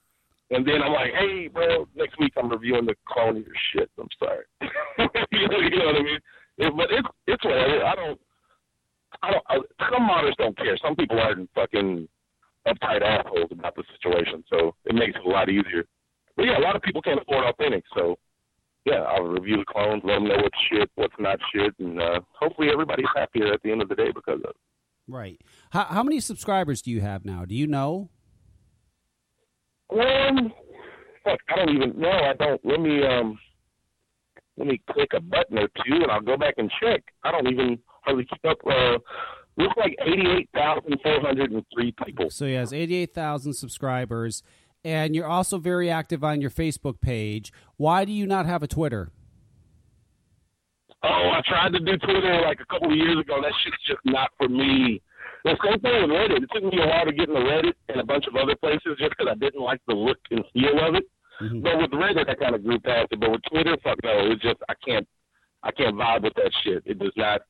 And 0.52 0.66
then 0.66 0.82
I'm 0.84 0.94
like, 0.94 1.12
hey, 1.14 1.48
bro, 1.48 1.88
next 1.96 2.20
week 2.20 2.34
I'm 2.38 2.50
reviewing 2.50 2.86
the 2.86 2.96
clone 3.08 3.38
of 3.38 3.46
your 3.46 3.56
shit. 3.72 3.90
I'm 4.00 4.08
sorry. 4.18 4.46
you, 5.32 5.48
know, 5.48 5.60
you 5.60 5.78
know 5.78 5.86
what 5.86 5.96
I 5.96 6.04
mean? 6.04 6.20
It, 6.58 6.74
but 6.76 6.88
it's 6.92 7.08
it's 7.28 7.46
whatever. 7.46 7.86
I 7.86 7.96
don't. 7.96 8.20
I 9.22 9.32
don't. 9.32 9.44
I, 9.48 9.56
some 9.92 10.10
modders 10.10 10.36
don't 10.38 10.58
care. 10.58 10.78
Some 10.82 10.96
people 10.96 11.20
aren't 11.20 11.50
fucking 11.54 12.08
uptight 12.68 13.02
assholes 13.02 13.52
about 13.52 13.76
the 13.76 13.84
situation, 13.96 14.44
so 14.50 14.76
it 14.86 14.96
makes 14.96 15.16
it 15.16 15.26
a 15.26 15.30
lot 15.30 15.50
easier. 15.50 15.86
But 16.36 16.46
yeah, 16.46 16.58
a 16.58 16.64
lot 16.64 16.76
of 16.76 16.82
people 16.82 17.02
can't 17.02 17.22
afford 17.22 17.46
authentic, 17.46 17.84
so 17.96 18.18
yeah, 18.86 19.02
I'll 19.02 19.24
review 19.24 19.58
the 19.58 19.66
clones, 19.66 20.02
let 20.04 20.16
them 20.16 20.28
know 20.28 20.38
what's 20.38 20.58
shit, 20.72 20.90
what's 20.96 21.14
not 21.20 21.40
shit, 21.54 21.74
and 21.80 22.02
uh, 22.02 22.22
hopefully 22.40 22.70
everybody's 22.72 23.08
happier 23.16 23.54
at 23.54 23.62
the 23.62 23.72
end 23.72 23.82
of 23.82 23.90
the 23.90 23.96
day 23.96 24.12
because 24.14 24.40
of 24.44 24.52
it. 24.52 24.56
Right. 25.08 25.42
How, 25.72 25.86
how 25.86 26.04
many 26.04 26.20
subscribers 26.20 26.82
do 26.82 26.92
you 26.92 27.02
have 27.02 27.26
now? 27.26 27.46
Do 27.46 27.56
you 27.56 27.68
know? 27.68 28.10
Um, 29.92 30.54
fuck, 31.24 31.40
I 31.50 31.56
don't 31.56 31.76
even 31.76 32.00
know. 32.00 32.10
I 32.10 32.34
don't. 32.34 32.62
Let 32.64 32.80
me 32.80 33.04
um, 33.06 33.40
let 34.58 34.68
me 34.68 34.82
click 34.92 35.10
a 35.16 35.22
button 35.22 35.58
or 35.58 35.68
two, 35.68 35.96
and 35.96 36.12
I'll 36.12 36.22
go 36.22 36.38
back 36.38 36.56
and 36.58 36.72
check. 36.82 37.02
I 37.24 37.32
don't 37.32 37.48
even 37.48 37.80
hardly 38.02 38.26
keep 38.26 38.46
up. 38.46 38.58
Uh, 38.66 38.98
looks 39.58 39.76
like 39.78 39.96
eighty-eight 40.06 40.50
thousand 40.54 41.00
four 41.02 41.22
hundred 41.22 41.52
and 41.52 41.64
three 41.74 41.94
people. 42.06 42.30
So 42.30 42.46
he 42.46 42.54
has 42.54 42.72
88,000 42.74 43.54
subscribers, 43.54 44.44
and 44.84 45.16
you're 45.16 45.28
also 45.28 45.58
very 45.58 45.90
active 45.90 46.24
on 46.24 46.42
your 46.42 46.52
Facebook 46.52 47.02
page. 47.02 47.52
Why 47.78 48.06
do 48.06 48.12
you 48.12 48.28
not 48.28 48.46
have 48.46 48.62
a 48.64 48.68
Twitter? 48.68 49.12
Oh, 51.02 51.08
I 51.08 51.42
tried 51.48 51.72
to 51.74 51.80
do 51.80 51.98
Twitter 51.98 52.42
like 52.42 52.60
a 52.60 52.66
couple 52.66 52.92
of 52.92 52.98
years 52.98 53.20
ago. 53.20 53.42
That 53.42 53.54
shit's 53.64 53.78
just 53.88 54.02
not 54.06 54.32
for 54.38 54.50
me. 54.50 55.02
The 55.46 55.58
same 55.64 55.80
thing 55.80 56.02
with 56.02 56.12
Reddit. 56.12 56.44
It 56.44 56.50
took 56.54 56.64
me 56.64 56.82
a 56.82 56.88
while 56.88 57.06
to 57.06 57.14
get 57.14 57.30
into 57.30 57.42
Reddit 57.42 57.74
and 57.88 58.02
a 58.02 58.04
bunch 58.04 58.26
of 58.28 58.36
other 58.36 58.56
places 58.56 58.98
just 58.98 59.12
because 59.12 59.28
I 59.32 59.36
didn't 59.36 59.62
like 59.62 59.80
the 59.88 59.94
look 59.94 60.18
and 60.32 60.44
feel 60.54 60.80
of 60.86 60.96
it. 60.96 61.06
Mm-hmm. 61.42 61.62
But 61.62 61.78
with 61.78 61.92
Reddit, 61.92 62.30
I 62.30 62.36
kind 62.36 62.56
of 62.56 62.64
grew 62.64 62.80
past 62.80 63.08
it. 63.12 63.20
But 63.20 63.32
with 63.32 63.42
Twitter, 63.50 63.78
fuck 63.84 63.98
no, 64.04 64.32
it's 64.32 64.42
just 64.42 64.58
I 64.68 64.74
can't, 64.86 65.08
I 65.64 65.72
can't 65.72 65.96
vibe 65.96 66.24
with 66.24 66.34
that 66.36 66.52
shit. 66.64 66.84
It 66.86 67.00
does 67.00 67.14
not, 67.16 67.42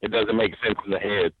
it 0.00 0.10
doesn't 0.10 0.36
make 0.36 0.54
sense 0.64 0.78
in 0.86 0.92
the 0.92 0.98
head. 0.98 1.32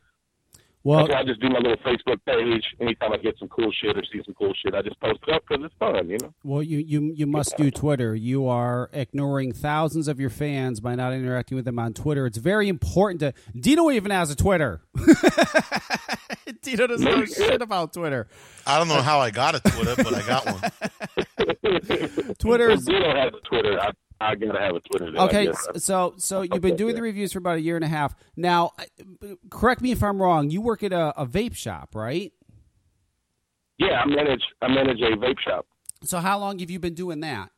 Well, 0.84 1.00
That's 1.00 1.10
why 1.12 1.20
I 1.20 1.24
just 1.24 1.40
do 1.40 1.48
my 1.48 1.58
little 1.58 1.76
Facebook 1.78 2.18
page. 2.24 2.64
Anytime 2.80 3.12
I 3.12 3.16
get 3.18 3.36
some 3.38 3.48
cool 3.48 3.70
shit 3.72 3.96
or 3.96 4.02
see 4.04 4.22
some 4.24 4.34
cool 4.34 4.52
shit, 4.54 4.74
I 4.74 4.82
just 4.82 4.98
post 5.00 5.18
it 5.26 5.34
up 5.34 5.42
because 5.46 5.64
it's 5.64 5.74
fun, 5.78 6.08
you 6.08 6.18
know. 6.22 6.32
Well, 6.44 6.62
you, 6.62 6.78
you 6.78 7.12
you 7.14 7.26
must 7.26 7.56
do 7.56 7.70
Twitter. 7.70 8.14
You 8.14 8.46
are 8.46 8.88
ignoring 8.92 9.52
thousands 9.52 10.06
of 10.08 10.20
your 10.20 10.30
fans 10.30 10.80
by 10.80 10.94
not 10.94 11.12
interacting 11.12 11.56
with 11.56 11.64
them 11.64 11.78
on 11.78 11.94
Twitter. 11.94 12.26
It's 12.26 12.38
very 12.38 12.68
important 12.68 13.20
to. 13.20 13.34
Dino 13.58 13.90
even 13.90 14.10
has 14.12 14.30
a 14.30 14.36
Twitter. 14.36 14.80
Dino 16.62 16.86
doesn't 16.86 17.04
know 17.04 17.24
shit 17.24 17.60
about 17.60 17.92
Twitter. 17.92 18.28
I 18.66 18.78
don't 18.78 18.88
know 18.88 19.02
how 19.02 19.18
I 19.18 19.30
got 19.30 19.56
a 19.56 19.60
Twitter, 19.60 19.96
but 19.96 20.14
I 20.14 20.22
got 20.26 20.46
one. 20.46 22.34
Twitter 22.38 22.76
Dino 22.76 23.14
has 23.16 23.32
a 23.34 23.40
Twitter. 23.48 23.80
I, 23.80 23.90
I 24.20 24.34
gotta 24.34 24.58
have 24.60 24.74
a 24.74 24.80
Twitter. 24.80 25.12
then, 25.12 25.20
Okay, 25.22 25.48
so 25.76 26.14
so 26.16 26.42
you've 26.42 26.60
been 26.60 26.76
doing 26.76 26.94
the 26.96 27.02
reviews 27.02 27.32
for 27.32 27.38
about 27.38 27.56
a 27.58 27.60
year 27.60 27.76
and 27.76 27.84
a 27.84 27.88
half 27.88 28.14
now. 28.36 28.72
Correct 29.50 29.80
me 29.80 29.92
if 29.92 30.02
I'm 30.02 30.20
wrong. 30.20 30.50
You 30.50 30.60
work 30.60 30.82
at 30.82 30.92
a, 30.92 31.12
a 31.20 31.24
vape 31.26 31.54
shop, 31.54 31.94
right? 31.94 32.32
Yeah, 33.78 34.00
I 34.00 34.06
manage. 34.06 34.42
I 34.60 34.68
manage 34.68 35.00
a 35.00 35.16
vape 35.16 35.38
shop. 35.38 35.66
So 36.02 36.18
how 36.18 36.38
long 36.38 36.58
have 36.58 36.68
you 36.70 36.80
been 36.80 36.94
doing 36.94 37.20
that? 37.20 37.50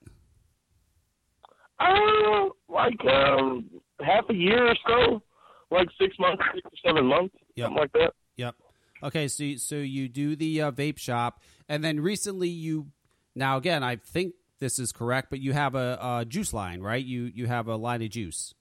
Uh, 1.79 2.49
like 2.69 2.99
um, 3.11 3.65
half 4.03 4.25
a 4.29 4.35
year 4.35 4.67
or 4.69 4.75
so, 4.87 5.23
like 5.71 5.89
six 5.99 6.15
months, 6.19 6.43
six 6.55 6.67
or 6.67 6.89
seven 6.91 7.07
months, 7.07 7.35
something 7.59 7.77
like 7.77 7.93
that. 7.93 8.13
Yep. 8.37 8.55
Okay, 9.03 9.29
so 9.29 9.45
you- 9.45 9.59
so 9.59 9.77
you 9.77 10.09
do 10.09 10.37
the 10.37 10.61
uh, 10.63 10.71
vape 10.73 10.99
shop, 10.99 11.41
and 11.71 11.83
then 11.83 12.01
recently 12.01 12.49
you 12.51 12.89
now 13.35 13.57
again 13.57 13.83
I 13.83 13.97
think 13.97 14.35
this 14.61 14.79
is 14.79 14.93
correct, 14.93 15.29
but 15.31 15.41
you 15.41 15.53
have 15.53 15.75
a, 15.75 15.99
a 16.01 16.25
juice 16.27 16.53
line, 16.53 16.81
right? 16.81 17.05
You 17.05 17.31
you 17.35 17.47
have 17.47 17.67
a 17.67 17.77
line 17.77 18.03
of 18.03 18.11
juice. 18.11 18.55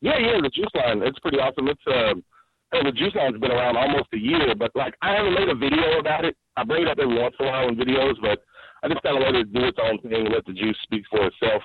Yeah, 0.00 0.18
yeah, 0.18 0.40
the 0.42 0.50
juice 0.50 0.72
line. 0.74 1.02
It's 1.02 1.18
pretty 1.20 1.38
awesome. 1.38 1.68
It's 1.68 1.80
um, 1.86 2.24
hey, 2.72 2.82
the 2.82 2.92
juice 2.92 3.14
line's 3.14 3.38
been 3.38 3.50
around 3.50 3.76
almost 3.76 4.08
a 4.12 4.18
year, 4.18 4.54
but 4.58 4.72
like 4.74 4.94
I 5.02 5.14
haven't 5.14 5.34
made 5.34 5.48
a 5.48 5.54
video 5.54 6.00
about 6.00 6.24
it. 6.24 6.36
I 6.56 6.64
bring 6.64 6.82
it 6.82 6.88
up 6.88 6.98
every 6.98 7.16
once 7.16 7.34
in 7.38 7.46
a 7.46 7.50
while 7.50 7.68
in 7.68 7.76
videos, 7.76 8.14
but 8.20 8.42
I 8.82 8.88
just 8.88 9.02
kind 9.02 9.16
of 9.16 9.22
let 9.22 9.34
it 9.34 9.52
do 9.52 9.64
its 9.64 9.78
own 9.82 9.98
thing 10.00 10.26
and 10.26 10.32
let 10.32 10.44
the 10.46 10.52
juice 10.52 10.76
speak 10.82 11.04
for 11.10 11.26
itself. 11.26 11.62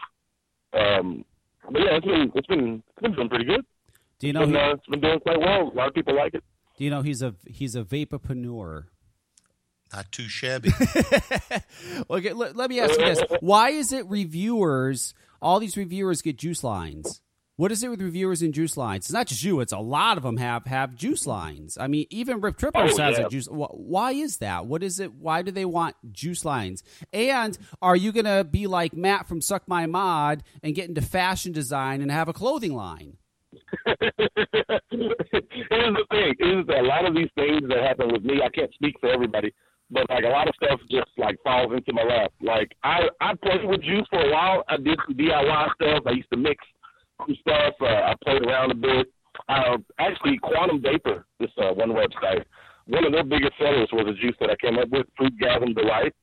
Um, 0.73 1.25
but 1.71 1.81
yeah, 1.81 1.97
it's 1.97 2.05
been 2.05 2.31
it's 2.35 2.47
been 2.47 2.83
it's 2.89 3.01
been 3.01 3.15
doing 3.15 3.29
pretty 3.29 3.45
good. 3.45 3.65
Do 4.19 4.27
you 4.27 4.33
know? 4.33 4.41
It's 4.43 4.51
been, 4.51 4.61
uh, 4.61 4.73
it's 4.73 4.87
been 4.87 5.01
doing 5.01 5.19
quite 5.19 5.39
well. 5.39 5.71
A 5.73 5.75
lot 5.75 5.87
of 5.87 5.93
people 5.93 6.15
like 6.15 6.33
it. 6.33 6.43
do 6.77 6.83
you 6.83 6.89
know 6.89 7.01
he's 7.01 7.21
a 7.21 7.35
he's 7.45 7.75
a 7.75 7.83
vapopreneur? 7.83 8.85
Not 9.93 10.11
too 10.11 10.27
shabby. 10.29 10.71
Okay, 12.09 12.33
let, 12.33 12.55
let 12.55 12.69
me 12.69 12.79
ask 12.79 12.91
you 12.99 13.05
this: 13.05 13.21
Why 13.41 13.69
is 13.69 13.91
it 13.91 14.05
reviewers? 14.07 15.13
All 15.41 15.59
these 15.59 15.75
reviewers 15.77 16.21
get 16.21 16.37
juice 16.37 16.63
lines. 16.63 17.21
What 17.57 17.71
is 17.71 17.83
it 17.83 17.89
with 17.89 18.01
reviewers 18.01 18.41
and 18.41 18.53
juice 18.53 18.75
lines? 18.77 19.05
It's 19.05 19.11
not 19.13 19.27
just 19.27 19.43
you; 19.43 19.59
it's 19.59 19.71
a 19.73 19.79
lot 19.79 20.17
of 20.17 20.23
them 20.23 20.37
have 20.37 20.65
have 20.65 20.95
juice 20.95 21.27
lines. 21.27 21.77
I 21.79 21.87
mean, 21.87 22.05
even 22.09 22.41
Rip 22.41 22.57
Trippers 22.57 22.97
Oh, 22.97 23.01
has 23.03 23.17
yeah. 23.17 23.25
a 23.25 23.29
juice. 23.29 23.47
Why 23.51 24.11
is 24.13 24.37
that? 24.37 24.65
What 24.65 24.83
is 24.83 24.99
it? 24.99 25.13
Why 25.13 25.41
do 25.41 25.51
they 25.51 25.65
want 25.65 25.95
juice 26.11 26.43
lines? 26.45 26.83
And 27.13 27.57
are 27.81 27.95
you 27.95 28.11
gonna 28.11 28.43
be 28.43 28.67
like 28.67 28.93
Matt 28.93 29.27
from 29.27 29.41
Suck 29.41 29.67
My 29.67 29.85
Mod 29.85 30.43
and 30.63 30.73
get 30.75 30.87
into 30.89 31.01
fashion 31.01 31.51
design 31.51 32.01
and 32.01 32.09
have 32.11 32.27
a 32.29 32.33
clothing 32.33 32.73
line? 32.75 33.17
Here's 33.85 33.99
the 34.89 36.05
thing: 36.09 36.35
is 36.39 36.65
a 36.69 36.81
lot 36.83 37.05
of 37.05 37.15
these 37.15 37.29
things 37.35 37.67
that 37.69 37.83
happen 37.83 38.11
with 38.11 38.23
me, 38.23 38.41
I 38.43 38.49
can't 38.49 38.73
speak 38.73 38.95
for 38.99 39.09
everybody, 39.09 39.53
but 39.91 40.09
like 40.09 40.23
a 40.23 40.29
lot 40.29 40.47
of 40.47 40.55
stuff 40.55 40.79
just 40.89 41.09
like 41.17 41.37
falls 41.43 41.71
into 41.73 41.93
my 41.93 42.03
lap. 42.03 42.31
Like 42.41 42.71
I, 42.83 43.09
I 43.19 43.33
played 43.35 43.65
with 43.65 43.83
juice 43.83 44.07
for 44.09 44.19
a 44.19 44.31
while. 44.31 44.63
I 44.69 44.77
did 44.77 44.97
some 45.05 45.15
DIY 45.15 45.67
stuff. 45.75 46.03
I 46.05 46.11
used 46.11 46.29
to 46.31 46.37
mix 46.37 46.63
some 47.19 47.35
stuff. 47.41 47.73
Uh, 47.81 47.85
I 47.85 48.15
played 48.23 48.45
around 48.45 48.71
a 48.71 48.75
bit. 48.75 49.07
Uh, 49.49 49.77
actually, 49.99 50.37
Quantum 50.39 50.81
Vapor, 50.81 51.25
this 51.39 51.51
uh, 51.57 51.73
one 51.73 51.89
website, 51.89 52.43
one 52.87 53.05
of 53.05 53.11
their 53.11 53.23
biggest 53.23 53.53
sellers 53.57 53.89
was 53.91 54.07
a 54.07 54.19
juice 54.21 54.35
that 54.39 54.49
I 54.49 54.55
came 54.55 54.77
up 54.77 54.89
with, 54.89 55.05
Fruit 55.17 55.33
Gasm 55.41 55.75
Delight. 55.75 56.13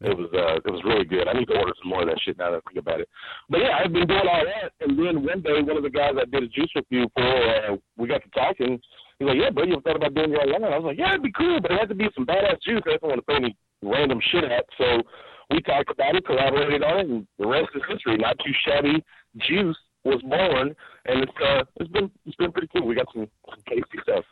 It 0.00 0.16
was 0.16 0.30
uh, 0.32 0.56
it 0.64 0.72
was 0.72 0.80
really 0.82 1.04
good. 1.04 1.28
I 1.28 1.34
need 1.34 1.46
to 1.48 1.58
order 1.58 1.74
some 1.82 1.90
more 1.90 2.02
of 2.02 2.08
that 2.08 2.18
shit 2.24 2.38
now 2.38 2.50
that 2.50 2.62
I 2.64 2.70
think 2.70 2.80
about 2.80 3.00
it. 3.00 3.08
But 3.50 3.60
yeah, 3.60 3.76
I've 3.76 3.92
been 3.92 4.06
doing 4.06 4.24
all 4.24 4.44
that, 4.44 4.72
and 4.80 4.98
then 4.98 5.22
one 5.22 5.42
day, 5.42 5.60
one 5.60 5.76
of 5.76 5.82
the 5.82 5.90
guys 5.90 6.14
I 6.16 6.24
did 6.24 6.44
a 6.44 6.48
juice 6.48 6.72
review 6.74 7.06
for, 7.14 7.20
uh, 7.22 7.76
we 7.98 8.08
got 8.08 8.22
to 8.22 8.30
talking. 8.30 8.80
He's 9.20 9.28
like, 9.28 9.36
"Yeah, 9.36 9.50
bro, 9.50 9.64
you 9.64 9.74
ever 9.74 9.82
thought 9.82 9.96
about 9.96 10.14
doing 10.14 10.30
your 10.32 10.40
own 10.40 10.50
line?" 10.50 10.64
I 10.64 10.78
was 10.78 10.88
like, 10.88 10.98
"Yeah, 10.98 11.10
it'd 11.10 11.22
be 11.22 11.30
cool, 11.32 11.60
but 11.60 11.70
it 11.70 11.78
had 11.78 11.90
to 11.90 11.94
be 11.94 12.08
some 12.14 12.24
badass 12.24 12.62
juice. 12.64 12.80
I 12.86 12.96
don't 12.96 13.04
want 13.04 13.20
to 13.20 13.24
throw 13.26 13.36
any 13.36 13.54
random 13.82 14.18
shit 14.32 14.44
at." 14.44 14.64
So 14.78 15.02
we 15.50 15.60
talked 15.60 15.90
about 15.90 16.16
it, 16.16 16.24
collaborated 16.24 16.82
on 16.82 16.98
it, 16.98 17.06
and 17.06 17.26
the 17.38 17.46
rest 17.46 17.68
is 17.76 17.82
history. 17.86 18.16
Not 18.16 18.38
too 18.40 18.52
shabby. 18.66 19.04
Juice 19.36 19.76
was 20.04 20.22
born, 20.22 20.74
and 21.04 21.20
it's 21.20 21.38
uh, 21.38 21.64
it's 21.76 21.90
been 21.92 22.10
it's 22.24 22.36
been 22.36 22.50
pretty 22.50 22.68
cool. 22.74 22.86
We 22.86 22.94
got 22.94 23.12
some, 23.12 23.28
some 23.48 23.60
tasty 23.68 23.98
stuff. 24.02 24.24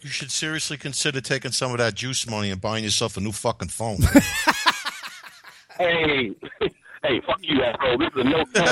You 0.00 0.08
should 0.08 0.32
seriously 0.32 0.78
consider 0.78 1.20
taking 1.20 1.52
some 1.52 1.70
of 1.70 1.78
that 1.78 1.94
juice 1.94 2.28
money 2.28 2.50
and 2.50 2.60
buying 2.60 2.82
yourself 2.82 3.16
a 3.16 3.20
new 3.20 3.30
fucking 3.30 3.68
phone. 3.68 3.98
Hey, 5.78 6.32
hey, 7.02 7.20
fuck 7.26 7.38
you, 7.42 7.62
asshole. 7.62 7.98
This 7.98 8.08
is 8.14 8.20
a 8.20 8.24
no 8.24 8.44
phone. 8.46 8.66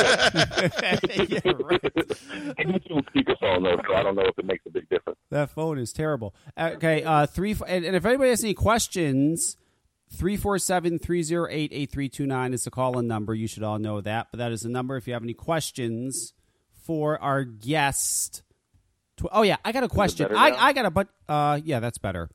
I 2.59 2.65
need 2.65 2.82
you 2.89 2.97
speakerphone 3.15 3.62
though, 3.65 3.81
so 3.89 3.94
I 3.94 4.02
don't 4.02 4.15
know 4.16 4.24
if 4.27 4.39
it 4.39 4.44
makes 4.44 4.65
a 4.66 4.70
big 4.70 4.89
difference. 4.89 5.19
That 5.31 5.51
phone 5.51 5.78
is 5.78 5.93
terrible. 5.93 6.35
Okay, 6.59 7.02
uh, 7.02 7.27
three. 7.27 7.55
And, 7.66 7.85
and 7.85 7.97
if 7.97 8.05
anybody 8.05 8.31
has 8.31 8.43
any 8.44 8.55
questions, 8.55 9.57
347-308-8329 10.16 12.52
is 12.55 12.65
the 12.65 12.70
call-in 12.70 13.07
number. 13.07 13.35
You 13.35 13.47
should 13.47 13.62
all 13.62 13.78
know 13.78 14.01
that. 14.01 14.28
But 14.31 14.39
that 14.39 14.52
is 14.52 14.62
the 14.62 14.69
number 14.69 14.97
if 14.97 15.07
you 15.07 15.12
have 15.12 15.23
any 15.23 15.35
questions 15.35 16.32
for 16.85 17.20
our 17.23 17.44
guest. 17.44 18.43
Tw- 19.16 19.27
Oh 19.32 19.43
yeah, 19.43 19.57
I 19.65 19.73
got 19.73 19.85
a 19.85 19.89
question. 19.89 20.35
I? 20.35 20.51
I 20.52 20.73
got 20.73 20.86
a 20.86 20.90
but. 20.90 21.09
Uh, 21.28 21.61
yeah, 21.65 21.81
that's 21.81 21.98
better. 21.98 22.31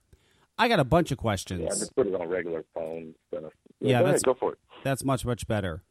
I 0.57 0.69
got 0.69 0.79
a 0.79 0.85
bunch 0.85 1.11
of 1.11 1.17
Yeah, 1.17 1.19
I 1.19 1.23
questions. 1.23 1.79
just 1.79 1.93
put 1.95 2.07
it 2.07 2.15
on 2.15 2.29
regular 2.29 2.63
phone. 2.73 3.13
Yeah, 3.81 4.01
that's 4.03 4.23
ahead, 4.23 4.23
go 4.23 4.33
for 4.35 4.53
it. 4.53 4.59
That's 4.85 5.03
much 5.03 5.25
much 5.25 5.47
better. 5.47 5.81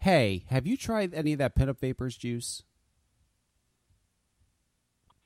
Hey, 0.00 0.46
have 0.48 0.66
you 0.66 0.78
tried 0.78 1.12
any 1.12 1.34
of 1.34 1.38
that 1.38 1.54
pinup 1.54 1.78
vapors 1.78 2.16
juice? 2.16 2.62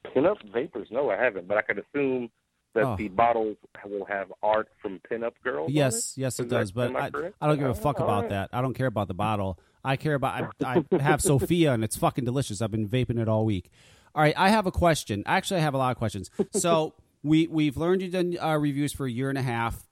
Pinup 0.05 0.39
vapors? 0.53 0.89
No, 0.91 1.09
I 1.09 1.17
haven't, 1.17 1.47
but 1.47 1.57
I 1.57 1.63
could 1.63 1.79
assume 1.79 2.31
that 2.75 2.83
Oh. 2.85 2.97
the 2.97 3.07
bottles 3.09 3.57
will 3.87 4.05
have 4.07 4.33
art 4.43 4.69
from 4.81 4.99
pinup 5.09 5.35
girls. 5.45 5.69
on 5.69 5.73
Yes, 5.75 6.17
it? 6.17 6.21
yes, 6.23 6.41
it 6.41 6.45
Is 6.45 6.49
that- 6.51 6.57
does. 6.59 6.73
But 6.73 6.97
I 6.97 7.07
I. 7.07 7.47
Don't 7.47 7.59
give 7.59 7.69
a 7.69 7.71
Oh, 7.71 7.75
fuck 7.75 8.01
all 8.01 8.07
about 8.07 8.23
right. 8.23 8.31
that. 8.31 8.51
I 8.53 8.61
don't 8.61 8.75
care 8.75 8.89
about 8.89 9.07
the 9.07 9.15
bottle. 9.15 9.57
I 9.85 9.95
care 9.97 10.15
about. 10.15 10.53
I, 10.65 10.83
I 10.91 11.01
have 11.01 11.21
Sophia, 11.23 11.73
and 11.75 11.85
it's 11.85 11.97
fucking 11.97 12.25
delicious. 12.25 12.61
I've 12.61 12.73
been 12.73 12.89
vaping 12.89 13.21
it 13.21 13.29
all 13.29 13.45
week. 13.45 13.71
All 14.17 14.23
right, 14.23 14.35
I 14.37 14.49
have 14.49 14.67
a 14.67 14.73
question. 14.73 15.23
Actually, 15.27 15.61
I 15.61 15.63
have 15.63 15.75
a 15.75 15.79
lot 15.79 15.93
of 15.93 15.97
questions. 15.97 16.29
So 16.51 16.95
we 17.23 17.47
we've 17.47 17.77
learned 17.77 18.03
you've 18.03 18.13
done 18.13 18.37
uh, 18.41 18.57
reviews 18.59 18.93
for 18.93 19.07
a 19.07 19.11
year 19.11 19.29
and 19.29 19.39
a 19.39 19.43
half. 19.43 19.89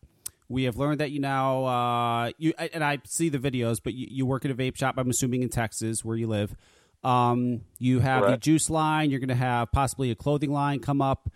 We 0.51 0.64
have 0.64 0.77
learned 0.77 0.98
that 0.98 1.12
you 1.12 1.20
now 1.20 1.64
uh, 1.64 2.32
you 2.36 2.52
and 2.59 2.82
I 2.82 2.98
see 3.06 3.28
the 3.28 3.39
videos, 3.39 3.81
but 3.82 3.94
you, 3.94 4.09
you 4.10 4.27
work 4.27 4.44
at 4.44 4.51
a 4.51 4.55
vape 4.55 4.77
shop. 4.77 4.97
I'm 4.98 5.09
assuming 5.09 5.43
in 5.43 5.48
Texas, 5.48 6.05
where 6.05 6.16
you 6.16 6.27
live. 6.27 6.56
Um, 7.05 7.62
you 7.78 8.01
have 8.01 8.27
the 8.27 8.36
juice 8.36 8.68
line. 8.68 9.10
You're 9.10 9.20
going 9.20 9.28
to 9.28 9.35
have 9.36 9.70
possibly 9.70 10.10
a 10.10 10.16
clothing 10.16 10.51
line 10.51 10.81
come 10.81 11.01
up. 11.01 11.31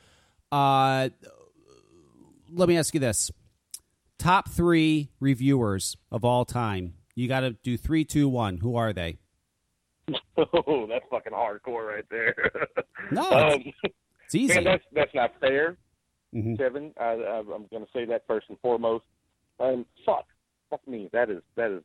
Uh, 0.51 1.11
let 2.53 2.69
me 2.69 2.77
ask 2.77 2.93
you 2.93 2.99
this: 2.99 3.31
top 4.19 4.51
three 4.51 5.11
reviewers 5.21 5.97
of 6.11 6.25
all 6.25 6.45
time. 6.45 6.95
You 7.15 7.29
got 7.29 7.41
to 7.41 7.53
do 7.53 7.77
three, 7.77 8.05
two, 8.05 8.29
one. 8.29 8.59
Who 8.59 8.75
are 8.77 8.93
they? 8.93 9.19
Oh, 10.37 10.87
that's 10.89 11.05
fucking 11.11 11.33
hardcore 11.33 11.95
right 11.95 12.05
there. 12.11 12.35
No, 13.13 13.31
um, 13.31 13.73
It's 14.25 14.35
easy. 14.35 14.55
Man, 14.55 14.65
that's 14.65 14.85
that's 14.93 15.15
not 15.15 15.31
fair, 15.41 15.77
Mhm. 16.35 16.59
Kevin. 16.59 16.93
I, 16.99 17.05
I, 17.05 17.39
I'm 17.41 17.67
going 17.71 17.85
to 17.85 17.89
say 17.93 18.05
that 18.07 18.25
first 18.27 18.47
and 18.49 18.59
foremost. 18.61 19.05
Um, 19.61 19.87
fuck, 20.05 20.27
fuck 20.71 20.87
me. 20.89 21.09
That 21.13 21.31
is 21.31 21.43
that 21.57 21.71
is 21.71 21.83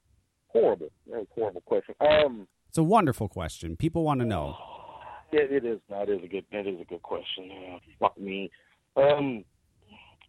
horrible. 0.48 0.90
That 1.12 1.20
is 1.22 1.28
a 1.32 1.34
horrible 1.40 1.62
question. 1.62 1.96
Um, 2.02 2.48
It's 2.68 2.78
a 2.78 2.84
wonderful 2.84 3.28
question. 3.30 3.76
People 3.78 4.04
want 4.04 4.22
to 4.22 4.26
know. 4.26 4.56
yeah, 5.32 5.42
it 5.42 5.66
is. 5.66 5.80
It 5.90 6.10
is 6.10 6.24
a 6.24 6.28
good. 6.28 6.46
It 6.52 6.68
is 6.68 6.82
a 6.82 6.86
good 6.86 7.02
question. 7.04 7.50
Yeah, 7.52 7.78
fuck 8.00 8.18
me. 8.20 8.50
Um, 8.98 9.44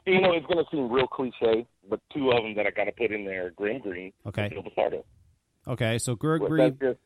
you 0.07 0.21
know, 0.21 0.33
it's 0.33 0.47
going 0.47 0.59
to 0.65 0.71
seem 0.71 0.91
real 0.91 1.07
cliche, 1.07 1.67
but 1.89 2.01
two 2.13 2.31
of 2.31 2.43
them 2.43 2.55
that 2.57 2.67
I 2.67 2.71
got 2.71 2.85
to 2.85 2.93
put 2.93 3.11
in 3.13 3.25
there: 3.25 3.51
Grimm 3.57 3.81
Green, 3.81 4.13
Okay. 4.27 4.51
Busardo. 4.51 5.03
Okay, 5.69 5.99
so 5.99 6.15
Grimm 6.15 6.45
Green, 6.47 6.79
just- 6.81 6.99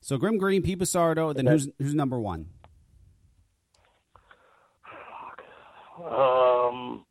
so 0.00 0.16
Grimm 0.16 0.38
Green, 0.38 0.62
Pete 0.62 0.78
Busardo. 0.78 1.34
Then 1.34 1.46
who's 1.46 1.68
who's 1.78 1.94
number 1.94 2.18
one? 2.18 2.50
Um, 6.04 7.04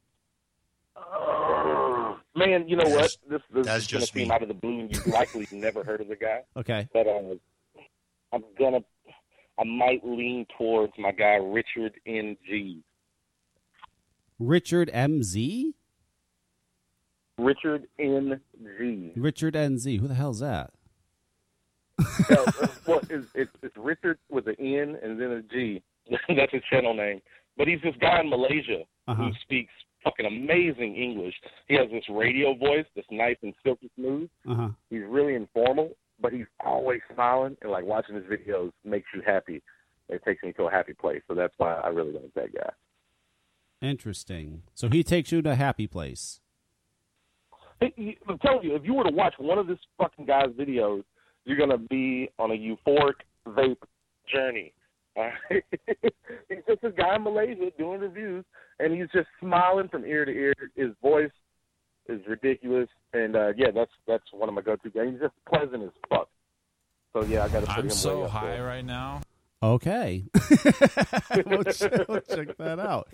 uh, 0.95 2.15
man, 2.35 2.67
you 2.67 2.75
know 2.75 2.87
what? 2.89 3.15
This, 3.29 3.41
this 3.53 3.65
that's 3.65 3.83
is 3.83 3.87
going 3.87 3.99
to 3.99 3.99
just 3.99 4.13
seem 4.13 4.31
out 4.31 4.41
of 4.41 4.47
the 4.47 4.53
blue, 4.53 4.79
and 4.81 4.95
you've 4.95 5.07
likely 5.07 5.47
never 5.51 5.83
heard 5.83 6.01
of 6.01 6.07
the 6.07 6.15
guy. 6.15 6.41
Okay, 6.55 6.87
But 6.93 7.07
uh, 7.07 7.21
I'm 8.33 8.43
gonna, 8.57 8.79
I 9.59 9.63
might 9.63 10.05
lean 10.05 10.45
towards 10.57 10.93
my 10.97 11.11
guy 11.11 11.35
Richard 11.35 11.93
N. 12.05 12.37
G. 12.47 12.81
Richard 14.39 14.89
M 14.93 15.23
Z. 15.23 15.73
Richard 17.37 17.87
N. 17.99 18.39
G. 18.77 19.11
Richard 19.15 19.55
N 19.55 19.77
Z. 19.77 19.97
Who 19.97 20.07
the 20.07 20.15
hell's 20.15 20.39
that? 20.39 20.71
Well, 22.29 23.01
it's, 23.09 23.27
it's, 23.33 23.51
it's 23.61 23.75
Richard 23.77 24.17
with 24.29 24.47
an 24.47 24.55
N 24.59 24.97
and 25.01 25.19
then 25.19 25.31
a 25.31 25.41
G. 25.41 25.81
That's 26.29 26.51
his 26.51 26.61
channel 26.69 26.93
name. 26.93 27.21
But 27.57 27.67
he's 27.67 27.81
this 27.83 27.95
guy 27.99 28.19
in 28.21 28.29
Malaysia 28.29 28.83
Uh-huh. 29.07 29.23
who 29.23 29.31
speaks 29.41 29.71
fucking 30.03 30.25
amazing 30.25 30.95
English. 30.95 31.33
He 31.67 31.75
has 31.75 31.89
this 31.91 32.03
radio 32.09 32.53
voice 32.55 32.85
that's 32.95 33.07
nice 33.11 33.37
and 33.41 33.53
silky 33.63 33.89
smooth. 33.95 34.29
Uh 34.49 34.55
huh. 34.55 34.69
He's 34.89 35.03
really 35.07 35.35
informal, 35.35 35.91
but 36.21 36.31
he's 36.33 36.45
always 36.63 37.01
smiling 37.13 37.57
and 37.61 37.71
like 37.71 37.83
watching 37.85 38.15
his 38.15 38.25
videos 38.25 38.71
makes 38.85 39.07
you 39.13 39.21
happy. 39.25 39.61
It 40.09 40.21
takes 40.23 40.43
me 40.43 40.53
to 40.53 40.63
a 40.63 40.71
happy 40.71 40.93
place. 40.93 41.21
So 41.27 41.33
that's 41.35 41.53
why 41.57 41.73
I 41.75 41.87
really 41.89 42.13
like 42.13 42.33
that 42.35 42.53
guy. 42.53 42.69
Interesting. 43.81 44.63
So 44.73 44.87
he 44.89 45.03
takes 45.03 45.31
you 45.31 45.41
to 45.41 45.51
a 45.51 45.55
happy 45.55 45.87
place. 45.87 46.39
Hey, 47.79 48.17
I'm 48.27 48.39
telling 48.39 48.63
you, 48.63 48.75
if 48.75 48.83
you 48.85 48.93
were 48.95 49.03
to 49.03 49.11
watch 49.11 49.35
one 49.37 49.59
of 49.59 49.67
this 49.67 49.77
fucking 49.99 50.25
guy's 50.25 50.49
videos, 50.49 51.03
you're 51.45 51.57
gonna 51.57 51.77
be 51.77 52.29
on 52.39 52.51
a 52.51 52.55
euphoric 52.55 53.15
vape 53.47 53.77
journey. 54.33 54.73
All 55.17 55.23
right? 55.49 55.63
he's 56.49 56.59
just 56.67 56.81
this 56.81 56.93
guy 56.97 57.15
in 57.15 57.23
Malaysia 57.23 57.71
doing 57.77 57.99
reviews, 57.99 58.45
and 58.79 58.93
he's 58.93 59.09
just 59.13 59.27
smiling 59.39 59.89
from 59.89 60.05
ear 60.05 60.25
to 60.25 60.31
ear. 60.31 60.53
His 60.75 60.91
voice 61.01 61.31
is 62.07 62.21
ridiculous, 62.27 62.87
and 63.13 63.35
uh, 63.35 63.53
yeah, 63.57 63.71
that's 63.73 63.91
that's 64.07 64.23
one 64.31 64.47
of 64.47 64.55
my 64.55 64.61
go-to 64.61 64.89
guys. 64.89 65.07
He's 65.11 65.19
just 65.19 65.33
pleasant 65.49 65.83
as 65.83 65.89
fuck. 66.09 66.29
So 67.13 67.23
yeah, 67.23 67.43
I 67.43 67.49
got 67.49 67.61
to 67.61 67.65
put 67.65 67.75
him 67.77 67.81
I'm 67.81 67.87
way 67.87 67.93
so 67.93 68.23
up 68.23 68.29
high 68.29 68.51
there. 68.51 68.65
right 68.65 68.85
now. 68.85 69.21
Okay, 69.63 70.25
we'll, 71.47 71.63
check, 71.63 72.07
we'll 72.07 72.21
check 72.21 72.55
that 72.57 72.79
out. 72.79 73.07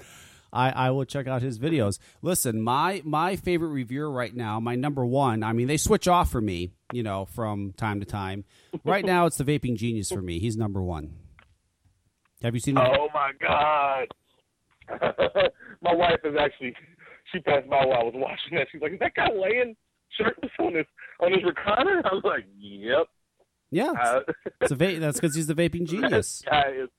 I, 0.51 0.69
I 0.71 0.91
will 0.91 1.05
check 1.05 1.25
out 1.25 1.41
his 1.41 1.57
videos. 1.57 1.99
Listen, 2.21 2.61
my 2.61 3.01
my 3.05 3.37
favorite 3.37 3.69
reviewer 3.69 4.11
right 4.11 4.35
now, 4.35 4.59
my 4.59 4.75
number 4.75 5.05
one. 5.05 5.41
I 5.41 5.53
mean, 5.53 5.67
they 5.67 5.77
switch 5.77 6.07
off 6.07 6.29
for 6.29 6.41
me, 6.41 6.71
you 6.91 7.01
know, 7.01 7.25
from 7.25 7.71
time 7.71 8.01
to 8.01 8.05
time. 8.05 8.43
Right 8.83 9.05
now, 9.13 9.25
it's 9.25 9.37
the 9.37 9.45
vaping 9.45 9.77
genius 9.77 10.09
for 10.09 10.21
me. 10.21 10.39
He's 10.39 10.57
number 10.57 10.81
one. 10.81 11.13
Have 12.43 12.53
you 12.53 12.59
seen 12.59 12.77
him? 12.77 12.83
Oh 12.85 13.07
my 13.13 13.31
god! 13.39 14.07
my 15.81 15.93
wife 15.93 16.19
is 16.23 16.35
actually 16.39 16.75
she 17.31 17.39
passed 17.39 17.69
by 17.69 17.85
while 17.85 17.99
I 17.99 18.03
was 18.03 18.13
watching 18.15 18.57
that. 18.57 18.67
She's 18.71 18.81
like, 18.81 18.93
"Is 18.93 18.99
that 18.99 19.13
guy 19.15 19.29
laying 19.33 19.75
shirtless 20.17 20.51
on 20.59 20.75
his 20.75 20.85
on 21.21 21.31
his 21.31 21.41
recliner?" 21.41 22.01
I 22.03 22.13
was 22.13 22.21
like, 22.25 22.45
"Yep." 22.59 23.07
Yeah, 23.71 23.91
Uh, 23.99 24.19
it's 24.61 24.71
a 24.71 24.75
va- 24.75 24.99
that's 24.99 25.19
because 25.19 25.35
he's 25.35 25.47
the 25.47 25.55
vaping 25.55 25.87
genius. 25.89 26.43
That 26.45 26.51
guy 26.51 26.69
is 26.83 26.89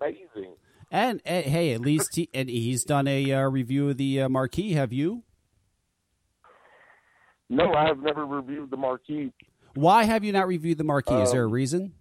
amazing. 0.00 0.54
And, 0.90 1.22
eh, 1.24 1.40
hey, 1.42 1.72
at 1.72 1.80
least 1.80 2.14
he 2.16 2.28
and 2.34 2.50
he's 2.50 2.84
done 2.84 3.06
a 3.08 3.32
uh, 3.32 3.48
review 3.48 3.88
of 3.88 3.96
the 3.96 4.20
uh, 4.22 4.28
marquee. 4.28 4.72
Have 4.74 4.92
you? 4.92 5.22
No, 7.48 7.72
I 7.72 7.86
have 7.86 7.98
never 7.98 8.26
reviewed 8.26 8.70
the 8.70 8.76
marquee. 8.76 9.32
Why 9.74 10.04
have 10.04 10.24
you 10.24 10.32
not 10.32 10.46
reviewed 10.46 10.78
the 10.78 10.84
marquee? 10.84 11.14
Is 11.14 11.32
there 11.32 11.44
a 11.44 11.46
Um, 11.46 11.52
reason? 11.52 11.94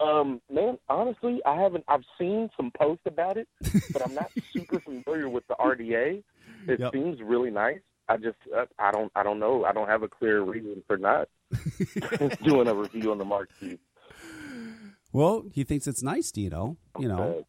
Um, 0.00 0.40
man, 0.50 0.78
honestly, 0.88 1.40
I 1.46 1.54
haven't. 1.60 1.84
I've 1.88 2.04
seen 2.18 2.50
some 2.56 2.70
posts 2.76 3.04
about 3.06 3.36
it, 3.36 3.48
but 3.92 4.02
I'm 4.06 4.14
not 4.14 4.30
super 4.52 4.80
familiar 4.80 5.28
with 5.28 5.46
the 5.46 5.54
RDA. 5.54 6.22
It 6.66 6.80
Yep. 6.80 6.92
seems 6.92 7.20
really 7.22 7.50
nice. 7.50 7.80
I 8.08 8.16
just, 8.16 8.36
uh, 8.54 8.66
I 8.78 8.90
don't, 8.90 9.10
I 9.14 9.22
don't 9.22 9.38
know. 9.38 9.64
I 9.64 9.72
don't 9.72 9.88
have 9.88 10.02
a 10.02 10.08
clear 10.08 10.42
reason 10.42 10.82
for 10.86 10.96
not 10.98 11.28
doing 12.42 12.68
a 12.68 12.74
review 12.74 13.12
on 13.12 13.18
the 13.18 13.24
Mark 13.24 13.48
marquee. 13.60 13.78
Well, 15.12 15.44
he 15.52 15.62
thinks 15.64 15.86
it's 15.86 16.02
nice, 16.02 16.30
Dino. 16.32 16.76
You 16.98 17.08
know, 17.08 17.22
Okay. 17.22 17.44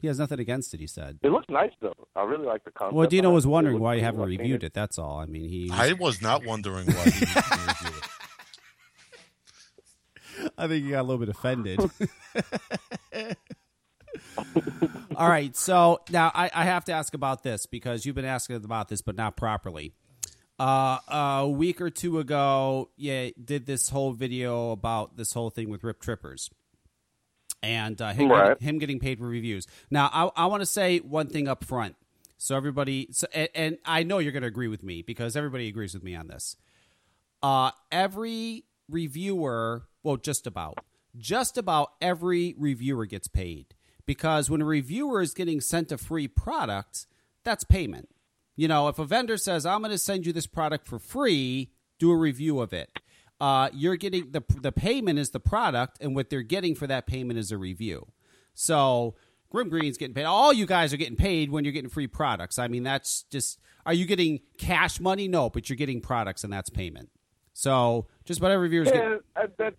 he 0.00 0.06
has 0.06 0.18
nothing 0.18 0.38
against 0.38 0.72
it. 0.72 0.80
He 0.80 0.86
said. 0.86 1.18
It 1.22 1.30
looks 1.30 1.48
nice 1.50 1.72
though. 1.80 1.94
I 2.14 2.22
really 2.22 2.46
like 2.46 2.64
the 2.64 2.70
concept. 2.70 2.94
Well, 2.94 3.08
Dino 3.08 3.30
was 3.32 3.44
it. 3.44 3.48
It 3.48 3.50
wondering 3.50 3.80
why 3.80 3.94
you 3.94 4.02
haven't 4.02 4.20
I've 4.22 4.28
seen 4.28 4.38
reviewed 4.38 4.62
it. 4.64 4.72
That's 4.72 4.98
all. 4.98 5.18
I 5.18 5.26
mean, 5.26 5.48
he. 5.48 5.68
I 5.72 5.92
was 5.94 6.22
not 6.22 6.44
wondering 6.44 6.86
why 6.86 7.04
he 7.10 7.24
didn't 7.26 7.36
review 7.50 7.98
it. 7.98 8.04
I 10.58 10.66
think 10.66 10.84
you 10.84 10.90
got 10.90 11.00
a 11.02 11.08
little 11.08 11.18
bit 11.24 11.28
offended. 11.28 11.78
All 15.16 15.28
right, 15.28 15.54
so 15.56 16.00
now 16.10 16.30
I, 16.34 16.50
I 16.54 16.64
have 16.64 16.84
to 16.86 16.92
ask 16.92 17.14
about 17.14 17.42
this 17.42 17.66
because 17.66 18.04
you've 18.06 18.14
been 18.14 18.24
asking 18.24 18.56
about 18.56 18.88
this, 18.88 19.00
but 19.02 19.16
not 19.16 19.36
properly. 19.36 19.92
Uh, 20.58 20.98
a 21.08 21.48
week 21.48 21.80
or 21.80 21.90
two 21.90 22.18
ago, 22.18 22.90
yeah, 22.96 23.30
did 23.42 23.66
this 23.66 23.88
whole 23.90 24.12
video 24.12 24.70
about 24.72 25.16
this 25.16 25.32
whole 25.32 25.50
thing 25.50 25.68
with 25.70 25.84
Rip 25.84 26.00
Trippers 26.00 26.50
and 27.62 28.00
uh, 28.02 28.12
him, 28.12 28.28
Right. 28.30 28.60
him 28.60 28.78
getting 28.78 28.98
paid 29.00 29.18
for 29.18 29.26
reviews. 29.26 29.66
Now, 29.90 30.10
I, 30.12 30.42
I 30.44 30.46
want 30.46 30.62
to 30.62 30.66
say 30.66 30.98
one 30.98 31.28
thing 31.28 31.46
up 31.48 31.64
front, 31.64 31.96
so 32.38 32.56
everybody, 32.56 33.08
so, 33.12 33.26
and, 33.32 33.48
and 33.54 33.78
I 33.84 34.02
know 34.04 34.18
you're 34.18 34.32
going 34.32 34.42
to 34.42 34.48
agree 34.48 34.68
with 34.68 34.82
me 34.82 35.02
because 35.02 35.36
everybody 35.36 35.68
agrees 35.68 35.94
with 35.94 36.02
me 36.04 36.14
on 36.16 36.26
this. 36.28 36.56
uh, 37.42 37.70
every 37.92 38.64
reviewer, 38.88 39.86
well, 40.02 40.16
just 40.16 40.46
about, 40.46 40.78
just 41.16 41.58
about 41.58 41.92
every 42.00 42.54
reviewer 42.58 43.06
gets 43.06 43.28
paid 43.28 43.74
because 44.08 44.48
when 44.48 44.62
a 44.62 44.64
reviewer 44.64 45.20
is 45.20 45.34
getting 45.34 45.60
sent 45.60 45.92
a 45.92 45.98
free 45.98 46.26
product, 46.26 47.06
that's 47.44 47.62
payment. 47.62 48.08
You 48.56 48.66
know, 48.66 48.88
if 48.88 48.98
a 48.98 49.04
vendor 49.04 49.36
says, 49.36 49.66
"I'm 49.66 49.82
going 49.82 49.92
to 49.92 49.98
send 49.98 50.26
you 50.26 50.32
this 50.32 50.46
product 50.46 50.88
for 50.88 50.98
free," 50.98 51.70
do 51.98 52.10
a 52.10 52.16
review 52.16 52.58
of 52.60 52.72
it. 52.72 52.90
Uh, 53.38 53.68
you're 53.72 53.96
getting 53.96 54.32
the 54.32 54.42
the 54.60 54.72
payment 54.72 55.18
is 55.18 55.30
the 55.30 55.38
product, 55.38 55.98
and 56.00 56.16
what 56.16 56.30
they're 56.30 56.42
getting 56.42 56.74
for 56.74 56.86
that 56.86 57.06
payment 57.06 57.38
is 57.38 57.52
a 57.52 57.58
review. 57.58 58.06
So 58.54 59.14
Grimm 59.50 59.68
Green's 59.68 59.98
getting 59.98 60.14
paid. 60.14 60.24
All 60.24 60.54
you 60.54 60.64
guys 60.64 60.94
are 60.94 60.96
getting 60.96 61.14
paid 61.14 61.50
when 61.50 61.64
you're 61.64 61.72
getting 61.72 61.90
free 61.90 62.08
products. 62.08 62.58
I 62.58 62.66
mean, 62.66 62.82
that's 62.82 63.24
just. 63.24 63.60
Are 63.84 63.94
you 63.94 64.06
getting 64.06 64.40
cash 64.58 65.00
money? 65.00 65.28
No, 65.28 65.48
but 65.50 65.68
you're 65.68 65.76
getting 65.76 66.00
products, 66.00 66.44
and 66.44 66.52
that's 66.52 66.70
payment. 66.70 67.10
So 67.52 68.06
just 68.28 68.38
about 68.38 68.52
every 68.52 68.68
reviewer's 68.68 68.92
getting. 68.92 69.10
Yeah, 69.10 69.18
I, 69.36 69.46
that 69.58 69.74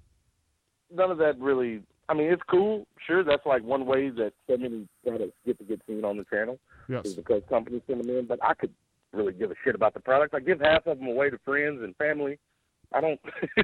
none 0.94 1.12
of 1.12 1.18
that 1.20 1.40
really. 1.40 1.82
I 2.10 2.16
mean, 2.16 2.32
it's 2.34 2.42
cool. 2.50 2.88
Sure, 3.06 3.24
that's 3.24 3.46
like 3.46 3.64
one 3.64 3.86
way 3.86 4.10
that 4.10 4.34
so 4.50 4.58
many 4.58 4.88
products 5.06 5.34
get 5.46 5.60
to 5.60 5.64
get 5.64 5.80
seen 5.88 6.04
on 6.04 6.18
the 6.18 6.26
channel. 6.26 6.60
Yes. 6.90 7.06
Is 7.06 7.14
because 7.14 7.44
companies 7.48 7.84
send 7.88 8.02
them 8.02 8.10
in. 8.10 8.26
But 8.26 8.40
I 8.44 8.56
could 8.56 8.74
really 9.14 9.34
give 9.34 9.52
a 9.52 9.56
shit 9.64 9.76
about 9.76 9.94
the 9.94 10.00
product. 10.00 10.34
I 10.34 10.40
give 10.40 10.60
half 10.60 10.88
of 10.88 10.98
them 10.98 11.08
away 11.08 11.30
to 11.30 11.38
friends 11.46 11.82
and 11.84 11.96
family. 11.98 12.40
I 12.92 13.02
don't. 13.02 13.20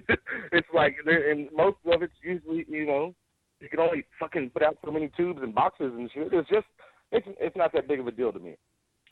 it's 0.51 0.67
like, 0.73 0.97
and 1.07 1.49
most 1.51 1.77
of 1.91 2.03
it's 2.03 2.13
usually, 2.21 2.65
you 2.69 2.85
know, 2.85 3.15
you 3.59 3.69
can 3.69 3.79
only 3.79 4.05
fucking 4.19 4.51
put 4.51 4.61
out 4.61 4.77
so 4.85 4.91
many 4.91 5.09
tubes 5.17 5.39
and 5.41 5.53
boxes 5.53 5.91
and 5.95 6.09
shit. 6.13 6.31
It's 6.31 6.47
just, 6.47 6.67
it's 7.11 7.27
it's 7.39 7.55
not 7.55 7.73
that 7.73 7.87
big 7.87 7.99
of 7.99 8.05
a 8.05 8.11
deal 8.11 8.31
to 8.31 8.39
me. 8.39 8.55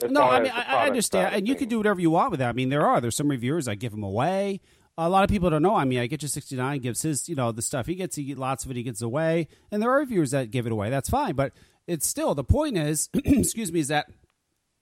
as 0.04 0.12
No, 0.12 0.24
I 0.24 0.40
mean 0.42 0.52
I, 0.52 0.84
I 0.84 0.88
understand, 0.88 1.34
and 1.34 1.48
you 1.48 1.56
can 1.56 1.70
do 1.70 1.78
whatever 1.78 2.00
you 2.00 2.12
want 2.12 2.30
with 2.30 2.40
that. 2.40 2.50
I 2.50 2.54
mean, 2.54 2.70
there 2.70 2.86
are 2.86 3.02
there's 3.02 3.16
some 3.16 3.30
reviewers 3.30 3.68
I 3.68 3.74
give 3.76 3.92
them 3.92 4.04
away. 4.04 4.62
A 4.98 5.10
lot 5.10 5.24
of 5.24 5.30
people 5.30 5.50
don't 5.50 5.64
know. 5.64 5.76
I 5.76 5.86
mean, 5.86 6.00
I 6.00 6.08
get 6.08 6.22
you 6.22 6.28
sixty 6.28 6.56
nine 6.56 6.80
gives 6.80 7.02
his 7.02 7.28
you 7.28 7.36
know 7.36 7.52
the 7.52 7.62
stuff 7.62 7.88
he 7.88 7.96
gets. 7.96 8.16
He 8.16 8.24
get 8.24 8.38
lots 8.38 8.64
of 8.66 8.72
it. 8.72 8.78
He 8.78 8.84
gets 8.84 9.02
away, 9.02 9.48
and 9.72 9.82
there 9.82 9.90
are 9.90 10.00
reviewers 10.00 10.32
that 10.32 10.52
give 10.52 10.66
it 10.66 10.72
away. 10.72 10.90
That's 10.90 11.10
fine, 11.10 11.34
but 11.36 11.54
it's 11.88 12.06
still 12.08 12.36
the 12.36 12.44
point 12.44 12.78
is, 12.78 13.10
excuse 13.26 13.72
me, 13.72 13.80
is 13.80 13.88
that 13.88 14.08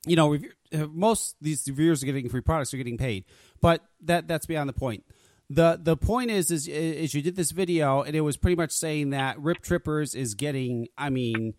you 0.05 0.15
know 0.15 0.29
review, 0.29 0.51
uh, 0.73 0.87
most 0.87 1.35
these 1.39 1.65
reviewers 1.67 2.03
are 2.03 2.05
getting 2.07 2.27
free 2.29 2.41
products. 2.41 2.73
Are 2.73 2.77
getting 2.77 2.97
paid, 2.97 3.23
but 3.61 3.85
that 4.01 4.27
that's 4.27 4.45
beyond 4.45 4.67
the 4.67 4.73
point. 4.73 5.05
the 5.49 5.79
The 5.81 5.95
point 5.95 6.29
is, 6.29 6.51
is 6.51 6.67
is 6.67 7.13
you 7.13 7.21
did 7.21 7.37
this 7.37 7.51
video, 7.51 8.01
and 8.01 8.13
it 8.15 8.21
was 8.21 8.35
pretty 8.35 8.55
much 8.55 8.71
saying 8.71 9.11
that 9.11 9.39
Rip 9.39 9.61
Trippers 9.61 10.13
is 10.13 10.33
getting. 10.35 10.87
I 10.97 11.09
mean 11.09 11.53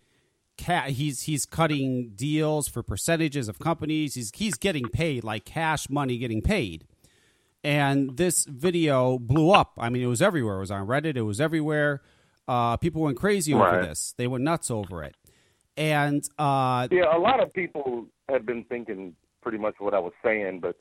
ca- 0.59 0.89
he's 0.89 1.23
he's 1.23 1.47
cutting 1.47 2.13
deals 2.15 2.69
for 2.69 2.83
percentages 2.83 3.49
of 3.49 3.59
companies. 3.59 4.15
He's 4.15 4.31
he's 4.35 4.55
getting 4.55 4.89
paid 4.89 5.25
like 5.25 5.45
cash 5.45 5.89
money 5.89 6.19
getting 6.19 6.43
paid. 6.43 6.87
And 7.65 8.17
this 8.17 8.45
video 8.45 9.19
blew 9.19 9.51
up. 9.51 9.75
I 9.79 9.89
mean, 9.89 10.03
it 10.03 10.07
was 10.07 10.21
everywhere. 10.21 10.57
It 10.57 10.61
was 10.61 10.71
on 10.71 10.87
Reddit. 10.87 11.17
It 11.17 11.23
was 11.23 11.41
everywhere. 11.41 12.03
Uh, 12.49 12.77
people 12.77 13.03
went 13.03 13.17
crazy 13.17 13.55
over 13.55 13.83
this. 13.83 14.15
They 14.17 14.27
went 14.27 14.43
nuts 14.43 14.71
over 14.71 15.05
it. 15.05 15.17
And 15.77 16.23
uh, 16.39 16.89
Yeah, 16.91 17.17
a 17.17 17.19
lot 17.19 17.41
of 17.41 17.53
people 17.53 18.07
had 18.29 18.45
been 18.45 18.65
thinking 18.65 19.15
pretty 19.43 19.59
much 19.59 19.75
what 19.79 19.95
I 19.95 19.99
was 19.99 20.13
saying, 20.25 20.61
but 20.61 20.77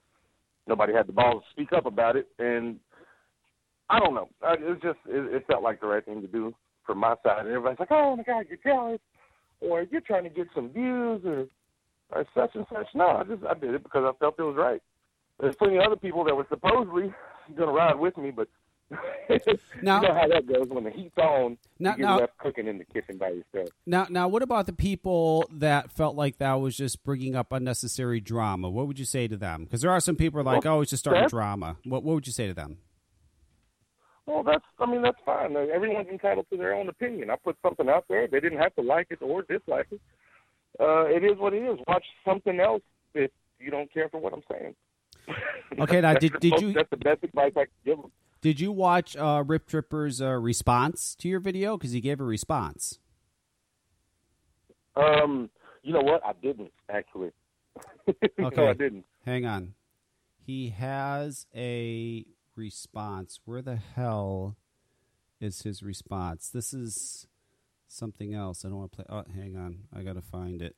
nobody 0.67 0.93
had 0.93 1.07
the 1.07 1.13
balls 1.13 1.43
to 1.43 1.49
speak 1.51 1.71
up 1.71 1.85
about 1.85 2.15
it. 2.15 2.27
And 2.39 2.79
I 3.89 3.99
don't 3.99 4.15
know. 4.15 4.29
I, 4.41 4.55
it's 4.59 4.81
just 4.81 4.99
it, 5.07 5.33
it 5.35 5.47
felt 5.47 5.63
like 5.63 5.81
the 5.81 5.87
right 5.87 6.03
thing 6.03 6.21
to 6.21 6.27
do 6.27 6.53
from 6.85 6.97
my 6.99 7.15
side. 7.23 7.45
And 7.45 7.49
everybody's 7.49 7.79
like, 7.79 7.91
"Oh 7.91 8.15
my 8.15 8.23
God, 8.23 8.45
you're 8.49 8.57
jealous," 8.63 8.99
or 9.59 9.85
"You're 9.91 10.01
trying 10.01 10.23
to 10.23 10.29
get 10.29 10.47
some 10.55 10.69
views," 10.69 11.21
or, 11.25 11.47
or 12.11 12.25
such 12.33 12.55
and 12.55 12.65
such. 12.73 12.87
No, 12.95 13.07
I 13.07 13.23
just 13.23 13.43
I 13.43 13.53
did 13.53 13.73
it 13.75 13.83
because 13.83 14.03
I 14.05 14.17
felt 14.17 14.39
it 14.39 14.43
was 14.43 14.55
right. 14.57 14.81
There's 15.41 15.55
plenty 15.55 15.77
of 15.77 15.83
other 15.83 15.95
people 15.95 16.23
that 16.25 16.35
were 16.35 16.45
supposedly 16.49 17.13
going 17.55 17.67
to 17.69 17.73
ride 17.73 17.99
with 17.99 18.15
me, 18.17 18.31
but 18.31 18.47
Now- 19.81 20.01
you 20.01 20.07
know 20.09 20.13
how 20.13 20.27
that 20.27 20.45
goes 20.47 20.67
when 20.67 20.83
the 20.83 20.91
heat's 20.91 21.17
on. 21.17 21.57
Now- 21.79 21.95
you're 21.97 22.07
now- 22.07 22.19
left 22.19 22.37
cooking 22.37 22.67
in 22.67 22.77
the 22.77 22.85
kitchen 22.85 23.17
by 23.17 23.29
yourself. 23.29 23.69
now, 23.85 24.05
now, 24.09 24.27
what 24.27 24.43
about 24.43 24.65
the 24.65 24.73
people 24.73 25.45
that 25.51 25.91
felt 25.91 26.15
like 26.15 26.37
that 26.37 26.53
was 26.55 26.75
just 26.77 27.03
bringing 27.03 27.35
up 27.35 27.51
unnecessary 27.51 28.19
drama? 28.19 28.69
What 28.69 28.87
would 28.87 28.99
you 28.99 29.05
say 29.05 29.27
to 29.27 29.37
them? 29.37 29.63
Because 29.63 29.81
there 29.81 29.91
are 29.91 29.99
some 30.01 30.15
people 30.15 30.43
like, 30.43 30.63
Well, 30.65 30.77
"Oh, 30.77 30.81
it's 30.81 30.91
just 30.91 31.03
starting 31.03 31.27
drama." 31.27 31.77
What 31.85 32.03
What 32.03 32.15
would 32.15 32.27
you 32.27 32.33
say 32.33 32.47
to 32.47 32.53
them? 32.53 32.77
Well, 34.27 34.43
that's 34.43 34.63
I 34.79 34.85
mean 34.85 35.01
that's 35.01 35.17
fine. 35.25 35.55
Everyone's 35.55 36.07
entitled 36.09 36.45
to 36.51 36.57
their 36.57 36.73
own 36.75 36.87
opinion. 36.89 37.29
I 37.29 37.35
put 37.43 37.57
something 37.63 37.89
out 37.89 38.05
there. 38.07 38.27
They 38.27 38.39
didn't 38.39 38.59
have 38.59 38.75
to 38.75 38.81
like 38.81 39.07
it 39.09 39.19
or 39.21 39.41
dislike 39.41 39.87
it. 39.91 39.99
Uh, 40.79 41.05
it 41.05 41.23
is 41.23 41.37
what 41.37 41.53
it 41.53 41.63
is. 41.63 41.79
Watch 41.87 42.05
something 42.25 42.59
else 42.59 42.83
if 43.13 43.31
you 43.59 43.71
don't 43.71 43.91
care 43.91 44.09
for 44.09 44.19
what 44.21 44.31
I'm 44.33 44.43
saying. 44.49 44.75
Okay, 45.79 46.01
now 46.01 46.13
did 46.13 46.33
did 46.39 46.51
most- 46.51 46.61
you 46.63 46.73
That's 46.73 46.89
the 46.89 46.97
best 46.97 47.23
advice 47.23 47.53
I 47.55 47.61
can 47.61 47.67
give 47.85 47.97
them. 47.97 48.11
did 48.41 48.59
you 48.59 48.71
watch 48.71 49.15
uh, 49.15 49.43
Rip 49.45 49.67
Tripper's 49.67 50.21
uh, 50.21 50.31
response 50.31 51.15
to 51.19 51.29
your 51.29 51.39
video? 51.39 51.77
Because 51.77 51.91
he 51.93 52.01
gave 52.01 52.19
a 52.19 52.23
response. 52.25 52.99
Um, 54.95 55.49
you 55.83 55.93
know 55.93 56.01
what? 56.01 56.21
I 56.25 56.33
didn't 56.41 56.71
actually. 56.89 57.31
Okay. 58.07 58.29
no, 58.55 58.67
I 58.69 58.73
didn't. 58.73 59.05
Hang 59.25 59.45
on. 59.45 59.73
He 60.45 60.69
has 60.69 61.45
a 61.55 62.25
response. 62.55 63.39
Where 63.45 63.61
the 63.61 63.77
hell 63.77 64.57
is 65.39 65.61
his 65.61 65.81
response? 65.81 66.49
This 66.49 66.73
is 66.73 67.27
something 67.87 68.33
else. 68.33 68.65
I 68.65 68.69
don't 68.69 68.77
want 68.77 68.91
to 68.91 68.95
play. 68.97 69.05
Oh, 69.09 69.23
hang 69.33 69.55
on. 69.55 69.83
I 69.95 70.01
got 70.03 70.13
to 70.15 70.21
find 70.21 70.61
it. 70.61 70.75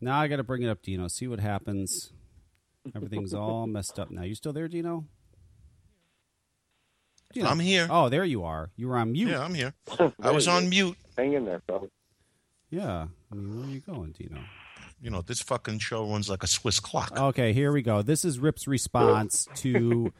Now 0.00 0.20
I 0.20 0.28
got 0.28 0.36
to 0.36 0.44
bring 0.44 0.62
it 0.62 0.68
up, 0.68 0.82
to 0.82 0.90
Dino. 0.90 1.08
See 1.08 1.28
what 1.28 1.40
happens. 1.40 2.12
Everything's 2.94 3.34
all 3.34 3.66
messed 3.66 3.98
up 3.98 4.10
now. 4.10 4.22
You 4.22 4.34
still 4.34 4.52
there, 4.52 4.68
Dino? 4.68 5.06
Dino? 7.32 7.48
I'm 7.48 7.60
here. 7.60 7.86
Oh, 7.90 8.08
there 8.08 8.24
you 8.24 8.44
are. 8.44 8.70
You 8.76 8.88
were 8.88 8.96
on 8.96 9.12
mute. 9.12 9.30
Yeah, 9.30 9.42
I'm 9.42 9.54
here. 9.54 9.74
I 10.20 10.30
was 10.30 10.48
on 10.48 10.68
mute. 10.68 10.96
Hang 11.16 11.32
in 11.32 11.44
there, 11.44 11.62
fellas. 11.66 11.90
Yeah. 12.70 13.06
I 13.30 13.34
mean, 13.34 13.56
where 13.56 13.68
are 13.68 13.70
you 13.70 13.80
going, 13.80 14.12
Dino? 14.12 14.40
You 15.00 15.10
know, 15.10 15.22
this 15.22 15.40
fucking 15.40 15.78
show 15.78 16.08
runs 16.10 16.28
like 16.28 16.42
a 16.42 16.46
Swiss 16.46 16.78
clock. 16.80 17.18
Okay, 17.18 17.52
here 17.52 17.72
we 17.72 17.82
go. 17.82 18.02
This 18.02 18.24
is 18.24 18.38
Rip's 18.38 18.68
response 18.68 19.48
to 19.56 20.12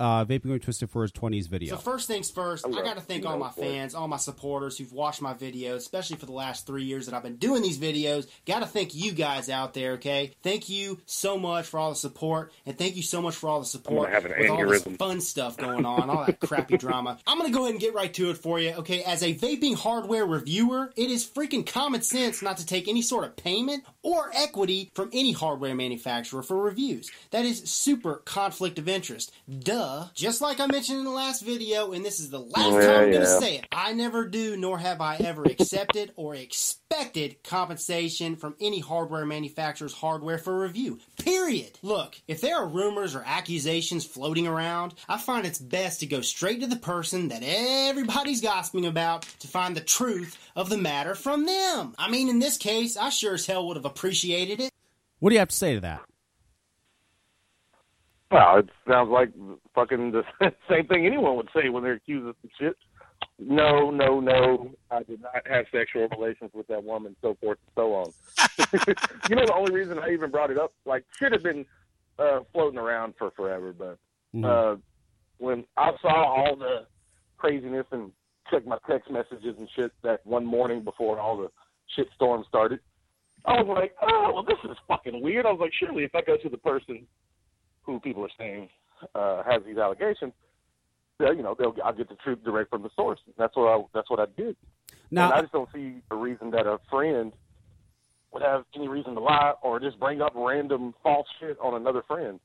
uh, 0.00 0.24
Vaping 0.24 0.46
with 0.46 0.62
Twisted 0.62 0.90
for 0.90 1.02
his 1.02 1.12
20s 1.12 1.48
video. 1.48 1.74
So 1.74 1.80
first 1.80 2.08
things 2.08 2.30
first, 2.30 2.66
I 2.66 2.70
got 2.70 2.96
to 2.96 3.02
thank 3.02 3.26
all 3.26 3.38
my 3.38 3.50
fans, 3.50 3.94
all 3.94 4.08
my 4.08 4.16
supporters 4.16 4.78
who've 4.78 4.92
watched 4.92 5.20
my 5.20 5.34
videos, 5.34 5.76
especially 5.76 6.16
for 6.16 6.26
the 6.26 6.32
last 6.32 6.66
three 6.66 6.84
years 6.84 7.06
that 7.06 7.14
I've 7.14 7.22
been 7.22 7.36
doing 7.36 7.62
these 7.62 7.78
videos. 7.78 8.26
Got 8.46 8.60
to 8.60 8.66
thank 8.66 8.94
you 8.94 9.12
guys 9.12 9.50
out 9.50 9.74
there, 9.74 9.92
okay? 9.92 10.32
Thank 10.42 10.70
you 10.70 11.00
so 11.04 11.38
much 11.38 11.66
for 11.66 11.78
all 11.78 11.90
the 11.90 11.96
support, 11.96 12.50
and 12.64 12.76
thank 12.78 12.96
you 12.96 13.02
so 13.02 13.20
much 13.20 13.36
for 13.36 13.50
all 13.50 13.60
the 13.60 13.66
support 13.66 14.10
have 14.10 14.24
an 14.24 14.32
with 14.38 14.50
all 14.50 14.66
this 14.66 14.82
fun 14.96 15.20
stuff 15.20 15.56
going 15.58 15.84
on, 15.84 16.08
all 16.08 16.24
that 16.24 16.40
crappy 16.40 16.76
drama. 16.78 17.18
I'm 17.26 17.38
gonna 17.38 17.50
go 17.50 17.64
ahead 17.64 17.72
and 17.72 17.80
get 17.80 17.94
right 17.94 18.12
to 18.14 18.30
it 18.30 18.38
for 18.38 18.58
you, 18.58 18.70
okay? 18.72 19.02
As 19.02 19.22
a 19.22 19.34
vaping 19.34 19.76
hardware 19.76 20.24
reviewer, 20.24 20.92
it 20.96 21.10
is 21.10 21.26
freaking 21.26 21.66
common 21.66 22.00
sense 22.00 22.40
not 22.40 22.56
to 22.56 22.66
take 22.66 22.88
any 22.88 23.02
sort 23.02 23.24
of 23.24 23.36
payment 23.36 23.84
or 24.02 24.30
equity 24.34 24.90
from 24.94 25.10
any 25.12 25.32
hardware 25.32 25.74
manufacturer 25.74 26.42
for 26.42 26.56
reviews. 26.56 27.10
That 27.32 27.44
is 27.44 27.62
super 27.64 28.16
conflict 28.16 28.78
of 28.78 28.88
interest. 28.88 29.32
Duh. 29.58 29.89
Just 30.14 30.40
like 30.40 30.60
I 30.60 30.66
mentioned 30.66 30.98
in 30.98 31.04
the 31.04 31.10
last 31.10 31.42
video, 31.44 31.92
and 31.92 32.04
this 32.04 32.20
is 32.20 32.30
the 32.30 32.40
last 32.40 32.72
Yeah, 32.72 32.86
time 32.86 33.04
I'm 33.04 33.12
gonna 33.12 33.26
say 33.26 33.56
it. 33.56 33.66
I 33.72 33.92
never 33.92 34.26
do, 34.28 34.56
nor 34.56 34.78
have 34.78 35.00
I 35.00 35.16
ever 35.16 35.44
accepted 35.44 36.12
or 36.16 36.34
expected 36.34 37.42
compensation 37.42 38.36
from 38.36 38.56
any 38.60 38.80
hardware 38.80 39.24
manufacturer's 39.24 39.92
hardware 39.92 40.38
for 40.38 40.58
review. 40.58 40.98
Period. 41.22 41.78
Look, 41.82 42.20
if 42.26 42.40
there 42.40 42.56
are 42.56 42.66
rumors 42.66 43.14
or 43.14 43.22
accusations 43.24 44.04
floating 44.04 44.46
around, 44.46 44.94
I 45.08 45.18
find 45.18 45.46
it's 45.46 45.58
best 45.58 46.00
to 46.00 46.06
go 46.06 46.20
straight 46.20 46.60
to 46.60 46.66
the 46.66 46.76
person 46.76 47.28
that 47.28 47.42
everybody's 47.44 48.40
gossiping 48.40 48.86
about 48.86 49.22
to 49.40 49.48
find 49.48 49.76
the 49.76 49.80
truth 49.80 50.38
of 50.56 50.68
the 50.68 50.78
matter 50.78 51.14
from 51.14 51.46
them. 51.46 51.94
I 51.98 52.10
mean, 52.10 52.28
in 52.28 52.38
this 52.38 52.56
case, 52.56 52.96
I 52.96 53.10
sure 53.10 53.34
as 53.34 53.46
hell 53.46 53.66
would 53.68 53.76
have 53.76 53.84
appreciated 53.84 54.60
it. 54.60 54.70
What 55.18 55.30
do 55.30 55.34
you 55.34 55.40
have 55.40 55.48
to 55.48 55.56
say 55.56 55.74
to 55.74 55.80
that? 55.80 56.00
Well, 58.30 58.58
it 58.58 58.68
sounds 58.88 59.10
like 59.10 59.30
fucking 59.80 60.12
the 60.12 60.22
same 60.70 60.86
thing 60.86 61.06
anyone 61.06 61.36
would 61.36 61.48
say 61.54 61.68
when 61.68 61.82
they're 61.82 61.94
accused 61.94 62.26
of 62.26 62.36
some 62.42 62.50
shit. 62.58 62.76
No, 63.38 63.90
no, 63.90 64.20
no. 64.20 64.70
I 64.90 65.02
did 65.02 65.22
not 65.22 65.46
have 65.46 65.66
sexual 65.72 66.08
relations 66.08 66.50
with 66.52 66.66
that 66.68 66.82
woman, 66.82 67.16
so 67.22 67.36
forth 67.40 67.58
and 67.66 67.72
so 67.74 67.94
on. 67.94 68.12
you 69.28 69.36
know, 69.36 69.46
the 69.46 69.54
only 69.54 69.72
reason 69.72 69.98
I 69.98 70.10
even 70.10 70.30
brought 70.30 70.50
it 70.50 70.58
up, 70.58 70.72
like, 70.84 71.04
should 71.18 71.32
have 71.32 71.42
been 71.42 71.64
uh, 72.18 72.40
floating 72.52 72.78
around 72.78 73.14
for 73.18 73.30
forever, 73.30 73.72
but 73.72 73.98
uh, 74.46 74.76
when 75.38 75.64
I 75.76 75.90
saw 76.02 76.24
all 76.24 76.56
the 76.56 76.86
craziness 77.38 77.86
and 77.92 78.12
checked 78.50 78.66
my 78.66 78.78
text 78.88 79.10
messages 79.10 79.56
and 79.58 79.68
shit 79.74 79.92
that 80.02 80.24
one 80.26 80.44
morning 80.44 80.84
before 80.84 81.18
all 81.18 81.38
the 81.38 81.48
shit 81.96 82.08
storm 82.14 82.44
started, 82.48 82.80
I 83.46 83.62
was 83.62 83.66
like, 83.68 83.94
oh, 84.02 84.32
well, 84.34 84.42
this 84.42 84.58
is 84.64 84.76
fucking 84.86 85.22
weird. 85.22 85.46
I 85.46 85.50
was 85.50 85.60
like, 85.60 85.72
surely 85.78 86.04
if 86.04 86.14
I 86.14 86.20
go 86.20 86.36
to 86.36 86.48
the 86.48 86.58
person 86.58 87.06
who 87.82 88.00
people 88.00 88.22
are 88.22 88.30
saying 88.38 88.68
uh, 89.14 89.42
has 89.42 89.62
these 89.66 89.78
allegations, 89.78 90.32
you 91.20 91.42
know, 91.42 91.54
they'll 91.58 91.74
I'll 91.84 91.92
get 91.92 92.08
the 92.08 92.14
truth 92.16 92.38
direct 92.44 92.70
from 92.70 92.82
the 92.82 92.90
source. 92.96 93.20
That's 93.38 93.54
what 93.56 93.68
I 93.68 93.82
that's 93.94 94.10
what 94.10 94.20
I 94.20 94.26
did. 94.36 94.56
Now- 95.10 95.26
and 95.26 95.34
I 95.34 95.40
just 95.42 95.52
don't 95.52 95.68
see 95.74 95.96
a 96.10 96.16
reason 96.16 96.50
that 96.52 96.66
a 96.66 96.78
friend 96.90 97.32
would 98.32 98.42
have 98.42 98.64
any 98.76 98.88
reason 98.88 99.14
to 99.14 99.20
lie 99.20 99.54
or 99.62 99.80
just 99.80 99.98
bring 99.98 100.22
up 100.22 100.32
random 100.34 100.94
false 101.02 101.26
shit 101.40 101.58
on 101.60 101.74
another 101.74 102.02
friend. 102.06 102.38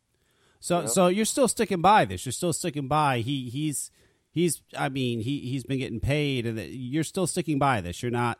So 0.59 0.77
you 0.77 0.83
know? 0.83 0.89
so 0.89 1.07
you're 1.07 1.25
still 1.25 1.47
sticking 1.47 1.81
by 1.81 2.05
this. 2.05 2.25
You're 2.25 2.33
still 2.33 2.53
sticking 2.53 2.87
by. 2.87 3.19
He 3.19 3.49
he's 3.49 3.91
he's. 4.31 4.61
I 4.77 4.89
mean 4.89 5.21
he 5.21 5.39
he's 5.39 5.63
been 5.63 5.79
getting 5.79 5.99
paid, 5.99 6.45
and 6.45 6.59
you're 6.59 7.03
still 7.03 7.27
sticking 7.27 7.59
by 7.59 7.81
this. 7.81 8.01
You're 8.01 8.11
not 8.11 8.39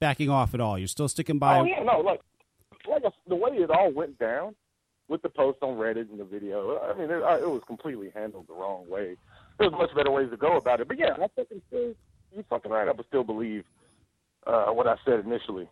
backing 0.00 0.30
off 0.30 0.54
at 0.54 0.60
all. 0.60 0.78
You're 0.78 0.88
still 0.88 1.08
sticking 1.08 1.38
by. 1.38 1.58
Oh 1.58 1.64
yeah, 1.64 1.82
no, 1.82 2.00
like 2.00 2.20
like 2.88 3.04
a, 3.04 3.12
the 3.28 3.36
way 3.36 3.52
it 3.52 3.70
all 3.70 3.90
went 3.90 4.18
down 4.18 4.54
with 5.10 5.22
the 5.22 5.28
post 5.28 5.58
on 5.60 5.76
Reddit 5.76 6.08
and 6.08 6.20
the 6.20 6.24
video. 6.24 6.78
I 6.78 6.96
mean, 6.96 7.10
it, 7.10 7.22
uh, 7.22 7.36
it 7.36 7.50
was 7.50 7.62
completely 7.66 8.10
handled 8.14 8.46
the 8.46 8.54
wrong 8.54 8.88
way. 8.88 9.16
There's 9.58 9.72
much 9.72 9.94
better 9.94 10.10
ways 10.10 10.30
to 10.30 10.36
go 10.36 10.56
about 10.56 10.80
it. 10.80 10.88
But 10.88 10.98
yeah, 10.98 11.14
I 11.14 11.26
fucking 11.36 11.60
still, 11.66 11.94
you 12.34 12.44
fucking 12.48 12.70
right. 12.70 12.88
I 12.88 12.92
would 12.92 13.06
still 13.06 13.24
believe 13.24 13.64
uh, 14.46 14.66
what 14.66 14.86
I 14.86 14.94
said 15.04 15.20
initially, 15.26 15.68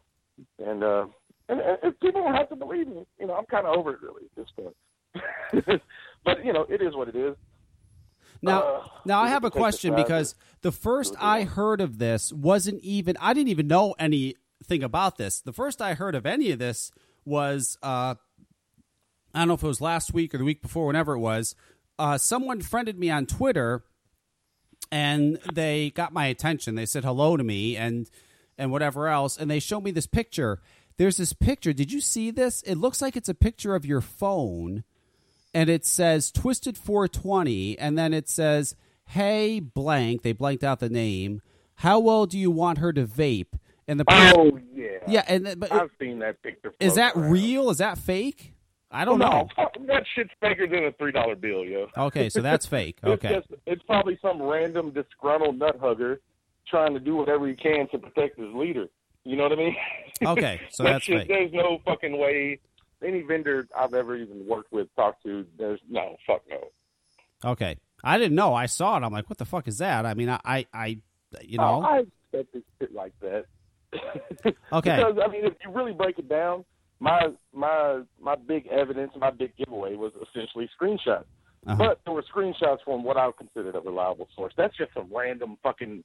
and 0.58 0.82
uh, 0.82 1.06
and, 1.48 1.60
and, 1.60 1.98
people 2.00 2.22
don't 2.22 2.34
have 2.34 2.48
to 2.50 2.56
believe 2.56 2.88
me. 2.88 3.06
You 3.18 3.28
know, 3.28 3.34
I'm 3.34 3.46
kind 3.46 3.66
of 3.66 3.78
over 3.78 3.94
it 3.94 4.00
really 4.02 4.24
at 4.24 4.36
this 4.36 4.50
point. 4.56 5.82
but 6.24 6.44
you 6.44 6.52
know, 6.52 6.66
it 6.68 6.82
is 6.82 6.94
what 6.94 7.08
it 7.08 7.16
is. 7.16 7.36
Now, 8.42 8.62
Uh, 8.62 8.86
now 9.06 9.22
I 9.22 9.28
have 9.28 9.44
a 9.44 9.50
can 9.50 9.50
take 9.50 9.54
the 9.54 9.58
question 9.60 9.94
because 9.94 10.34
the 10.62 10.72
first 10.72 11.14
I 11.18 11.44
heard 11.44 11.80
of 11.80 11.98
this 11.98 12.32
wasn't 12.32 12.82
even 12.82 13.16
I 13.20 13.34
didn't 13.34 13.48
even 13.48 13.68
know 13.68 13.94
anything 14.00 14.82
about 14.82 15.16
this. 15.16 15.40
The 15.40 15.52
first 15.52 15.80
I 15.80 15.94
heard 15.94 16.16
of 16.16 16.26
any 16.26 16.50
of 16.50 16.58
this 16.58 16.90
was 17.24 17.78
uh, 17.82 18.16
I 19.38 19.42
don't 19.42 19.48
know 19.48 19.54
if 19.54 19.62
it 19.62 19.66
was 19.66 19.80
last 19.80 20.12
week 20.12 20.34
or 20.34 20.38
the 20.38 20.44
week 20.44 20.62
before, 20.62 20.86
whenever 20.86 21.14
it 21.14 21.20
was. 21.20 21.54
Uh, 21.98 22.18
someone 22.18 22.60
friended 22.60 22.98
me 22.98 23.10
on 23.10 23.26
Twitter, 23.26 23.84
and 24.90 25.38
they 25.52 25.90
got 25.90 26.12
my 26.12 26.26
attention. 26.26 26.74
They 26.74 26.86
said 26.86 27.04
hello 27.04 27.36
to 27.36 27.44
me 27.44 27.76
and 27.76 28.10
and 28.56 28.72
whatever 28.72 29.06
else, 29.08 29.36
and 29.36 29.48
they 29.50 29.60
showed 29.60 29.84
me 29.84 29.92
this 29.92 30.06
picture. 30.06 30.60
There's 30.96 31.18
this 31.18 31.32
picture. 31.32 31.72
Did 31.72 31.92
you 31.92 32.00
see 32.00 32.32
this? 32.32 32.62
It 32.62 32.74
looks 32.74 33.00
like 33.00 33.16
it's 33.16 33.28
a 33.28 33.34
picture 33.34 33.76
of 33.76 33.86
your 33.86 34.00
phone 34.00 34.82
and 35.54 35.70
it 35.70 35.86
says 35.86 36.30
Twisted 36.30 36.76
420, 36.76 37.78
and 37.78 37.96
then 37.96 38.12
it 38.12 38.28
says, 38.28 38.74
"Hey 39.06 39.60
blank." 39.60 40.22
They 40.22 40.32
blanked 40.32 40.64
out 40.64 40.80
the 40.80 40.88
name. 40.88 41.40
How 41.76 41.98
well 42.00 42.26
do 42.26 42.38
you 42.38 42.50
want 42.50 42.78
her 42.78 42.92
to 42.92 43.06
vape? 43.06 43.58
And 43.86 43.98
the 44.00 44.04
Oh 44.08 44.58
yeah, 44.74 44.98
yeah, 45.06 45.24
and 45.26 45.58
but 45.58 45.72
I've 45.72 45.90
seen 45.98 46.18
that 46.18 46.42
picture. 46.42 46.72
is 46.80 46.96
that 46.96 47.16
around. 47.16 47.30
real? 47.30 47.70
Is 47.70 47.78
that 47.78 47.98
fake? 47.98 48.54
I 48.90 49.04
don't 49.04 49.20
Oh, 49.22 49.26
know. 49.30 49.48
no, 49.58 49.86
that 49.86 50.04
shit's 50.14 50.30
faker 50.40 50.66
than 50.66 50.84
a 50.84 50.92
three 50.92 51.12
dollar 51.12 51.34
bill, 51.36 51.64
yo. 51.64 51.88
Okay, 51.96 52.28
so 52.28 52.40
that's 52.40 52.66
fake. 52.76 52.98
It's 53.02 53.24
Okay, 53.24 53.34
just- 53.34 53.60
it's 53.66 53.82
probably 53.82 54.18
some 54.22 54.40
random 54.42 54.90
disgruntled 54.92 55.58
nut 55.58 55.76
hugger 55.80 56.20
trying 56.66 56.94
to 56.94 57.00
do 57.00 57.16
whatever 57.16 57.46
he 57.48 57.54
can 57.54 57.88
to 57.90 57.98
protect 57.98 58.38
his 58.38 58.52
leader. 58.54 58.86
You 59.24 59.36
know 59.36 59.42
what 59.44 59.52
I 59.52 59.56
mean? 59.56 59.76
Okay, 60.20 60.60
so 60.70 60.82
That 60.82 60.92
that's 60.94 61.04
shit- 61.04 61.18
fake. 61.20 61.28
There's 61.28 61.52
no 61.52 61.78
fucking 61.84 62.18
way 62.18 62.58
any 63.04 63.22
vendor 63.22 63.68
I've 63.76 63.94
ever 63.94 64.16
even 64.16 64.44
worked 64.48 64.72
with, 64.72 64.88
talked 64.96 65.22
to. 65.24 65.46
There's 65.56 65.80
no 65.88 66.16
fuck 66.26 66.42
no. 66.50 67.50
okay. 67.52 67.76
I 68.02 68.16
didn't 68.18 68.34
know. 68.34 68.52
I 68.54 68.66
saw 68.66 68.96
it. 68.96 69.02
I'm 69.04 69.12
like, 69.12 69.28
what 69.30 69.38
the 69.38 69.44
fuck 69.44 69.68
is 69.68 69.78
that? 69.78 70.06
I 70.06 70.14
mean, 70.14 70.28
I, 70.28 70.40
I, 70.44 70.66
I 70.72 70.86
you 71.42 71.58
Oh, 71.60 71.80
know, 71.80 71.86
I 71.86 71.98
expected 72.32 72.62
shit 72.80 72.92
like 72.94 73.12
that. 73.20 73.44
Okay. 74.72 74.96
Because 74.96 75.18
I 75.24 75.28
mean, 75.28 75.44
if 75.44 75.54
you 75.64 75.70
really 75.72 75.92
break 75.92 76.18
it 76.18 76.28
down, 76.28 76.64
my 77.00 77.28
my 77.52 78.02
my 78.20 78.34
big 78.36 78.66
evidence, 78.68 79.12
my 79.16 79.30
big 79.30 79.56
giveaway 79.56 79.94
was 79.94 80.12
essentially 80.14 80.68
screenshots. 80.80 81.24
Uh-huh. 81.66 81.76
But 81.76 82.00
there 82.04 82.14
were 82.14 82.24
screenshots 82.34 82.78
from 82.84 83.02
what 83.02 83.16
I 83.16 83.28
considered 83.36 83.74
a 83.74 83.80
reliable 83.80 84.28
source. 84.34 84.52
That's 84.56 84.76
just 84.76 84.94
some 84.94 85.08
random 85.12 85.58
fucking 85.62 86.04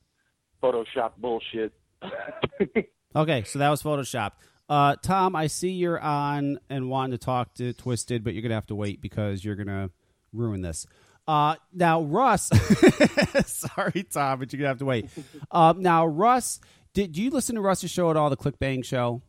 Photoshop 0.62 1.12
bullshit. 1.20 1.74
Okay, 3.16 3.44
so 3.44 3.60
that 3.60 3.70
was 3.70 3.84
Photoshop. 3.84 4.32
Uh, 4.68 4.96
Tom, 4.96 5.36
I 5.36 5.48
see 5.48 5.70
you're 5.70 6.00
on 6.00 6.60
and 6.70 6.90
wanting 6.90 7.12
to 7.12 7.24
talk 7.24 7.54
to 7.56 7.74
Twisted, 7.74 8.24
but 8.24 8.34
you're 8.34 8.42
gonna 8.42 8.56
have 8.56 8.68
to 8.68 8.76
wait 8.76 9.02
because 9.02 9.46
you're 9.46 9.56
gonna 9.56 9.92
ruin 10.32 10.62
this. 10.62 10.88
Uh, 11.28 11.56
now, 11.72 12.02
Russ, 12.02 12.50
sorry, 13.46 14.04
Tom, 14.04 14.40
but 14.40 14.52
you're 14.52 14.58
gonna 14.58 14.70
have 14.70 14.80
to 14.80 14.86
wait. 14.86 15.10
Uh, 15.52 15.74
now, 15.78 16.04
Russ, 16.08 16.60
did 16.96 17.12
do 17.12 17.22
you 17.22 17.30
listen 17.30 17.54
to 17.56 17.62
Russ's 17.62 17.92
show 17.92 18.10
at 18.10 18.18
all? 18.18 18.32
The 18.32 18.38
ClickBang 18.38 18.84
show. 18.84 19.22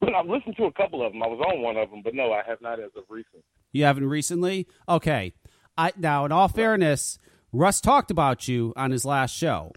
But 0.00 0.14
I've 0.14 0.26
listened 0.26 0.56
to 0.56 0.64
a 0.64 0.72
couple 0.72 1.04
of 1.04 1.12
them. 1.12 1.22
I 1.22 1.26
was 1.26 1.40
on 1.40 1.62
one 1.62 1.76
of 1.76 1.90
them, 1.90 2.02
but 2.02 2.14
no, 2.14 2.32
I 2.32 2.42
have 2.46 2.60
not 2.60 2.78
as 2.78 2.90
of 2.96 3.04
recent. 3.08 3.44
You 3.72 3.84
haven't 3.84 4.08
recently? 4.08 4.66
Okay. 4.88 5.32
I 5.76 5.92
now, 5.96 6.24
in 6.24 6.32
all 6.32 6.48
fairness, 6.48 7.18
Russ 7.52 7.80
talked 7.80 8.10
about 8.10 8.48
you 8.48 8.72
on 8.76 8.90
his 8.90 9.04
last 9.04 9.34
show, 9.34 9.72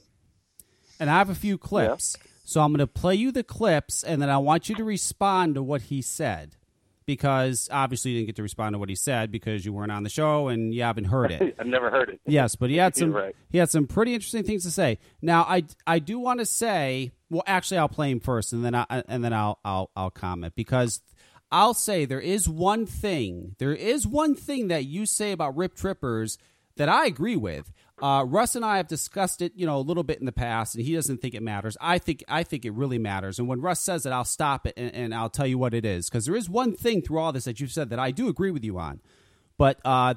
and 0.99 1.10
I 1.10 1.18
have 1.18 1.30
a 1.30 1.35
few 1.35 1.57
clips. 1.57 2.15
So 2.43 2.61
I'm 2.61 2.72
going 2.72 2.80
to 2.80 2.88
play 2.88 3.15
you 3.15 3.31
the 3.31 3.43
clips, 3.43 4.03
and 4.03 4.22
then 4.22 4.30
I 4.30 4.38
want 4.38 4.68
you 4.68 4.76
to 4.76 4.84
respond 4.84 5.56
to 5.56 5.64
what 5.64 5.84
he 5.84 6.02
said, 6.02 6.57
because 7.12 7.68
obviously 7.74 8.12
you 8.12 8.18
didn't 8.20 8.28
get 8.28 8.36
to 8.38 8.42
respond 8.42 8.74
to 8.74 8.80
what 8.80 8.88
he 8.88 8.96
said 8.96 9.32
because 9.32 9.66
you 9.66 9.74
weren't 9.74 9.92
on 9.92 10.04
the 10.04 10.10
show 10.10 10.48
and 10.48 10.74
you 10.74 10.82
haven't 10.82 11.04
heard 11.04 11.30
it. 11.30 11.56
I've 11.60 11.68
never 11.68 11.90
heard 11.92 12.08
it. 12.08 12.22
Yes, 12.26 12.56
but 12.56 12.70
he 12.70 12.78
had 12.78 12.96
some 13.02 13.12
right. 13.12 13.36
he 13.50 13.58
had 13.58 13.70
some 13.70 13.86
pretty 13.86 14.14
interesting 14.14 14.44
things 14.44 14.64
to 14.64 14.72
say. 14.72 14.98
Now, 15.22 15.42
I 15.44 15.66
I 15.86 16.00
do 16.00 16.20
want 16.20 16.40
to 16.40 16.46
say, 16.46 17.12
well, 17.30 17.44
actually, 17.46 17.80
I'll 17.80 17.90
play 17.90 18.12
him 18.12 18.22
first, 18.22 18.54
and 18.54 18.64
then 18.64 18.74
I 18.74 18.86
and 18.90 19.24
then 19.24 19.34
I'll 19.34 19.60
I'll 19.66 19.92
I'll 19.94 20.10
comment 20.10 20.56
because 20.56 21.02
I'll 21.52 21.74
say 21.74 22.06
there 22.06 22.22
is 22.22 22.48
one 22.48 22.86
thing, 22.86 23.56
there 23.60 23.74
is 23.76 24.08
one 24.08 24.34
thing 24.34 24.70
that 24.70 24.86
you 24.86 25.06
say 25.06 25.34
about 25.34 25.58
Rip 25.58 25.76
Trippers 25.76 26.38
that 26.78 26.88
I 26.88 27.08
agree 27.08 27.36
with. 27.36 27.74
Uh, 28.02 28.23
Russ 28.26 28.56
and 28.56 28.65
I 28.65 28.78
have 28.78 28.88
discussed 28.88 29.41
it, 29.41 29.53
you 29.56 29.65
know, 29.65 29.78
a 29.78 29.82
little 29.82 30.03
bit 30.03 30.19
in 30.19 30.26
the 30.26 30.32
past, 30.32 30.76
and 30.76 30.84
he 30.84 30.94
doesn't 30.95 31.22
think 31.22 31.34
it 31.36 31.44
matters. 31.44 31.78
I 31.80 31.98
think 31.99 32.23
I 32.28 32.44
think 32.44 32.65
it 32.65 32.72
really 32.73 32.98
matters. 32.98 33.38
And 33.40 33.48
when 33.48 33.61
Russ 33.61 33.80
says 33.80 34.06
it, 34.06 34.11
I'll 34.11 34.26
stop 34.26 34.65
it 34.65 34.73
and, 34.78 34.94
and 34.94 35.15
I'll 35.15 35.30
tell 35.30 35.45
you 35.48 35.57
what 35.57 35.73
it 35.73 35.86
is 35.86 36.10
because 36.10 36.26
there 36.26 36.36
is 36.36 36.49
one 36.49 36.76
thing 36.76 37.02
through 37.02 37.19
all 37.19 37.32
this 37.32 37.44
that 37.45 37.60
you've 37.60 37.72
said 37.72 37.90
that 37.91 37.99
I 37.99 38.11
do 38.11 38.28
agree 38.28 38.52
with 38.52 38.64
you 38.64 38.80
on. 38.80 39.02
But 39.57 39.80
uh, 39.86 40.15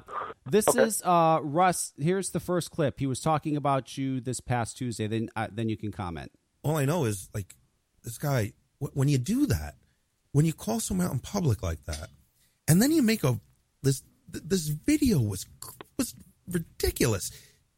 this 0.49 0.65
is 0.75 1.03
uh, 1.05 1.39
Russ. 1.43 1.93
Here's 1.99 2.31
the 2.31 2.39
first 2.39 2.71
clip. 2.71 2.99
He 2.99 3.05
was 3.05 3.19
talking 3.19 3.55
about 3.55 3.95
you 3.97 4.19
this 4.19 4.39
past 4.39 4.77
Tuesday. 4.77 5.05
Then 5.05 5.29
uh, 5.35 5.47
then 5.51 5.69
you 5.69 5.77
can 5.77 5.91
comment. 5.91 6.31
All 6.63 6.77
I 6.77 6.85
know 6.85 7.05
is 7.05 7.29
like 7.33 7.55
this 8.03 8.17
guy. 8.17 8.53
wh- 8.79 8.95
When 8.97 9.07
you 9.07 9.19
do 9.19 9.45
that, 9.45 9.75
when 10.31 10.45
you 10.45 10.53
call 10.53 10.79
someone 10.79 11.05
out 11.05 11.13
in 11.13 11.19
public 11.19 11.61
like 11.61 11.85
that, 11.85 12.09
and 12.67 12.81
then 12.81 12.91
you 12.91 13.03
make 13.03 13.23
a 13.23 13.39
this 13.83 14.01
th- 14.33 14.43
this 14.47 14.67
video 14.69 15.19
was 15.21 15.45
was 15.99 16.15
ridiculous. 16.49 17.29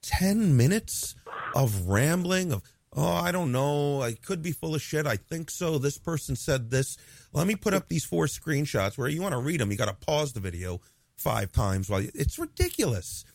Ten 0.02 0.56
minutes 0.56 1.16
of 1.56 1.88
rambling 1.88 2.52
of 2.52 2.62
oh 2.96 3.14
I 3.14 3.32
don't 3.32 3.52
know 3.52 4.02
I 4.02 4.14
could 4.14 4.42
be 4.42 4.52
full 4.52 4.76
of 4.76 4.82
shit 4.82 5.08
I 5.08 5.16
think 5.16 5.50
so 5.50 5.78
this 5.78 5.98
person 5.98 6.36
said 6.36 6.70
this 6.70 6.98
let 7.34 7.48
me 7.48 7.56
put 7.56 7.74
up 7.74 7.88
these 7.88 8.06
four 8.06 8.26
screenshots 8.26 8.98
where 8.98 9.08
you 9.08 9.22
want 9.22 9.34
to 9.34 9.40
read 9.40 9.60
them 9.60 9.72
you 9.72 9.78
got 9.78 9.86
to 9.86 10.06
pause 10.06 10.34
the 10.34 10.40
video 10.40 10.82
five 11.16 11.52
times 11.52 11.90
while 11.90 12.02
you, 12.02 12.12
it's 12.14 12.38
ridiculous 12.38 13.26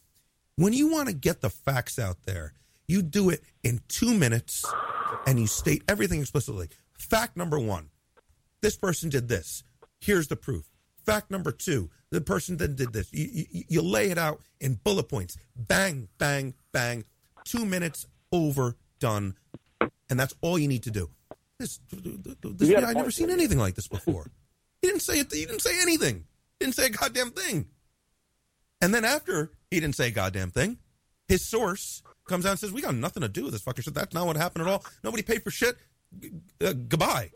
when 0.57 0.73
you 0.73 0.89
want 0.89 1.09
to 1.09 1.15
get 1.15 1.41
the 1.41 1.51
facts 1.51 1.99
out 1.99 2.25
there, 2.25 2.53
you 2.87 3.03
do 3.03 3.31
it 3.31 3.43
in 3.63 3.81
two 3.89 4.13
minutes 4.13 4.65
and 5.27 5.41
you 5.41 5.47
state 5.47 5.83
everything 5.89 6.21
explicitly. 6.21 6.69
Fact 6.93 7.37
number 7.37 7.59
one 7.59 7.89
this 8.61 8.77
person 8.77 9.09
did 9.09 9.29
this. 9.29 9.65
Here's 10.01 10.29
the 10.29 10.37
proof. 10.37 10.72
Fact 11.05 11.31
number 11.31 11.53
two 11.53 11.91
the 12.11 12.21
person 12.21 12.59
that 12.59 12.77
did 12.77 12.93
this. 12.93 13.13
You, 13.13 13.47
you, 13.51 13.65
you 13.69 13.83
lay 13.83 14.11
it 14.11 14.19
out 14.19 14.41
in 14.61 14.75
bullet 14.75 15.09
points. 15.09 15.37
Bang, 15.57 16.09
bang, 16.19 16.55
bang. 16.71 17.05
Two 17.45 17.65
minutes 17.65 18.07
over, 18.31 18.77
done. 19.01 19.35
And 20.11 20.21
that's 20.21 20.35
all 20.43 20.59
you 20.59 20.69
need 20.69 20.83
to 20.85 20.91
do. 20.91 21.11
This, 21.59 21.81
this 21.91 22.69
You 22.69 22.75
guy, 22.75 22.81
got 22.81 22.85
a 22.85 22.89
I've 22.89 22.97
never 22.97 23.11
seen 23.11 23.31
anything 23.31 23.59
like 23.59 23.75
this 23.75 23.89
before. 23.89 24.31
He 24.83 24.89
didn't 24.89 25.03
say 25.03 25.21
it. 25.21 25.33
He 25.33 25.47
didn't 25.47 25.63
say 25.63 25.81
anything. 25.81 26.25
He 26.61 26.67
didn't 26.67 26.75
say 26.77 26.87
a 26.87 26.91
goddamn 26.91 27.31
thing. 27.31 27.67
And 28.81 28.93
then 28.93 29.05
after 29.05 29.53
he 29.71 29.81
didn't 29.81 29.95
say 29.95 30.09
a 30.09 30.11
goddamn 30.11 30.51
thing, 30.51 30.79
his 31.29 31.49
source 31.49 32.03
comes 32.29 32.45
out 32.45 32.51
and 32.51 32.59
says, 32.59 32.73
"We 32.73 32.83
got 32.83 32.97
nothing 32.97 33.23
to 33.23 33.29
do 33.29 33.45
with 33.45 33.53
this 33.53 33.63
fucking 33.63 33.85
shit. 33.85 33.95
That's 33.95 34.13
not 34.13 34.27
what 34.27 34.37
happened 34.37 34.67
at 34.67 34.73
all. 34.73 34.85
Nobody 35.05 35.23
paid 35.23 35.43
for 35.43 35.51
shit. 35.51 35.77
Uh, 36.61 36.73
goodbye." 36.73 37.31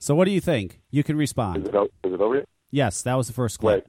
So 0.00 0.14
what 0.14 0.24
do 0.24 0.30
you 0.32 0.40
think? 0.40 0.80
You 0.90 1.04
can 1.04 1.16
respond. 1.16 1.68
Is 1.68 1.74
it, 1.74 1.92
is 2.04 2.14
it 2.14 2.20
over 2.20 2.36
yet? 2.36 2.48
Yes, 2.70 3.02
that 3.02 3.14
was 3.14 3.26
the 3.26 3.32
first 3.34 3.58
clip. 3.60 3.86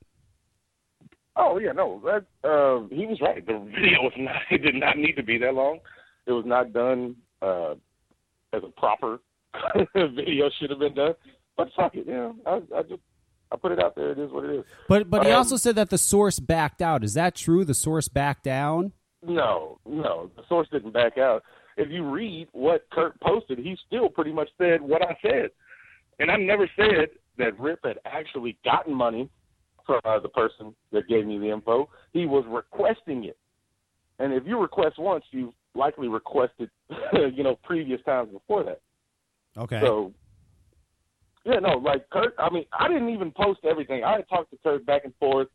Oh 1.38 1.57
yeah, 1.57 1.71
no, 1.71 2.01
that 2.03 2.25
uh, 2.47 2.85
he 2.93 3.05
was 3.05 3.19
right. 3.21 3.43
The 3.45 3.57
video 3.59 4.01
was 4.03 4.13
not. 4.17 4.35
It 4.51 4.59
did 4.61 4.75
not 4.75 4.97
need 4.97 5.13
to 5.15 5.23
be 5.23 5.38
that 5.39 5.53
long. 5.53 5.79
It 6.27 6.33
was 6.33 6.43
not 6.45 6.73
done 6.73 7.15
uh, 7.41 7.75
as 8.53 8.61
a 8.63 8.71
proper 8.77 9.19
video 9.95 10.49
should 10.59 10.69
have 10.69 10.79
been 10.79 10.93
done. 10.93 11.13
But 11.57 11.69
fuck 11.75 11.95
it, 11.95 12.05
you 12.05 12.13
know, 12.13 12.35
I, 12.45 12.61
I 12.77 12.81
just 12.83 13.01
I 13.51 13.55
put 13.55 13.71
it 13.71 13.79
out 13.79 13.95
there. 13.95 14.11
It 14.11 14.19
is 14.19 14.31
what 14.31 14.43
it 14.45 14.55
is. 14.59 14.65
But 14.89 15.09
but 15.09 15.23
he 15.25 15.31
Um, 15.31 15.38
also 15.38 15.55
said 15.55 15.75
that 15.75 15.89
the 15.89 15.97
source 15.97 16.39
backed 16.39 16.81
out. 16.81 17.03
Is 17.05 17.13
that 17.13 17.35
true? 17.35 17.63
The 17.63 17.73
source 17.73 18.09
backed 18.09 18.43
down? 18.43 18.91
No, 19.25 19.79
no, 19.85 20.29
the 20.35 20.43
source 20.49 20.67
didn't 20.71 20.91
back 20.91 21.17
out. 21.17 21.43
If 21.77 21.89
you 21.89 22.03
read 22.09 22.49
what 22.51 22.85
Kurt 22.91 23.19
posted, 23.21 23.59
he 23.59 23.77
still 23.88 24.09
pretty 24.09 24.33
much 24.33 24.49
said 24.57 24.81
what 24.81 25.01
I 25.01 25.15
said, 25.21 25.51
and 26.22 26.30
I've 26.30 26.39
never 26.39 26.69
said 26.76 27.10
that 27.38 27.60
Rip 27.60 27.80
had 27.84 27.98
actually 28.06 28.56
gotten 28.64 28.93
money 28.93 29.27
from 29.85 29.99
uh, 30.06 30.19
the 30.19 30.30
person 30.30 30.76
that 30.91 31.07
gave 31.07 31.26
me 31.26 31.39
the 31.39 31.49
info. 31.49 31.89
He 32.14 32.27
was 32.27 32.45
requesting 32.48 33.26
it, 33.26 33.38
and 34.19 34.31
if 34.31 34.43
you 34.45 34.60
request 34.60 34.99
once, 34.99 35.26
you 35.31 35.52
likely 35.73 36.07
requested, 36.07 36.69
you 37.34 37.43
know, 37.43 37.57
previous 37.64 37.99
times 38.03 38.30
before 38.31 38.64
that. 38.64 38.81
Okay. 39.57 39.81
So, 39.84 40.14
Yeah, 41.43 41.60
no, 41.60 41.77
like 41.77 42.07
Kurt. 42.11 42.35
I 42.38 42.52
mean, 42.52 42.65
I 42.72 42.88
didn't 42.88 43.10
even 43.10 43.31
post 43.31 43.61
everything. 43.68 44.03
I 44.03 44.18
had 44.18 44.30
talked 44.30 44.52
to 44.52 44.57
Kurt 44.64 44.85
back 44.85 45.06
and 45.06 45.14
forth. 45.19 45.48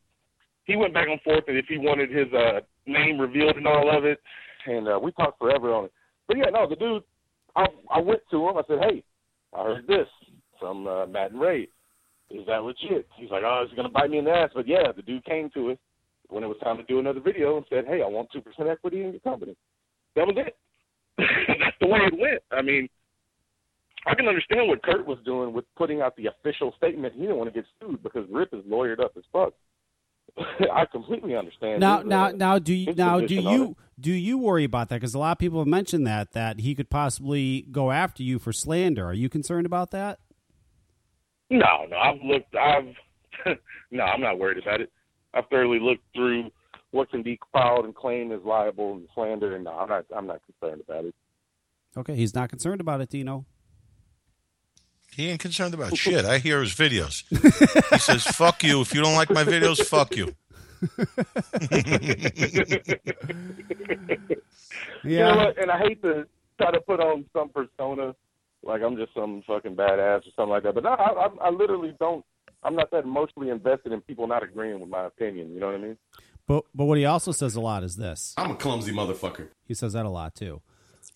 He 0.64 0.74
went 0.74 0.94
back 0.94 1.06
and 1.08 1.20
forth, 1.22 1.44
and 1.46 1.56
if 1.56 1.66
he 1.68 1.78
wanted 1.78 2.10
his 2.10 2.26
uh, 2.32 2.60
name 2.86 3.20
revealed 3.20 3.56
and 3.56 3.68
all 3.68 3.96
of 3.96 4.04
it, 4.04 4.18
and 4.66 4.88
uh, 4.88 4.98
we 5.00 5.12
talked 5.12 5.38
forever 5.38 5.72
on 5.72 5.84
it. 5.84 5.92
But 6.26 6.38
yeah, 6.38 6.50
no, 6.52 6.68
the 6.68 6.74
dude. 6.74 7.04
I 7.54 7.66
I 7.88 8.00
went 8.00 8.20
to 8.32 8.48
him. 8.48 8.56
I 8.56 8.62
said, 8.66 8.78
"Hey, 8.80 9.04
I 9.54 9.62
heard 9.62 9.86
this 9.86 10.08
from 10.58 10.86
uh, 10.86 11.06
Matt 11.06 11.32
and 11.32 11.40
Ray. 11.40 11.68
Is 12.30 12.46
that 12.46 12.62
legit?" 12.62 13.06
He's 13.16 13.30
like, 13.30 13.42
"Oh, 13.44 13.64
it's 13.64 13.74
gonna 13.74 13.88
bite 13.88 14.10
me 14.10 14.18
in 14.18 14.24
the 14.24 14.32
ass." 14.32 14.50
But 14.54 14.68
yeah, 14.68 14.92
the 14.94 15.02
dude 15.02 15.24
came 15.24 15.50
to 15.54 15.72
us 15.72 15.78
when 16.28 16.42
it 16.42 16.48
was 16.48 16.56
time 16.62 16.76
to 16.76 16.82
do 16.84 16.98
another 16.98 17.20
video 17.20 17.56
and 17.56 17.66
said, 17.68 17.86
"Hey, 17.86 18.02
I 18.02 18.08
want 18.08 18.28
two 18.32 18.40
percent 18.40 18.68
equity 18.68 19.02
in 19.02 19.10
your 19.10 19.20
company." 19.20 19.56
That 20.16 20.26
was 20.26 20.36
it. 20.38 20.56
That's 21.18 21.76
the 21.80 21.86
way 21.86 22.00
it 22.00 22.18
went. 22.18 22.42
I 22.50 22.62
mean, 22.62 22.88
I 24.06 24.14
can 24.14 24.26
understand 24.26 24.68
what 24.68 24.82
Kurt 24.82 25.06
was 25.06 25.18
doing 25.24 25.52
with 25.52 25.64
putting 25.76 26.00
out 26.00 26.16
the 26.16 26.26
official 26.26 26.72
statement. 26.76 27.14
He 27.14 27.22
didn't 27.22 27.36
want 27.36 27.52
to 27.52 27.60
get 27.60 27.66
sued 27.80 28.02
because 28.02 28.26
Rip 28.30 28.52
is 28.52 28.64
lawyered 28.64 29.00
up 29.00 29.12
as 29.16 29.24
fuck. 29.32 29.52
I 30.72 30.84
completely 30.86 31.34
understand. 31.34 31.80
Now, 31.80 32.02
now, 32.02 32.26
uh, 32.26 32.32
now, 32.32 32.58
do 32.58 32.74
you 32.74 32.94
now 32.94 33.20
do 33.20 33.34
you 33.34 33.76
do 33.98 34.12
you 34.12 34.38
worry 34.38 34.64
about 34.64 34.90
that? 34.90 34.96
Because 34.96 35.14
a 35.14 35.18
lot 35.18 35.32
of 35.32 35.38
people 35.38 35.58
have 35.60 35.68
mentioned 35.68 36.06
that 36.06 36.32
that 36.32 36.60
he 36.60 36.74
could 36.74 36.90
possibly 36.90 37.62
go 37.70 37.90
after 37.90 38.22
you 38.22 38.38
for 38.38 38.52
slander. 38.52 39.06
Are 39.06 39.14
you 39.14 39.28
concerned 39.28 39.66
about 39.66 39.90
that? 39.92 40.18
No, 41.50 41.86
no. 41.88 41.96
I've 41.96 42.22
looked. 42.22 42.54
I've 42.54 42.94
no. 43.90 44.04
I'm 44.04 44.20
not 44.20 44.38
worried 44.38 44.62
about 44.62 44.80
it. 44.80 44.90
I've 45.34 45.46
thoroughly 45.48 45.80
looked 45.80 46.04
through 46.14 46.50
what 46.90 47.10
can 47.10 47.22
be 47.22 47.38
filed 47.52 47.84
and 47.84 47.94
claimed 47.94 48.32
as 48.32 48.40
liable 48.44 48.94
and 48.94 49.08
slander, 49.14 49.54
and 49.54 49.64
no, 49.64 49.72
I'm 49.72 49.88
not. 49.88 50.06
I'm 50.14 50.26
not 50.26 50.40
concerned 50.44 50.82
about 50.86 51.04
it. 51.04 51.14
Okay, 51.96 52.14
he's 52.14 52.34
not 52.34 52.50
concerned 52.50 52.80
about 52.80 53.00
it, 53.00 53.10
Dino. 53.10 53.46
He 55.14 55.28
ain't 55.28 55.40
concerned 55.40 55.74
about 55.74 55.96
shit. 55.96 56.24
I 56.24 56.38
hear 56.38 56.60
his 56.60 56.74
videos. 56.74 57.24
He 57.90 57.98
says, 57.98 58.24
"Fuck 58.24 58.64
you. 58.64 58.80
If 58.80 58.94
you 58.94 59.02
don't 59.02 59.14
like 59.14 59.30
my 59.30 59.44
videos, 59.44 59.84
fuck 59.84 60.16
you." 60.16 60.34
You 65.04 65.18
know 65.20 65.36
what? 65.36 65.58
And 65.58 65.70
I 65.70 65.78
hate 65.78 66.02
to 66.02 66.26
try 66.58 66.70
to 66.72 66.80
put 66.80 67.00
on 67.00 67.24
some 67.32 67.48
persona, 67.48 68.14
like 68.66 68.82
I'm 68.82 68.96
just 68.96 69.14
some 69.14 69.42
fucking 69.46 69.76
badass 69.76 70.18
or 70.18 70.30
something 70.36 70.50
like 70.50 70.62
that. 70.64 70.74
But 70.74 70.84
no, 70.84 70.90
I, 70.90 71.26
I, 71.26 71.48
I 71.48 71.50
literally 71.50 71.94
don't. 71.98 72.24
I'm 72.62 72.74
not 72.74 72.90
that 72.90 73.04
emotionally 73.04 73.50
invested 73.50 73.92
in 73.92 74.00
people 74.00 74.26
not 74.26 74.42
agreeing 74.42 74.80
with 74.80 74.88
my 74.88 75.04
opinion. 75.04 75.52
You 75.52 75.60
know 75.60 75.66
what 75.66 75.76
I 75.76 75.78
mean? 75.78 75.96
But 76.46 76.64
but 76.74 76.84
what 76.84 76.98
he 76.98 77.04
also 77.04 77.32
says 77.32 77.54
a 77.54 77.60
lot 77.60 77.82
is 77.84 77.96
this. 77.96 78.34
I'm 78.36 78.52
a 78.52 78.56
clumsy 78.56 78.92
motherfucker. 78.92 79.48
He 79.64 79.74
says 79.74 79.92
that 79.94 80.06
a 80.06 80.10
lot 80.10 80.34
too. 80.34 80.62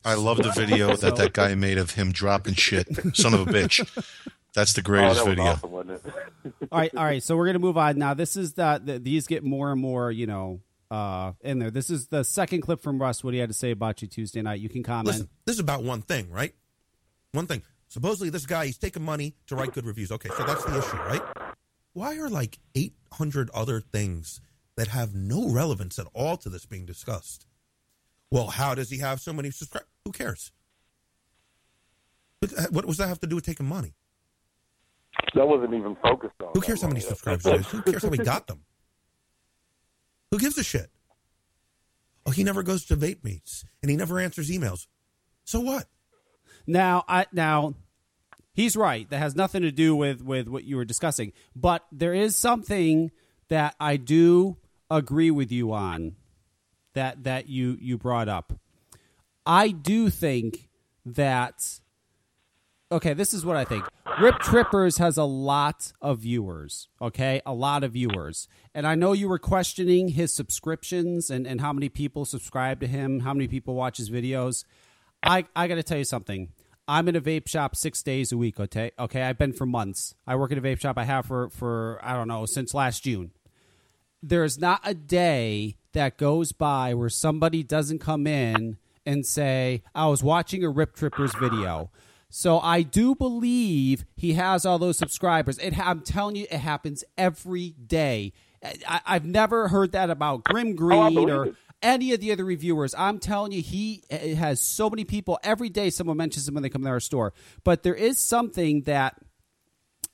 I 0.05 0.14
love 0.14 0.39
the 0.39 0.51
video 0.51 0.97
that 0.97 1.16
that 1.16 1.32
guy 1.32 1.55
made 1.55 1.78
of 1.78 1.93
him 1.93 2.12
dropping 2.12 2.55
shit. 2.55 2.89
Son 3.16 3.35
of 3.35 3.48
a 3.48 3.52
bitch. 3.52 3.86
That's 4.55 4.72
the 4.72 4.82
greatest 4.82 5.20
oh, 5.20 5.24
that 5.24 5.31
was 5.31 5.36
video. 5.36 5.52
awesome, 5.52 5.70
wasn't 5.70 6.02
it? 6.05 6.12
all 6.72 6.78
right, 6.78 6.94
all 6.97 7.05
right. 7.05 7.22
So 7.22 7.36
we're 7.36 7.47
gonna 7.47 7.60
move 7.60 7.78
on 7.78 7.98
now. 7.98 8.14
This 8.14 8.36
is 8.36 8.55
the, 8.55 8.81
the 8.85 8.98
these 8.98 9.27
get 9.27 9.44
more 9.44 9.70
and 9.70 9.81
more, 9.81 10.10
you 10.10 10.27
know, 10.27 10.60
uh, 10.90 11.32
in 11.43 11.60
there. 11.60 11.70
This 11.70 11.90
is 11.90 12.09
the 12.09 12.24
second 12.24 12.62
clip 12.62 12.82
from 12.82 13.01
Russ. 13.01 13.22
What 13.22 13.35
he 13.35 13.40
had 13.40 13.51
to 13.51 13.55
say 13.55 13.70
about 13.70 14.02
you 14.02 14.09
Tuesday 14.09 14.43
night. 14.43 14.60
You 14.60 14.68
can 14.68 14.82
comment. 14.82 15.06
Listen, 15.06 15.28
this 15.44 15.55
is 15.55 15.60
about 15.60 15.85
one 15.85 16.02
thing, 16.02 16.31
right? 16.31 16.55
One 17.32 17.47
thing. 17.47 17.62
Supposedly, 17.89 18.31
this 18.31 18.47
guy 18.47 18.66
he's 18.66 18.78
taking 18.78 19.02
money 19.05 19.35
to 19.47 19.57
write 19.57 19.73
good 19.73 19.85
reviews. 19.85 20.12
Okay, 20.12 20.28
so 20.36 20.44
that's 20.44 20.65
the 20.65 20.78
issue, 20.78 20.97
right? 20.97 21.23
Why 21.93 22.16
are 22.19 22.28
like 22.28 22.59
eight 22.74 22.94
hundred 23.12 23.51
other 23.51 23.81
things 23.81 24.40
that 24.77 24.89
have 24.89 25.15
no 25.15 25.48
relevance 25.48 25.98
at 25.98 26.07
all 26.15 26.36
to 26.39 26.48
this 26.48 26.66
being 26.66 26.86
discussed? 26.86 27.47
Well, 28.31 28.47
how 28.47 28.74
does 28.74 28.90
he 28.90 28.98
have 28.98 29.20
so 29.20 29.32
many 29.32 29.51
subscribers? 29.51 29.89
Who 30.05 30.12
cares? 30.12 30.52
What 32.40 32.51
what 32.73 32.86
does 32.86 32.97
that 32.98 33.09
have 33.09 33.20
to 33.20 33.27
do 33.27 33.35
with 33.35 33.44
taking 33.44 33.66
money? 33.66 33.94
That 35.35 35.47
wasn't 35.47 35.74
even 35.74 35.97
focused 36.02 36.35
on. 36.40 36.51
Who 36.55 36.61
cares 36.61 36.82
how 36.82 36.89
many 36.89 37.01
subscribers 37.11 37.44
he 37.44 37.51
has? 37.51 37.66
Who 37.66 37.82
cares 37.82 38.02
how 38.02 38.11
he 38.11 38.19
got 38.19 38.47
them? 38.47 38.61
Who 40.31 40.39
gives 40.39 40.57
a 40.59 40.65
shit? 40.65 40.90
Oh, 42.24 42.31
he 42.31 42.44
never 42.44 42.62
goes 42.62 42.85
to 42.86 42.97
vape 42.97 43.24
meets 43.24 43.65
and 43.82 43.90
he 43.90 43.97
never 43.97 44.20
answers 44.20 44.51
emails. 44.51 44.86
So 45.44 45.61
what? 45.61 45.86
Now, 46.66 47.05
I 47.09 47.27
now 47.32 47.74
he's 48.53 48.77
right. 48.77 49.09
That 49.11 49.19
has 49.19 49.35
nothing 49.35 49.62
to 49.62 49.73
do 49.73 49.95
with 49.97 50.23
with 50.23 50.49
what 50.49 50.65
you 50.65 50.77
were 50.77 50.85
discussing. 50.85 51.32
But 51.55 51.85
there 51.93 52.15
is 52.15 52.37
something 52.37 53.11
that 53.49 53.74
I 53.81 53.97
do 53.97 54.57
agree 54.91 55.31
with 55.31 55.53
you 55.53 55.73
on 55.73 56.16
that 56.95 57.24
that 57.24 57.49
you 57.49 57.77
you 57.81 57.99
brought 57.99 58.28
up. 58.28 58.53
I 59.47 59.70
do 59.70 60.11
think 60.11 60.69
that 61.05 61.81
okay, 62.93 63.15
this 63.15 63.32
is 63.32 63.45
what 63.45 63.57
I 63.57 63.65
think. 63.65 63.85
Rip 64.20 64.39
Trippers 64.41 64.99
has 64.99 65.16
a 65.16 65.24
lot 65.24 65.93
of 66.03 66.19
viewers, 66.19 66.89
okay? 67.01 67.41
A 67.47 67.55
lot 67.55 67.85
of 67.85 67.93
viewers. 67.93 68.49
And 68.74 68.87
I 68.87 68.95
know 68.95 69.12
you 69.12 69.28
were 69.28 69.39
questioning 69.39 70.09
his 70.09 70.32
subscriptions 70.32 71.31
and, 71.31 71.47
and 71.47 71.61
how 71.61 71.73
many 71.73 71.89
people 71.89 72.24
subscribe 72.24 72.81
to 72.81 72.87
him, 72.87 73.20
how 73.20 73.32
many 73.32 73.49
people 73.49 73.74
watch 73.74 73.97
his 73.97 74.11
videos. 74.11 74.65
I, 75.22 75.44
I 75.55 75.68
got 75.68 75.76
to 75.76 75.82
tell 75.82 75.98
you 75.98 76.05
something. 76.05 76.52
I'm 76.88 77.09
in 77.09 77.14
a 77.14 77.20
vape 77.20 77.48
shop 77.48 77.76
six 77.76 78.02
days 78.02 78.32
a 78.32 78.36
week, 78.36 78.59
okay? 78.59 78.90
Okay, 78.98 79.22
I've 79.22 79.38
been 79.38 79.52
for 79.52 79.66
months. 79.66 80.14
I 80.26 80.34
work 80.36 80.51
in 80.51 80.59
a 80.59 80.60
vape 80.62 80.80
shop 80.80 80.98
I 80.98 81.05
have 81.05 81.26
for, 81.26 81.48
for 81.51 82.01
I 82.02 82.14
don't 82.14 82.28
know, 82.28 82.47
since 82.47 82.74
last 82.74 83.05
June. 83.05 83.30
There's 84.22 84.59
not 84.59 84.80
a 84.84 84.94
day 84.94 85.76
that 85.92 86.18
goes 86.18 86.52
by 86.52 86.94
where 86.94 87.09
somebody 87.09 87.62
doesn't 87.62 88.01
come 88.01 88.26
in 88.26 88.78
and 89.06 89.24
say, 89.24 89.82
I 89.94 90.09
was 90.09 90.22
watching 90.22 90.64
a 90.64 90.68
Rip 90.68 90.94
Trippers 90.94 91.32
video. 91.40 91.90
So 92.28 92.60
I 92.60 92.82
do 92.82 93.14
believe 93.14 94.05
he 94.16 94.34
has 94.34 94.64
all 94.64 94.78
those 94.78 94.98
subscribers. 94.98 95.59
It, 95.59 95.78
I'm 95.78 96.01
telling 96.01 96.36
you, 96.36 96.47
it 96.51 96.59
happens 96.59 97.02
every 97.18 97.70
day. 97.70 98.32
I, 98.86 99.01
I've 99.06 99.24
never 99.24 99.68
heard 99.68 99.92
that 99.92 100.10
about 100.10 100.44
Grimm 100.44 100.70
oh, 100.70 100.74
Green 100.74 101.14
believe 101.14 101.34
or 101.34 101.47
it. 101.47 101.55
Any 101.82 102.12
of 102.12 102.20
the 102.20 102.32
other 102.32 102.44
reviewers. 102.44 102.94
I'm 102.97 103.19
telling 103.19 103.52
you, 103.52 103.62
he 103.62 104.02
uh, 104.11 104.16
has 104.36 104.61
so 104.61 104.90
many 104.90 105.05
people. 105.05 105.39
Every 105.43 105.69
day, 105.69 105.90
someone 105.90 106.16
mentions 106.16 106.48
him 106.48 106.55
when 106.55 106.62
they 106.62 106.69
come 106.69 106.82
to 106.82 106.89
our 106.89 107.01
store. 107.01 107.32
But 107.65 107.82
there 107.82 107.94
is 107.94 108.19
something 108.19 108.82
that 108.82 109.16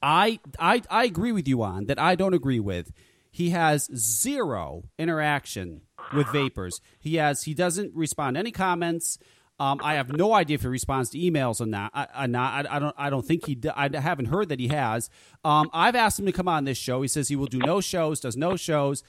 I 0.03 0.41
I 0.59 0.83
I 0.91 1.05
agree 1.05 1.33
with 1.33 1.49
you 1.49 1.63
on 1.63 1.87
that 1.87 1.99
I 1.99 2.15
don't 2.15 2.35
agree 2.35 2.61
with. 2.61 2.93
He 3.31 3.51
has 3.51 3.91
zero 3.95 4.85
interaction 4.99 5.83
with 6.15 6.27
vapors. 6.29 6.81
He 6.99 7.17
has 7.17 7.43
he 7.43 7.55
doesn't 7.55 7.95
respond 7.95 8.37
to 8.37 8.41
any 8.41 8.53
comments. 8.53 9.19
Um, 9.59 9.81
I 9.83 9.95
have 9.95 10.15
no 10.15 10.35
idea 10.35 10.57
if 10.57 10.63
he 10.63 10.69
responds 10.69 11.09
to 11.11 11.19
emails 11.19 11.63
or 11.63 11.67
not. 11.67 11.91
I, 11.95 12.07
I 12.15 12.27
not. 12.27 12.67
I, 12.67 12.77
I 12.77 12.79
don't. 12.79 12.95
I 12.99 13.11
don't 13.11 13.27
think 13.27 13.47
he. 13.47 13.59
I 13.75 13.89
haven't 13.99 14.27
heard 14.27 14.51
that 14.51 14.61
he 14.61 14.69
has. 14.69 15.09
Um, 15.45 15.71
I've 15.73 15.97
asked 15.97 16.19
him 16.19 16.27
to 16.27 16.33
come 16.33 16.49
on 16.49 16.65
this 16.65 16.77
show. 16.77 17.01
He 17.01 17.09
says 17.09 17.29
he 17.29 17.37
will 17.37 17.47
do 17.47 17.59
no 17.59 17.81
shows. 17.81 18.21
Does 18.21 18.37
no 18.37 18.57
shows. 18.57 19.03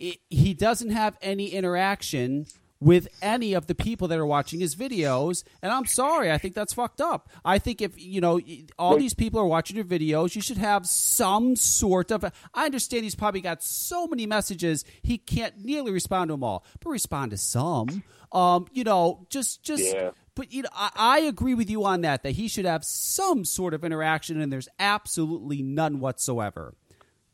I- 0.00 0.18
he 0.30 0.54
doesn't 0.54 0.90
have 0.90 1.16
any 1.22 1.48
interaction 1.48 2.46
with 2.78 3.08
any 3.22 3.54
of 3.54 3.66
the 3.68 3.74
people 3.74 4.06
that 4.08 4.18
are 4.18 4.26
watching 4.26 4.60
his 4.60 4.76
videos. 4.76 5.44
And 5.62 5.72
i'm 5.72 5.86
sorry 5.86 6.30
i 6.30 6.36
think 6.36 6.54
that's 6.54 6.74
fucked 6.74 7.00
up. 7.00 7.30
I 7.42 7.58
think 7.58 7.80
if 7.80 7.98
you 7.98 8.20
know 8.20 8.38
all 8.78 8.98
these 8.98 9.14
people 9.14 9.40
are 9.40 9.46
watching 9.46 9.76
your 9.76 9.86
videos 9.86 10.34
you 10.36 10.42
should 10.42 10.58
have 10.58 10.86
some 10.86 11.56
sort 11.56 12.10
of 12.10 12.22
i 12.52 12.66
understand 12.66 13.04
he's 13.04 13.14
probably 13.14 13.40
got 13.40 13.62
so 13.62 14.06
many 14.06 14.26
messages 14.26 14.84
he 15.02 15.16
can't 15.16 15.64
nearly 15.64 15.90
respond 15.90 16.28
to 16.28 16.34
them 16.34 16.44
all 16.44 16.66
but 16.80 16.90
respond 16.90 17.30
to 17.30 17.38
some. 17.38 18.02
Um 18.30 18.66
you 18.72 18.84
know 18.84 19.26
just 19.30 19.62
just 19.62 19.82
Yeah. 19.94 20.10
but 20.34 20.52
you 20.52 20.60
know 20.62 20.68
I, 20.74 20.90
I 20.94 21.18
agree 21.20 21.54
with 21.54 21.70
you 21.70 21.82
on 21.86 22.02
that 22.02 22.24
that 22.24 22.32
he 22.32 22.46
should 22.46 22.66
have 22.66 22.84
some 22.84 23.46
sort 23.46 23.72
of 23.72 23.84
interaction 23.84 24.38
and 24.38 24.52
there's 24.52 24.68
absolutely 24.78 25.62
none 25.62 25.98
whatsoever 25.98 26.74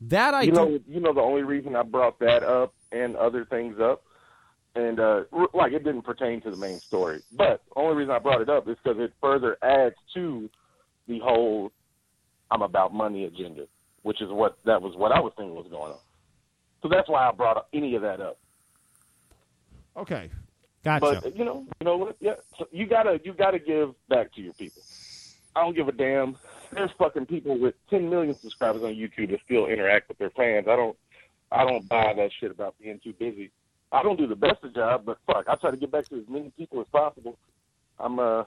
that 0.09 0.33
i 0.33 0.41
you 0.43 0.51
do 0.51 0.57
know, 0.57 0.79
you 0.87 0.99
know 0.99 1.13
the 1.13 1.21
only 1.21 1.43
reason 1.43 1.75
I 1.75 1.83
brought 1.83 2.19
that 2.19 2.43
up 2.43 2.73
and 2.91 3.15
other 3.15 3.45
things 3.45 3.77
up, 3.79 4.03
and 4.75 4.99
uh, 4.99 5.23
like 5.53 5.73
it 5.73 5.83
didn't 5.83 6.03
pertain 6.03 6.41
to 6.41 6.51
the 6.51 6.57
main 6.57 6.79
story, 6.79 7.21
but 7.31 7.61
the 7.73 7.81
only 7.81 7.95
reason 7.95 8.13
I 8.13 8.19
brought 8.19 8.41
it 8.41 8.49
up 8.49 8.67
is 8.67 8.77
because 8.83 8.99
it 8.99 9.13
further 9.21 9.57
adds 9.63 9.95
to 10.15 10.49
the 11.07 11.19
whole 11.19 11.71
"I'm 12.51 12.61
about 12.61 12.93
money" 12.93 13.25
agenda, 13.25 13.65
which 14.03 14.21
is 14.21 14.29
what 14.29 14.57
that 14.65 14.81
was 14.81 14.95
what 14.95 15.11
I 15.11 15.19
was 15.19 15.33
thinking 15.37 15.55
was 15.55 15.67
going 15.69 15.91
on. 15.91 15.99
So 16.81 16.89
that's 16.89 17.09
why 17.09 17.27
I 17.27 17.31
brought 17.31 17.57
up 17.57 17.69
any 17.73 17.95
of 17.95 18.01
that 18.01 18.19
up. 18.19 18.37
okay 19.97 20.29
gotcha 20.83 21.21
But 21.23 21.37
you 21.37 21.45
know, 21.45 21.65
you 21.79 21.85
know 21.85 21.97
what? 21.97 22.17
Yeah, 22.19 22.33
so 22.57 22.67
you 22.71 22.85
gotta 22.87 23.19
you 23.23 23.33
gotta 23.33 23.59
give 23.59 23.93
back 24.09 24.33
to 24.35 24.41
your 24.41 24.53
people. 24.53 24.81
I 25.55 25.61
don't 25.61 25.75
give 25.75 25.87
a 25.87 25.91
damn. 25.91 26.35
There's 26.75 26.91
fucking 26.97 27.25
people 27.27 27.59
with 27.59 27.75
10 27.89 28.09
million 28.09 28.35
subscribers 28.39 28.83
on 28.83 28.93
YouTube 28.95 29.31
that 29.31 29.39
still 29.45 29.67
interact 29.67 30.09
with 30.09 30.17
their 30.17 30.31
fans. 30.31 30.67
I 30.69 30.75
don't 30.75 30.97
I 31.51 31.63
don't 31.65 31.87
buy 31.87 32.13
that 32.15 32.31
shit 32.39 32.51
about 32.51 32.75
being 32.81 32.99
too 33.03 33.13
busy. 33.13 33.51
I 33.91 34.01
don't 34.01 34.17
do 34.17 34.25
the 34.25 34.35
best 34.35 34.63
of 34.63 34.73
job, 34.73 35.03
but 35.05 35.19
fuck, 35.27 35.45
I 35.47 35.55
try 35.55 35.69
to 35.71 35.77
get 35.77 35.91
back 35.91 36.07
to 36.09 36.15
as 36.15 36.23
many 36.27 36.51
people 36.57 36.79
as 36.81 36.87
possible. 36.91 37.37
I'm 37.99 38.17
uh 38.19 38.43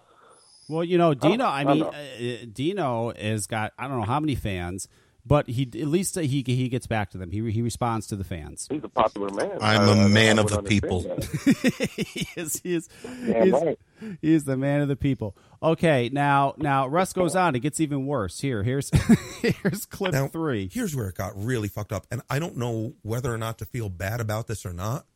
Well, 0.69 0.83
you 0.85 0.99
know, 0.99 1.15
Dino. 1.15 1.45
I 1.45 1.61
I 1.61 1.65
mean, 1.65 1.79
know. 1.81 1.89
uh, 1.91 2.47
Dino 2.53 3.13
has 3.15 3.47
got 3.47 3.73
I 3.79 3.87
don't 3.89 3.99
know 4.01 4.07
how 4.07 4.21
many 4.21 4.35
fans. 4.35 4.89
But 5.27 5.49
he 5.49 5.63
at 5.65 5.89
least 5.89 6.17
he 6.19 6.45
he 6.47 6.69
gets 6.69 6.87
back 6.87 7.11
to 7.11 7.19
them. 7.19 7.31
He 7.31 7.51
he 7.51 7.61
responds 7.63 8.07
to 8.09 8.17
the 8.17 8.25
fans. 8.25 8.69
He's 8.71 8.85
a 8.85 8.89
popular 8.89 9.29
man. 9.31 9.59
I'm 9.61 9.81
I- 9.83 10.03
a 10.03 10.05
I- 10.05 10.09
man 10.09 10.39
I 10.39 10.43
of 10.43 10.51
the 10.51 10.63
people. 10.63 11.05
understand 11.11 11.45
that. 11.45 11.91
he 11.97 12.29
is 12.41 12.61
he 12.63 12.75
is 12.75 12.89
Damn 13.03 13.43
he's, 13.45 13.53
right. 13.53 13.79
he's 14.23 14.45
the 14.45 14.57
man 14.57 14.81
of 14.83 14.89
the 14.89 14.97
people. 14.97 15.37
Okay, 15.63 16.11
now 16.13 16.55
now 16.59 16.87
Russ 16.87 17.13
goes 17.13 17.35
on. 17.35 17.55
It 17.57 17.61
gets 17.61 17.81
even 17.81 18.07
worse. 18.07 18.41
Here 18.41 18.63
here's 18.63 18.91
here's 19.43 19.85
clip 19.87 20.13
Now, 20.13 20.29
three. 20.29 20.69
Here's 20.73 20.95
where 20.95 21.09
it 21.09 21.17
got 21.17 21.33
really 21.37 21.69
fucked 21.69 21.93
up, 21.93 22.07
and 22.11 22.23
I 22.31 22.39
don't 22.39 22.57
know 22.57 22.95
whether 23.03 23.33
or 23.33 23.39
not 23.39 23.59
to 23.59 23.65
feel 23.65 23.89
bad 23.89 24.21
about 24.21 24.47
this 24.47 24.65
or 24.65 24.73
not. 24.73 25.07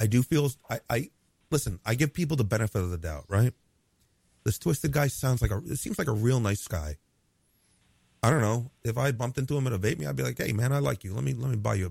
I 0.00 0.06
do 0.06 0.22
feel 0.22 0.50
I, 0.68 0.80
I 0.90 1.10
listen. 1.50 1.78
I 1.86 1.94
give 1.94 2.12
people 2.12 2.36
the 2.36 2.44
benefit 2.44 2.80
of 2.82 2.90
the 2.90 2.98
doubt, 2.98 3.24
right? 3.28 3.52
This 4.44 4.58
twisted 4.58 4.92
guy 4.92 5.08
sounds 5.08 5.40
like 5.42 5.50
a. 5.50 5.58
It 5.66 5.76
seems 5.78 5.98
like 5.98 6.08
a 6.08 6.12
real 6.12 6.40
nice 6.40 6.66
guy. 6.68 6.96
I 8.26 8.30
don't 8.30 8.40
know 8.40 8.72
if 8.82 8.98
I 8.98 9.12
bumped 9.12 9.38
into 9.38 9.56
him 9.56 9.68
at 9.68 9.72
a 9.72 9.78
vape 9.78 10.00
me, 10.00 10.06
I'd 10.06 10.16
be 10.16 10.24
like, 10.24 10.36
"Hey, 10.36 10.52
man, 10.52 10.72
I 10.72 10.80
like 10.80 11.04
you. 11.04 11.14
Let 11.14 11.22
me 11.22 11.32
let 11.32 11.48
me 11.48 11.56
buy 11.56 11.74
you 11.74 11.86
a, 11.86 11.90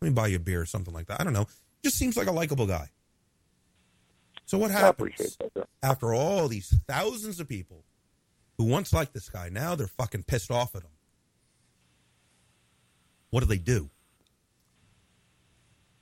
let 0.00 0.08
me 0.08 0.10
buy 0.10 0.26
you 0.26 0.34
a 0.34 0.40
beer 0.40 0.60
or 0.60 0.66
something 0.66 0.92
like 0.92 1.06
that." 1.06 1.20
I 1.20 1.24
don't 1.24 1.32
know. 1.32 1.46
Just 1.84 1.96
seems 1.96 2.16
like 2.16 2.26
a 2.26 2.32
likable 2.32 2.66
guy. 2.66 2.90
So 4.46 4.58
what 4.58 4.72
happens 4.72 5.36
that. 5.54 5.68
after 5.84 6.12
all 6.12 6.48
these 6.48 6.76
thousands 6.88 7.38
of 7.38 7.46
people 7.46 7.84
who 8.58 8.64
once 8.64 8.92
liked 8.92 9.14
this 9.14 9.28
guy, 9.28 9.48
now 9.48 9.76
they're 9.76 9.86
fucking 9.86 10.24
pissed 10.24 10.50
off 10.50 10.74
at 10.74 10.82
him. 10.82 10.90
What 13.30 13.40
do 13.40 13.46
they 13.46 13.58
do? 13.58 13.90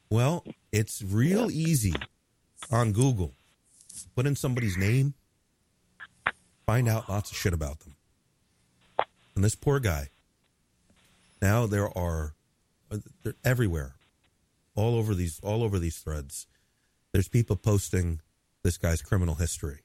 Well, 0.09 0.47
it's 0.73 1.03
real 1.03 1.51
easy 1.51 1.93
on 2.71 2.93
Google. 2.93 3.35
Put 4.17 4.25
in 4.25 4.35
somebody's 4.35 4.79
name, 4.79 5.13
find 6.65 6.89
out 6.89 7.11
lots 7.11 7.31
of 7.31 7.37
shit 7.37 7.53
about 7.53 7.81
them. 7.81 7.94
And 9.35 9.45
this 9.45 9.55
poor 9.55 9.81
guy, 9.81 10.11
now 11.43 11.67
there 11.67 11.97
are, 11.97 12.35
uh, 12.91 12.99
they're 13.23 13.35
everywhere, 13.45 13.95
all 14.75 14.95
over 14.97 15.15
these, 15.15 15.41
all 15.43 15.63
over 15.63 15.79
these 15.79 15.99
threads. 15.99 16.47
There's 17.13 17.29
people 17.29 17.57
posting 17.57 18.21
this 18.63 18.77
guy's 18.79 19.03
criminal 19.03 19.37
history. 19.37 19.81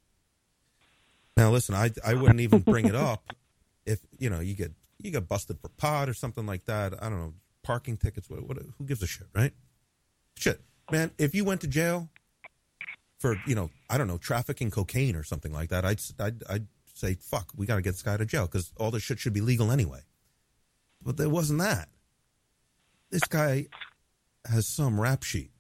Now, 1.40 1.52
listen, 1.52 1.74
I 1.74 1.92
I 2.06 2.16
wouldn't 2.16 2.42
even 2.42 2.60
bring 2.60 2.86
it 2.86 2.96
up 2.96 3.24
if 3.86 4.00
you 4.18 4.30
know 4.30 4.42
you 4.42 4.56
get 4.56 4.74
you 4.98 5.10
get 5.10 5.28
busted 5.28 5.58
for 5.60 5.70
pot 5.70 6.10
or 6.10 6.14
something 6.14 6.46
like 6.46 6.66
that. 6.66 7.02
I 7.02 7.10
don't 7.10 7.20
know 7.20 7.34
parking 7.64 7.96
tickets. 7.96 8.30
What, 8.30 8.46
what 8.46 8.58
who 8.78 8.84
gives 8.84 9.02
a 9.02 9.08
shit, 9.08 9.28
right? 9.34 9.54
Shit, 10.36 10.60
man. 10.92 11.12
If 11.18 11.34
you 11.34 11.46
went 11.46 11.62
to 11.62 11.68
jail 11.68 12.10
for 13.20 13.38
you 13.48 13.56
know 13.56 13.70
I 13.90 13.98
don't 13.98 14.08
know 14.08 14.18
trafficking 14.18 14.70
cocaine 14.70 15.16
or 15.16 15.24
something 15.24 15.54
like 15.54 15.70
that, 15.70 15.86
I'd 15.86 16.02
I'd, 16.20 16.44
I'd 16.50 16.68
say 17.00 17.16
fuck, 17.16 17.52
we 17.56 17.66
got 17.66 17.76
to 17.78 17.82
get 17.82 17.92
this 17.92 18.02
guy 18.02 18.18
to 18.18 18.26
jail 18.26 18.46
because 18.46 18.72
all 18.78 18.92
this 18.92 19.04
shit 19.04 19.20
should 19.20 19.34
be 19.34 19.42
legal 19.42 19.72
anyway. 19.72 20.02
But 21.04 21.18
there 21.18 21.30
wasn't 21.30 21.60
that. 21.60 21.90
This 23.10 23.24
guy 23.24 23.68
has 24.46 24.68
some 24.68 25.00
rap 25.00 25.24
sheet. 25.24 25.52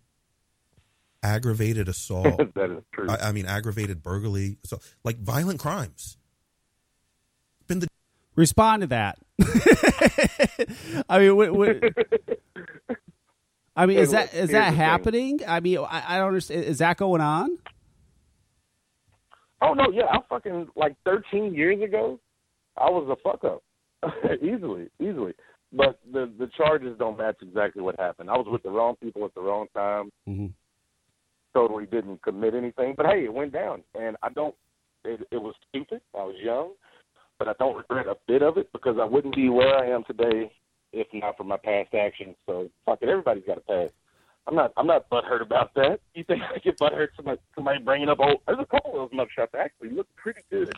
Aggravated 1.23 1.87
assault. 1.89 2.37
that 2.55 2.71
is 2.71 2.83
true. 2.93 3.09
I, 3.09 3.29
I 3.29 3.31
mean, 3.31 3.45
aggravated 3.45 4.01
burglary. 4.03 4.57
So, 4.63 4.79
like 5.03 5.17
violent 5.19 5.59
crimes. 5.59 6.17
Been 7.67 7.79
the 7.79 7.87
Respond 8.35 8.81
to 8.81 8.87
that. 8.87 9.17
I 11.09 11.19
mean, 11.19 11.35
what, 11.35 11.51
what, 11.53 11.77
I 13.75 13.85
mean, 13.85 13.97
is 13.97 14.11
Hey, 14.11 14.17
that 14.17 14.21
look, 14.25 14.33
is 14.33 14.33
here's 14.33 14.49
that 14.51 14.65
the 14.65 14.71
thing. 14.71 14.75
happening? 14.77 15.39
I 15.47 15.59
mean, 15.59 15.79
I, 15.79 16.03
I 16.07 16.17
don't 16.19 16.27
understand. 16.27 16.63
Is 16.63 16.77
that 16.77 16.95
going 16.97 17.19
on? 17.21 17.57
Oh 19.61 19.73
no, 19.73 19.89
yeah, 19.91 20.05
I 20.11 20.19
fucking 20.29 20.67
like 20.75 20.95
13 21.05 21.53
years 21.53 21.81
ago, 21.81 22.19
I 22.77 22.89
was 22.89 23.07
a 23.09 23.21
fuck 23.21 23.43
up, 23.43 23.63
easily, 24.41 24.87
easily. 24.99 25.33
But 25.71 25.99
the 26.11 26.31
the 26.39 26.49
charges 26.57 26.97
don't 26.97 27.17
match 27.17 27.37
exactly 27.41 27.81
what 27.81 27.99
happened. 27.99 28.29
I 28.29 28.37
was 28.37 28.47
with 28.49 28.63
the 28.63 28.71
wrong 28.71 28.95
people 29.01 29.25
at 29.25 29.35
the 29.35 29.41
wrong 29.41 29.67
time. 29.75 30.11
Mm-hmm. 30.27 30.47
Totally 31.53 31.85
didn't 31.85 32.21
commit 32.21 32.53
anything, 32.53 32.93
but 32.95 33.05
hey, 33.05 33.25
it 33.25 33.33
went 33.33 33.53
down, 33.53 33.83
and 33.99 34.17
I 34.23 34.29
don't. 34.29 34.55
It, 35.03 35.21
it 35.31 35.41
was 35.41 35.55
stupid. 35.69 36.01
I 36.13 36.23
was 36.23 36.35
young, 36.41 36.71
but 37.37 37.47
I 37.47 37.53
don't 37.59 37.77
regret 37.77 38.07
a 38.07 38.17
bit 38.27 38.43
of 38.43 38.57
it 38.57 38.71
because 38.73 38.97
I 38.99 39.05
wouldn't 39.05 39.35
be 39.35 39.49
where 39.49 39.77
I 39.77 39.89
am 39.89 40.03
today 40.05 40.51
if 40.93 41.07
not 41.13 41.37
for 41.37 41.43
my 41.43 41.57
past 41.57 41.93
actions. 41.93 42.35
So 42.45 42.69
fuck 42.85 42.99
it, 43.01 43.09
everybody's 43.09 43.45
got 43.45 43.57
a 43.57 43.61
past. 43.61 43.93
I'm 44.49 44.55
not. 44.55 44.73
I'm 44.77 44.87
not 44.87 45.09
butthurt 45.09 45.41
about 45.41 45.73
that. 45.75 45.99
You 46.15 46.23
think 46.23 46.41
I 46.41 46.57
get 46.57 46.77
butthurt 46.79 47.09
somebody 47.15 47.39
somebody 47.55 47.83
bringing 47.83 48.09
up? 48.09 48.19
old? 48.19 48.37
there's 48.47 48.59
a 48.59 48.65
couple 48.65 48.99
of 49.01 49.11
those 49.11 49.19
mugshots 49.19 49.51
that 49.51 49.61
actually 49.61 49.91
look 49.91 50.07
pretty 50.15 50.41
good. 50.49 50.73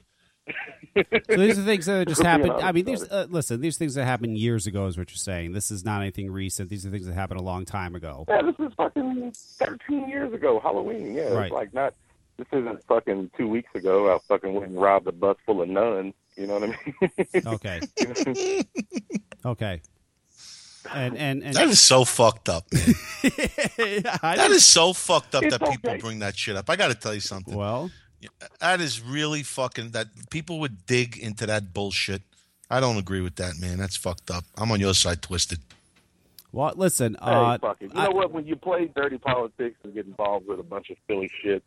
So 0.96 1.38
these 1.38 1.58
are 1.58 1.64
things 1.64 1.86
that 1.86 2.08
just 2.10 2.22
happened. 2.24 2.52
I 2.54 2.72
mean, 2.74 2.84
these 2.86 3.04
uh, 3.10 3.28
listen. 3.30 3.62
These 3.62 3.78
things 3.78 3.94
that 3.96 4.04
happened 4.06 4.38
years 4.38 4.68
ago 4.68 4.88
is 4.88 4.98
what 4.98 5.10
you're 5.12 5.16
saying. 5.18 5.54
This 5.54 5.72
is 5.72 5.86
not 5.86 6.02
anything 6.02 6.32
recent. 6.32 6.70
These 6.70 6.86
are 6.86 6.90
things 6.90 7.06
that 7.06 7.14
happened 7.14 7.40
a 7.40 7.44
long 7.44 7.64
time 7.64 7.96
ago. 7.96 8.26
Yeah, 8.28 8.42
this 8.42 8.56
is 8.60 8.74
fucking 8.76 9.32
13 9.34 10.10
years 10.10 10.34
ago, 10.34 10.60
Halloween. 10.60 11.14
Yeah, 11.14 11.30
Right. 11.30 11.46
it's 11.46 11.54
like 11.54 11.74
not. 11.74 11.94
This 12.38 12.48
isn't 12.54 12.84
fucking 12.88 13.32
two 13.38 13.48
weeks 13.48 13.70
ago. 13.76 14.14
I 14.14 14.18
fucking 14.28 14.54
went 14.54 14.70
and 14.72 14.82
robbed 14.82 15.08
a 15.08 15.12
bus 15.12 15.38
full 15.46 15.62
of 15.62 15.70
nuns. 15.70 16.14
You 16.36 16.48
know 16.48 16.60
what 16.60 16.64
I 16.64 17.22
mean? 17.26 17.48
Okay. 17.48 17.80
Okay. 19.44 19.82
And 20.94 21.18
and 21.18 21.44
and 21.44 21.54
That 21.56 21.68
is 21.68 21.80
so 21.80 22.04
fucked 22.06 22.50
up. 22.50 22.66
Man. 22.74 22.84
I 24.24 24.36
That 24.38 24.52
so 24.60 24.94
fucked 24.94 25.36
up 25.36 25.44
It's 25.44 25.58
that 25.58 25.70
people 25.70 25.92
okay. 25.92 26.00
bring 26.00 26.20
that 26.20 26.38
shit 26.38 26.56
up. 26.56 26.70
I 26.70 26.76
got 26.76 26.90
to 26.90 26.96
tell 26.96 27.14
you 27.14 27.20
something. 27.22 27.56
well. 27.56 27.90
That 28.60 28.82
is 28.82 29.02
really 29.02 29.42
fucking. 29.44 29.92
That 29.92 30.08
people 30.30 30.60
would 30.60 30.86
dig 30.86 31.18
into 31.18 31.46
that 31.48 31.74
bullshit. 31.74 32.22
I 32.70 32.80
don't 32.80 32.98
agree 32.98 33.22
with 33.22 33.36
that, 33.38 33.54
man. 33.60 33.78
That's 33.80 33.96
fucked 33.96 34.30
up. 34.30 34.44
I'm 34.58 34.72
on 34.72 34.80
your 34.80 34.94
side, 34.94 35.22
twisted. 35.22 35.60
Well, 36.52 36.74
listen. 36.76 37.14
hey, 37.16 37.32
Uh, 37.32 37.58
fuck 37.58 37.82
it. 37.82 37.94
You 37.94 38.00
I- 38.00 38.06
know 38.06 38.12
what? 38.12 38.32
When 38.32 38.46
you 38.46 38.56
play 38.56 38.92
dirty 38.96 39.18
politics 39.18 39.78
and 39.84 39.94
get 39.94 40.06
involved 40.06 40.48
with 40.48 40.60
a 40.60 40.64
bunch 40.64 40.90
of 40.90 40.98
silly 41.08 41.32
shit, 41.42 41.64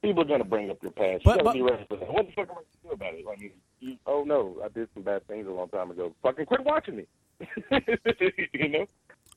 people 0.00 0.22
are 0.22 0.26
gonna 0.26 0.44
bring 0.44 0.70
up 0.70 0.82
your 0.82 0.92
past. 0.92 1.24
But- 1.24 1.38
you 1.38 1.42
gotta 1.42 1.44
but- 1.44 1.54
be 1.54 1.62
ready 1.62 1.84
for 1.88 1.96
that. 1.96 2.12
What 2.12 2.26
the 2.26 2.32
fuck 2.32 2.48
am 2.48 2.52
I 2.52 2.54
gonna 2.54 2.66
do 2.84 2.90
about 2.92 3.14
it? 3.14 3.24
I 3.30 3.36
mean, 3.40 3.50
you, 3.80 3.96
oh 4.06 4.24
no, 4.24 4.56
I 4.64 4.68
did 4.68 4.88
some 4.94 5.02
bad 5.02 5.26
things 5.26 5.46
a 5.46 5.50
long 5.50 5.68
time 5.68 5.90
ago. 5.90 6.14
Fucking 6.22 6.46
quit 6.46 6.64
watching 6.64 6.96
me. 6.96 7.04
you 8.52 8.68
know? 8.68 8.86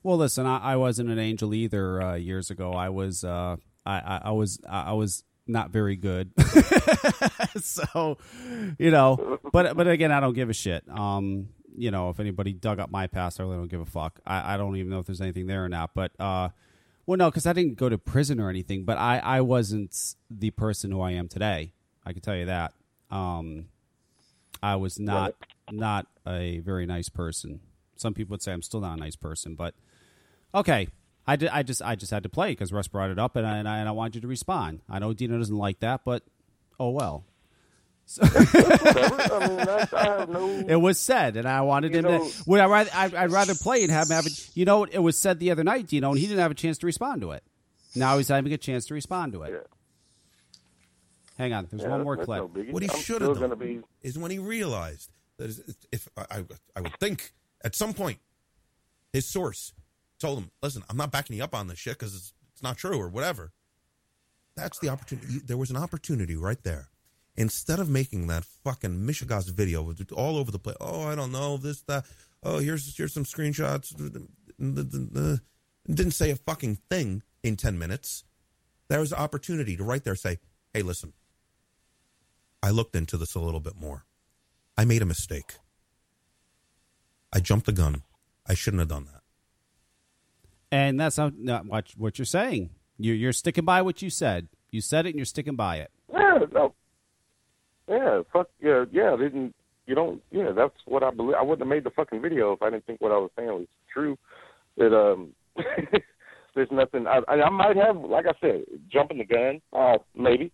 Well, 0.03 0.17
listen, 0.17 0.45
I, 0.45 0.57
I 0.57 0.75
wasn't 0.75 1.09
an 1.09 1.19
angel 1.19 1.53
either 1.53 2.01
uh, 2.01 2.15
years 2.15 2.49
ago. 2.49 2.73
I 2.73 2.89
was, 2.89 3.23
uh, 3.23 3.57
I, 3.85 3.93
I, 3.99 4.21
I 4.25 4.31
was, 4.31 4.59
I 4.67 4.93
was 4.93 5.23
not 5.47 5.69
very 5.69 5.95
good. 5.95 6.31
so, 7.61 8.17
you 8.79 8.91
know, 8.91 9.39
but 9.51 9.75
but 9.75 9.87
again, 9.87 10.11
I 10.11 10.19
don't 10.19 10.33
give 10.33 10.49
a 10.49 10.53
shit. 10.53 10.83
Um, 10.89 11.49
you 11.75 11.91
know, 11.91 12.09
if 12.09 12.19
anybody 12.19 12.53
dug 12.53 12.79
up 12.79 12.89
my 12.89 13.07
past, 13.07 13.39
I 13.39 13.43
really 13.43 13.57
don't 13.57 13.67
give 13.67 13.81
a 13.81 13.85
fuck. 13.85 14.19
I, 14.25 14.55
I 14.55 14.57
don't 14.57 14.75
even 14.77 14.89
know 14.89 14.99
if 14.99 15.05
there's 15.05 15.21
anything 15.21 15.47
there 15.47 15.63
or 15.63 15.69
not. 15.69 15.91
But 15.93 16.11
uh, 16.19 16.49
well, 17.05 17.17
no, 17.17 17.29
because 17.29 17.45
I 17.45 17.53
didn't 17.53 17.75
go 17.77 17.89
to 17.89 17.97
prison 17.97 18.39
or 18.39 18.49
anything. 18.49 18.85
But 18.85 18.97
I, 18.97 19.19
I 19.19 19.41
wasn't 19.41 20.15
the 20.29 20.51
person 20.51 20.91
who 20.91 21.01
I 21.01 21.11
am 21.11 21.27
today. 21.27 21.73
I 22.05 22.13
can 22.13 22.21
tell 22.21 22.35
you 22.35 22.45
that. 22.45 22.73
Um, 23.09 23.65
I 24.63 24.75
was 24.75 24.99
not 24.99 25.35
not 25.71 26.07
a 26.27 26.59
very 26.59 26.85
nice 26.85 27.09
person. 27.09 27.61
Some 28.01 28.13
people 28.13 28.33
would 28.33 28.41
say 28.41 28.51
I'm 28.51 28.61
still 28.61 28.81
not 28.81 28.97
a 28.97 28.99
nice 28.99 29.15
person, 29.15 29.55
but 29.55 29.73
okay. 30.53 30.87
I, 31.27 31.35
did, 31.35 31.49
I 31.49 31.61
just 31.63 31.81
I 31.83 31.95
just 31.95 32.11
had 32.11 32.23
to 32.23 32.29
play 32.29 32.49
because 32.51 32.73
Russ 32.73 32.87
brought 32.87 33.11
it 33.11 33.19
up, 33.19 33.35
and 33.35 33.45
I, 33.45 33.57
and 33.57 33.69
I 33.69 33.77
and 33.77 33.87
I 33.87 33.91
wanted 33.91 34.15
you 34.15 34.21
to 34.21 34.27
respond. 34.27 34.81
I 34.89 34.97
know 34.99 35.13
Dino 35.13 35.37
doesn't 35.37 35.55
like 35.55 35.79
that, 35.81 36.01
but 36.03 36.23
oh 36.79 36.89
well. 36.89 37.23
Whatever. 38.17 39.33
I 39.33 39.47
mean, 39.47 39.57
that's, 39.57 39.93
I 39.93 40.03
have 40.03 40.29
no. 40.29 40.47
It 40.67 40.75
was 40.75 40.99
said, 40.99 41.37
and 41.37 41.47
I 41.47 41.61
wanted 41.61 41.93
him 41.95 42.03
know- 42.03 42.27
to. 42.27 42.43
Would 42.47 42.59
I 42.59 42.65
rather? 42.65 42.89
I'd, 42.93 43.13
I'd 43.15 43.31
rather 43.31 43.53
play 43.55 43.83
and 43.83 43.91
have 43.91 44.09
him 44.09 44.15
have. 44.15 44.25
A, 44.25 44.29
you 44.55 44.65
know, 44.65 44.83
it 44.83 44.97
was 44.99 45.17
said 45.17 45.39
the 45.39 45.51
other 45.51 45.63
night, 45.63 45.87
Dino, 45.87 46.09
and 46.09 46.19
he 46.19 46.25
didn't 46.25 46.39
have 46.41 46.51
a 46.51 46.55
chance 46.55 46.77
to 46.79 46.87
respond 46.87 47.21
to 47.21 47.31
it. 47.31 47.43
Now 47.95 48.17
he's 48.17 48.27
having 48.27 48.51
a 48.51 48.57
chance 48.57 48.87
to 48.87 48.93
respond 48.95 49.33
to 49.33 49.43
it. 49.43 49.51
Yeah. 49.53 49.59
Hang 51.37 51.53
on, 51.53 51.67
there's 51.69 51.83
Yeah, 51.83 51.89
one 51.89 52.03
more 52.03 52.15
that's 52.17 52.25
clip. 52.25 52.39
no. 52.55 52.63
What 52.71 52.83
he 52.83 52.89
should 52.89 53.21
have 53.21 53.39
done 53.39 53.57
be 53.57 53.81
is 54.01 54.17
when 54.17 54.31
he 54.31 54.39
realized 54.39 55.09
that 55.37 55.49
is- 55.49 55.75
if 55.91 56.07
I, 56.17 56.25
I, 56.31 56.43
I 56.75 56.81
would 56.81 56.97
think 56.99 57.31
at 57.63 57.75
some 57.75 57.93
point 57.93 58.19
his 59.13 59.25
source 59.25 59.73
told 60.19 60.39
him, 60.39 60.51
"Listen, 60.61 60.83
I'm 60.89 60.97
not 60.97 61.11
backing 61.11 61.35
you 61.35 61.43
up 61.43 61.55
on 61.55 61.67
this 61.67 61.79
shit 61.79 61.97
because 61.97 62.15
it's, 62.15 62.33
it's 62.53 62.63
not 62.63 62.77
true 62.77 62.99
or 62.99 63.09
whatever." 63.09 63.51
That's 64.55 64.79
the 64.79 64.89
opportunity. 64.89 65.39
There 65.39 65.57
was 65.57 65.69
an 65.69 65.77
opportunity 65.77 66.35
right 66.35 66.61
there. 66.63 66.89
Instead 67.37 67.79
of 67.79 67.89
making 67.89 68.27
that 68.27 68.43
fucking 68.43 68.99
Michigas 69.07 69.49
video 69.49 69.93
all 70.13 70.37
over 70.37 70.51
the 70.51 70.59
place, 70.59 70.75
oh, 70.81 71.03
I 71.03 71.15
don't 71.15 71.31
know 71.31 71.57
this, 71.57 71.81
that. 71.83 72.05
Oh, 72.43 72.59
here's 72.59 72.95
here's 72.95 73.13
some 73.13 73.23
screenshots. 73.23 73.95
Didn't 74.59 76.11
say 76.11 76.31
a 76.31 76.35
fucking 76.35 76.77
thing 76.89 77.23
in 77.43 77.55
ten 77.55 77.79
minutes. 77.79 78.23
There 78.89 78.99
was 78.99 79.13
an 79.13 79.19
opportunity 79.19 79.77
to 79.77 79.83
right 79.83 80.03
there 80.03 80.15
say, 80.15 80.39
"Hey, 80.73 80.81
listen, 80.81 81.13
I 82.61 82.69
looked 82.71 82.95
into 82.95 83.17
this 83.17 83.35
a 83.35 83.39
little 83.39 83.61
bit 83.61 83.79
more. 83.79 84.05
I 84.77 84.85
made 84.85 85.01
a 85.01 85.05
mistake. 85.05 85.53
I 87.33 87.39
jumped 87.39 87.65
the 87.65 87.71
gun. 87.71 88.03
I 88.47 88.53
shouldn't 88.53 88.79
have 88.79 88.89
done 88.89 89.05
that. 89.05 89.21
And 90.71 90.99
that's 90.99 91.17
not, 91.17 91.37
not 91.37 91.65
what 91.65 91.91
what 91.97 92.17
you're 92.17 92.25
saying. 92.25 92.69
You're 92.97 93.15
you're 93.15 93.33
sticking 93.33 93.65
by 93.65 93.81
what 93.81 94.01
you 94.01 94.09
said. 94.09 94.47
You 94.69 94.81
said 94.81 95.05
it, 95.05 95.09
and 95.09 95.17
you're 95.17 95.25
sticking 95.25 95.55
by 95.55 95.77
it. 95.77 95.91
Yeah, 96.11 96.39
no. 96.53 96.73
Yeah, 97.89 98.21
fuck 98.31 98.49
yeah, 98.61 98.85
yeah. 98.91 99.15
Didn't 99.17 99.53
you 99.85 99.95
don't. 99.95 100.21
Yeah, 100.31 100.51
that's 100.55 100.75
what 100.85 101.03
I 101.03 101.11
believe. 101.11 101.35
I 101.37 101.41
wouldn't 101.41 101.61
have 101.61 101.67
made 101.67 101.83
the 101.83 101.89
fucking 101.89 102.21
video 102.21 102.53
if 102.53 102.61
I 102.61 102.69
didn't 102.69 102.85
think 102.85 103.01
what 103.01 103.11
I 103.11 103.17
was 103.17 103.31
saying 103.35 103.49
was 103.49 103.67
true. 103.91 104.17
That 104.77 104.95
um, 104.95 105.33
there's 106.55 106.71
nothing. 106.71 107.07
I, 107.07 107.19
I 107.27 107.33
I 107.41 107.49
might 107.49 107.75
have, 107.75 107.97
like 107.97 108.25
I 108.25 108.33
said, 108.39 108.63
jumping 108.91 109.17
the 109.17 109.25
gun, 109.25 109.61
uh, 109.73 109.97
maybe, 110.15 110.51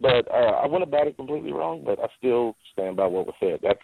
but 0.00 0.28
uh, 0.28 0.62
I 0.62 0.66
went 0.66 0.82
about 0.82 1.06
it 1.06 1.16
completely 1.16 1.52
wrong. 1.52 1.82
But 1.84 2.00
I 2.00 2.06
still 2.18 2.56
stand 2.72 2.96
by 2.96 3.06
what 3.06 3.26
was 3.26 3.36
said. 3.38 3.60
That's 3.62 3.78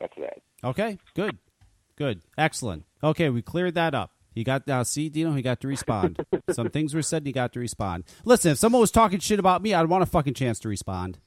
that's 0.00 0.14
that. 0.18 0.38
Okay, 0.62 0.98
good, 1.14 1.38
good, 1.96 2.22
excellent. 2.38 2.84
Okay, 3.02 3.28
we 3.30 3.42
cleared 3.42 3.74
that 3.74 3.94
up. 3.94 4.10
He 4.34 4.42
got 4.42 4.66
now. 4.66 4.82
See, 4.82 5.08
Dino, 5.08 5.32
he 5.32 5.42
got 5.42 5.60
to 5.60 5.68
respond. 5.68 6.24
Some 6.50 6.70
things 6.70 6.92
were 6.92 7.02
said, 7.02 7.18
and 7.18 7.26
he 7.28 7.32
got 7.32 7.52
to 7.52 7.60
respond. 7.60 8.04
Listen, 8.24 8.52
if 8.52 8.58
someone 8.58 8.80
was 8.80 8.90
talking 8.90 9.20
shit 9.20 9.38
about 9.38 9.62
me, 9.62 9.74
I'd 9.74 9.88
want 9.88 10.02
a 10.02 10.06
fucking 10.06 10.34
chance 10.34 10.58
to 10.60 10.68
respond. 10.68 11.18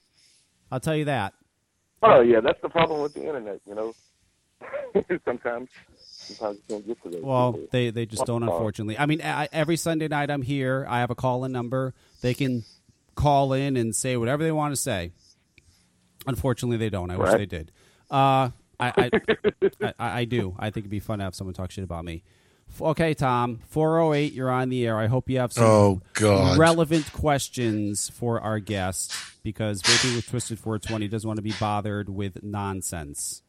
I'll 0.72 0.82
tell 0.82 0.96
you 0.96 1.06
that. 1.06 1.34
Oh 2.04 2.20
yeah, 2.22 2.42
that's 2.42 2.62
the 2.62 2.70
problem 2.70 3.02
with 3.02 3.14
the 3.14 3.26
internet. 3.26 3.62
You 3.66 3.76
know, 3.76 3.94
sometimes 5.26 5.70
sometimes 5.96 6.58
you 6.58 6.76
can't 6.76 6.88
get 6.88 7.04
to 7.04 7.10
those. 7.10 7.24
Well, 7.24 7.54
people. 7.54 7.68
they 7.72 7.90
they 7.92 8.06
just 8.06 8.26
don't, 8.26 8.44
Uh, 8.44 8.48
unfortunately. 8.48 8.98
I 8.98 9.06
mean, 9.06 9.22
I, 9.22 9.48
every 9.54 9.78
Sunday 9.78 10.10
night 10.10 10.30
I'm 10.30 10.42
here. 10.42 10.86
I 10.90 11.00
have 11.00 11.10
a 11.10 11.16
call 11.16 11.46
in 11.46 11.52
number. 11.54 11.94
They 12.22 12.34
can 12.34 12.66
call 13.16 13.54
in 13.54 13.78
and 13.78 13.96
say 13.96 14.18
whatever 14.18 14.44
they 14.44 14.52
want 14.52 14.74
to 14.74 14.82
say. 14.82 15.12
Unfortunately, 16.28 16.78
they 16.78 16.90
don't. 16.90 17.10
I 17.10 17.16
wish 17.16 17.32
they 17.32 17.46
did. 17.46 17.72
Uh, 18.10 18.50
I, 18.80 18.94
I, 18.96 19.12
I 19.82 19.94
I 20.20 20.26
do. 20.26 20.56
I 20.60 20.70
think 20.70 20.84
it'd 20.84 20.92
be 20.92 21.00
fun 21.00 21.20
to 21.20 21.26
have 21.26 21.36
someone 21.36 21.54
talk 21.54 21.72
shit 21.72 21.84
about 21.84 22.06
me. 22.06 22.24
Okay, 22.82 23.14
Tom, 23.14 23.60
four 23.70 24.00
oh 24.00 24.14
eight. 24.14 24.34
You're 24.34 24.52
on 24.52 24.70
the 24.70 24.86
air. 24.86 24.98
I 25.00 25.08
hope 25.08 25.30
you 25.30 25.40
have 25.40 25.54
some 25.54 25.64
Oh, 25.66 26.02
God. 26.14 26.58
relevant 26.58 27.12
questions 27.14 28.10
for 28.10 28.40
our 28.42 28.60
guest 28.60 29.14
because 29.42 29.82
vaping 29.82 30.16
with 30.18 30.30
Twisted 30.30 30.60
420 30.60 31.08
doesn't 31.08 31.28
want 31.28 31.38
to 31.38 31.42
be 31.42 31.54
bothered 31.60 32.10
with 32.10 32.44
nonsense. 32.44 33.42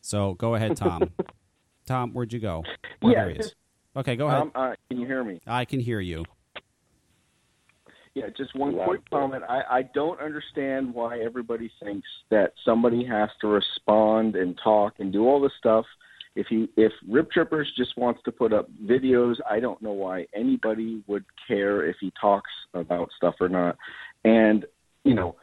So 0.00 0.34
go 0.34 0.54
ahead, 0.54 0.76
Tom. 0.76 1.10
Tom, 1.86 2.12
where'd 2.12 2.32
you 2.32 2.40
go? 2.40 2.64
Oh, 3.02 3.08
Yeah, 3.08 3.24
there 3.26 3.30
he 3.30 3.38
is. 3.38 3.54
Okay, 3.96 4.16
go 4.16 4.26
ahead. 4.26 4.42
Um, 4.42 4.52
uh, 4.54 4.74
can 4.90 5.00
you 5.00 5.06
hear 5.06 5.22
me? 5.24 5.40
I 5.46 5.64
can 5.64 5.80
hear 5.80 6.00
you. 6.00 6.24
Yeah, 8.16 8.30
just 8.34 8.56
one 8.56 8.78
quick 8.82 9.02
comment. 9.10 9.44
I, 9.46 9.60
I 9.70 9.82
don't 9.92 10.18
understand 10.22 10.94
why 10.94 11.18
everybody 11.18 11.70
thinks 11.82 12.08
that 12.30 12.54
somebody 12.64 13.04
has 13.04 13.28
to 13.42 13.46
respond 13.46 14.36
and 14.36 14.58
talk 14.64 14.94
and 15.00 15.12
do 15.12 15.26
all 15.26 15.38
this 15.38 15.52
stuff. 15.58 15.84
If 16.34 16.46
he 16.48 16.70
if 16.78 16.92
Rip 17.06 17.30
Trippers 17.30 17.70
just 17.76 17.90
wants 17.98 18.20
to 18.24 18.32
put 18.32 18.54
up 18.54 18.70
videos, 18.82 19.34
I 19.50 19.60
don't 19.60 19.82
know 19.82 19.92
why 19.92 20.24
anybody 20.34 21.02
would 21.06 21.26
care 21.46 21.84
if 21.84 21.96
he 22.00 22.10
talks 22.18 22.48
about 22.72 23.10
stuff 23.18 23.34
or 23.38 23.50
not. 23.50 23.76
And 24.24 24.64
you 25.04 25.12
know, 25.12 25.36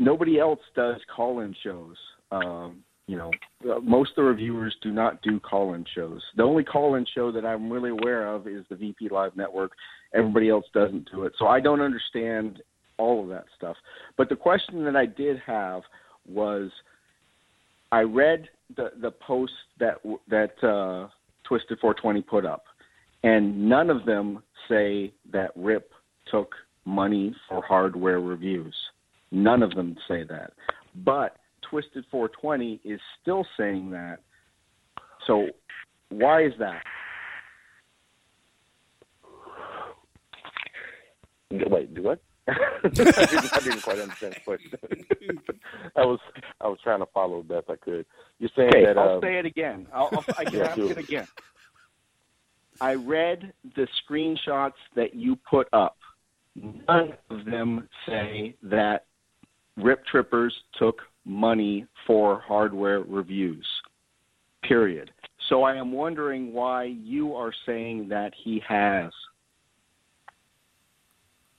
nobody 0.00 0.40
else 0.40 0.60
does 0.74 0.96
call-in 1.14 1.54
shows. 1.62 1.96
Um, 2.32 2.82
you 3.06 3.16
know, 3.16 3.30
uh, 3.70 3.78
most 3.78 4.10
of 4.10 4.16
the 4.16 4.22
reviewers 4.24 4.74
do 4.82 4.90
not 4.90 5.22
do 5.22 5.38
call-in 5.38 5.84
shows. 5.94 6.20
The 6.36 6.42
only 6.42 6.64
call-in 6.64 7.06
show 7.14 7.30
that 7.30 7.46
I'm 7.46 7.70
really 7.70 7.90
aware 7.90 8.26
of 8.26 8.48
is 8.48 8.64
the 8.70 8.74
VP 8.74 9.08
Live 9.10 9.36
Network. 9.36 9.70
Everybody 10.14 10.50
else 10.50 10.66
doesn't 10.74 11.10
do 11.10 11.24
it, 11.24 11.32
so 11.38 11.46
I 11.46 11.60
don't 11.60 11.80
understand 11.80 12.62
all 12.98 13.22
of 13.22 13.28
that 13.30 13.44
stuff. 13.56 13.76
But 14.16 14.28
the 14.28 14.36
question 14.36 14.84
that 14.84 14.96
I 14.96 15.06
did 15.06 15.38
have 15.46 15.82
was, 16.28 16.70
I 17.90 18.02
read 18.02 18.48
the 18.76 18.90
the 19.00 19.10
post 19.10 19.52
that 19.78 19.96
that 20.28 20.62
uh, 20.62 21.08
Twisted 21.44 21.78
420 21.80 22.22
put 22.22 22.44
up, 22.44 22.64
and 23.22 23.68
none 23.68 23.90
of 23.90 24.04
them 24.04 24.42
say 24.68 25.12
that 25.32 25.50
Rip 25.56 25.90
took 26.30 26.54
money 26.84 27.34
for 27.48 27.62
hardware 27.62 28.20
reviews. 28.20 28.74
None 29.30 29.62
of 29.62 29.74
them 29.74 29.96
say 30.08 30.24
that. 30.24 30.52
But 31.04 31.36
Twisted 31.68 32.04
420 32.10 32.80
is 32.84 33.00
still 33.20 33.46
saying 33.56 33.90
that. 33.90 34.18
So 35.26 35.48
why 36.10 36.44
is 36.44 36.52
that? 36.58 36.82
Wait, 41.52 41.94
do 41.94 42.02
what? 42.02 42.22
I, 42.48 42.88
didn't, 42.94 43.16
I 43.52 43.60
didn't 43.60 43.82
quite 43.82 44.00
understand 44.00 44.34
the 44.34 44.40
question. 44.44 44.70
I 45.96 46.00
was 46.04 46.18
I 46.60 46.66
was 46.66 46.78
trying 46.82 47.00
to 47.00 47.06
follow 47.14 47.42
best 47.42 47.66
I 47.68 47.76
could. 47.76 48.04
You're 48.38 48.50
saying 48.56 48.70
Okay, 48.74 48.84
that 48.86 48.98
I'll 48.98 49.18
uh, 49.18 49.20
say 49.20 49.38
it 49.38 49.46
again. 49.46 49.86
I'll, 49.94 50.10
I'll, 50.12 50.24
I 50.36 50.44
can 50.44 50.54
Yeah, 50.54 50.64
ask 50.66 50.76
do 50.76 50.88
it 50.88 50.98
it. 50.98 50.98
again. 50.98 51.28
I 52.80 52.94
read 52.94 53.52
the 53.76 53.86
screenshots 54.02 54.72
that 54.96 55.14
you 55.14 55.36
put 55.48 55.68
up. 55.72 55.96
None 56.56 57.12
of 57.30 57.44
them 57.44 57.88
say 58.06 58.56
that 58.64 59.06
Rip 59.76 60.04
Trippers 60.06 60.54
took 60.78 61.00
money 61.24 61.86
for 62.06 62.40
hardware 62.40 63.00
reviews. 63.00 63.66
Period. 64.64 65.12
So 65.48 65.62
I 65.62 65.76
am 65.76 65.92
wondering 65.92 66.52
why 66.52 66.84
you 66.84 67.34
are 67.34 67.52
saying 67.66 68.08
that 68.08 68.32
he 68.42 68.60
has. 68.66 69.12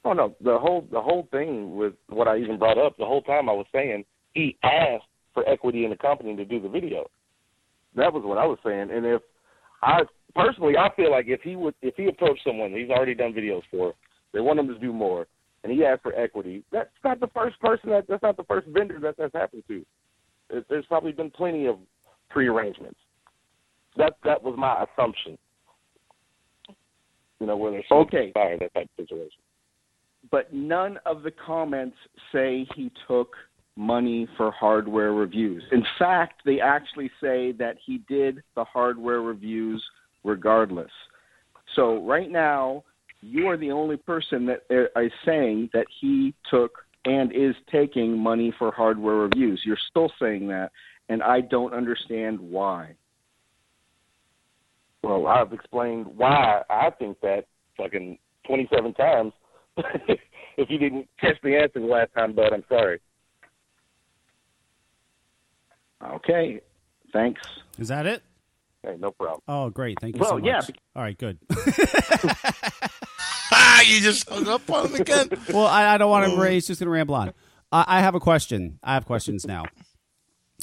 Oh 0.05 0.13
no, 0.13 0.35
the 0.43 0.57
whole 0.57 0.85
the 0.91 1.01
whole 1.01 1.27
thing 1.31 1.75
with 1.75 1.93
what 2.09 2.27
I 2.27 2.38
even 2.38 2.59
brought 2.59 2.77
up 2.77 2.97
the 2.97 3.05
whole 3.05 3.21
time 3.21 3.49
I 3.49 3.53
was 3.53 3.65
saying 3.71 4.03
he 4.34 4.57
asked 4.63 5.05
for 5.34 5.47
equity 5.47 5.85
in 5.85 5.91
the 5.91 5.97
company 5.97 6.35
to 6.35 6.45
do 6.45 6.59
the 6.59 6.69
video. 6.69 7.09
That 7.95 8.11
was 8.11 8.23
what 8.23 8.38
I 8.38 8.45
was 8.45 8.59
saying. 8.65 8.89
And 8.91 9.05
if 9.05 9.21
I 9.81 10.01
personally 10.35 10.77
I 10.77 10.89
feel 10.95 11.11
like 11.11 11.27
if 11.27 11.41
he 11.41 11.55
would 11.55 11.75
if 11.81 11.95
he 11.95 12.07
approached 12.07 12.41
someone 12.45 12.73
he's 12.73 12.89
already 12.89 13.15
done 13.15 13.34
videos 13.34 13.61
for, 13.71 13.93
they 14.34 14.41
want 14.41 14.59
him 14.59 14.67
to 14.67 14.80
do 14.80 14.91
more, 14.91 15.27
and 15.63 15.71
he 15.71 15.85
asked 15.85 16.03
for 16.03 16.13
equity, 16.15 16.63
that's 16.71 16.89
not 17.03 17.19
the 17.19 17.27
first 17.27 17.59
person 17.61 17.89
that 17.91 18.05
that's 18.09 18.23
not 18.23 18.35
the 18.35 18.43
first 18.43 18.67
vendor 18.67 18.99
that 18.99 19.15
that's 19.17 19.34
happened 19.34 19.63
to. 19.69 19.85
It, 20.49 20.65
there's 20.69 20.85
probably 20.88 21.13
been 21.13 21.31
plenty 21.31 21.65
of 21.67 21.77
prearrangements. 22.30 22.99
That 23.95 24.13
that 24.25 24.43
was 24.43 24.55
my 24.57 24.84
assumption. 24.84 25.38
You 27.39 27.47
know, 27.47 27.57
where 27.57 27.71
there's 27.71 27.85
Okay. 27.91 28.31
fire, 28.34 28.57
that 28.57 28.73
type 28.73 28.89
of 28.97 29.05
situation. 29.05 29.41
But 30.34 30.51
none 30.51 30.97
of 31.05 31.22
the 31.22 31.30
comments 31.30 31.95
say 32.31 32.65
he 32.76 32.91
took 33.07 33.35
money 33.76 34.27
for 34.35 34.49
hardware 34.49 35.14
reviews. 35.14 35.61
In 35.72 35.85
fact, 35.99 36.41
they 36.43 36.60
actually 36.60 37.11
say 37.22 37.51
that 37.51 37.76
he 37.85 37.99
did 38.10 38.41
the 38.55 38.64
hardware 38.64 39.22
reviews 39.22 39.84
regardless. 40.23 40.89
So 41.76 42.03
right 42.03 42.31
now, 42.31 42.84
you 43.22 43.45
are 43.47 43.57
the 43.57 43.69
only 43.69 43.95
person 43.95 44.47
that 44.47 44.64
uh, 44.95 45.01
saying 45.23 45.69
that 45.72 45.85
he 46.01 46.34
took 46.49 46.80
and 47.05 47.31
is 47.31 47.53
taking 47.72 48.18
money 48.18 48.51
for 48.57 48.72
hardware 48.72 49.18
reviews. 49.18 49.61
You're 49.64 49.77
still 49.91 50.11
saying 50.19 50.47
that, 50.47 50.72
and 51.10 51.22
I 51.22 51.41
don't 51.41 51.76
understand 51.76 52.39
why. 52.39 52.95
Well, 55.03 55.27
I've 55.27 55.53
explained 55.53 56.07
why 56.18 56.64
I 56.72 56.89
think 56.97 57.19
that 57.22 57.45
fucking 57.77 58.18
27 58.47 58.95
times. 58.95 59.34
if 60.57 60.69
you 60.69 60.77
didn't 60.77 61.07
catch 61.19 61.35
the 61.43 61.55
answer 61.57 61.79
the 61.79 61.85
last 61.85 62.11
time, 62.15 62.33
bud, 62.33 62.53
I'm 62.53 62.63
sorry. 62.69 62.99
Okay, 66.03 66.59
thanks. 67.13 67.41
Is 67.77 67.87
that 67.87 68.05
it? 68.05 68.21
Hey, 68.83 68.95
no 68.99 69.11
problem. 69.11 69.41
Oh, 69.47 69.69
great. 69.69 69.97
Thank 70.01 70.15
you 70.15 70.21
Well, 70.21 70.31
so 70.31 70.35
much. 70.39 70.45
yeah, 70.45 70.61
All 70.95 71.03
right, 71.03 71.17
good. 71.17 71.39
Ah, 73.55 73.81
you 73.81 73.99
just 74.01 74.27
hung 74.29 74.47
up 74.47 74.67
on 74.71 74.87
him 74.87 74.95
again. 74.95 75.29
well, 75.53 75.67
I, 75.67 75.93
I 75.93 75.97
don't 75.99 76.09
want 76.09 76.31
to 76.31 76.39
raise. 76.39 76.65
Just 76.65 76.79
going 76.79 76.87
to 76.87 76.91
ramble 76.91 77.13
on. 77.13 77.33
I, 77.71 77.85
I 77.87 77.99
have 78.01 78.15
a 78.15 78.19
question. 78.19 78.79
I 78.81 78.95
have 78.95 79.05
questions 79.05 79.45
now. 79.45 79.65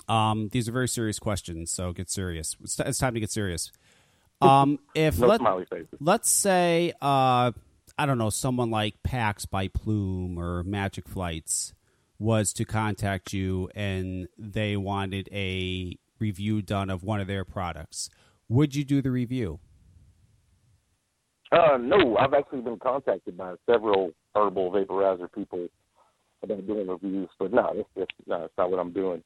Um, 0.08 0.48
these 0.48 0.68
are 0.68 0.72
very 0.72 0.88
serious 0.88 1.18
questions, 1.20 1.70
so 1.70 1.92
get 1.92 2.10
serious. 2.10 2.56
It's, 2.62 2.80
it's 2.80 2.98
time 2.98 3.14
to 3.14 3.20
get 3.20 3.30
serious. 3.30 3.70
Um, 4.40 4.80
if 4.94 5.18
No 5.20 5.28
let, 5.28 5.38
smiley 5.40 5.66
faces. 5.66 5.86
let's 6.00 6.28
say, 6.30 6.92
uh, 7.00 7.52
I 8.00 8.06
don't 8.06 8.16
know, 8.16 8.30
someone 8.30 8.70
like 8.70 9.02
Pax 9.02 9.44
by 9.44 9.68
Ploom 9.68 10.38
or 10.38 10.62
Magic 10.62 11.06
Flights 11.06 11.74
was 12.18 12.54
to 12.54 12.64
contact 12.64 13.34
you 13.34 13.68
and 13.74 14.26
they 14.38 14.74
wanted 14.74 15.28
a 15.30 15.98
review 16.18 16.62
done 16.62 16.88
of 16.88 17.02
one 17.02 17.20
of 17.20 17.26
their 17.26 17.44
products, 17.44 18.08
would 18.48 18.74
you 18.74 18.84
do 18.84 19.02
the 19.02 19.10
review? 19.10 19.60
Uh, 21.52 21.76
no, 21.78 22.16
I've 22.16 22.32
actually 22.32 22.62
been 22.62 22.78
contacted 22.78 23.36
by 23.36 23.56
several 23.70 24.12
herbal 24.34 24.70
vaporizer 24.72 25.30
people 25.30 25.68
about 26.42 26.66
doing 26.66 26.88
reviews, 26.88 27.28
but 27.38 27.52
no, 27.52 27.70
that's, 27.76 27.88
that's, 27.94 28.10
no, 28.26 28.40
that's 28.40 28.52
not 28.56 28.70
what 28.70 28.80
I'm 28.80 28.94
doing. 28.94 29.22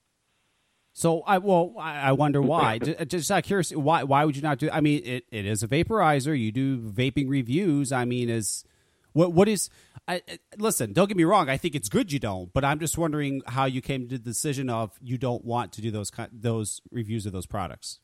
So 0.96 1.22
I 1.22 1.38
well 1.38 1.74
I, 1.76 2.12
wonder 2.12 2.40
why. 2.40 2.76
Uh, 2.76 3.04
just, 3.04 3.08
just 3.08 3.30
of 3.32 3.42
curiosity, 3.42 3.74
why 3.74 4.04
why 4.04 4.24
would 4.24 4.36
you 4.36 4.42
not 4.42 4.58
do? 4.58 4.70
I 4.72 4.80
mean, 4.80 5.02
it, 5.04 5.24
it 5.32 5.44
is 5.44 5.64
a 5.64 5.68
vaporizer. 5.68 6.38
You 6.38 6.52
do 6.52 6.78
vaping 6.78 7.28
reviews. 7.28 7.90
I 7.90 8.04
mean, 8.04 8.30
is 8.30 8.64
what 9.12 9.32
what 9.32 9.48
is? 9.48 9.70
I, 10.06 10.22
I- 10.28 10.38
listen, 10.56 10.92
don't 10.92 11.08
get 11.08 11.16
me 11.16 11.24
wrong. 11.24 11.50
I 11.50 11.56
think 11.56 11.74
it's 11.74 11.88
good 11.88 12.12
you 12.12 12.20
don't, 12.20 12.52
but 12.52 12.64
I'm 12.64 12.78
just 12.78 12.96
wondering 12.96 13.42
how 13.44 13.64
you 13.64 13.80
came 13.80 14.08
to 14.08 14.16
the 14.16 14.22
decision 14.22 14.70
of 14.70 14.92
you 15.02 15.18
don't 15.18 15.44
want 15.44 15.72
to 15.72 15.82
do 15.82 15.90
those 15.90 16.12
those 16.32 16.80
reviews 16.92 17.26
of 17.26 17.32
those 17.32 17.46
products. 17.46 17.98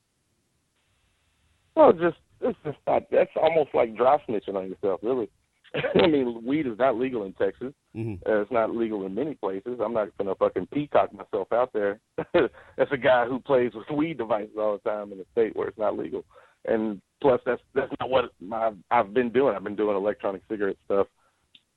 Well, 1.76 1.92
just 1.92 2.16
it's 2.40 2.58
just 2.64 2.78
not. 2.88 3.04
That's 3.12 3.30
almost 3.40 3.70
like 3.72 3.96
dry 3.96 4.18
snitching 4.28 4.56
on 4.56 4.68
yourself, 4.68 4.98
really. 5.04 5.30
I 5.94 6.08
mean, 6.08 6.44
weed 6.44 6.66
is 6.66 6.76
not 6.76 6.96
legal 6.96 7.22
in 7.22 7.34
Texas. 7.34 7.72
Mhm. 7.96 8.20
Uh, 8.26 8.42
it's 8.42 8.52
not 8.52 8.74
legal 8.74 9.04
in 9.04 9.14
many 9.14 9.34
places. 9.34 9.80
I'm 9.82 9.92
not 9.92 10.16
gonna 10.16 10.34
fucking 10.36 10.66
peacock 10.66 11.12
myself 11.12 11.52
out 11.52 11.72
there. 11.72 11.98
that's 12.32 12.92
a 12.92 12.96
guy 12.96 13.26
who 13.26 13.40
plays 13.40 13.72
with 13.74 13.90
weed 13.90 14.18
devices 14.18 14.56
all 14.56 14.78
the 14.82 14.90
time 14.90 15.12
in 15.12 15.18
a 15.20 15.24
state 15.32 15.56
where 15.56 15.68
it's 15.68 15.78
not 15.78 15.98
legal. 15.98 16.24
And 16.66 17.00
plus, 17.20 17.40
that's 17.44 17.62
that's 17.74 17.92
not 17.98 18.10
what 18.10 18.26
my, 18.40 18.72
I've 18.90 19.12
been 19.12 19.30
doing. 19.30 19.56
I've 19.56 19.64
been 19.64 19.76
doing 19.76 19.96
electronic 19.96 20.42
cigarette 20.48 20.76
stuff, 20.84 21.08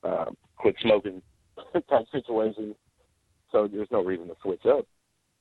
uh, 0.03 0.25
quit 0.57 0.75
smoking 0.81 1.21
type 1.89 2.05
situations. 2.11 2.75
So 3.51 3.67
there's 3.67 3.87
no 3.91 4.03
reason 4.03 4.27
to 4.27 4.35
switch 4.41 4.65
up. 4.65 4.85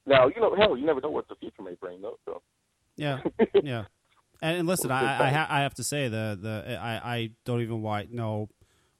Now, 0.07 0.29
you 0.29 0.41
know, 0.41 0.55
hell, 0.57 0.77
you 0.77 0.87
never 0.87 1.01
know 1.01 1.11
what 1.11 1.29
the 1.29 1.35
future 1.37 1.63
may 1.63 1.75
bring, 1.75 2.01
though. 2.03 2.19
So 2.25 2.43
Yeah, 2.97 3.21
yeah. 3.63 3.85
And, 4.41 4.59
and 4.59 4.69
listen, 4.69 4.91
I 4.91 5.29
I, 5.29 5.31
ha- 5.31 5.47
I 5.51 5.61
have 5.61 5.75
to 5.75 5.85
say 5.85 6.09
the 6.09 6.39
the 6.41 6.79
I, 6.81 7.15
I 7.15 7.31
don't 7.45 7.61
even 7.61 7.83
why 7.83 8.07
know 8.11 8.49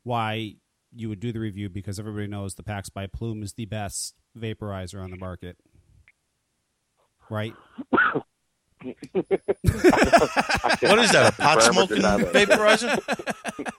why 0.03 0.57
you 0.95 1.09
would 1.09 1.21
do 1.21 1.33
the 1.33 1.41
review 1.41 1.69
because 1.69 1.99
everybody 1.99 2.27
knows 2.27 2.55
the 2.55 2.63
Pax 2.63 2.89
by 2.89 3.07
Ploom 3.07 3.43
is 3.43 3.55
the 3.55 3.65
best 3.67 4.15
vaporizer 4.39 5.03
on 5.03 5.11
the 5.11 5.17
market, 5.17 5.57
right? 7.31 7.55
What 10.83 10.99
is 10.99 11.13
that, 11.13 11.35
a 11.39 11.43
pot 11.43 11.63
smoking 11.63 11.99
vaporizer? 11.99 12.99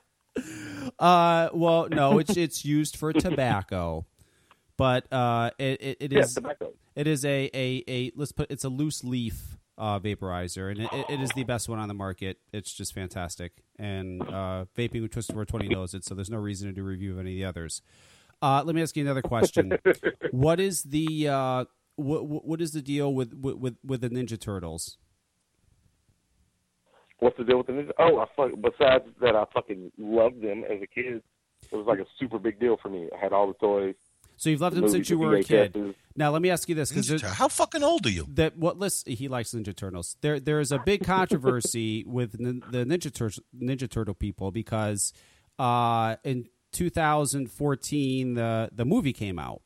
Uh, 0.99 1.49
well, 1.53 1.88
no, 1.90 2.19
it's 2.19 2.38
it's 2.38 2.64
used 2.64 2.95
for 2.98 3.11
tobacco, 3.14 4.06
but 4.77 5.11
uh, 5.11 5.49
it 5.57 5.81
it, 5.81 5.98
it 5.99 6.11
Yeah, 6.11 6.19
is 6.19 6.34
tobacco. 6.35 6.72
it 6.95 7.07
is 7.07 7.26
a, 7.26 7.49
a, 7.53 7.84
a 7.88 8.11
let's 8.15 8.31
put 8.31 8.49
it's 8.52 8.64
a 8.64 8.69
loose 8.69 9.03
leaf 9.03 9.57
uh, 9.78 10.00
vaporizer, 10.00 10.70
and 10.72 10.82
it, 10.82 10.90
it- 11.10 11.22
is 11.22 11.32
the 11.32 11.44
best 11.44 11.68
one 11.70 11.80
on 11.80 11.88
the 11.88 11.94
market. 11.94 12.40
It's 12.52 12.74
just 12.74 12.94
fantastic, 12.94 13.64
and 13.80 14.22
uh, 14.22 14.66
vaping 14.78 15.02
with 15.02 15.12
Twisted 15.12 15.34
420 15.34 15.68
knows 15.70 15.94
it, 15.94 16.04
so 16.04 16.14
there's 16.16 16.30
no 16.30 16.38
reason 16.38 16.68
to 16.68 16.74
do 16.74 16.82
a 16.82 16.86
review 16.86 17.14
of 17.14 17.20
any 17.20 17.32
of 17.34 17.38
the 17.38 17.45
others. 17.45 17.82
Uh, 18.41 18.62
let 18.66 18.76
me 18.76 18.82
ask 18.82 18.95
you 18.98 19.04
another 19.04 19.22
question: 19.22 19.78
What 20.32 20.60
is 20.60 20.84
the 20.84 21.28
uh, 21.30 21.66
what 21.95 22.26
what 22.26 22.62
is 22.62 22.72
the 22.74 22.82
deal 22.82 23.14
with 23.14 23.34
with 23.34 23.56
with, 23.56 23.76
with 23.86 24.02
the 24.02 24.10
Ninja 24.10 24.40
Turtles? 24.40 24.98
What's 27.20 27.38
the 27.38 27.44
deal 27.45 27.58
with 27.58 27.68
the 27.68 27.74
Ninja? 27.74 27.91
Oh, 28.00 28.20
I 28.20 28.26
fuck, 28.36 28.52
besides 28.62 29.06
that, 29.22 29.36
I 29.36 29.45
fucking 29.54 29.91
loved 29.98 30.41
them 30.41 30.64
as 30.70 30.82
a 30.82 30.88
kid. 30.88 31.24
It 31.72 31.76
was 31.76 31.86
like 31.88 32.00
a 32.00 32.06
super 32.20 32.38
big 32.38 32.60
deal 32.60 32.78
for 32.82 32.90
me. 32.90 33.08
I 33.16 33.18
had 33.18 33.32
all 33.32 33.48
the 33.48 33.54
toys. 33.54 33.95
So 34.44 34.49
you've 34.49 34.60
loved 34.61 34.78
him 34.78 34.90
since 34.90 35.10
you 35.10 35.18
were 35.18 35.36
a 35.36 35.44
kid. 35.44 35.74
VHSs. 35.74 35.95
Now 36.18 36.32
let 36.32 36.41
me 36.41 36.49
ask 36.49 36.68
you 36.68 36.76
this: 36.76 36.91
because 36.91 37.22
How 37.22 37.48
fucking 37.48 37.82
old 37.84 38.06
are 38.06 38.10
you? 38.11 38.26
that 38.34 38.57
what 38.57 38.78
list 38.78 39.07
he 39.07 39.28
likes 39.30 39.52
Ninja 39.53 39.76
Turtles. 39.76 40.18
There 40.22 40.40
there 40.40 40.60
is 40.60 40.72
a 40.72 40.80
big 40.80 41.03
controversy 41.06 42.03
with 42.06 42.40
nin- 42.40 42.61
the 42.70 42.80
Ninja 42.86 43.11
Tur- 43.14 43.41
Ninja 43.57 43.90
Turtle 43.90 44.14
people 44.14 44.52
because 44.52 45.14
uh, 45.57 46.18
in 46.26 46.48
2014 46.74 48.34
the 48.34 48.70
the 48.74 48.86
movie 48.86 49.14
came 49.14 49.40
out. 49.40 49.61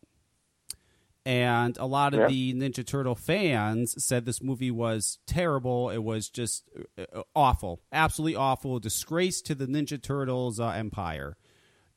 And 1.25 1.75
a 1.77 1.85
lot 1.85 2.13
of 2.13 2.21
Yeah. 2.21 2.27
the 2.27 2.53
Ninja 2.53 2.85
Turtle 2.85 3.15
fans 3.15 4.01
said 4.01 4.23
this 4.25 4.41
movie 4.41 4.71
was 4.71 5.19
terrible. 5.27 5.89
It 5.89 5.97
was 6.03 6.29
just 6.29 6.63
uh, 6.97 7.23
awful, 7.35 7.81
absolutely 7.91 8.35
awful, 8.37 8.79
disgrace 8.79 9.41
to 9.41 9.53
the 9.55 9.65
Ninja 9.67 10.01
Turtles 10.01 10.57
uh, 10.59 10.69
empire. 10.69 11.35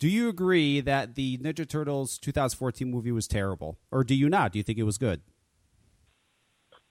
Do 0.00 0.08
you 0.08 0.30
agree 0.30 0.80
that 0.80 1.14
the 1.14 1.36
Ninja 1.38 1.68
Turtles 1.68 2.16
2014 2.18 2.90
movie 2.90 3.12
was 3.12 3.28
terrible, 3.28 3.78
or 3.90 4.02
do 4.02 4.14
you 4.14 4.30
not? 4.30 4.50
Do 4.50 4.58
you 4.58 4.62
think 4.62 4.78
it 4.78 4.84
was 4.84 4.96
good? 4.96 5.20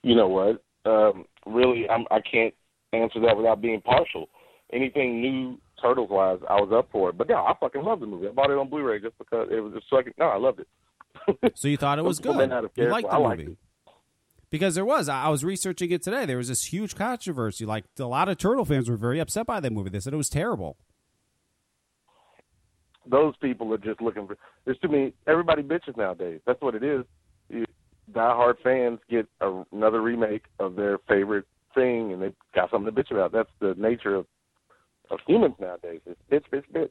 You 0.04 0.16
know 0.16 0.28
what? 0.28 0.64
Um, 0.86 1.26
really, 1.48 1.90
I'm, 1.90 2.06
I 2.12 2.22
can't 2.22 2.54
answer 2.94 3.20
that 3.22 3.36
without 3.36 3.62
being 3.62 3.82
partial. 3.82 4.30
Anything 4.72 5.22
new 5.22 5.58
Turtles 5.82 6.12
wise, 6.12 6.38
I 6.48 6.62
was 6.62 6.72
up 6.72 6.90
for 6.92 7.10
it. 7.10 7.18
But 7.18 7.28
yeah, 7.30 7.42
I 7.42 7.56
fucking 7.60 7.84
love 7.84 8.00
the 8.00 8.06
movie. 8.06 8.28
I 8.28 8.32
bought 8.32 8.52
it 8.52 8.58
on 8.60 8.70
Blu-ray 8.70 9.00
just 9.00 9.18
because 9.18 9.48
it 9.52 9.60
was 9.60 9.74
just 9.74 9.88
fucking. 9.90 10.14
No, 10.20 10.26
I 10.26 10.38
loved 10.38 10.60
it. 10.60 11.58
So 11.58 11.68
you 11.68 11.78
thought 11.78 11.98
it 11.98 12.04
was 12.04 12.18
Some 12.24 12.24
people 12.24 12.36
may 12.36 12.44
good. 12.44 12.50
not 12.50 12.72
You 12.78 12.90
liked 12.90 13.10
the 13.10 13.16
I 13.16 13.18
liked 13.18 13.42
movie. 13.42 13.58
Because 14.52 14.76
there 14.76 14.86
was, 14.86 15.10
I 15.10 15.24
I 15.24 15.30
was 15.30 15.44
researching 15.44 15.90
it 15.90 16.04
today. 16.04 16.28
There 16.28 16.38
was 16.38 16.50
this 16.50 16.66
huge 16.66 16.96
controversy. 16.96 17.66
Like 17.66 17.86
a 17.98 18.04
lot 18.04 18.30
of 18.30 18.38
Turtle 18.38 18.66
fans 18.66 18.88
were 18.88 18.98
very 18.98 19.20
upset 19.20 19.48
by 19.48 19.60
that 19.60 19.74
movie. 19.74 19.90
They 19.90 20.00
said 20.00 20.14
it 20.14 20.18
was 20.18 20.30
terrible. 20.30 20.78
Those 23.10 23.36
people 23.38 23.74
are 23.74 23.78
just 23.78 24.02
looking 24.02 24.28
for. 24.28 24.38
There's 24.66 24.78
too 24.80 24.88
many. 24.90 25.14
Everybody 25.28 25.64
bitches 25.64 25.98
nowadays. 25.98 26.42
That's 26.46 26.62
what 26.62 26.76
it 26.76 26.84
is. 26.84 27.04
You, 27.50 27.66
diehard 28.14 28.56
fans 28.64 29.00
get 29.10 29.28
a, 29.42 29.64
another 29.72 30.02
remake 30.02 30.44
of 30.60 30.76
their 30.76 31.00
favorite 31.08 31.46
thing, 31.74 32.14
and 32.14 32.22
they 32.22 32.34
got 32.54 32.70
something 32.72 32.94
to 32.94 33.02
bitch 33.02 33.12
about. 33.12 33.32
That's 33.32 33.50
the 33.60 33.76
nature 33.78 34.16
of 34.16 34.26
of 35.10 35.20
humans 35.28 35.56
nowadays. 35.60 36.02
It's 36.06 36.20
bitch, 36.32 36.44
bitch, 36.54 36.72
bitch. 36.72 36.90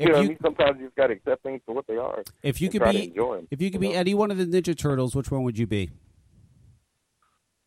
you 0.00 0.06
know, 0.06 0.12
what 0.12 0.24
I 0.24 0.28
mean, 0.28 0.38
sometimes 0.42 0.78
you 0.78 0.86
just 0.86 0.96
got 0.96 1.08
to 1.08 1.14
accept 1.14 1.42
things 1.42 1.60
for 1.66 1.74
what 1.74 1.86
they 1.86 1.96
are. 1.96 2.22
If 2.42 2.60
you 2.60 2.70
could 2.70 2.82
be, 2.84 2.92
to 2.92 3.02
enjoy 3.04 3.38
'em, 3.38 3.48
if 3.50 3.60
you 3.60 3.70
could 3.70 3.80
know? 3.80 3.88
be 3.90 3.94
any 3.94 4.14
one 4.14 4.30
of 4.30 4.38
the 4.38 4.46
Ninja 4.46 4.76
Turtles, 4.76 5.14
which 5.14 5.30
one 5.30 5.42
would 5.42 5.58
you 5.58 5.66
be? 5.66 5.90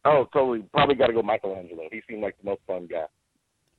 Oh, 0.05 0.27
totally. 0.33 0.65
Probably 0.73 0.95
got 0.95 1.07
to 1.07 1.13
go 1.13 1.21
Michelangelo. 1.21 1.83
He 1.91 2.01
seemed 2.09 2.21
like 2.21 2.35
the 2.43 2.49
most 2.49 2.61
fun 2.67 2.87
guy. 2.87 3.05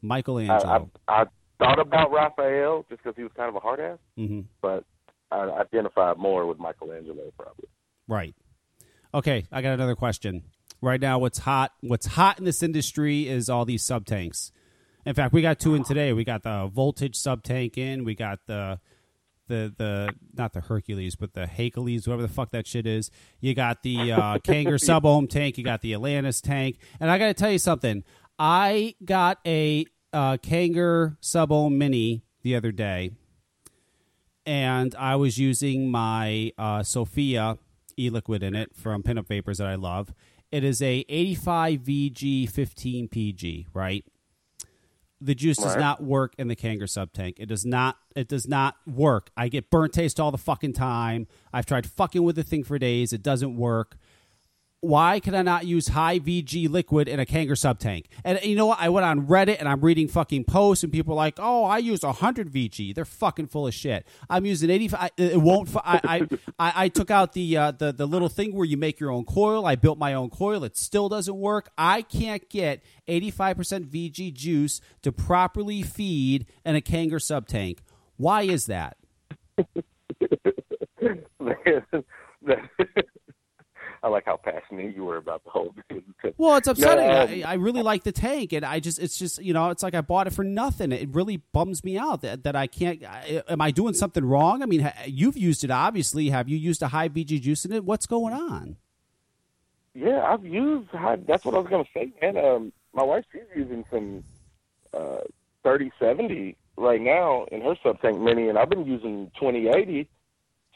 Michelangelo. 0.00 0.90
I, 1.08 1.12
I, 1.12 1.22
I 1.22 1.26
thought 1.58 1.78
about 1.78 2.10
Raphael 2.10 2.84
just 2.88 3.02
because 3.02 3.16
he 3.16 3.22
was 3.22 3.32
kind 3.36 3.48
of 3.48 3.56
a 3.56 3.60
hard 3.60 3.80
ass, 3.80 3.98
hmm 4.16 4.40
but 4.60 4.84
I 5.30 5.48
identified 5.50 6.18
more 6.18 6.46
with 6.46 6.58
Michelangelo 6.58 7.32
probably. 7.36 7.68
Right. 8.06 8.34
Okay, 9.12 9.46
I 9.50 9.62
got 9.62 9.72
another 9.74 9.96
question. 9.96 10.42
Right 10.80 11.00
now, 11.00 11.18
what's 11.18 11.38
hot? 11.38 11.72
What's 11.80 12.06
hot 12.06 12.38
in 12.38 12.44
this 12.44 12.62
industry 12.62 13.28
is 13.28 13.48
all 13.48 13.64
these 13.64 13.82
sub 13.82 14.04
tanks. 14.04 14.52
In 15.06 15.14
fact, 15.14 15.32
we 15.32 15.42
got 15.42 15.58
two 15.58 15.74
in 15.74 15.84
today. 15.84 16.12
We 16.12 16.24
got 16.24 16.42
the 16.42 16.70
voltage 16.72 17.16
sub 17.16 17.42
tank 17.42 17.78
in. 17.78 18.04
We 18.04 18.14
got 18.14 18.40
the 18.46 18.80
the 19.48 19.72
the 19.76 20.14
not 20.36 20.52
the 20.52 20.60
Hercules, 20.60 21.16
but 21.16 21.34
the 21.34 21.46
Hercules, 21.46 22.06
whatever 22.06 22.22
the 22.22 22.28
fuck 22.28 22.50
that 22.50 22.66
shit 22.66 22.86
is. 22.86 23.10
You 23.40 23.54
got 23.54 23.82
the 23.82 24.12
uh, 24.12 24.38
Kanger 24.44 24.78
sub 24.78 25.06
ohm 25.06 25.26
tank. 25.26 25.58
You 25.58 25.64
got 25.64 25.80
the 25.82 25.94
Atlantis 25.94 26.40
tank. 26.40 26.78
And 27.00 27.10
I 27.10 27.18
got 27.18 27.26
to 27.26 27.34
tell 27.34 27.50
you 27.50 27.58
something. 27.58 28.02
I 28.38 28.94
got 29.04 29.38
a 29.46 29.86
uh, 30.14 30.38
Kanger 30.38 31.16
sub 31.20 31.52
ohm 31.52 31.76
mini 31.76 32.22
the 32.42 32.56
other 32.56 32.72
day 32.72 33.10
and 34.46 34.94
I 34.96 35.16
was 35.16 35.38
using 35.38 35.90
my 35.90 36.52
uh, 36.58 36.82
Sophia 36.82 37.58
e-liquid 37.96 38.42
in 38.42 38.54
it 38.54 38.74
from 38.74 39.02
Pinup 39.02 39.26
Vapors 39.26 39.58
that 39.58 39.66
I 39.66 39.76
love. 39.76 40.12
It 40.50 40.64
is 40.64 40.82
a 40.82 41.04
85 41.08 41.80
VG 41.80 42.50
15 42.50 43.08
PG, 43.08 43.66
right? 43.72 44.04
The 45.20 45.34
juice 45.34 45.56
does 45.56 45.76
not 45.76 46.02
work 46.02 46.34
in 46.36 46.48
the 46.48 46.56
Kanger 46.56 46.86
sub 46.86 47.12
tank. 47.12 47.36
It 47.38 47.46
does 47.46 47.64
not. 47.64 47.96
It 48.14 48.28
does 48.28 48.46
not 48.46 48.76
work. 48.86 49.30
I 49.36 49.48
get 49.48 49.70
burnt 49.70 49.94
taste 49.94 50.20
all 50.20 50.30
the 50.30 50.36
fucking 50.36 50.74
time. 50.74 51.28
I've 51.50 51.64
tried 51.64 51.86
fucking 51.86 52.22
with 52.22 52.36
the 52.36 52.42
thing 52.42 52.62
for 52.62 52.78
days. 52.78 53.12
It 53.12 53.22
doesn't 53.22 53.56
work 53.56 53.96
why 54.84 55.18
can 55.18 55.34
I 55.34 55.42
not 55.42 55.66
use 55.66 55.88
high 55.88 56.18
VG 56.18 56.68
liquid 56.68 57.08
in 57.08 57.18
a 57.18 57.26
Kanger 57.26 57.56
sub 57.56 57.78
tank? 57.78 58.06
And 58.24 58.38
you 58.42 58.54
know 58.54 58.66
what? 58.66 58.78
I 58.80 58.90
went 58.90 59.06
on 59.06 59.26
Reddit 59.26 59.56
and 59.58 59.68
I'm 59.68 59.80
reading 59.80 60.08
fucking 60.08 60.44
posts, 60.44 60.84
and 60.84 60.92
people 60.92 61.14
are 61.14 61.16
like, 61.16 61.34
"Oh, 61.38 61.64
I 61.64 61.78
use 61.78 62.02
100 62.02 62.50
VG." 62.50 62.94
They're 62.94 63.04
fucking 63.04 63.46
full 63.46 63.66
of 63.66 63.74
shit. 63.74 64.06
I'm 64.28 64.44
using 64.44 64.70
85. 64.70 65.10
It 65.16 65.40
won't. 65.40 65.70
I 65.76 66.26
I, 66.58 66.84
I, 66.84 66.88
took 66.88 67.10
out 67.10 67.32
the 67.32 67.56
uh, 67.56 67.70
the 67.72 67.92
the 67.92 68.06
little 68.06 68.28
thing 68.28 68.54
where 68.54 68.66
you 68.66 68.76
make 68.76 69.00
your 69.00 69.10
own 69.10 69.24
coil. 69.24 69.66
I 69.66 69.76
built 69.76 69.98
my 69.98 70.14
own 70.14 70.30
coil. 70.30 70.64
It 70.64 70.76
still 70.76 71.08
doesn't 71.08 71.36
work. 71.36 71.70
I 71.78 72.02
can't 72.02 72.48
get 72.50 72.82
85% 73.08 73.90
VG 73.90 74.32
juice 74.32 74.80
to 75.02 75.12
properly 75.12 75.82
feed 75.82 76.46
in 76.64 76.76
a 76.76 76.80
Kanger 76.80 77.20
sub 77.20 77.48
tank. 77.48 77.82
Why 78.16 78.42
is 78.42 78.66
that? 78.66 78.96
I 84.04 84.08
like 84.08 84.26
how 84.26 84.36
passionate 84.36 84.94
you 84.94 85.04
were 85.06 85.16
about 85.16 85.42
the 85.44 85.50
whole 85.50 85.74
thing. 85.88 86.02
Well, 86.36 86.56
it's 86.56 86.68
upsetting. 86.68 87.06
No, 87.06 87.22
um, 87.22 87.28
I, 87.30 87.52
I 87.52 87.54
really 87.54 87.80
like 87.82 88.04
the 88.04 88.12
tank, 88.12 88.52
and 88.52 88.62
I 88.62 88.78
just, 88.78 88.98
it's 88.98 89.16
just, 89.18 89.42
you 89.42 89.54
know, 89.54 89.70
it's 89.70 89.82
like 89.82 89.94
I 89.94 90.02
bought 90.02 90.26
it 90.26 90.34
for 90.34 90.44
nothing. 90.44 90.92
It 90.92 91.08
really 91.14 91.38
bums 91.38 91.82
me 91.82 91.96
out 91.96 92.20
that, 92.20 92.44
that 92.44 92.54
I 92.54 92.66
can't. 92.66 93.02
I, 93.02 93.42
am 93.48 93.62
I 93.62 93.70
doing 93.70 93.94
something 93.94 94.22
wrong? 94.22 94.62
I 94.62 94.66
mean, 94.66 94.92
you've 95.06 95.38
used 95.38 95.64
it, 95.64 95.70
obviously. 95.70 96.28
Have 96.28 96.50
you 96.50 96.58
used 96.58 96.82
a 96.82 96.88
high 96.88 97.08
VG 97.08 97.40
juice 97.40 97.64
in 97.64 97.72
it? 97.72 97.82
What's 97.86 98.04
going 98.06 98.34
on? 98.34 98.76
Yeah, 99.94 100.22
I've 100.22 100.44
used. 100.44 100.90
high- 100.90 101.16
That's 101.16 101.44
what 101.46 101.54
I 101.54 101.58
was 101.58 101.68
going 101.68 101.84
to 101.84 101.90
say, 101.94 102.12
man. 102.20 102.36
Um, 102.36 102.72
my 102.92 103.04
wife 103.04 103.24
she's 103.32 103.40
using 103.56 103.84
some 103.90 104.22
uh, 104.92 105.20
thirty 105.62 105.90
seventy 105.98 106.56
right 106.76 107.00
now 107.00 107.44
in 107.50 107.62
her 107.62 107.74
sub 107.82 108.02
tank 108.02 108.20
mini, 108.20 108.48
and 108.50 108.58
I've 108.58 108.68
been 108.68 108.84
using 108.84 109.30
twenty 109.40 109.68
eighty. 109.68 110.10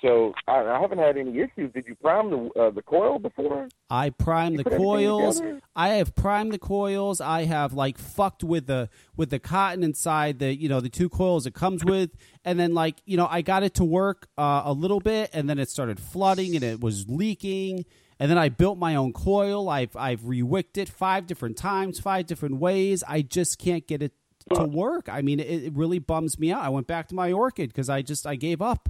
So 0.03 0.33
I, 0.47 0.61
I 0.61 0.81
haven't 0.81 0.99
had 0.99 1.17
any 1.17 1.39
issues. 1.39 1.73
Did 1.73 1.87
you 1.89 1.97
prime 1.97 2.31
the 2.31 2.51
uh, 2.61 2.71
the 2.71 2.83
coil 2.83 3.19
before? 3.19 3.69
I 3.91 4.11
prime 4.11 4.55
the 4.55 4.63
coils. 4.63 5.43
I 5.75 5.89
have 5.89 6.15
primed 6.15 6.53
the 6.53 6.59
coils. 6.59 7.21
I 7.21 7.45
have 7.45 7.73
like 7.73 7.99
fucked 7.99 8.45
with 8.45 8.67
the 8.67 8.91
with 9.17 9.31
the 9.31 9.41
cotton 9.41 9.83
inside 9.83 10.39
the 10.39 10.55
you 10.55 10.69
know 10.69 10.81
the 10.81 10.89
two 10.89 11.09
coils 11.09 11.47
it 11.47 11.55
comes 11.55 11.85
with, 11.85 12.11
and 12.45 12.61
then 12.61 12.75
like 12.75 13.03
you 13.07 13.17
know 13.17 13.27
I 13.29 13.43
got 13.43 13.65
it 13.65 13.75
to 13.75 13.85
work 13.85 14.29
uh, 14.39 14.63
a 14.65 14.73
little 14.73 15.01
bit, 15.01 15.31
and 15.33 15.51
then 15.51 15.59
it 15.59 15.69
started 15.69 15.99
flooding 15.99 16.55
and 16.55 16.63
it 16.63 16.81
was 16.81 17.09
leaking, 17.09 17.85
and 18.21 18.31
then 18.31 18.39
I 18.39 18.51
built 18.51 18.79
my 18.79 18.95
own 18.95 19.13
coil. 19.13 19.69
I've 19.69 19.97
I've 19.97 20.21
rewicked 20.21 20.79
it 20.79 20.89
five 20.89 21.27
different 21.27 21.57
times, 21.57 21.99
five 21.99 22.27
different 22.27 22.57
ways. 22.57 23.03
I 23.09 23.23
just 23.23 23.59
can't 23.59 23.87
get 23.87 24.03
it 24.03 24.13
to 24.55 24.65
work. 24.65 25.09
I 25.09 25.23
mean, 25.23 25.41
it, 25.41 25.65
it 25.65 25.73
really 25.75 25.99
bums 25.99 26.39
me 26.39 26.53
out. 26.53 26.63
I 26.63 26.69
went 26.69 26.87
back 26.87 27.09
to 27.09 27.17
my 27.17 27.33
orchid 27.33 27.71
because 27.71 27.91
I 27.91 28.03
just 28.03 28.27
I 28.29 28.37
gave 28.37 28.63
up. 28.63 28.89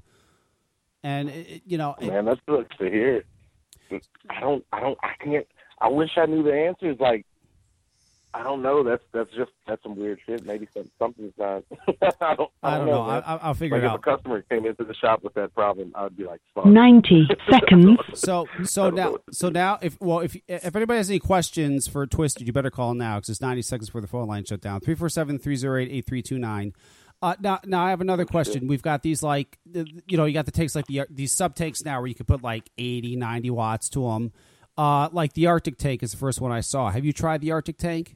And 1.09 1.29
it, 1.31 1.47
it- 1.55 1.63
you 1.67 1.79
know, 1.79 1.95
it- 2.01 2.09
Man, 2.09 2.25
that 2.27 2.39
sucks 2.49 2.77
to 2.79 2.91
hear. 2.91 3.25
I 4.31 4.41
don't, 4.41 4.65
I 4.73 4.81
don't, 4.81 4.99
I 5.03 5.13
can't. 5.25 5.47
I 5.81 5.89
wish 5.89 6.11
I 6.17 6.27
knew 6.27 6.43
the 6.43 6.53
answers. 6.53 6.99
Like, 7.01 7.25
I 8.35 8.43
don't 8.43 8.61
know. 8.63 8.83
That's 8.83 9.03
that's 9.15 9.31
just 9.31 9.51
that's 9.67 9.83
some 9.83 9.97
weird 9.97 10.19
shit. 10.27 10.45
Maybe 10.45 10.69
some, 10.75 10.91
something's 10.99 11.33
not. 11.39 11.65
I 12.21 12.35
don't. 12.35 12.51
I 12.63 12.75
I 12.75 12.77
don't 12.79 12.87
don't 12.87 12.87
know. 12.87 13.07
man. 13.07 13.23
I- 13.25 13.35
I- 13.35 13.39
I'll 13.39 13.55
figure 13.55 13.77
like 13.79 13.85
it 13.85 13.87
if 13.87 13.91
out. 13.93 14.01
If 14.01 14.07
a 14.07 14.17
customer 14.17 14.43
came 14.43 14.67
into 14.67 14.85
the 14.85 14.93
shop 14.95 15.25
with 15.25 15.33
that 15.35 15.55
problem, 15.55 15.93
I'd 15.95 16.15
be 16.17 16.25
like, 16.27 16.41
fuck. 16.55 16.67
90 16.67 17.27
seconds. 17.51 17.99
So 18.15 18.47
so 18.65 18.91
now 18.91 19.17
so 19.33 19.49
now 19.49 19.79
if 19.81 19.97
well 20.01 20.21
if 20.21 20.37
if 20.47 20.77
anybody 20.77 20.99
has 20.99 21.09
any 21.09 21.19
questions 21.21 21.89
for 21.89 22.07
Twisted, 22.07 22.47
you 22.47 22.53
better 22.53 22.71
call 22.71 22.93
now 22.93 23.17
because 23.17 23.31
it's 23.31 23.41
ninety 23.41 23.63
seconds 23.63 23.89
before 23.89 24.03
the 24.03 24.07
phone 24.09 24.29
line 24.29 24.45
shut 24.45 24.61
down. 24.61 24.81
347-308-8329. 24.83 26.75
Uh, 27.21 27.35
now, 27.41 27.59
now 27.65 27.85
I 27.85 27.91
have 27.91 28.01
another 28.01 28.25
question. 28.25 28.69
We've 28.69 28.83
got 28.83 29.03
these 29.03 29.23
like, 29.23 29.59
you 29.75 30.17
know, 30.17 30.25
you 30.25 30.33
got 30.35 30.47
the 30.47 30.53
takes 30.53 30.75
like 30.77 30.87
the 30.87 31.03
these 31.11 31.33
sub 31.33 31.55
takes 31.57 31.85
now 31.85 31.99
where 31.99 32.07
you 32.07 32.15
can 32.15 32.27
put 32.27 32.43
like 32.43 32.71
80, 32.79 33.17
90 33.17 33.51
watts 33.51 33.89
to 33.91 34.07
them. 34.09 34.33
Uh, 34.77 35.09
like 35.11 35.33
the 35.33 35.49
Arctic 35.49 35.77
tank 35.79 36.03
is 36.05 36.13
the 36.13 36.17
first 36.17 36.41
one 36.41 36.53
I 36.53 36.61
saw. 36.61 36.91
Have 36.91 37.05
you 37.05 37.13
tried 37.13 37.41
the 37.41 37.51
Arctic 37.51 37.77
tank? 37.79 38.15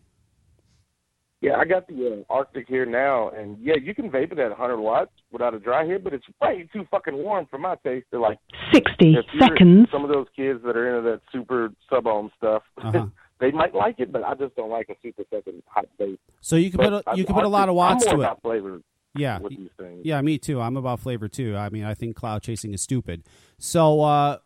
Yeah, 1.40 1.56
I 1.56 1.64
got 1.64 1.88
the 1.88 2.24
uh, 2.28 2.32
Arctic 2.32 2.68
here 2.68 2.86
now, 2.86 3.30
and 3.30 3.58
yeah, 3.60 3.74
you 3.74 3.96
can 3.96 4.08
vape 4.08 4.30
it 4.30 4.38
at 4.38 4.50
100 4.50 4.76
watts 4.78 5.10
without 5.32 5.54
a 5.54 5.58
dry 5.58 5.84
hit, 5.84 6.04
but 6.04 6.14
it's 6.14 6.24
way 6.40 6.68
too 6.72 6.86
fucking 6.88 7.16
warm 7.16 7.46
for 7.50 7.58
my 7.58 7.74
taste. 7.84 8.06
They're 8.12 8.20
like 8.20 8.38
60 8.72 9.16
if 9.16 9.24
seconds. 9.40 9.88
Some 9.90 10.04
of 10.04 10.10
those 10.10 10.26
kids 10.36 10.60
that 10.64 10.76
are 10.76 10.96
into 10.96 11.10
that 11.10 11.20
super 11.32 11.70
sub 11.90 12.06
ohm 12.06 12.30
stuff, 12.38 12.62
Uh-huh. 12.80 13.06
they 13.40 13.50
might 13.50 13.74
like 13.74 13.96
it, 13.98 14.12
but 14.12 14.22
I 14.22 14.34
just 14.34 14.54
don't 14.54 14.70
like 14.70 14.88
a 14.88 14.94
super 15.02 15.24
second 15.34 15.64
hot 15.66 15.86
vape. 16.00 16.18
So 16.42 16.54
you 16.54 16.70
can 16.70 16.78
But 16.78 16.84
put 16.90 16.92
a, 16.92 17.10
I- 17.10 17.14
you 17.14 17.24
can 17.24 17.34
put 17.34 17.44
a 17.44 17.48
lot 17.48 17.64
of 17.68 17.70
I'm 17.72 17.76
watts 17.76 18.04
more 18.06 18.14
to 18.14 18.20
it. 18.20 18.24
about 18.24 18.42
flavor. 18.42 18.80
Yeah. 19.14 19.39
with 19.39 19.56
these 19.56 19.70
things. 19.78 20.02
Yeah, 20.05 20.20
me 20.22 20.39
too. 20.39 20.60
I'm 20.60 20.76
about 20.76 21.01
flavor 21.01 21.28
too. 21.28 21.56
I 21.56 21.68
mean, 21.68 21.84
I 21.84 21.94
think 21.94 22.16
cloud 22.16 22.43
chasing 22.43 22.72
is 22.72 22.82
stupid. 22.82 23.24
So, 23.59 24.01
uh, 24.01 24.39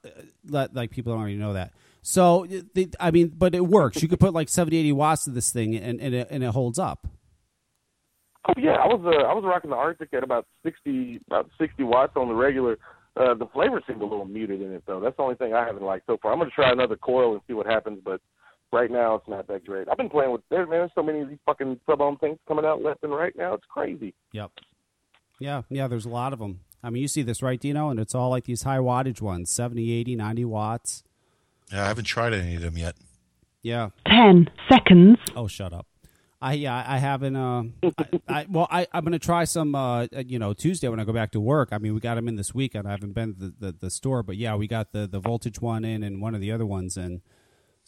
let, 0.48 0.74
like 0.74 0.90
people 0.90 1.12
don't 1.12 1.20
already 1.20 1.36
know 1.36 1.52
that. 1.52 1.72
So, 2.02 2.47
the, 2.74 2.88
I 3.01 3.10
mean, 3.10 3.32
but 3.36 3.55
it 3.55 3.66
works. 3.66 4.02
You 4.02 4.09
could 4.09 4.20
put 4.20 4.32
like 4.32 4.48
70, 4.48 4.76
80 4.76 4.93
watts 4.93 5.24
to 5.24 5.30
this 5.30 5.51
thing, 5.51 5.74
and 5.74 6.01
and 6.01 6.14
it, 6.14 6.28
and 6.30 6.44
it 6.44 6.51
holds 6.51 6.78
up. 6.78 7.09
Oh 8.48 8.52
yeah, 8.56 8.74
I 8.74 8.86
was 8.86 9.01
uh, 9.05 9.26
I 9.26 9.34
was 9.34 9.43
rocking 9.44 9.70
the 9.70 9.76
Arctic 9.76 10.14
at 10.14 10.22
about 10.22 10.47
60 10.62 11.20
about 11.26 11.51
60 11.59 11.82
watts 11.82 12.12
on 12.16 12.28
the 12.28 12.34
regular. 12.34 12.78
Uh, 13.16 13.34
the 13.34 13.47
flavor 13.47 13.82
seemed 13.88 14.02
a 14.02 14.05
little 14.05 14.24
muted 14.26 14.60
in 14.62 14.72
it 14.72 14.84
though. 14.86 15.01
That's 15.01 15.16
the 15.16 15.22
only 15.22 15.34
thing 15.34 15.52
I 15.52 15.66
haven't 15.66 15.82
liked 15.82 16.06
so 16.06 16.16
far. 16.22 16.32
I'm 16.32 16.38
gonna 16.38 16.51
try 16.51 16.70
another 16.70 16.97
coil 16.97 17.32
and 17.32 17.40
see 17.48 17.55
what 17.55 17.66
happens, 17.66 17.98
but 18.05 18.20
right 18.72 18.90
now 18.90 19.14
it's 19.16 19.28
not 19.28 19.47
that 19.48 19.64
great. 19.64 19.88
I've 19.88 19.97
been 19.97 20.10
playing 20.10 20.32
with 20.32 20.43
there, 20.51 20.66
man. 20.66 20.80
There's 20.80 20.90
so 20.94 21.02
many 21.02 21.20
of 21.20 21.28
these 21.28 21.38
fucking 21.47 21.80
sub 21.86 22.01
ohm 22.01 22.16
things 22.18 22.38
coming 22.47 22.64
out 22.64 22.82
left 22.82 23.02
and 23.02 23.12
right 23.12 23.34
now. 23.36 23.55
It's 23.55 23.64
crazy. 23.68 24.14
Yep. 24.32 24.52
Yeah, 25.38 25.62
yeah. 25.68 25.86
There's 25.88 26.06
a 26.06 26.10
lot 26.10 26.32
of 26.32 26.38
them. 26.38 26.60
I 26.82 26.90
mean, 26.90 27.02
you 27.02 27.09
see 27.09 27.22
this 27.22 27.43
right, 27.43 27.60
Dino, 27.60 27.90
and 27.90 27.98
it's 27.98 28.14
all 28.14 28.30
like 28.30 28.44
these 28.44 28.62
high 28.62 28.78
wattage 28.78 29.20
ones, 29.20 29.51
70, 29.51 29.93
80, 29.93 30.16
90 30.16 30.44
watts. 30.44 31.02
Yeah, 31.72 31.84
I 31.84 31.88
haven't 31.88 32.05
tried 32.05 32.32
any 32.32 32.55
of 32.55 32.62
them 32.62 32.76
yet. 32.76 32.94
Yeah. 33.62 33.90
10 34.06 34.48
seconds. 34.70 35.18
Oh, 35.34 35.48
shut 35.48 35.72
up. 35.72 35.86
I 36.40 36.52
yeah, 36.52 36.84
I 36.86 36.98
haven't. 36.98 37.34
Uh, 37.34 37.64
I, 37.82 38.09
I 38.28 38.47
well, 38.48 38.68
I 38.70 38.86
I'm 38.93 39.05
gonna 39.05 39.18
try 39.18 39.44
some. 39.44 39.74
Uh, 39.74 40.06
you 40.26 40.38
know, 40.38 40.52
Tuesday 40.52 40.88
when 40.88 41.01
I 41.01 41.05
go 41.05 41.12
back 41.12 41.32
to 41.32 41.40
work. 41.40 41.70
I 41.72 41.78
mean, 41.78 41.94
we 41.94 42.01
got 42.01 42.16
them 42.16 42.28
in 42.28 42.36
this 42.36 42.55
weekend. 42.55 42.86
I 42.86 42.90
haven't 42.90 43.14
been 43.14 43.34
to 43.34 43.38
the, 43.40 43.55
the 43.59 43.72
the 43.80 43.90
store, 43.90 44.22
but 44.22 44.36
yeah, 44.36 44.55
we 44.55 44.68
got 44.68 44.93
the 44.93 45.06
the 45.06 45.18
voltage 45.18 45.62
one 45.62 45.84
in 45.84 46.02
and 46.02 46.20
one 46.20 46.34
of 46.34 46.43
the 46.43 46.52
other 46.52 46.66
ones 46.66 46.97
in. 46.98 47.22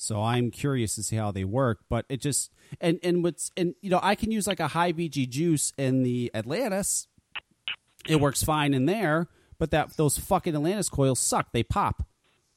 So 0.01 0.23
I'm 0.23 0.53
curious 0.53 0.95
to 0.95 1.03
see 1.03 1.16
how 1.16 1.33
they 1.33 1.45
work. 1.45 1.81
But 1.89 2.07
it 2.09 2.20
just 2.20 2.53
and 2.81 3.01
and 3.03 3.25
what's 3.25 3.51
and 3.57 3.75
you 3.83 3.91
know 3.91 3.99
I 4.01 4.15
can 4.15 4.31
use 4.31 4.47
like 4.47 4.61
a 4.61 4.69
high 4.69 4.93
VG 4.93 5.29
juice 5.29 5.73
in 5.77 6.05
the 6.05 6.31
Atlantis. 6.33 7.09
It 8.09 8.20
works 8.20 8.43
fine 8.43 8.75
in 8.75 8.87
there, 8.87 9.27
but 9.59 9.73
that 9.73 9.97
those 9.97 10.16
fucking 10.16 10.55
Atlantis 10.55 10.89
coils 10.89 11.19
suck. 11.19 11.53
They 11.53 11.65
pop, 11.65 12.07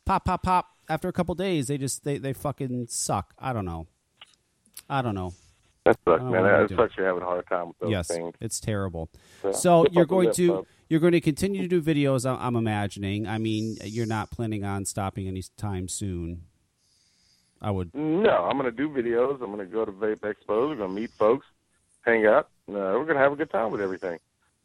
pop, 0.05 0.23
pop, 0.23 0.43
pop. 0.43 0.67
After 0.87 1.07
a 1.07 1.13
couple 1.13 1.33
days, 1.33 1.67
they 1.67 1.79
just 1.79 2.03
they 2.03 2.19
they 2.19 2.33
fucking 2.33 2.87
suck. 2.89 3.33
I 3.39 3.53
don't 3.53 3.65
know. 3.65 3.87
I 4.87 5.01
don't 5.01 5.15
know. 5.15 5.33
That 5.85 5.97
sucks, 6.05 6.21
man. 6.21 6.43
That 6.43 6.69
sucks. 6.69 6.95
You're 6.95 7.07
having 7.07 7.23
a 7.23 7.25
hard 7.25 7.47
time 7.47 7.69
with 7.69 7.79
those 7.79 7.89
yes, 7.89 8.07
things. 8.07 8.35
it's 8.39 8.59
terrible. 8.59 9.09
Yeah. 9.43 9.51
So 9.53 9.87
you're 9.91 10.05
going 10.05 10.31
to 10.33 10.67
you're 10.89 10.99
going 10.99 11.13
to 11.13 11.21
continue 11.21 11.67
to 11.67 11.67
do 11.67 11.81
videos. 11.81 12.29
I'm 12.29 12.55
imagining. 12.55 13.25
I 13.25 13.39
mean, 13.39 13.77
you're 13.83 14.05
not 14.05 14.29
planning 14.29 14.63
on 14.63 14.85
stopping 14.85 15.27
anytime 15.27 15.87
soon. 15.87 16.43
I 17.61 17.71
would. 17.71 17.93
No, 17.93 18.29
I'm 18.29 18.57
gonna 18.57 18.71
do 18.71 18.89
videos. 18.89 19.41
I'm 19.41 19.51
gonna 19.51 19.65
go 19.65 19.85
to 19.85 19.91
vape 19.91 20.19
expos. 20.19 20.69
We're 20.69 20.75
gonna 20.75 20.93
meet 20.93 21.11
folks, 21.11 21.45
hang 22.01 22.25
out. 22.25 22.49
Uh, 22.67 22.97
we're 22.97 23.05
gonna 23.05 23.19
have 23.19 23.33
a 23.33 23.35
good 23.35 23.51
time 23.51 23.71
with 23.71 23.81
everything. 23.81 24.19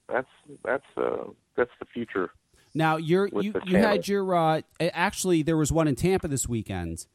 That's 0.08 0.28
that's 0.64 0.86
uh, 0.96 1.24
that's 1.56 1.70
the 1.78 1.84
future. 1.84 2.30
Now 2.74 2.96
you're 2.96 3.28
you 3.28 3.54
you 3.66 3.76
had 3.76 4.08
your 4.08 4.34
uh, 4.34 4.62
actually 4.80 5.42
there 5.42 5.56
was 5.56 5.70
one 5.70 5.88
in 5.88 5.94
Tampa 5.94 6.28
this 6.28 6.48
weekend, 6.48 7.06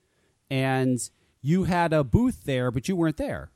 and 0.49 0.99
you 1.41 1.63
had 1.63 1.93
a 1.93 2.03
booth 2.03 2.43
there, 2.43 2.69
but 2.69 2.87
you 2.87 2.95
weren't 2.95 3.17
there. 3.17 3.49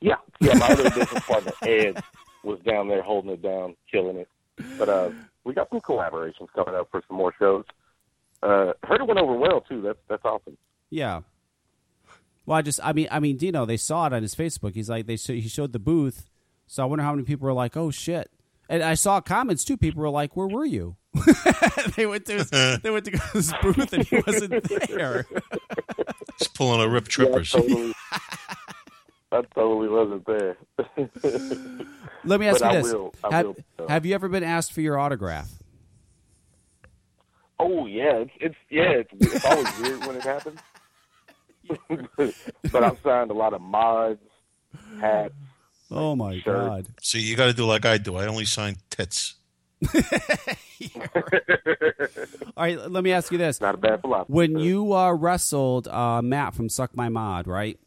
Yeah, 0.00 0.16
yeah. 0.40 0.54
My 0.54 0.68
other 0.68 0.90
business 0.90 1.24
partner 1.24 1.52
Ed 1.62 2.02
was 2.44 2.60
down 2.60 2.88
there 2.88 3.02
holding 3.02 3.30
it 3.30 3.42
down, 3.42 3.74
killing 3.90 4.16
it. 4.16 4.28
But 4.78 4.88
uh, 4.88 5.10
we 5.44 5.54
got 5.54 5.70
some 5.70 5.80
collaborations 5.80 6.48
coming 6.54 6.74
up 6.74 6.90
for 6.90 7.02
some 7.08 7.16
more 7.16 7.32
shows. 7.38 7.64
Uh, 8.42 8.72
heard 8.84 9.00
it 9.00 9.06
went 9.06 9.18
over 9.18 9.34
well 9.34 9.60
too. 9.62 9.82
That's 9.82 9.98
that's 10.08 10.24
awesome. 10.24 10.56
Yeah. 10.90 11.20
Well, 12.46 12.56
I 12.56 12.62
just, 12.62 12.80
I 12.82 12.94
mean, 12.94 13.08
I 13.10 13.20
mean, 13.20 13.36
Dino, 13.36 13.66
they 13.66 13.76
saw 13.76 14.06
it 14.06 14.12
on 14.14 14.22
his 14.22 14.34
Facebook. 14.34 14.74
He's 14.74 14.88
like, 14.88 15.06
they 15.06 15.16
sh- 15.16 15.26
he 15.26 15.48
showed 15.48 15.72
the 15.74 15.78
booth, 15.78 16.30
so 16.66 16.82
I 16.82 16.86
wonder 16.86 17.04
how 17.04 17.10
many 17.12 17.24
people 17.24 17.44
were 17.46 17.52
like, 17.52 17.76
"Oh 17.76 17.90
shit!" 17.90 18.30
And 18.70 18.82
I 18.82 18.94
saw 18.94 19.20
comments 19.20 19.64
too. 19.64 19.76
People 19.76 20.00
were 20.02 20.08
like, 20.08 20.34
"Where 20.34 20.46
were 20.46 20.64
you?" 20.64 20.96
they 21.96 22.06
went 22.06 22.24
to 22.26 22.32
his, 22.34 22.50
they 22.82 22.90
went 22.90 23.04
to 23.04 23.10
go 23.10 23.18
to 23.18 23.32
his 23.32 23.52
booth 23.60 23.92
and 23.92 24.04
he 24.06 24.22
wasn't 24.26 24.62
there. 24.88 25.26
He's 26.38 26.48
pulling 26.48 26.80
a 26.80 26.88
rip 26.88 27.04
Yeah, 27.18 27.24
I 27.24 27.26
trippers. 27.26 27.50
totally, 27.50 27.92
I 29.32 29.42
totally 29.54 29.88
wasn't 29.88 30.24
there. 30.26 30.56
Let 32.24 32.40
me 32.40 32.46
ask 32.48 32.60
But 32.60 32.72
you 32.72 32.78
I 32.78 32.82
this: 32.82 32.92
will- 32.94 33.14
I 33.24 33.34
have, 33.34 33.46
will, 33.78 33.88
have 33.88 34.06
you 34.06 34.14
ever 34.14 34.28
been 34.28 34.44
asked 34.44 34.72
for 34.72 34.80
your 34.80 34.98
autograph? 34.98 35.50
Oh 37.60 37.86
yeah, 37.86 38.18
it's, 38.18 38.30
it's 38.40 38.54
yeah, 38.70 38.90
it's, 38.90 39.10
it's 39.12 39.44
always 39.44 39.78
weird 39.80 40.06
when 40.06 40.16
it 40.16 40.22
happens. 40.22 40.60
but 42.72 42.84
I've 42.84 42.98
signed 43.02 43.30
a 43.30 43.34
lot 43.34 43.52
of 43.52 43.60
mods, 43.60 44.20
hats. 45.00 45.34
Oh 45.90 46.14
my 46.14 46.38
god! 46.40 46.86
So 47.00 47.18
you 47.18 47.36
got 47.36 47.46
to 47.46 47.52
do 47.52 47.64
like 47.64 47.84
I 47.84 47.98
do. 47.98 48.16
I 48.16 48.26
only 48.26 48.44
sign 48.44 48.76
tits. 48.90 49.34
All 49.94 50.02
right, 52.56 52.90
let 52.90 53.04
me 53.04 53.12
ask 53.12 53.32
you 53.32 53.38
this: 53.38 53.60
Not 53.60 53.74
a 53.74 53.78
bad 53.78 54.00
philosophy. 54.00 54.32
When 54.32 54.58
you 54.58 54.92
uh, 54.92 55.12
wrestled 55.12 55.88
uh, 55.88 56.20
Matt 56.22 56.54
from 56.54 56.68
Suck 56.68 56.96
My 56.96 57.08
Mod, 57.08 57.46
right? 57.46 57.78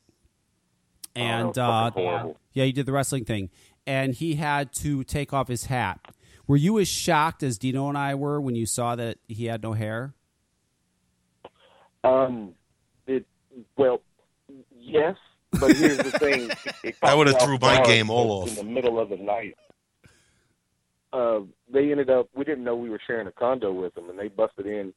And 1.16 1.48
was 1.48 1.58
uh, 1.58 2.34
yeah, 2.54 2.64
you 2.64 2.74
did 2.74 2.86
the 2.86 2.94
wrestling 2.94 3.26
thing, 3.26 3.50
and 3.86 4.14
he 4.14 4.36
had 4.36 4.74
to 4.76 5.04
take 5.04 5.34
off 5.34 5.48
his 5.48 5.66
hat. 5.66 6.00
Were 6.48 6.58
you 6.58 6.80
as 6.80 6.88
shocked 6.88 7.44
as 7.44 7.58
Dino 7.58 7.88
and 7.90 7.98
I 7.98 8.16
were 8.16 8.40
when 8.42 8.56
you 8.56 8.66
saw 8.66 8.96
that 8.96 9.18
he 9.28 9.46
had 9.46 9.64
no 9.64 9.74
hair? 9.74 10.14
Um, 12.04 12.54
it 13.06 13.26
well, 13.78 14.02
yes, 14.76 15.16
but 15.60 15.76
here's 15.76 15.98
the 15.98 16.12
thing: 16.12 16.50
I 17.04 17.14
would've 17.14 17.40
threw 17.40 17.58
my 17.60 17.84
game 17.84 18.10
all 18.10 18.44
off 18.44 18.50
in 18.50 18.56
the 18.56 18.64
middle 18.64 19.00
of 19.00 19.10
the 19.10 19.18
night. 19.18 19.56
Uh, 21.14 21.42
they 21.72 21.92
ended 21.92 22.10
up. 22.10 22.30
We 22.36 22.44
didn't 22.44 22.64
know 22.64 22.76
we 22.76 22.90
were 22.90 23.02
sharing 23.06 23.28
a 23.28 23.32
condo 23.32 23.72
with 23.72 23.94
them, 23.94 24.10
and 24.10 24.18
they 24.18 24.30
busted 24.30 24.66
in 24.66 24.94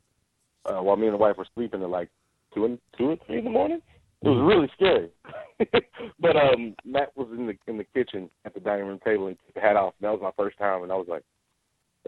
uh, 0.65 0.81
while 0.81 0.97
me 0.97 1.07
and 1.07 1.15
the 1.15 1.19
wife 1.19 1.37
were 1.37 1.47
sleeping 1.55 1.83
at 1.83 1.91
like 1.91 2.09
two 2.55 2.65
and 2.65 2.79
two 2.97 3.11
or 3.11 3.17
three 3.27 3.39
in 3.39 3.45
the 3.45 3.51
morning. 3.51 3.83
It 4.25 4.29
was 4.29 4.43
really 4.43 4.71
scary. 4.75 5.11
but 6.19 6.37
um, 6.37 6.75
Matt 6.85 7.17
was 7.17 7.29
in 7.31 7.47
the 7.47 7.57
in 7.67 7.77
the 7.79 7.85
kitchen 7.85 8.31
at 8.45 8.55
the 8.55 8.61
dining 8.61 8.87
room 8.87 8.99
table 9.05 9.27
and 9.27 9.37
took 9.45 9.55
the 9.55 9.61
hat 9.61 9.77
off. 9.77 9.95
And 10.01 10.07
that 10.07 10.13
was 10.13 10.23
my 10.23 10.33
first 10.43 10.59
time, 10.59 10.83
and 10.83 10.91
I 10.91 10.97
was 10.97 11.07
like, 11.09 11.23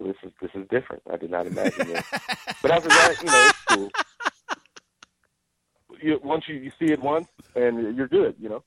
"This 0.00 0.16
is 0.22 0.32
this 0.40 0.50
is 0.54 0.66
different. 0.68 1.02
I 1.12 1.16
did 1.16 1.30
not 1.30 1.46
imagine 1.46 1.88
this." 1.88 2.04
but 2.62 2.70
after 2.70 2.88
that, 2.88 3.16
you 3.20 3.26
know, 3.26 3.46
it's 3.48 3.64
cool. 3.68 3.90
You, 6.02 6.20
once 6.22 6.44
you, 6.48 6.56
you 6.56 6.72
see 6.78 6.92
it 6.92 7.00
once, 7.00 7.28
and 7.54 7.96
you're 7.96 8.08
good. 8.08 8.34
You 8.40 8.48
know. 8.48 8.64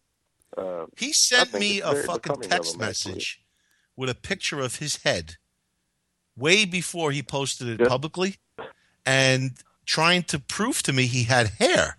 Uh, 0.58 0.86
He 0.98 1.14
sent 1.14 1.54
me 1.54 1.82
a 1.82 1.94
fucking 1.96 2.42
text 2.42 2.80
message 2.80 3.42
with 3.96 4.10
a 4.10 4.16
picture 4.16 4.60
of 4.62 4.78
his 4.78 5.04
head 5.04 5.36
way 6.36 6.66
before 6.66 7.12
he 7.12 7.22
posted 7.22 7.80
it 7.80 7.88
publicly 7.88 8.38
and 9.06 9.52
trying 9.86 10.24
to 10.24 10.40
prove 10.40 10.82
to 10.84 10.94
me 10.94 11.06
he 11.06 11.24
had 11.26 11.48
hair. 11.60 11.99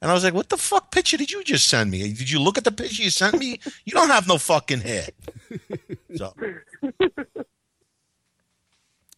And 0.00 0.10
I 0.10 0.14
was 0.14 0.22
like, 0.22 0.34
what 0.34 0.48
the 0.48 0.56
fuck 0.56 0.92
picture 0.92 1.16
did 1.16 1.30
you 1.32 1.42
just 1.42 1.66
send 1.66 1.90
me? 1.90 2.12
Did 2.12 2.30
you 2.30 2.38
look 2.40 2.56
at 2.56 2.64
the 2.64 2.70
picture 2.70 3.02
you 3.02 3.10
sent 3.10 3.38
me? 3.38 3.58
You 3.84 3.92
don't 3.94 4.10
have 4.10 4.28
no 4.28 4.38
fucking 4.38 4.80
hair. 4.80 5.08
So, 6.16 6.32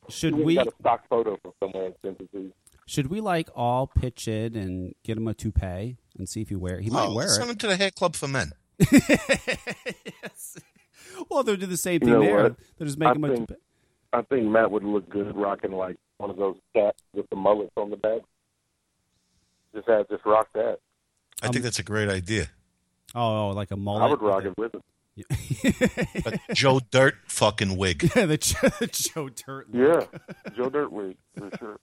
Should 0.09 0.35
we 0.37 0.55
got 0.57 0.69
a 0.69 0.73
stock 0.81 1.05
photo 1.09 1.37
from 1.43 1.53
somewhere 1.63 1.87
in 1.87 1.95
Cincinnati. 2.03 2.53
should 2.87 3.07
we 3.09 3.21
like 3.21 3.49
all 3.55 3.87
pitch 3.87 4.27
in 4.27 4.57
and 4.57 4.95
get 5.05 5.17
him 5.19 5.29
a 5.29 5.35
toupee 5.35 5.99
and 6.19 6.29
see 6.29 6.41
if 6.41 6.49
he 6.49 6.57
wear? 6.57 6.79
It? 6.79 6.85
He 6.85 6.91
might 6.91 7.07
oh, 7.09 7.15
wear 7.15 7.29
send 7.29 7.49
it. 7.49 7.53
him 7.53 7.59
to 7.59 7.67
the 7.69 7.77
hair 7.77 7.91
club 7.91 8.17
for 8.17 8.27
men. 8.29 8.53
yes. 8.91 10.57
Well, 11.29 11.43
they'll 11.43 11.57
do 11.57 11.67
the 11.67 11.77
same 11.77 11.95
You 11.95 11.99
thing 12.01 12.09
know 12.15 12.21
there. 12.23 12.43
what? 12.45 12.57
They'll 12.79 12.87
just 12.87 12.99
make 12.99 13.09
I 13.09 13.13
him 13.13 13.25
a 13.25 13.29
think- 13.29 13.49
toupee. 13.49 13.61
I 14.13 14.23
think 14.23 14.47
Matt 14.47 14.71
would 14.71 14.85
look 14.85 15.09
good 15.11 15.37
rocking 15.37 15.73
like 15.73 15.97
one 16.17 16.31
of 16.31 16.37
those 16.37 16.57
caps 16.75 17.03
with 17.15 17.29
the 17.31 17.37
mullets 17.37 17.73
on 17.77 17.91
the 17.91 17.97
back. 17.97 18.21
Just 19.75 19.89
have 19.89 20.09
just 20.09 20.25
rock 20.25 20.49
that. 20.55 20.79
I 21.43 21.49
think 21.49 21.65
that's 21.65 21.79
a 21.79 21.85
great 21.85 22.09
idea. 22.09 22.49
Oh, 23.15 23.49
oh, 23.49 23.51
like 23.51 23.71
a 23.71 23.77
mullet. 23.77 24.03
I 24.03 24.07
would 24.09 24.23
rock 24.23 24.45
it 24.45 24.57
with 24.57 24.75
it. 24.75 24.83
A 26.49 26.55
Joe 26.55 26.81
Dirt 26.91 27.15
fucking 27.27 27.77
wig. 27.77 28.11
Yeah, 28.15 28.27
the 28.27 28.37
Joe, 28.37 28.69
the 28.79 28.87
Joe 28.87 29.29
Dirt. 29.29 29.67
Yeah, 29.73 29.83
look. 29.83 30.21
Joe 30.57 30.71
Dirtwig 30.71 31.17
for 31.37 31.51
sure. 31.59 31.79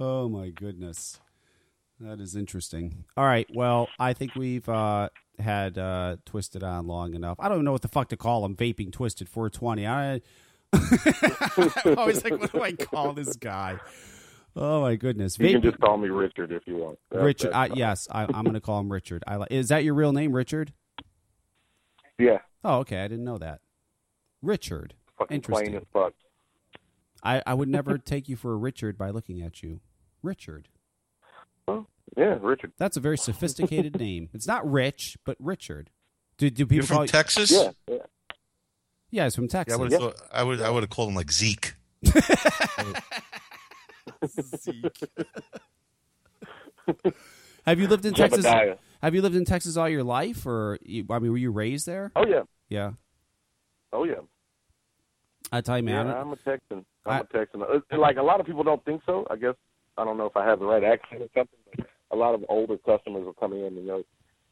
Oh 0.00 0.28
my 0.28 0.48
goodness, 0.48 1.20
that 2.00 2.20
is 2.20 2.34
interesting. 2.34 3.04
All 3.16 3.24
right, 3.24 3.48
well, 3.54 3.88
I 3.98 4.12
think 4.12 4.34
we've 4.34 4.68
uh, 4.68 5.10
had 5.38 5.78
uh, 5.78 6.16
twisted 6.24 6.62
on 6.62 6.86
long 6.86 7.14
enough. 7.14 7.38
I 7.38 7.48
don't 7.48 7.64
know 7.64 7.72
what 7.72 7.82
the 7.82 7.88
fuck 7.88 8.08
to 8.08 8.16
call 8.16 8.44
him. 8.44 8.56
Vaping 8.56 8.92
twisted 8.92 9.28
420. 9.28 9.86
I. 9.86 10.20
I'm 11.84 11.98
always 11.98 12.24
like, 12.24 12.40
what 12.40 12.52
do 12.52 12.62
I 12.62 12.72
call 12.72 13.12
this 13.12 13.36
guy? 13.36 13.78
Oh 14.54 14.82
my 14.82 14.96
goodness, 14.96 15.38
You 15.38 15.48
can 15.50 15.62
just 15.62 15.78
call 15.80 15.96
me 15.96 16.08
Richard 16.08 16.52
if 16.52 16.66
you 16.66 16.76
want. 16.76 16.98
That- 17.10 17.22
Richard. 17.22 17.52
I, 17.52 17.66
yes, 17.74 18.06
I, 18.10 18.24
I'm 18.24 18.44
going 18.44 18.52
to 18.54 18.60
call 18.60 18.80
him 18.80 18.92
Richard. 18.92 19.24
I, 19.26 19.44
is 19.50 19.68
that 19.68 19.82
your 19.84 19.94
real 19.94 20.12
name, 20.12 20.32
Richard? 20.32 20.72
Yeah. 22.18 22.38
Oh, 22.62 22.78
okay. 22.80 23.00
I 23.02 23.08
didn't 23.08 23.24
know 23.24 23.38
that. 23.38 23.60
Richard. 24.42 24.94
Fucking 25.18 25.34
Interesting. 25.36 25.66
plain 25.70 25.76
as 25.80 25.86
fuck. 25.92 26.12
I, 27.24 27.42
I 27.46 27.54
would 27.54 27.68
never 27.68 27.96
take 28.04 28.28
you 28.28 28.36
for 28.36 28.52
a 28.52 28.56
Richard 28.56 28.98
by 28.98 29.08
looking 29.10 29.40
at 29.42 29.62
you. 29.62 29.80
Richard. 30.22 30.68
Yeah, 32.14 32.36
Richard. 32.42 32.72
That's 32.76 32.98
a 32.98 33.00
very 33.00 33.16
sophisticated 33.16 33.96
name. 34.00 34.28
It's 34.34 34.46
not 34.46 34.70
Rich, 34.70 35.16
but 35.24 35.36
Richard. 35.40 35.88
Do, 36.36 36.50
do 36.50 36.64
people 36.66 36.74
You're 36.76 36.82
from 36.84 36.94
call 36.96 37.04
you- 37.04 37.08
Texas? 37.08 37.50
Yeah, 37.50 37.70
yeah. 37.88 37.96
Yeah, 39.10 39.24
he's 39.24 39.34
from 39.34 39.44
Yeah, 39.44 39.48
Texas. 39.50 39.74
I 39.74 39.80
would 39.80 39.92
have 39.92 40.00
thought 40.00 40.16
I 40.32 40.42
would 40.42 40.60
I 40.60 40.70
would 40.70 40.82
have 40.82 40.90
called 40.90 41.08
him 41.10 41.14
like 41.14 41.30
Zeke. 41.32 41.74
Have 47.66 47.78
you 47.78 47.86
lived 47.88 48.04
in 48.06 48.14
Texas? 48.14 48.44
Jebediah. 48.44 48.76
Have 49.02 49.14
you 49.14 49.22
lived 49.22 49.36
in 49.36 49.44
Texas 49.44 49.76
all 49.76 49.88
your 49.88 50.02
life, 50.02 50.46
or 50.46 50.78
you, 50.82 51.04
I 51.10 51.18
mean, 51.20 51.30
were 51.32 51.38
you 51.38 51.50
raised 51.52 51.86
there? 51.86 52.10
Oh 52.16 52.26
yeah. 52.26 52.42
Yeah, 52.68 52.92
Oh 53.92 54.04
yeah. 54.04 54.14
I 55.52 55.60
tell 55.60 55.76
you, 55.76 55.82
man. 55.84 56.06
yeah, 56.06 56.14
I'm 56.14 56.32
a 56.32 56.36
Texan. 56.36 56.84
I- 57.04 57.10
I'm 57.18 57.20
a 57.22 57.24
Texan. 57.26 57.62
Uh, 57.62 57.96
Like 57.98 58.16
a 58.16 58.22
lot 58.22 58.40
of 58.40 58.46
people 58.46 58.62
don't 58.64 58.82
think 58.84 59.02
so. 59.04 59.26
I 59.30 59.36
guess 59.36 59.54
I 59.98 60.04
don't 60.04 60.16
know 60.16 60.26
if 60.26 60.36
I 60.36 60.44
have 60.46 60.58
the 60.60 60.64
right 60.66 60.82
accent 60.82 61.22
or 61.22 61.28
something. 61.36 61.58
But 61.76 61.86
a 62.10 62.16
lot 62.16 62.34
of 62.34 62.44
older 62.48 62.78
customers 62.78 63.24
will 63.24 63.34
come 63.34 63.52
in 63.52 63.64
and 63.64 63.76
you 63.76 63.82
know, 63.86 64.02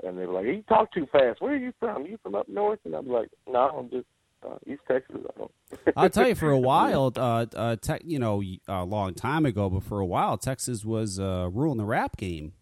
and 0.04 0.18
they're 0.18 0.28
like, 0.28 0.44
"You 0.46 0.62
talk 0.68 0.92
too 0.92 1.06
fast. 1.10 1.40
Where 1.40 1.52
are 1.54 1.56
you 1.56 1.72
from? 1.80 2.06
You 2.06 2.18
from 2.22 2.34
up 2.34 2.48
north?" 2.48 2.80
And 2.84 2.94
I'm 2.94 3.08
like, 3.08 3.28
"No, 3.48 3.60
I'm 3.70 3.90
just 3.90 4.06
uh, 4.46 4.56
East 4.66 4.82
Texas." 4.88 5.16
I 5.24 5.38
don't. 5.38 5.50
I'll 5.96 6.10
tell 6.10 6.26
you, 6.28 6.34
for 6.34 6.50
a 6.50 6.58
while, 6.58 7.12
uh, 7.16 7.46
uh, 7.54 7.76
te- 7.76 8.04
you 8.04 8.18
know, 8.18 8.42
a 8.68 8.84
long 8.84 9.14
time 9.14 9.46
ago, 9.46 9.70
but 9.70 9.84
for 9.84 10.00
a 10.00 10.06
while, 10.06 10.36
Texas 10.38 10.84
was 10.84 11.18
uh, 11.20 11.48
ruling 11.52 11.78
the 11.78 11.84
rap 11.84 12.16
game, 12.16 12.52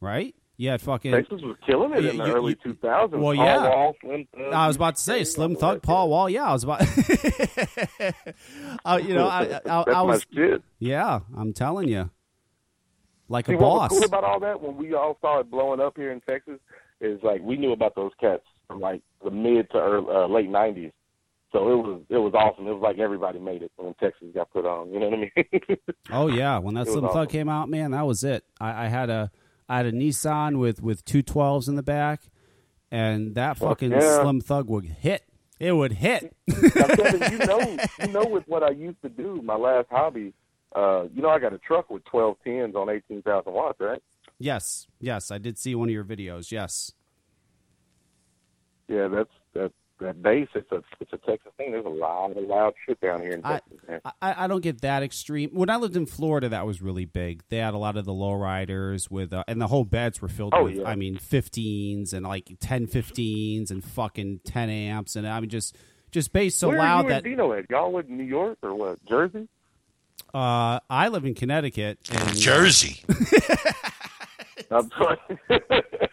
right? 0.00 0.34
You 0.58 0.70
had 0.70 0.80
fucking 0.80 1.12
Texas 1.12 1.42
was 1.42 1.54
killing 1.66 1.92
it 1.92 1.98
in 1.98 2.04
You- 2.16 2.22
the 2.22 2.28
you- 2.28 2.34
early 2.34 2.56
you- 2.64 2.72
2000s. 2.74 3.10
Well, 3.12 3.20
Paul 3.20 3.34
yeah. 3.34 3.68
Wall, 3.68 3.94
Slim 4.00 4.26
Thug, 4.34 4.52
I 4.54 4.66
was 4.68 4.76
about 4.76 4.96
to 4.96 5.02
say 5.02 5.22
Slim 5.24 5.54
Thug, 5.56 5.82
Paul 5.82 6.08
Wall. 6.08 6.30
Yeah, 6.30 6.44
I 6.44 6.52
was 6.54 6.64
about. 6.64 6.80
uh, 8.84 9.00
you 9.02 9.14
know, 9.14 9.26
I, 9.28 9.40
I, 9.40 9.42
I, 9.42 9.44
That's 9.44 9.68
I 9.68 9.84
my 9.92 10.02
was. 10.02 10.26
Yeah, 10.78 11.20
I'm 11.36 11.52
telling 11.52 11.88
you, 11.88 12.10
like 13.28 13.46
See, 13.46 13.54
a 13.54 13.58
what 13.58 13.70
was 13.70 13.78
boss. 13.80 13.88
cool 13.90 14.04
about 14.04 14.24
all 14.24 14.40
that 14.40 14.60
when 14.62 14.76
we 14.76 14.94
all 14.94 15.18
saw 15.20 15.40
it 15.40 15.50
blowing 15.50 15.80
up 15.80 15.94
here 15.96 16.12
in 16.12 16.20
Texas 16.22 16.58
is 17.00 17.20
like 17.22 17.42
we 17.42 17.56
knew 17.56 17.72
about 17.72 17.94
those 17.94 18.12
cats 18.20 18.42
from 18.66 18.80
like 18.80 19.02
the 19.22 19.30
mid 19.30 19.70
to 19.72 19.78
early, 19.78 20.06
uh, 20.08 20.26
late 20.26 20.48
'90s. 20.48 20.92
So 21.52 21.70
it 21.70 21.76
was 21.76 22.02
it 22.08 22.18
was 22.18 22.34
awesome. 22.34 22.66
It 22.66 22.72
was 22.72 22.82
like 22.82 22.98
everybody 22.98 23.38
made 23.38 23.62
it 23.62 23.70
when 23.76 23.94
Texas 23.94 24.28
got 24.34 24.52
put 24.52 24.66
on. 24.66 24.90
You 24.90 25.00
know 25.00 25.08
what 25.08 25.18
I 25.18 25.18
mean? 25.18 25.78
Oh 26.10 26.28
yeah, 26.28 26.58
when 26.58 26.74
that 26.74 26.86
Slim 26.86 27.04
Thug 27.04 27.16
awesome. 27.16 27.30
came 27.30 27.48
out, 27.48 27.68
man, 27.68 27.90
that 27.90 28.06
was 28.06 28.22
it. 28.22 28.44
I, 28.60 28.84
I 28.84 28.88
had 28.88 29.10
a 29.10 29.30
I 29.68 29.78
had 29.78 29.86
a 29.86 29.92
Nissan 29.92 30.58
with 30.58 30.82
with 30.82 31.04
two 31.04 31.22
twelves 31.22 31.68
in 31.68 31.76
the 31.76 31.82
back, 31.82 32.22
and 32.90 33.34
that 33.34 33.58
fucking 33.58 33.90
yeah. 33.90 34.22
Slim 34.22 34.40
Thug 34.40 34.68
would 34.68 34.84
hit. 34.84 35.24
It 35.58 35.72
would 35.72 35.92
hit. 35.92 36.34
now, 36.46 36.86
Kevin, 36.86 37.32
you 37.32 37.38
know, 37.38 37.76
you 38.00 38.08
know, 38.08 38.26
with 38.26 38.44
what 38.46 38.62
I 38.62 38.70
used 38.70 39.00
to 39.02 39.08
do, 39.08 39.40
my 39.42 39.56
last 39.56 39.88
hobby. 39.90 40.34
Uh, 40.74 41.04
you 41.14 41.22
know, 41.22 41.30
I 41.30 41.38
got 41.38 41.54
a 41.54 41.58
truck 41.58 41.88
with 41.88 42.04
12 42.04 42.36
tens 42.44 42.76
on 42.76 42.90
18,000 42.90 43.50
watts, 43.50 43.80
right? 43.80 44.02
yes, 44.38 44.86
yes, 45.00 45.30
I 45.30 45.38
did 45.38 45.58
see 45.58 45.74
one 45.74 45.88
of 45.88 45.92
your 45.92 46.04
videos. 46.04 46.52
Yes. 46.52 46.92
Yeah, 48.88 49.08
that's 49.08 49.30
that 49.54 49.72
that 50.00 50.22
bass. 50.22 50.48
It's 50.54 50.70
a 50.72 50.82
it's 51.00 51.12
a 51.12 51.18
Texas 51.18 51.52
thing. 51.56 51.72
There's 51.72 51.84
a 51.86 51.88
lot 51.88 52.36
of 52.36 52.44
loud 52.44 52.74
shit 52.86 53.00
down 53.00 53.20
here 53.22 53.32
in 53.32 53.40
I, 53.44 53.52
Texas. 53.54 53.78
man. 53.88 54.00
I 54.22 54.44
I 54.44 54.46
don't 54.46 54.62
get 54.62 54.80
that 54.82 55.02
extreme. 55.02 55.50
When 55.52 55.70
I 55.70 55.76
lived 55.76 55.96
in 55.96 56.06
Florida, 56.06 56.48
that 56.50 56.66
was 56.66 56.82
really 56.82 57.04
big. 57.04 57.42
They 57.48 57.58
had 57.58 57.74
a 57.74 57.78
lot 57.78 57.96
of 57.96 58.04
the 58.04 58.12
lowriders 58.12 59.10
with, 59.10 59.32
uh, 59.32 59.44
and 59.48 59.60
the 59.60 59.66
whole 59.68 59.84
beds 59.84 60.20
were 60.20 60.28
filled 60.28 60.54
Oh, 60.56 60.64
with. 60.64 60.76
yeah. 60.76 60.88
I 60.88 60.96
mean, 60.96 61.16
15s 61.16 62.12
and 62.12 62.24
like 62.26 62.56
10 62.60 62.86
15s 62.88 63.70
and 63.70 63.82
fucking 63.84 64.40
10 64.44 64.68
amps, 64.70 65.16
and 65.16 65.26
I 65.26 65.40
mean 65.40 65.50
just 65.50 65.76
just 66.10 66.32
bass 66.32 66.54
so 66.56 66.68
Where 66.68 66.78
loud 66.78 67.00
are 67.00 67.02
you 67.04 67.08
that 67.10 67.16
and 67.16 67.24
Dino 67.24 67.52
at? 67.52 67.68
Y'all 67.70 67.92
live 67.94 68.06
in 68.08 68.16
New 68.16 68.24
York 68.24 68.58
or 68.62 68.74
what? 68.74 69.04
Jersey? 69.06 69.48
uh, 70.34 70.80
I 70.90 71.08
live 71.08 71.24
in 71.24 71.34
Connecticut. 71.34 71.98
And, 72.10 72.36
Jersey. 72.36 73.02
I'm 74.70 74.90
sorry. 74.90 75.18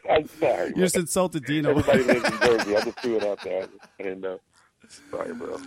I'm 0.10 0.28
sorry. 0.28 0.70
You 0.70 0.76
just 0.76 0.96
insulted 0.96 1.46
Dino. 1.46 1.72
Everybody 1.72 2.04
lives 2.04 2.26
in 2.26 2.40
Jersey. 2.40 2.76
I 2.76 2.82
just 2.82 3.00
threw 3.00 3.18
it 3.18 3.24
out 3.24 3.42
there. 3.44 3.68
I 4.00 4.04
didn't. 4.04 4.42
Sorry, 5.10 5.34
bro. 5.34 5.60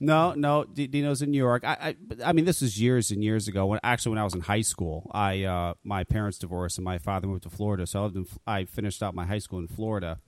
No, 0.00 0.32
no, 0.34 0.64
D- 0.64 0.86
Dino's 0.86 1.22
in 1.22 1.30
New 1.30 1.38
York. 1.38 1.64
I, 1.64 1.76
I, 1.80 1.96
I 2.26 2.32
mean, 2.32 2.44
this 2.44 2.60
was 2.60 2.80
years 2.80 3.10
and 3.10 3.22
years 3.22 3.48
ago. 3.48 3.66
When 3.66 3.80
actually, 3.82 4.10
when 4.10 4.18
I 4.18 4.24
was 4.24 4.34
in 4.34 4.40
high 4.40 4.60
school, 4.60 5.10
I 5.12 5.44
uh, 5.44 5.74
my 5.84 6.04
parents 6.04 6.38
divorced 6.38 6.78
and 6.78 6.84
my 6.84 6.98
father 6.98 7.26
moved 7.26 7.44
to 7.44 7.50
Florida, 7.50 7.86
so 7.86 8.00
I 8.00 8.02
lived 8.04 8.16
in, 8.16 8.26
I 8.46 8.64
finished 8.64 9.02
out 9.02 9.14
my 9.14 9.24
high 9.24 9.38
school 9.38 9.60
in 9.60 9.68
Florida, 9.68 10.20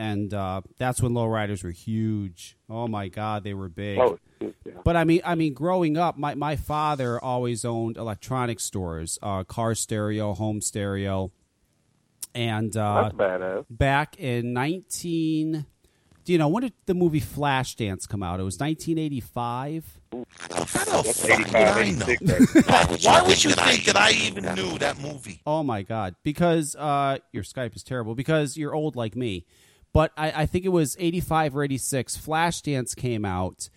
and 0.00 0.32
uh, 0.32 0.62
that's 0.78 1.02
when 1.02 1.12
lowriders 1.12 1.62
were 1.62 1.70
huge. 1.70 2.56
Oh 2.70 2.88
my 2.88 3.08
God, 3.08 3.44
they 3.44 3.52
were 3.52 3.68
big. 3.68 3.98
Oh, 3.98 4.18
yeah. 4.40 4.48
But 4.82 4.96
I 4.96 5.04
mean, 5.04 5.20
I 5.26 5.34
mean, 5.34 5.52
growing 5.52 5.98
up, 5.98 6.16
my, 6.16 6.34
my 6.34 6.56
father 6.56 7.22
always 7.22 7.66
owned 7.66 7.98
electronic 7.98 8.60
stores, 8.60 9.18
uh, 9.22 9.44
car 9.44 9.74
stereo, 9.74 10.32
home 10.32 10.62
stereo, 10.62 11.32
and 12.34 12.74
uh, 12.78 13.10
That's 13.14 13.66
back 13.68 14.18
in 14.18 14.54
nineteen. 14.54 15.66
Do 16.24 16.32
you 16.32 16.38
know 16.38 16.48
when 16.48 16.62
did 16.62 16.72
the 16.86 16.94
movie 16.94 17.20
Flashdance 17.20 18.08
come 18.08 18.22
out? 18.22 18.40
It 18.40 18.44
was 18.44 18.58
nineteen 18.58 18.96
eighty 18.96 19.20
five. 19.20 20.00
How 20.12 21.02
the 21.02 21.12
fuck 21.12 21.38
would 21.38 21.54
I 21.54 21.90
know? 21.90 22.06
Why 23.02 23.22
would 23.22 23.44
you 23.44 23.50
think 23.50 23.84
that 23.84 23.96
I 23.96 24.12
even 24.12 24.44
knew 24.54 24.78
that 24.78 24.98
movie? 24.98 25.42
Oh 25.44 25.62
my 25.62 25.82
god! 25.82 26.14
Because 26.22 26.74
uh, 26.74 27.18
your 27.32 27.42
Skype 27.42 27.76
is 27.76 27.82
terrible. 27.82 28.14
Because 28.14 28.56
you're 28.56 28.74
old 28.74 28.96
like 28.96 29.14
me. 29.14 29.44
But 29.92 30.12
I, 30.16 30.42
I 30.42 30.46
think 30.46 30.64
it 30.64 30.70
was 30.70 30.96
eighty 30.98 31.20
five 31.20 31.56
or 31.56 31.64
eighty 31.64 31.78
six. 31.78 32.16
Flashdance 32.16 32.94
came 32.94 33.24
out, 33.24 33.70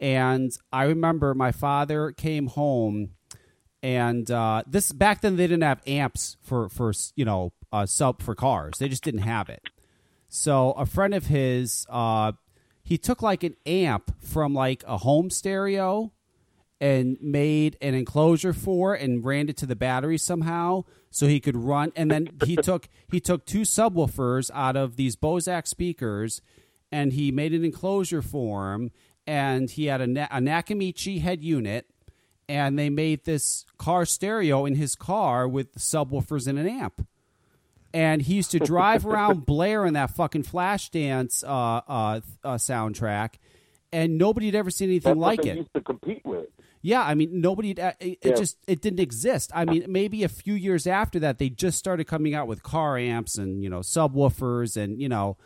and 0.00 0.56
I 0.72 0.84
remember 0.84 1.34
my 1.34 1.52
father 1.52 2.12
came 2.12 2.48
home, 2.48 3.10
and 3.82 4.30
uh, 4.30 4.64
this 4.66 4.90
back 4.92 5.20
then 5.20 5.36
they 5.36 5.46
didn't 5.46 5.62
have 5.62 5.80
amps 5.86 6.36
for 6.42 6.68
for 6.68 6.92
you 7.14 7.24
know 7.24 7.52
uh, 7.72 7.86
sub 7.86 8.22
for 8.22 8.34
cars. 8.34 8.78
They 8.78 8.88
just 8.88 9.04
didn't 9.04 9.22
have 9.22 9.48
it. 9.48 9.62
So 10.28 10.72
a 10.72 10.84
friend 10.84 11.14
of 11.14 11.26
his, 11.26 11.86
uh, 11.88 12.32
he 12.82 12.98
took 12.98 13.22
like 13.22 13.44
an 13.44 13.54
amp 13.66 14.16
from 14.20 14.52
like 14.52 14.82
a 14.84 14.96
home 14.98 15.30
stereo 15.30 16.10
and 16.80 17.16
made 17.20 17.76
an 17.80 17.94
enclosure 17.94 18.52
for 18.52 18.94
and 18.94 19.24
ran 19.24 19.48
it 19.48 19.56
to 19.58 19.66
the 19.66 19.76
battery 19.76 20.18
somehow 20.18 20.84
so 21.10 21.26
he 21.26 21.40
could 21.40 21.56
run. 21.56 21.92
And 21.94 22.10
then 22.10 22.28
he 22.44 22.56
took 22.62 22.88
he 23.10 23.20
took 23.20 23.46
two 23.46 23.62
subwoofers 23.62 24.50
out 24.52 24.76
of 24.76 24.96
these 24.96 25.16
Bozak 25.16 25.66
speakers 25.66 26.42
and 26.90 27.12
he 27.12 27.30
made 27.30 27.52
an 27.52 27.64
enclosure 27.64 28.22
for 28.22 28.72
him 28.72 28.90
and 29.26 29.70
he 29.70 29.86
had 29.86 30.00
a, 30.00 30.04
a 30.04 30.40
Nakamichi 30.40 31.20
head 31.20 31.42
unit 31.42 31.86
and 32.48 32.78
they 32.78 32.90
made 32.90 33.24
this 33.24 33.64
car 33.78 34.04
stereo 34.04 34.66
in 34.66 34.74
his 34.74 34.94
car 34.94 35.48
with 35.48 35.74
subwoofers 35.76 36.46
and 36.46 36.58
an 36.58 36.68
amp. 36.68 37.06
And 37.92 38.22
he 38.22 38.34
used 38.34 38.50
to 38.50 38.58
drive 38.58 39.06
around 39.06 39.46
blaring 39.46 39.92
that 39.92 40.10
fucking 40.10 40.42
Flashdance 40.42 41.44
uh, 41.44 41.80
uh, 41.88 42.20
uh, 42.42 42.54
soundtrack, 42.54 43.34
and 43.94 44.18
nobody 44.18 44.46
had 44.46 44.54
ever 44.56 44.70
seen 44.70 44.88
anything 44.90 45.18
That's 45.18 45.38
like 45.38 45.46
it. 45.46 45.56
used 45.56 45.72
to 45.74 45.80
compete 45.80 46.22
with. 46.24 46.46
Yeah, 46.82 47.02
I 47.02 47.14
mean, 47.14 47.40
nobody. 47.40 47.80
Uh, 47.80 47.92
it, 47.98 48.06
it 48.06 48.18
Yeah. 48.22 48.34
just 48.34 48.58
it 48.66 48.82
didn't 48.82 49.00
exist. 49.00 49.50
I 49.54 49.64
mean, 49.64 49.86
maybe 49.88 50.22
a 50.22 50.28
few 50.28 50.52
years 50.54 50.86
after 50.86 51.18
that, 51.20 51.38
they 51.38 51.48
just 51.48 51.78
started 51.78 52.04
coming 52.06 52.34
out 52.34 52.46
with 52.46 52.62
car 52.62 52.98
amps 52.98 53.38
and 53.38 53.62
you 53.62 53.70
know 53.70 53.80
subwoofers 53.80 54.76
and 54.76 55.00
you 55.00 55.08
know. 55.08 55.36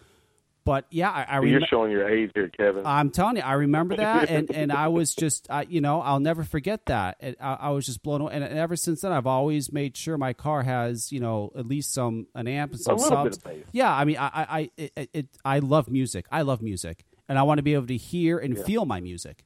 But 0.64 0.84
yeah, 0.90 1.10
I, 1.10 1.38
I 1.38 1.40
You're 1.40 1.62
showing 1.62 1.90
your 1.92 2.06
age 2.06 2.30
here, 2.34 2.48
Kevin. 2.48 2.82
I'm 2.84 3.08
telling 3.10 3.36
you, 3.36 3.42
I 3.42 3.54
remember 3.54 3.96
that, 4.04 4.28
and 4.28 4.50
and 4.50 4.70
I 4.70 4.88
was 4.88 5.14
just, 5.14 5.46
I, 5.48 5.62
you 5.62 5.80
know, 5.80 6.02
I'll 6.02 6.20
never 6.20 6.44
forget 6.44 6.84
that. 6.86 7.16
And 7.20 7.36
I, 7.40 7.54
I 7.54 7.68
was 7.70 7.86
just 7.86 8.02
blown 8.02 8.20
away, 8.20 8.34
and, 8.34 8.44
ever 8.44 8.76
since 8.76 9.00
then, 9.00 9.12
I've 9.12 9.26
always 9.26 9.72
made 9.72 9.96
sure 9.96 10.18
my 10.18 10.34
car 10.34 10.62
has, 10.64 11.10
you 11.10 11.20
know, 11.20 11.52
at 11.56 11.66
least 11.66 11.94
some 11.94 12.26
an 12.34 12.46
amp 12.48 12.72
and 12.72 12.80
some 12.82 12.96
A 12.96 13.00
little 13.00 13.24
bit 13.24 13.34
subs. 13.36 13.56
Yeah, 13.72 13.90
I 13.94 14.04
mean, 14.04 14.18
I, 14.18 14.26
I, 14.26 14.46
I, 14.58 14.70
it, 14.76 15.10
it, 15.14 15.26
I 15.42 15.60
love 15.60 15.88
music. 15.88 16.26
I 16.30 16.42
love 16.42 16.60
music, 16.60 17.06
and 17.28 17.38
I 17.38 17.42
want 17.42 17.58
to 17.58 17.62
be 17.62 17.74
able 17.74 17.86
to 17.88 17.96
hear 17.96 18.38
and 18.38 18.56
Yeah. 18.56 18.62
feel 18.64 18.84
my 18.86 19.00
music. 19.00 19.44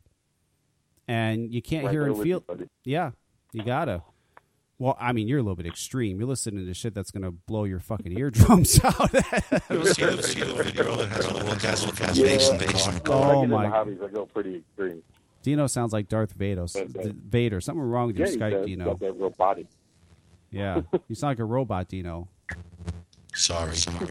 And 1.08 1.52
you 1.52 1.60
can't 1.60 1.84
Right 1.84 1.92
hear 1.92 2.04
and 2.06 2.16
with 2.16 2.26
you, 2.26 2.42
feel. 2.48 2.58
yeah, 2.84 3.10
you 3.52 3.64
gotta. 3.64 4.02
Well, 4.78 4.96
I 4.98 5.12
mean, 5.12 5.28
you're 5.28 5.38
a 5.38 5.42
little 5.42 5.56
bit 5.56 5.66
extreme. 5.66 6.18
You're 6.18 6.28
listening 6.28 6.66
to 6.66 6.74
shit 6.74 6.94
that's 6.94 7.10
gonna 7.10 7.30
blow 7.30 7.64
your 7.64 7.78
fucking 7.80 8.16
eardrums 8.18 8.80
out. 8.84 9.10
see 9.10 9.16
the, 9.16 10.22
see 10.22 10.40
the 10.40 10.54
video 10.62 10.96
that 10.96 11.08
has 11.08 11.26
all 11.26 11.40
gas, 11.56 11.90
gas, 11.98 12.16
Yeah. 12.18 12.24
bass, 12.24 12.48
and 12.50 12.58
bass. 12.58 12.86
When 12.86 12.96
I 12.96 13.00
Oh 13.34 13.46
my! 13.46 13.66
hobbies, 13.68 13.98
I 14.02 14.08
go 14.08 14.26
pretty 14.26 14.56
extreme. 14.56 15.02
Dino 15.42 15.66
sounds 15.66 15.92
like 15.92 16.08
Darth 16.08 16.32
Vader. 16.32 16.62
Uh, 16.62 16.84
Vader. 17.28 17.60
Something 17.60 17.82
wrong 17.82 18.06
with 18.08 18.16
Yeah, 18.18 18.26
your 18.26 18.32
he 18.34 18.38
Skype, 18.38 18.50
does. 18.52 18.66
Dino. 18.66 18.84
Got 18.86 19.00
that 19.00 19.12
real 19.14 19.30
body. 19.30 19.66
Yeah, 20.50 20.82
you 21.08 21.14
sound 21.16 21.30
like 21.32 21.38
a 21.40 21.44
robot, 21.44 21.88
Dino. 21.88 22.28
Sorry, 23.34 23.74
sorry. 23.76 24.06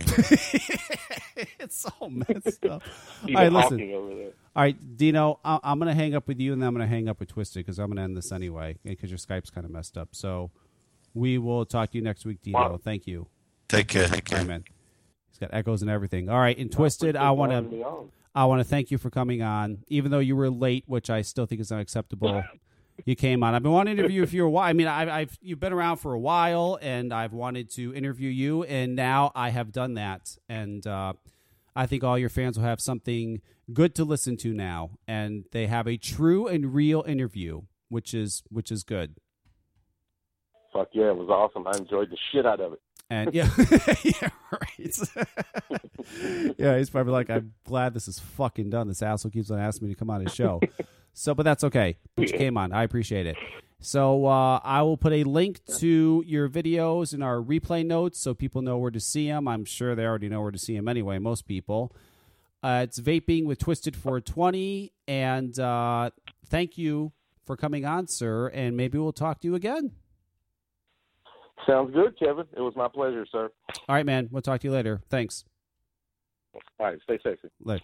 it's 1.59 1.85
all 1.99 2.09
messed 2.09 2.65
up. 2.65 2.81
All 3.27 3.33
right, 3.33 3.51
listen. 3.51 3.71
talking 3.77 3.93
over 3.93 4.15
there. 4.15 4.31
All 4.55 4.63
right, 4.63 4.97
Dino, 4.97 5.39
I- 5.45 5.59
I'm 5.63 5.79
going 5.79 5.89
to 5.89 5.95
hang 5.95 6.15
up 6.15 6.27
with 6.27 6.39
you, 6.39 6.53
and 6.53 6.61
then 6.61 6.67
I'm 6.67 6.73
going 6.75 6.87
to 6.87 6.93
hang 6.93 7.07
up 7.07 7.19
with 7.19 7.29
Twisted 7.29 7.63
because 7.65 7.79
I'm 7.79 7.87
going 7.87 7.97
to 7.97 8.03
end 8.03 8.17
this 8.17 8.31
anyway 8.31 8.77
because 8.83 9.09
your 9.11 9.19
Skype's 9.19 9.49
kind 9.49 9.65
of 9.65 9.71
messed 9.71 9.97
up. 9.97 10.09
So 10.11 10.51
we 11.13 11.37
will 11.37 11.65
talk 11.65 11.91
to 11.91 11.97
you 11.97 12.03
next 12.03 12.25
week, 12.25 12.41
Dino. 12.41 12.57
Wow. 12.59 12.79
Thank 12.83 13.05
you. 13.07 13.27
Take 13.69 13.87
care. 13.87 14.07
Take 14.07 14.25
care. 14.25 14.39
right, 14.39 14.47
man. 14.47 14.63
He's 15.29 15.37
got 15.39 15.51
echoes 15.53 15.81
and 15.81 15.89
everything. 15.91 16.27
All 16.29 16.39
right, 16.39 16.57
and 16.57 16.71
Twisted, 16.71 17.15
I 17.15 17.31
want 17.31 17.51
to. 17.51 18.09
I 18.33 18.45
want 18.45 18.59
to 18.61 18.63
thank 18.63 18.91
you 18.91 18.97
for 18.97 19.09
coming 19.09 19.41
on, 19.41 19.79
even 19.89 20.09
though 20.09 20.19
you 20.19 20.35
were 20.37 20.49
late, 20.49 20.85
which 20.87 21.09
I 21.09 21.21
still 21.21 21.45
think 21.45 21.59
is 21.59 21.71
unacceptable. 21.71 22.43
You 23.05 23.15
came 23.15 23.43
on. 23.43 23.55
I've 23.55 23.63
been 23.63 23.71
wanting 23.71 23.95
to 23.95 24.01
interview 24.01 24.21
you 24.21 24.27
for 24.27 24.45
a 24.45 24.49
while. 24.49 24.69
I 24.69 24.73
mean, 24.73 24.87
I've, 24.87 25.09
I've 25.09 25.37
you've 25.41 25.59
been 25.59 25.73
around 25.73 25.97
for 25.97 26.13
a 26.13 26.19
while, 26.19 26.77
and 26.81 27.13
I've 27.13 27.33
wanted 27.33 27.69
to 27.71 27.93
interview 27.93 28.29
you, 28.29 28.63
and 28.63 28.95
now 28.95 29.31
I 29.35 29.49
have 29.49 29.71
done 29.71 29.95
that, 29.95 30.37
and 30.49 30.85
uh, 30.85 31.13
I 31.75 31.85
think 31.85 32.03
all 32.03 32.17
your 32.17 32.29
fans 32.29 32.57
will 32.57 32.65
have 32.65 32.81
something 32.81 33.41
good 33.73 33.95
to 33.95 34.03
listen 34.03 34.37
to 34.37 34.53
now, 34.53 34.91
and 35.07 35.45
they 35.51 35.67
have 35.67 35.87
a 35.87 35.97
true 35.97 36.47
and 36.47 36.73
real 36.73 37.03
interview, 37.07 37.61
which 37.89 38.13
is 38.13 38.43
which 38.49 38.71
is 38.71 38.83
good. 38.83 39.15
Fuck 40.73 40.89
yeah, 40.93 41.09
it 41.09 41.17
was 41.17 41.29
awesome. 41.29 41.67
I 41.67 41.77
enjoyed 41.77 42.09
the 42.09 42.17
shit 42.31 42.45
out 42.45 42.61
of 42.61 42.73
it. 42.73 42.81
And 43.09 43.33
yeah, 43.33 43.49
yeah, 44.03 44.29
right. 44.51 44.99
yeah, 46.57 46.77
he's 46.77 46.89
probably 46.89 47.11
like, 47.11 47.29
I'm 47.29 47.53
glad 47.65 47.93
this 47.93 48.07
is 48.07 48.19
fucking 48.19 48.69
done. 48.69 48.87
This 48.87 49.01
asshole 49.01 49.31
keeps 49.31 49.51
on 49.51 49.59
asking 49.59 49.89
me 49.89 49.93
to 49.93 49.99
come 49.99 50.09
on 50.09 50.21
his 50.21 50.33
show. 50.33 50.61
So, 51.13 51.33
but 51.33 51.43
that's 51.43 51.63
okay. 51.63 51.97
But 52.15 52.31
you 52.31 52.37
came 52.37 52.57
on. 52.57 52.71
I 52.71 52.83
appreciate 52.83 53.25
it. 53.25 53.35
So 53.79 54.27
uh, 54.27 54.59
I 54.63 54.83
will 54.83 54.97
put 54.97 55.11
a 55.11 55.23
link 55.23 55.65
to 55.79 56.23
your 56.27 56.47
videos 56.47 57.15
in 57.15 57.23
our 57.23 57.37
replay 57.37 57.83
notes 57.83 58.19
so 58.19 58.35
people 58.35 58.61
know 58.61 58.77
where 58.77 58.91
to 58.91 58.99
see 58.99 59.27
them. 59.27 59.47
I'm 59.47 59.65
sure 59.65 59.95
they 59.95 60.05
already 60.05 60.29
know 60.29 60.41
where 60.41 60.51
to 60.51 60.59
see 60.59 60.75
them 60.75 60.87
anyway. 60.87 61.17
Most 61.17 61.47
people. 61.47 61.91
Uh, 62.63 62.81
it's 62.83 62.99
vaping 62.99 63.45
with 63.45 63.57
Twisted 63.57 63.95
420, 63.95 64.93
and 65.07 65.57
uh, 65.59 66.11
thank 66.45 66.77
you 66.77 67.11
for 67.43 67.57
coming 67.57 67.85
on, 67.85 68.07
sir. 68.07 68.49
And 68.49 68.77
maybe 68.77 68.99
we'll 68.99 69.13
talk 69.13 69.41
to 69.41 69.47
you 69.47 69.55
again. 69.55 69.93
Sounds 71.65 71.91
good, 71.91 72.17
Kevin. 72.19 72.45
It 72.55 72.61
was 72.61 72.75
my 72.75 72.87
pleasure, 72.87 73.25
sir. 73.31 73.49
All 73.89 73.95
right, 73.95 74.05
man. 74.05 74.29
We'll 74.31 74.43
talk 74.43 74.61
to 74.61 74.67
you 74.67 74.73
later. 74.73 75.01
Thanks. 75.09 75.43
All 76.53 76.61
right, 76.85 76.99
stay 77.03 77.17
sexy. 77.23 77.49
Later. 77.63 77.83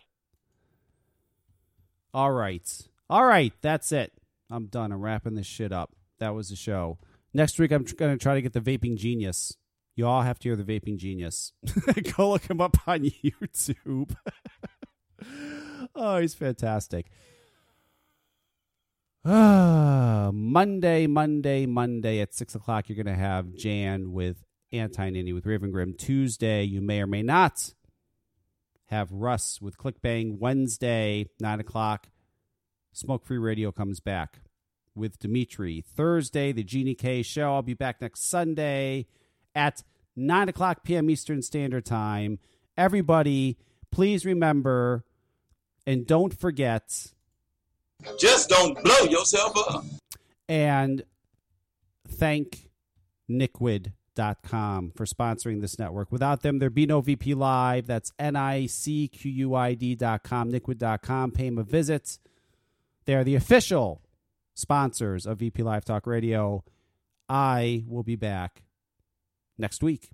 All 2.14 2.32
right. 2.32 2.68
All 3.10 3.26
right. 3.26 3.54
That's 3.62 3.92
it. 3.92 4.12
I'm 4.50 4.68
done. 4.68 4.92
I'm 4.92 5.02
wrapping 5.02 5.36
this 5.36 5.48
shit 5.48 5.72
up. 5.72 5.92
That 6.20 6.34
was 6.34 6.50
the 6.50 6.56
show. 6.56 6.98
Next 7.34 7.60
week, 7.60 7.72
I'm 7.72 7.86
tr- 7.86 7.96
going 7.96 8.18
to 8.18 8.22
try 8.22 8.36
to 8.36 8.42
get 8.42 8.54
the 8.54 8.62
Vaping 8.62 8.98
Genius. 8.98 9.56
You 9.96 10.08
all 10.08 10.22
have 10.22 10.40
to 10.40 10.50
hear 10.50 10.56
the 10.56 10.64
Vaping 10.64 10.98
Genius. 10.98 11.54
Go 12.16 12.32
look 12.32 12.50
him 12.50 12.62
up 12.62 12.78
on 12.88 13.00
YouTube. 13.24 14.16
oh, 15.96 16.18
he's 16.20 16.34
fantastic. 16.34 17.08
Ah, 19.26 20.32
Monday, 20.34 21.08
Monday, 21.08 21.66
Monday 21.66 22.20
at 22.22 22.34
6 22.34 22.56
o'clock, 22.56 22.88
you're 22.88 23.04
going 23.04 23.14
to 23.14 23.22
have 23.22 23.56
Jan 23.56 24.12
with 24.12 24.38
Anti 24.72 25.10
Ninny 25.10 25.34
with 25.34 25.46
Raven 25.46 25.72
Grim. 25.72 25.94
Tuesday, 25.98 26.64
you 26.64 26.82
may 26.82 27.02
or 27.02 27.08
may 27.08 27.24
not 27.24 27.74
have 28.86 29.12
Russ 29.12 29.60
with 29.62 29.78
Clickbang. 29.78 30.38
Wednesday, 30.40 31.28
9 31.40 31.60
o'clock, 31.60 32.08
Smoke 32.98 33.24
Free 33.26 33.38
Radio 33.38 33.72
comes 33.72 34.00
back 34.00 34.40
with 34.96 35.20
Dimitri. 35.20 35.84
Thursday, 35.88 36.52
the 36.52 36.64
Jeannie 36.64 36.96
K 36.96 37.22
show. 37.22 37.54
I'll 37.54 37.62
be 37.62 37.76
back 37.76 38.02
next 38.02 38.28
Sunday 38.28 39.06
at 39.54 39.84
9 40.16 40.50
o'clock 40.50 40.84
p.m. 40.84 41.08
Eastern 41.12 41.44
Standard 41.44 41.86
Time. 41.86 42.40
Everybody, 42.76 43.60
please 43.92 44.26
remember 44.26 45.06
and 45.86 46.08
don't 46.08 46.34
forget 46.34 47.12
Just 48.20 48.50
don't 48.50 48.84
blow 48.84 49.04
yourself 49.04 49.54
up. 49.56 49.86
and 50.50 51.04
thank 52.08 52.72
Nicquid.com 53.30 54.94
for 54.96 55.06
sponsoring 55.06 55.62
this 55.62 55.78
network. 55.78 56.12
Without 56.12 56.42
them, 56.42 56.58
there'd 56.58 56.74
be 56.74 56.88
no 56.88 57.02
VP 57.02 57.36
Live. 57.36 57.86
That's 57.86 58.12
N 58.18 58.36
I 58.36 58.66
C 58.66 59.08
Q 59.08 59.30
U 59.30 59.54
I 59.56 59.76
D.com, 59.76 60.52
Nicquid.com. 60.52 61.32
Pay 61.32 61.50
them 61.50 61.60
a 61.60 61.64
visit. 61.64 62.18
They 63.08 63.16
are 63.16 63.24
the 63.24 63.36
official 63.36 64.02
sponsors 64.54 65.26
of 65.26 65.40
VP 65.40 65.64
Live 65.64 65.86
Talk 65.86 66.06
Radio. 66.06 66.66
I 67.30 67.86
will 67.88 68.04
be 68.04 68.18
back 68.18 68.64
next 69.58 69.82
week. 69.82 70.10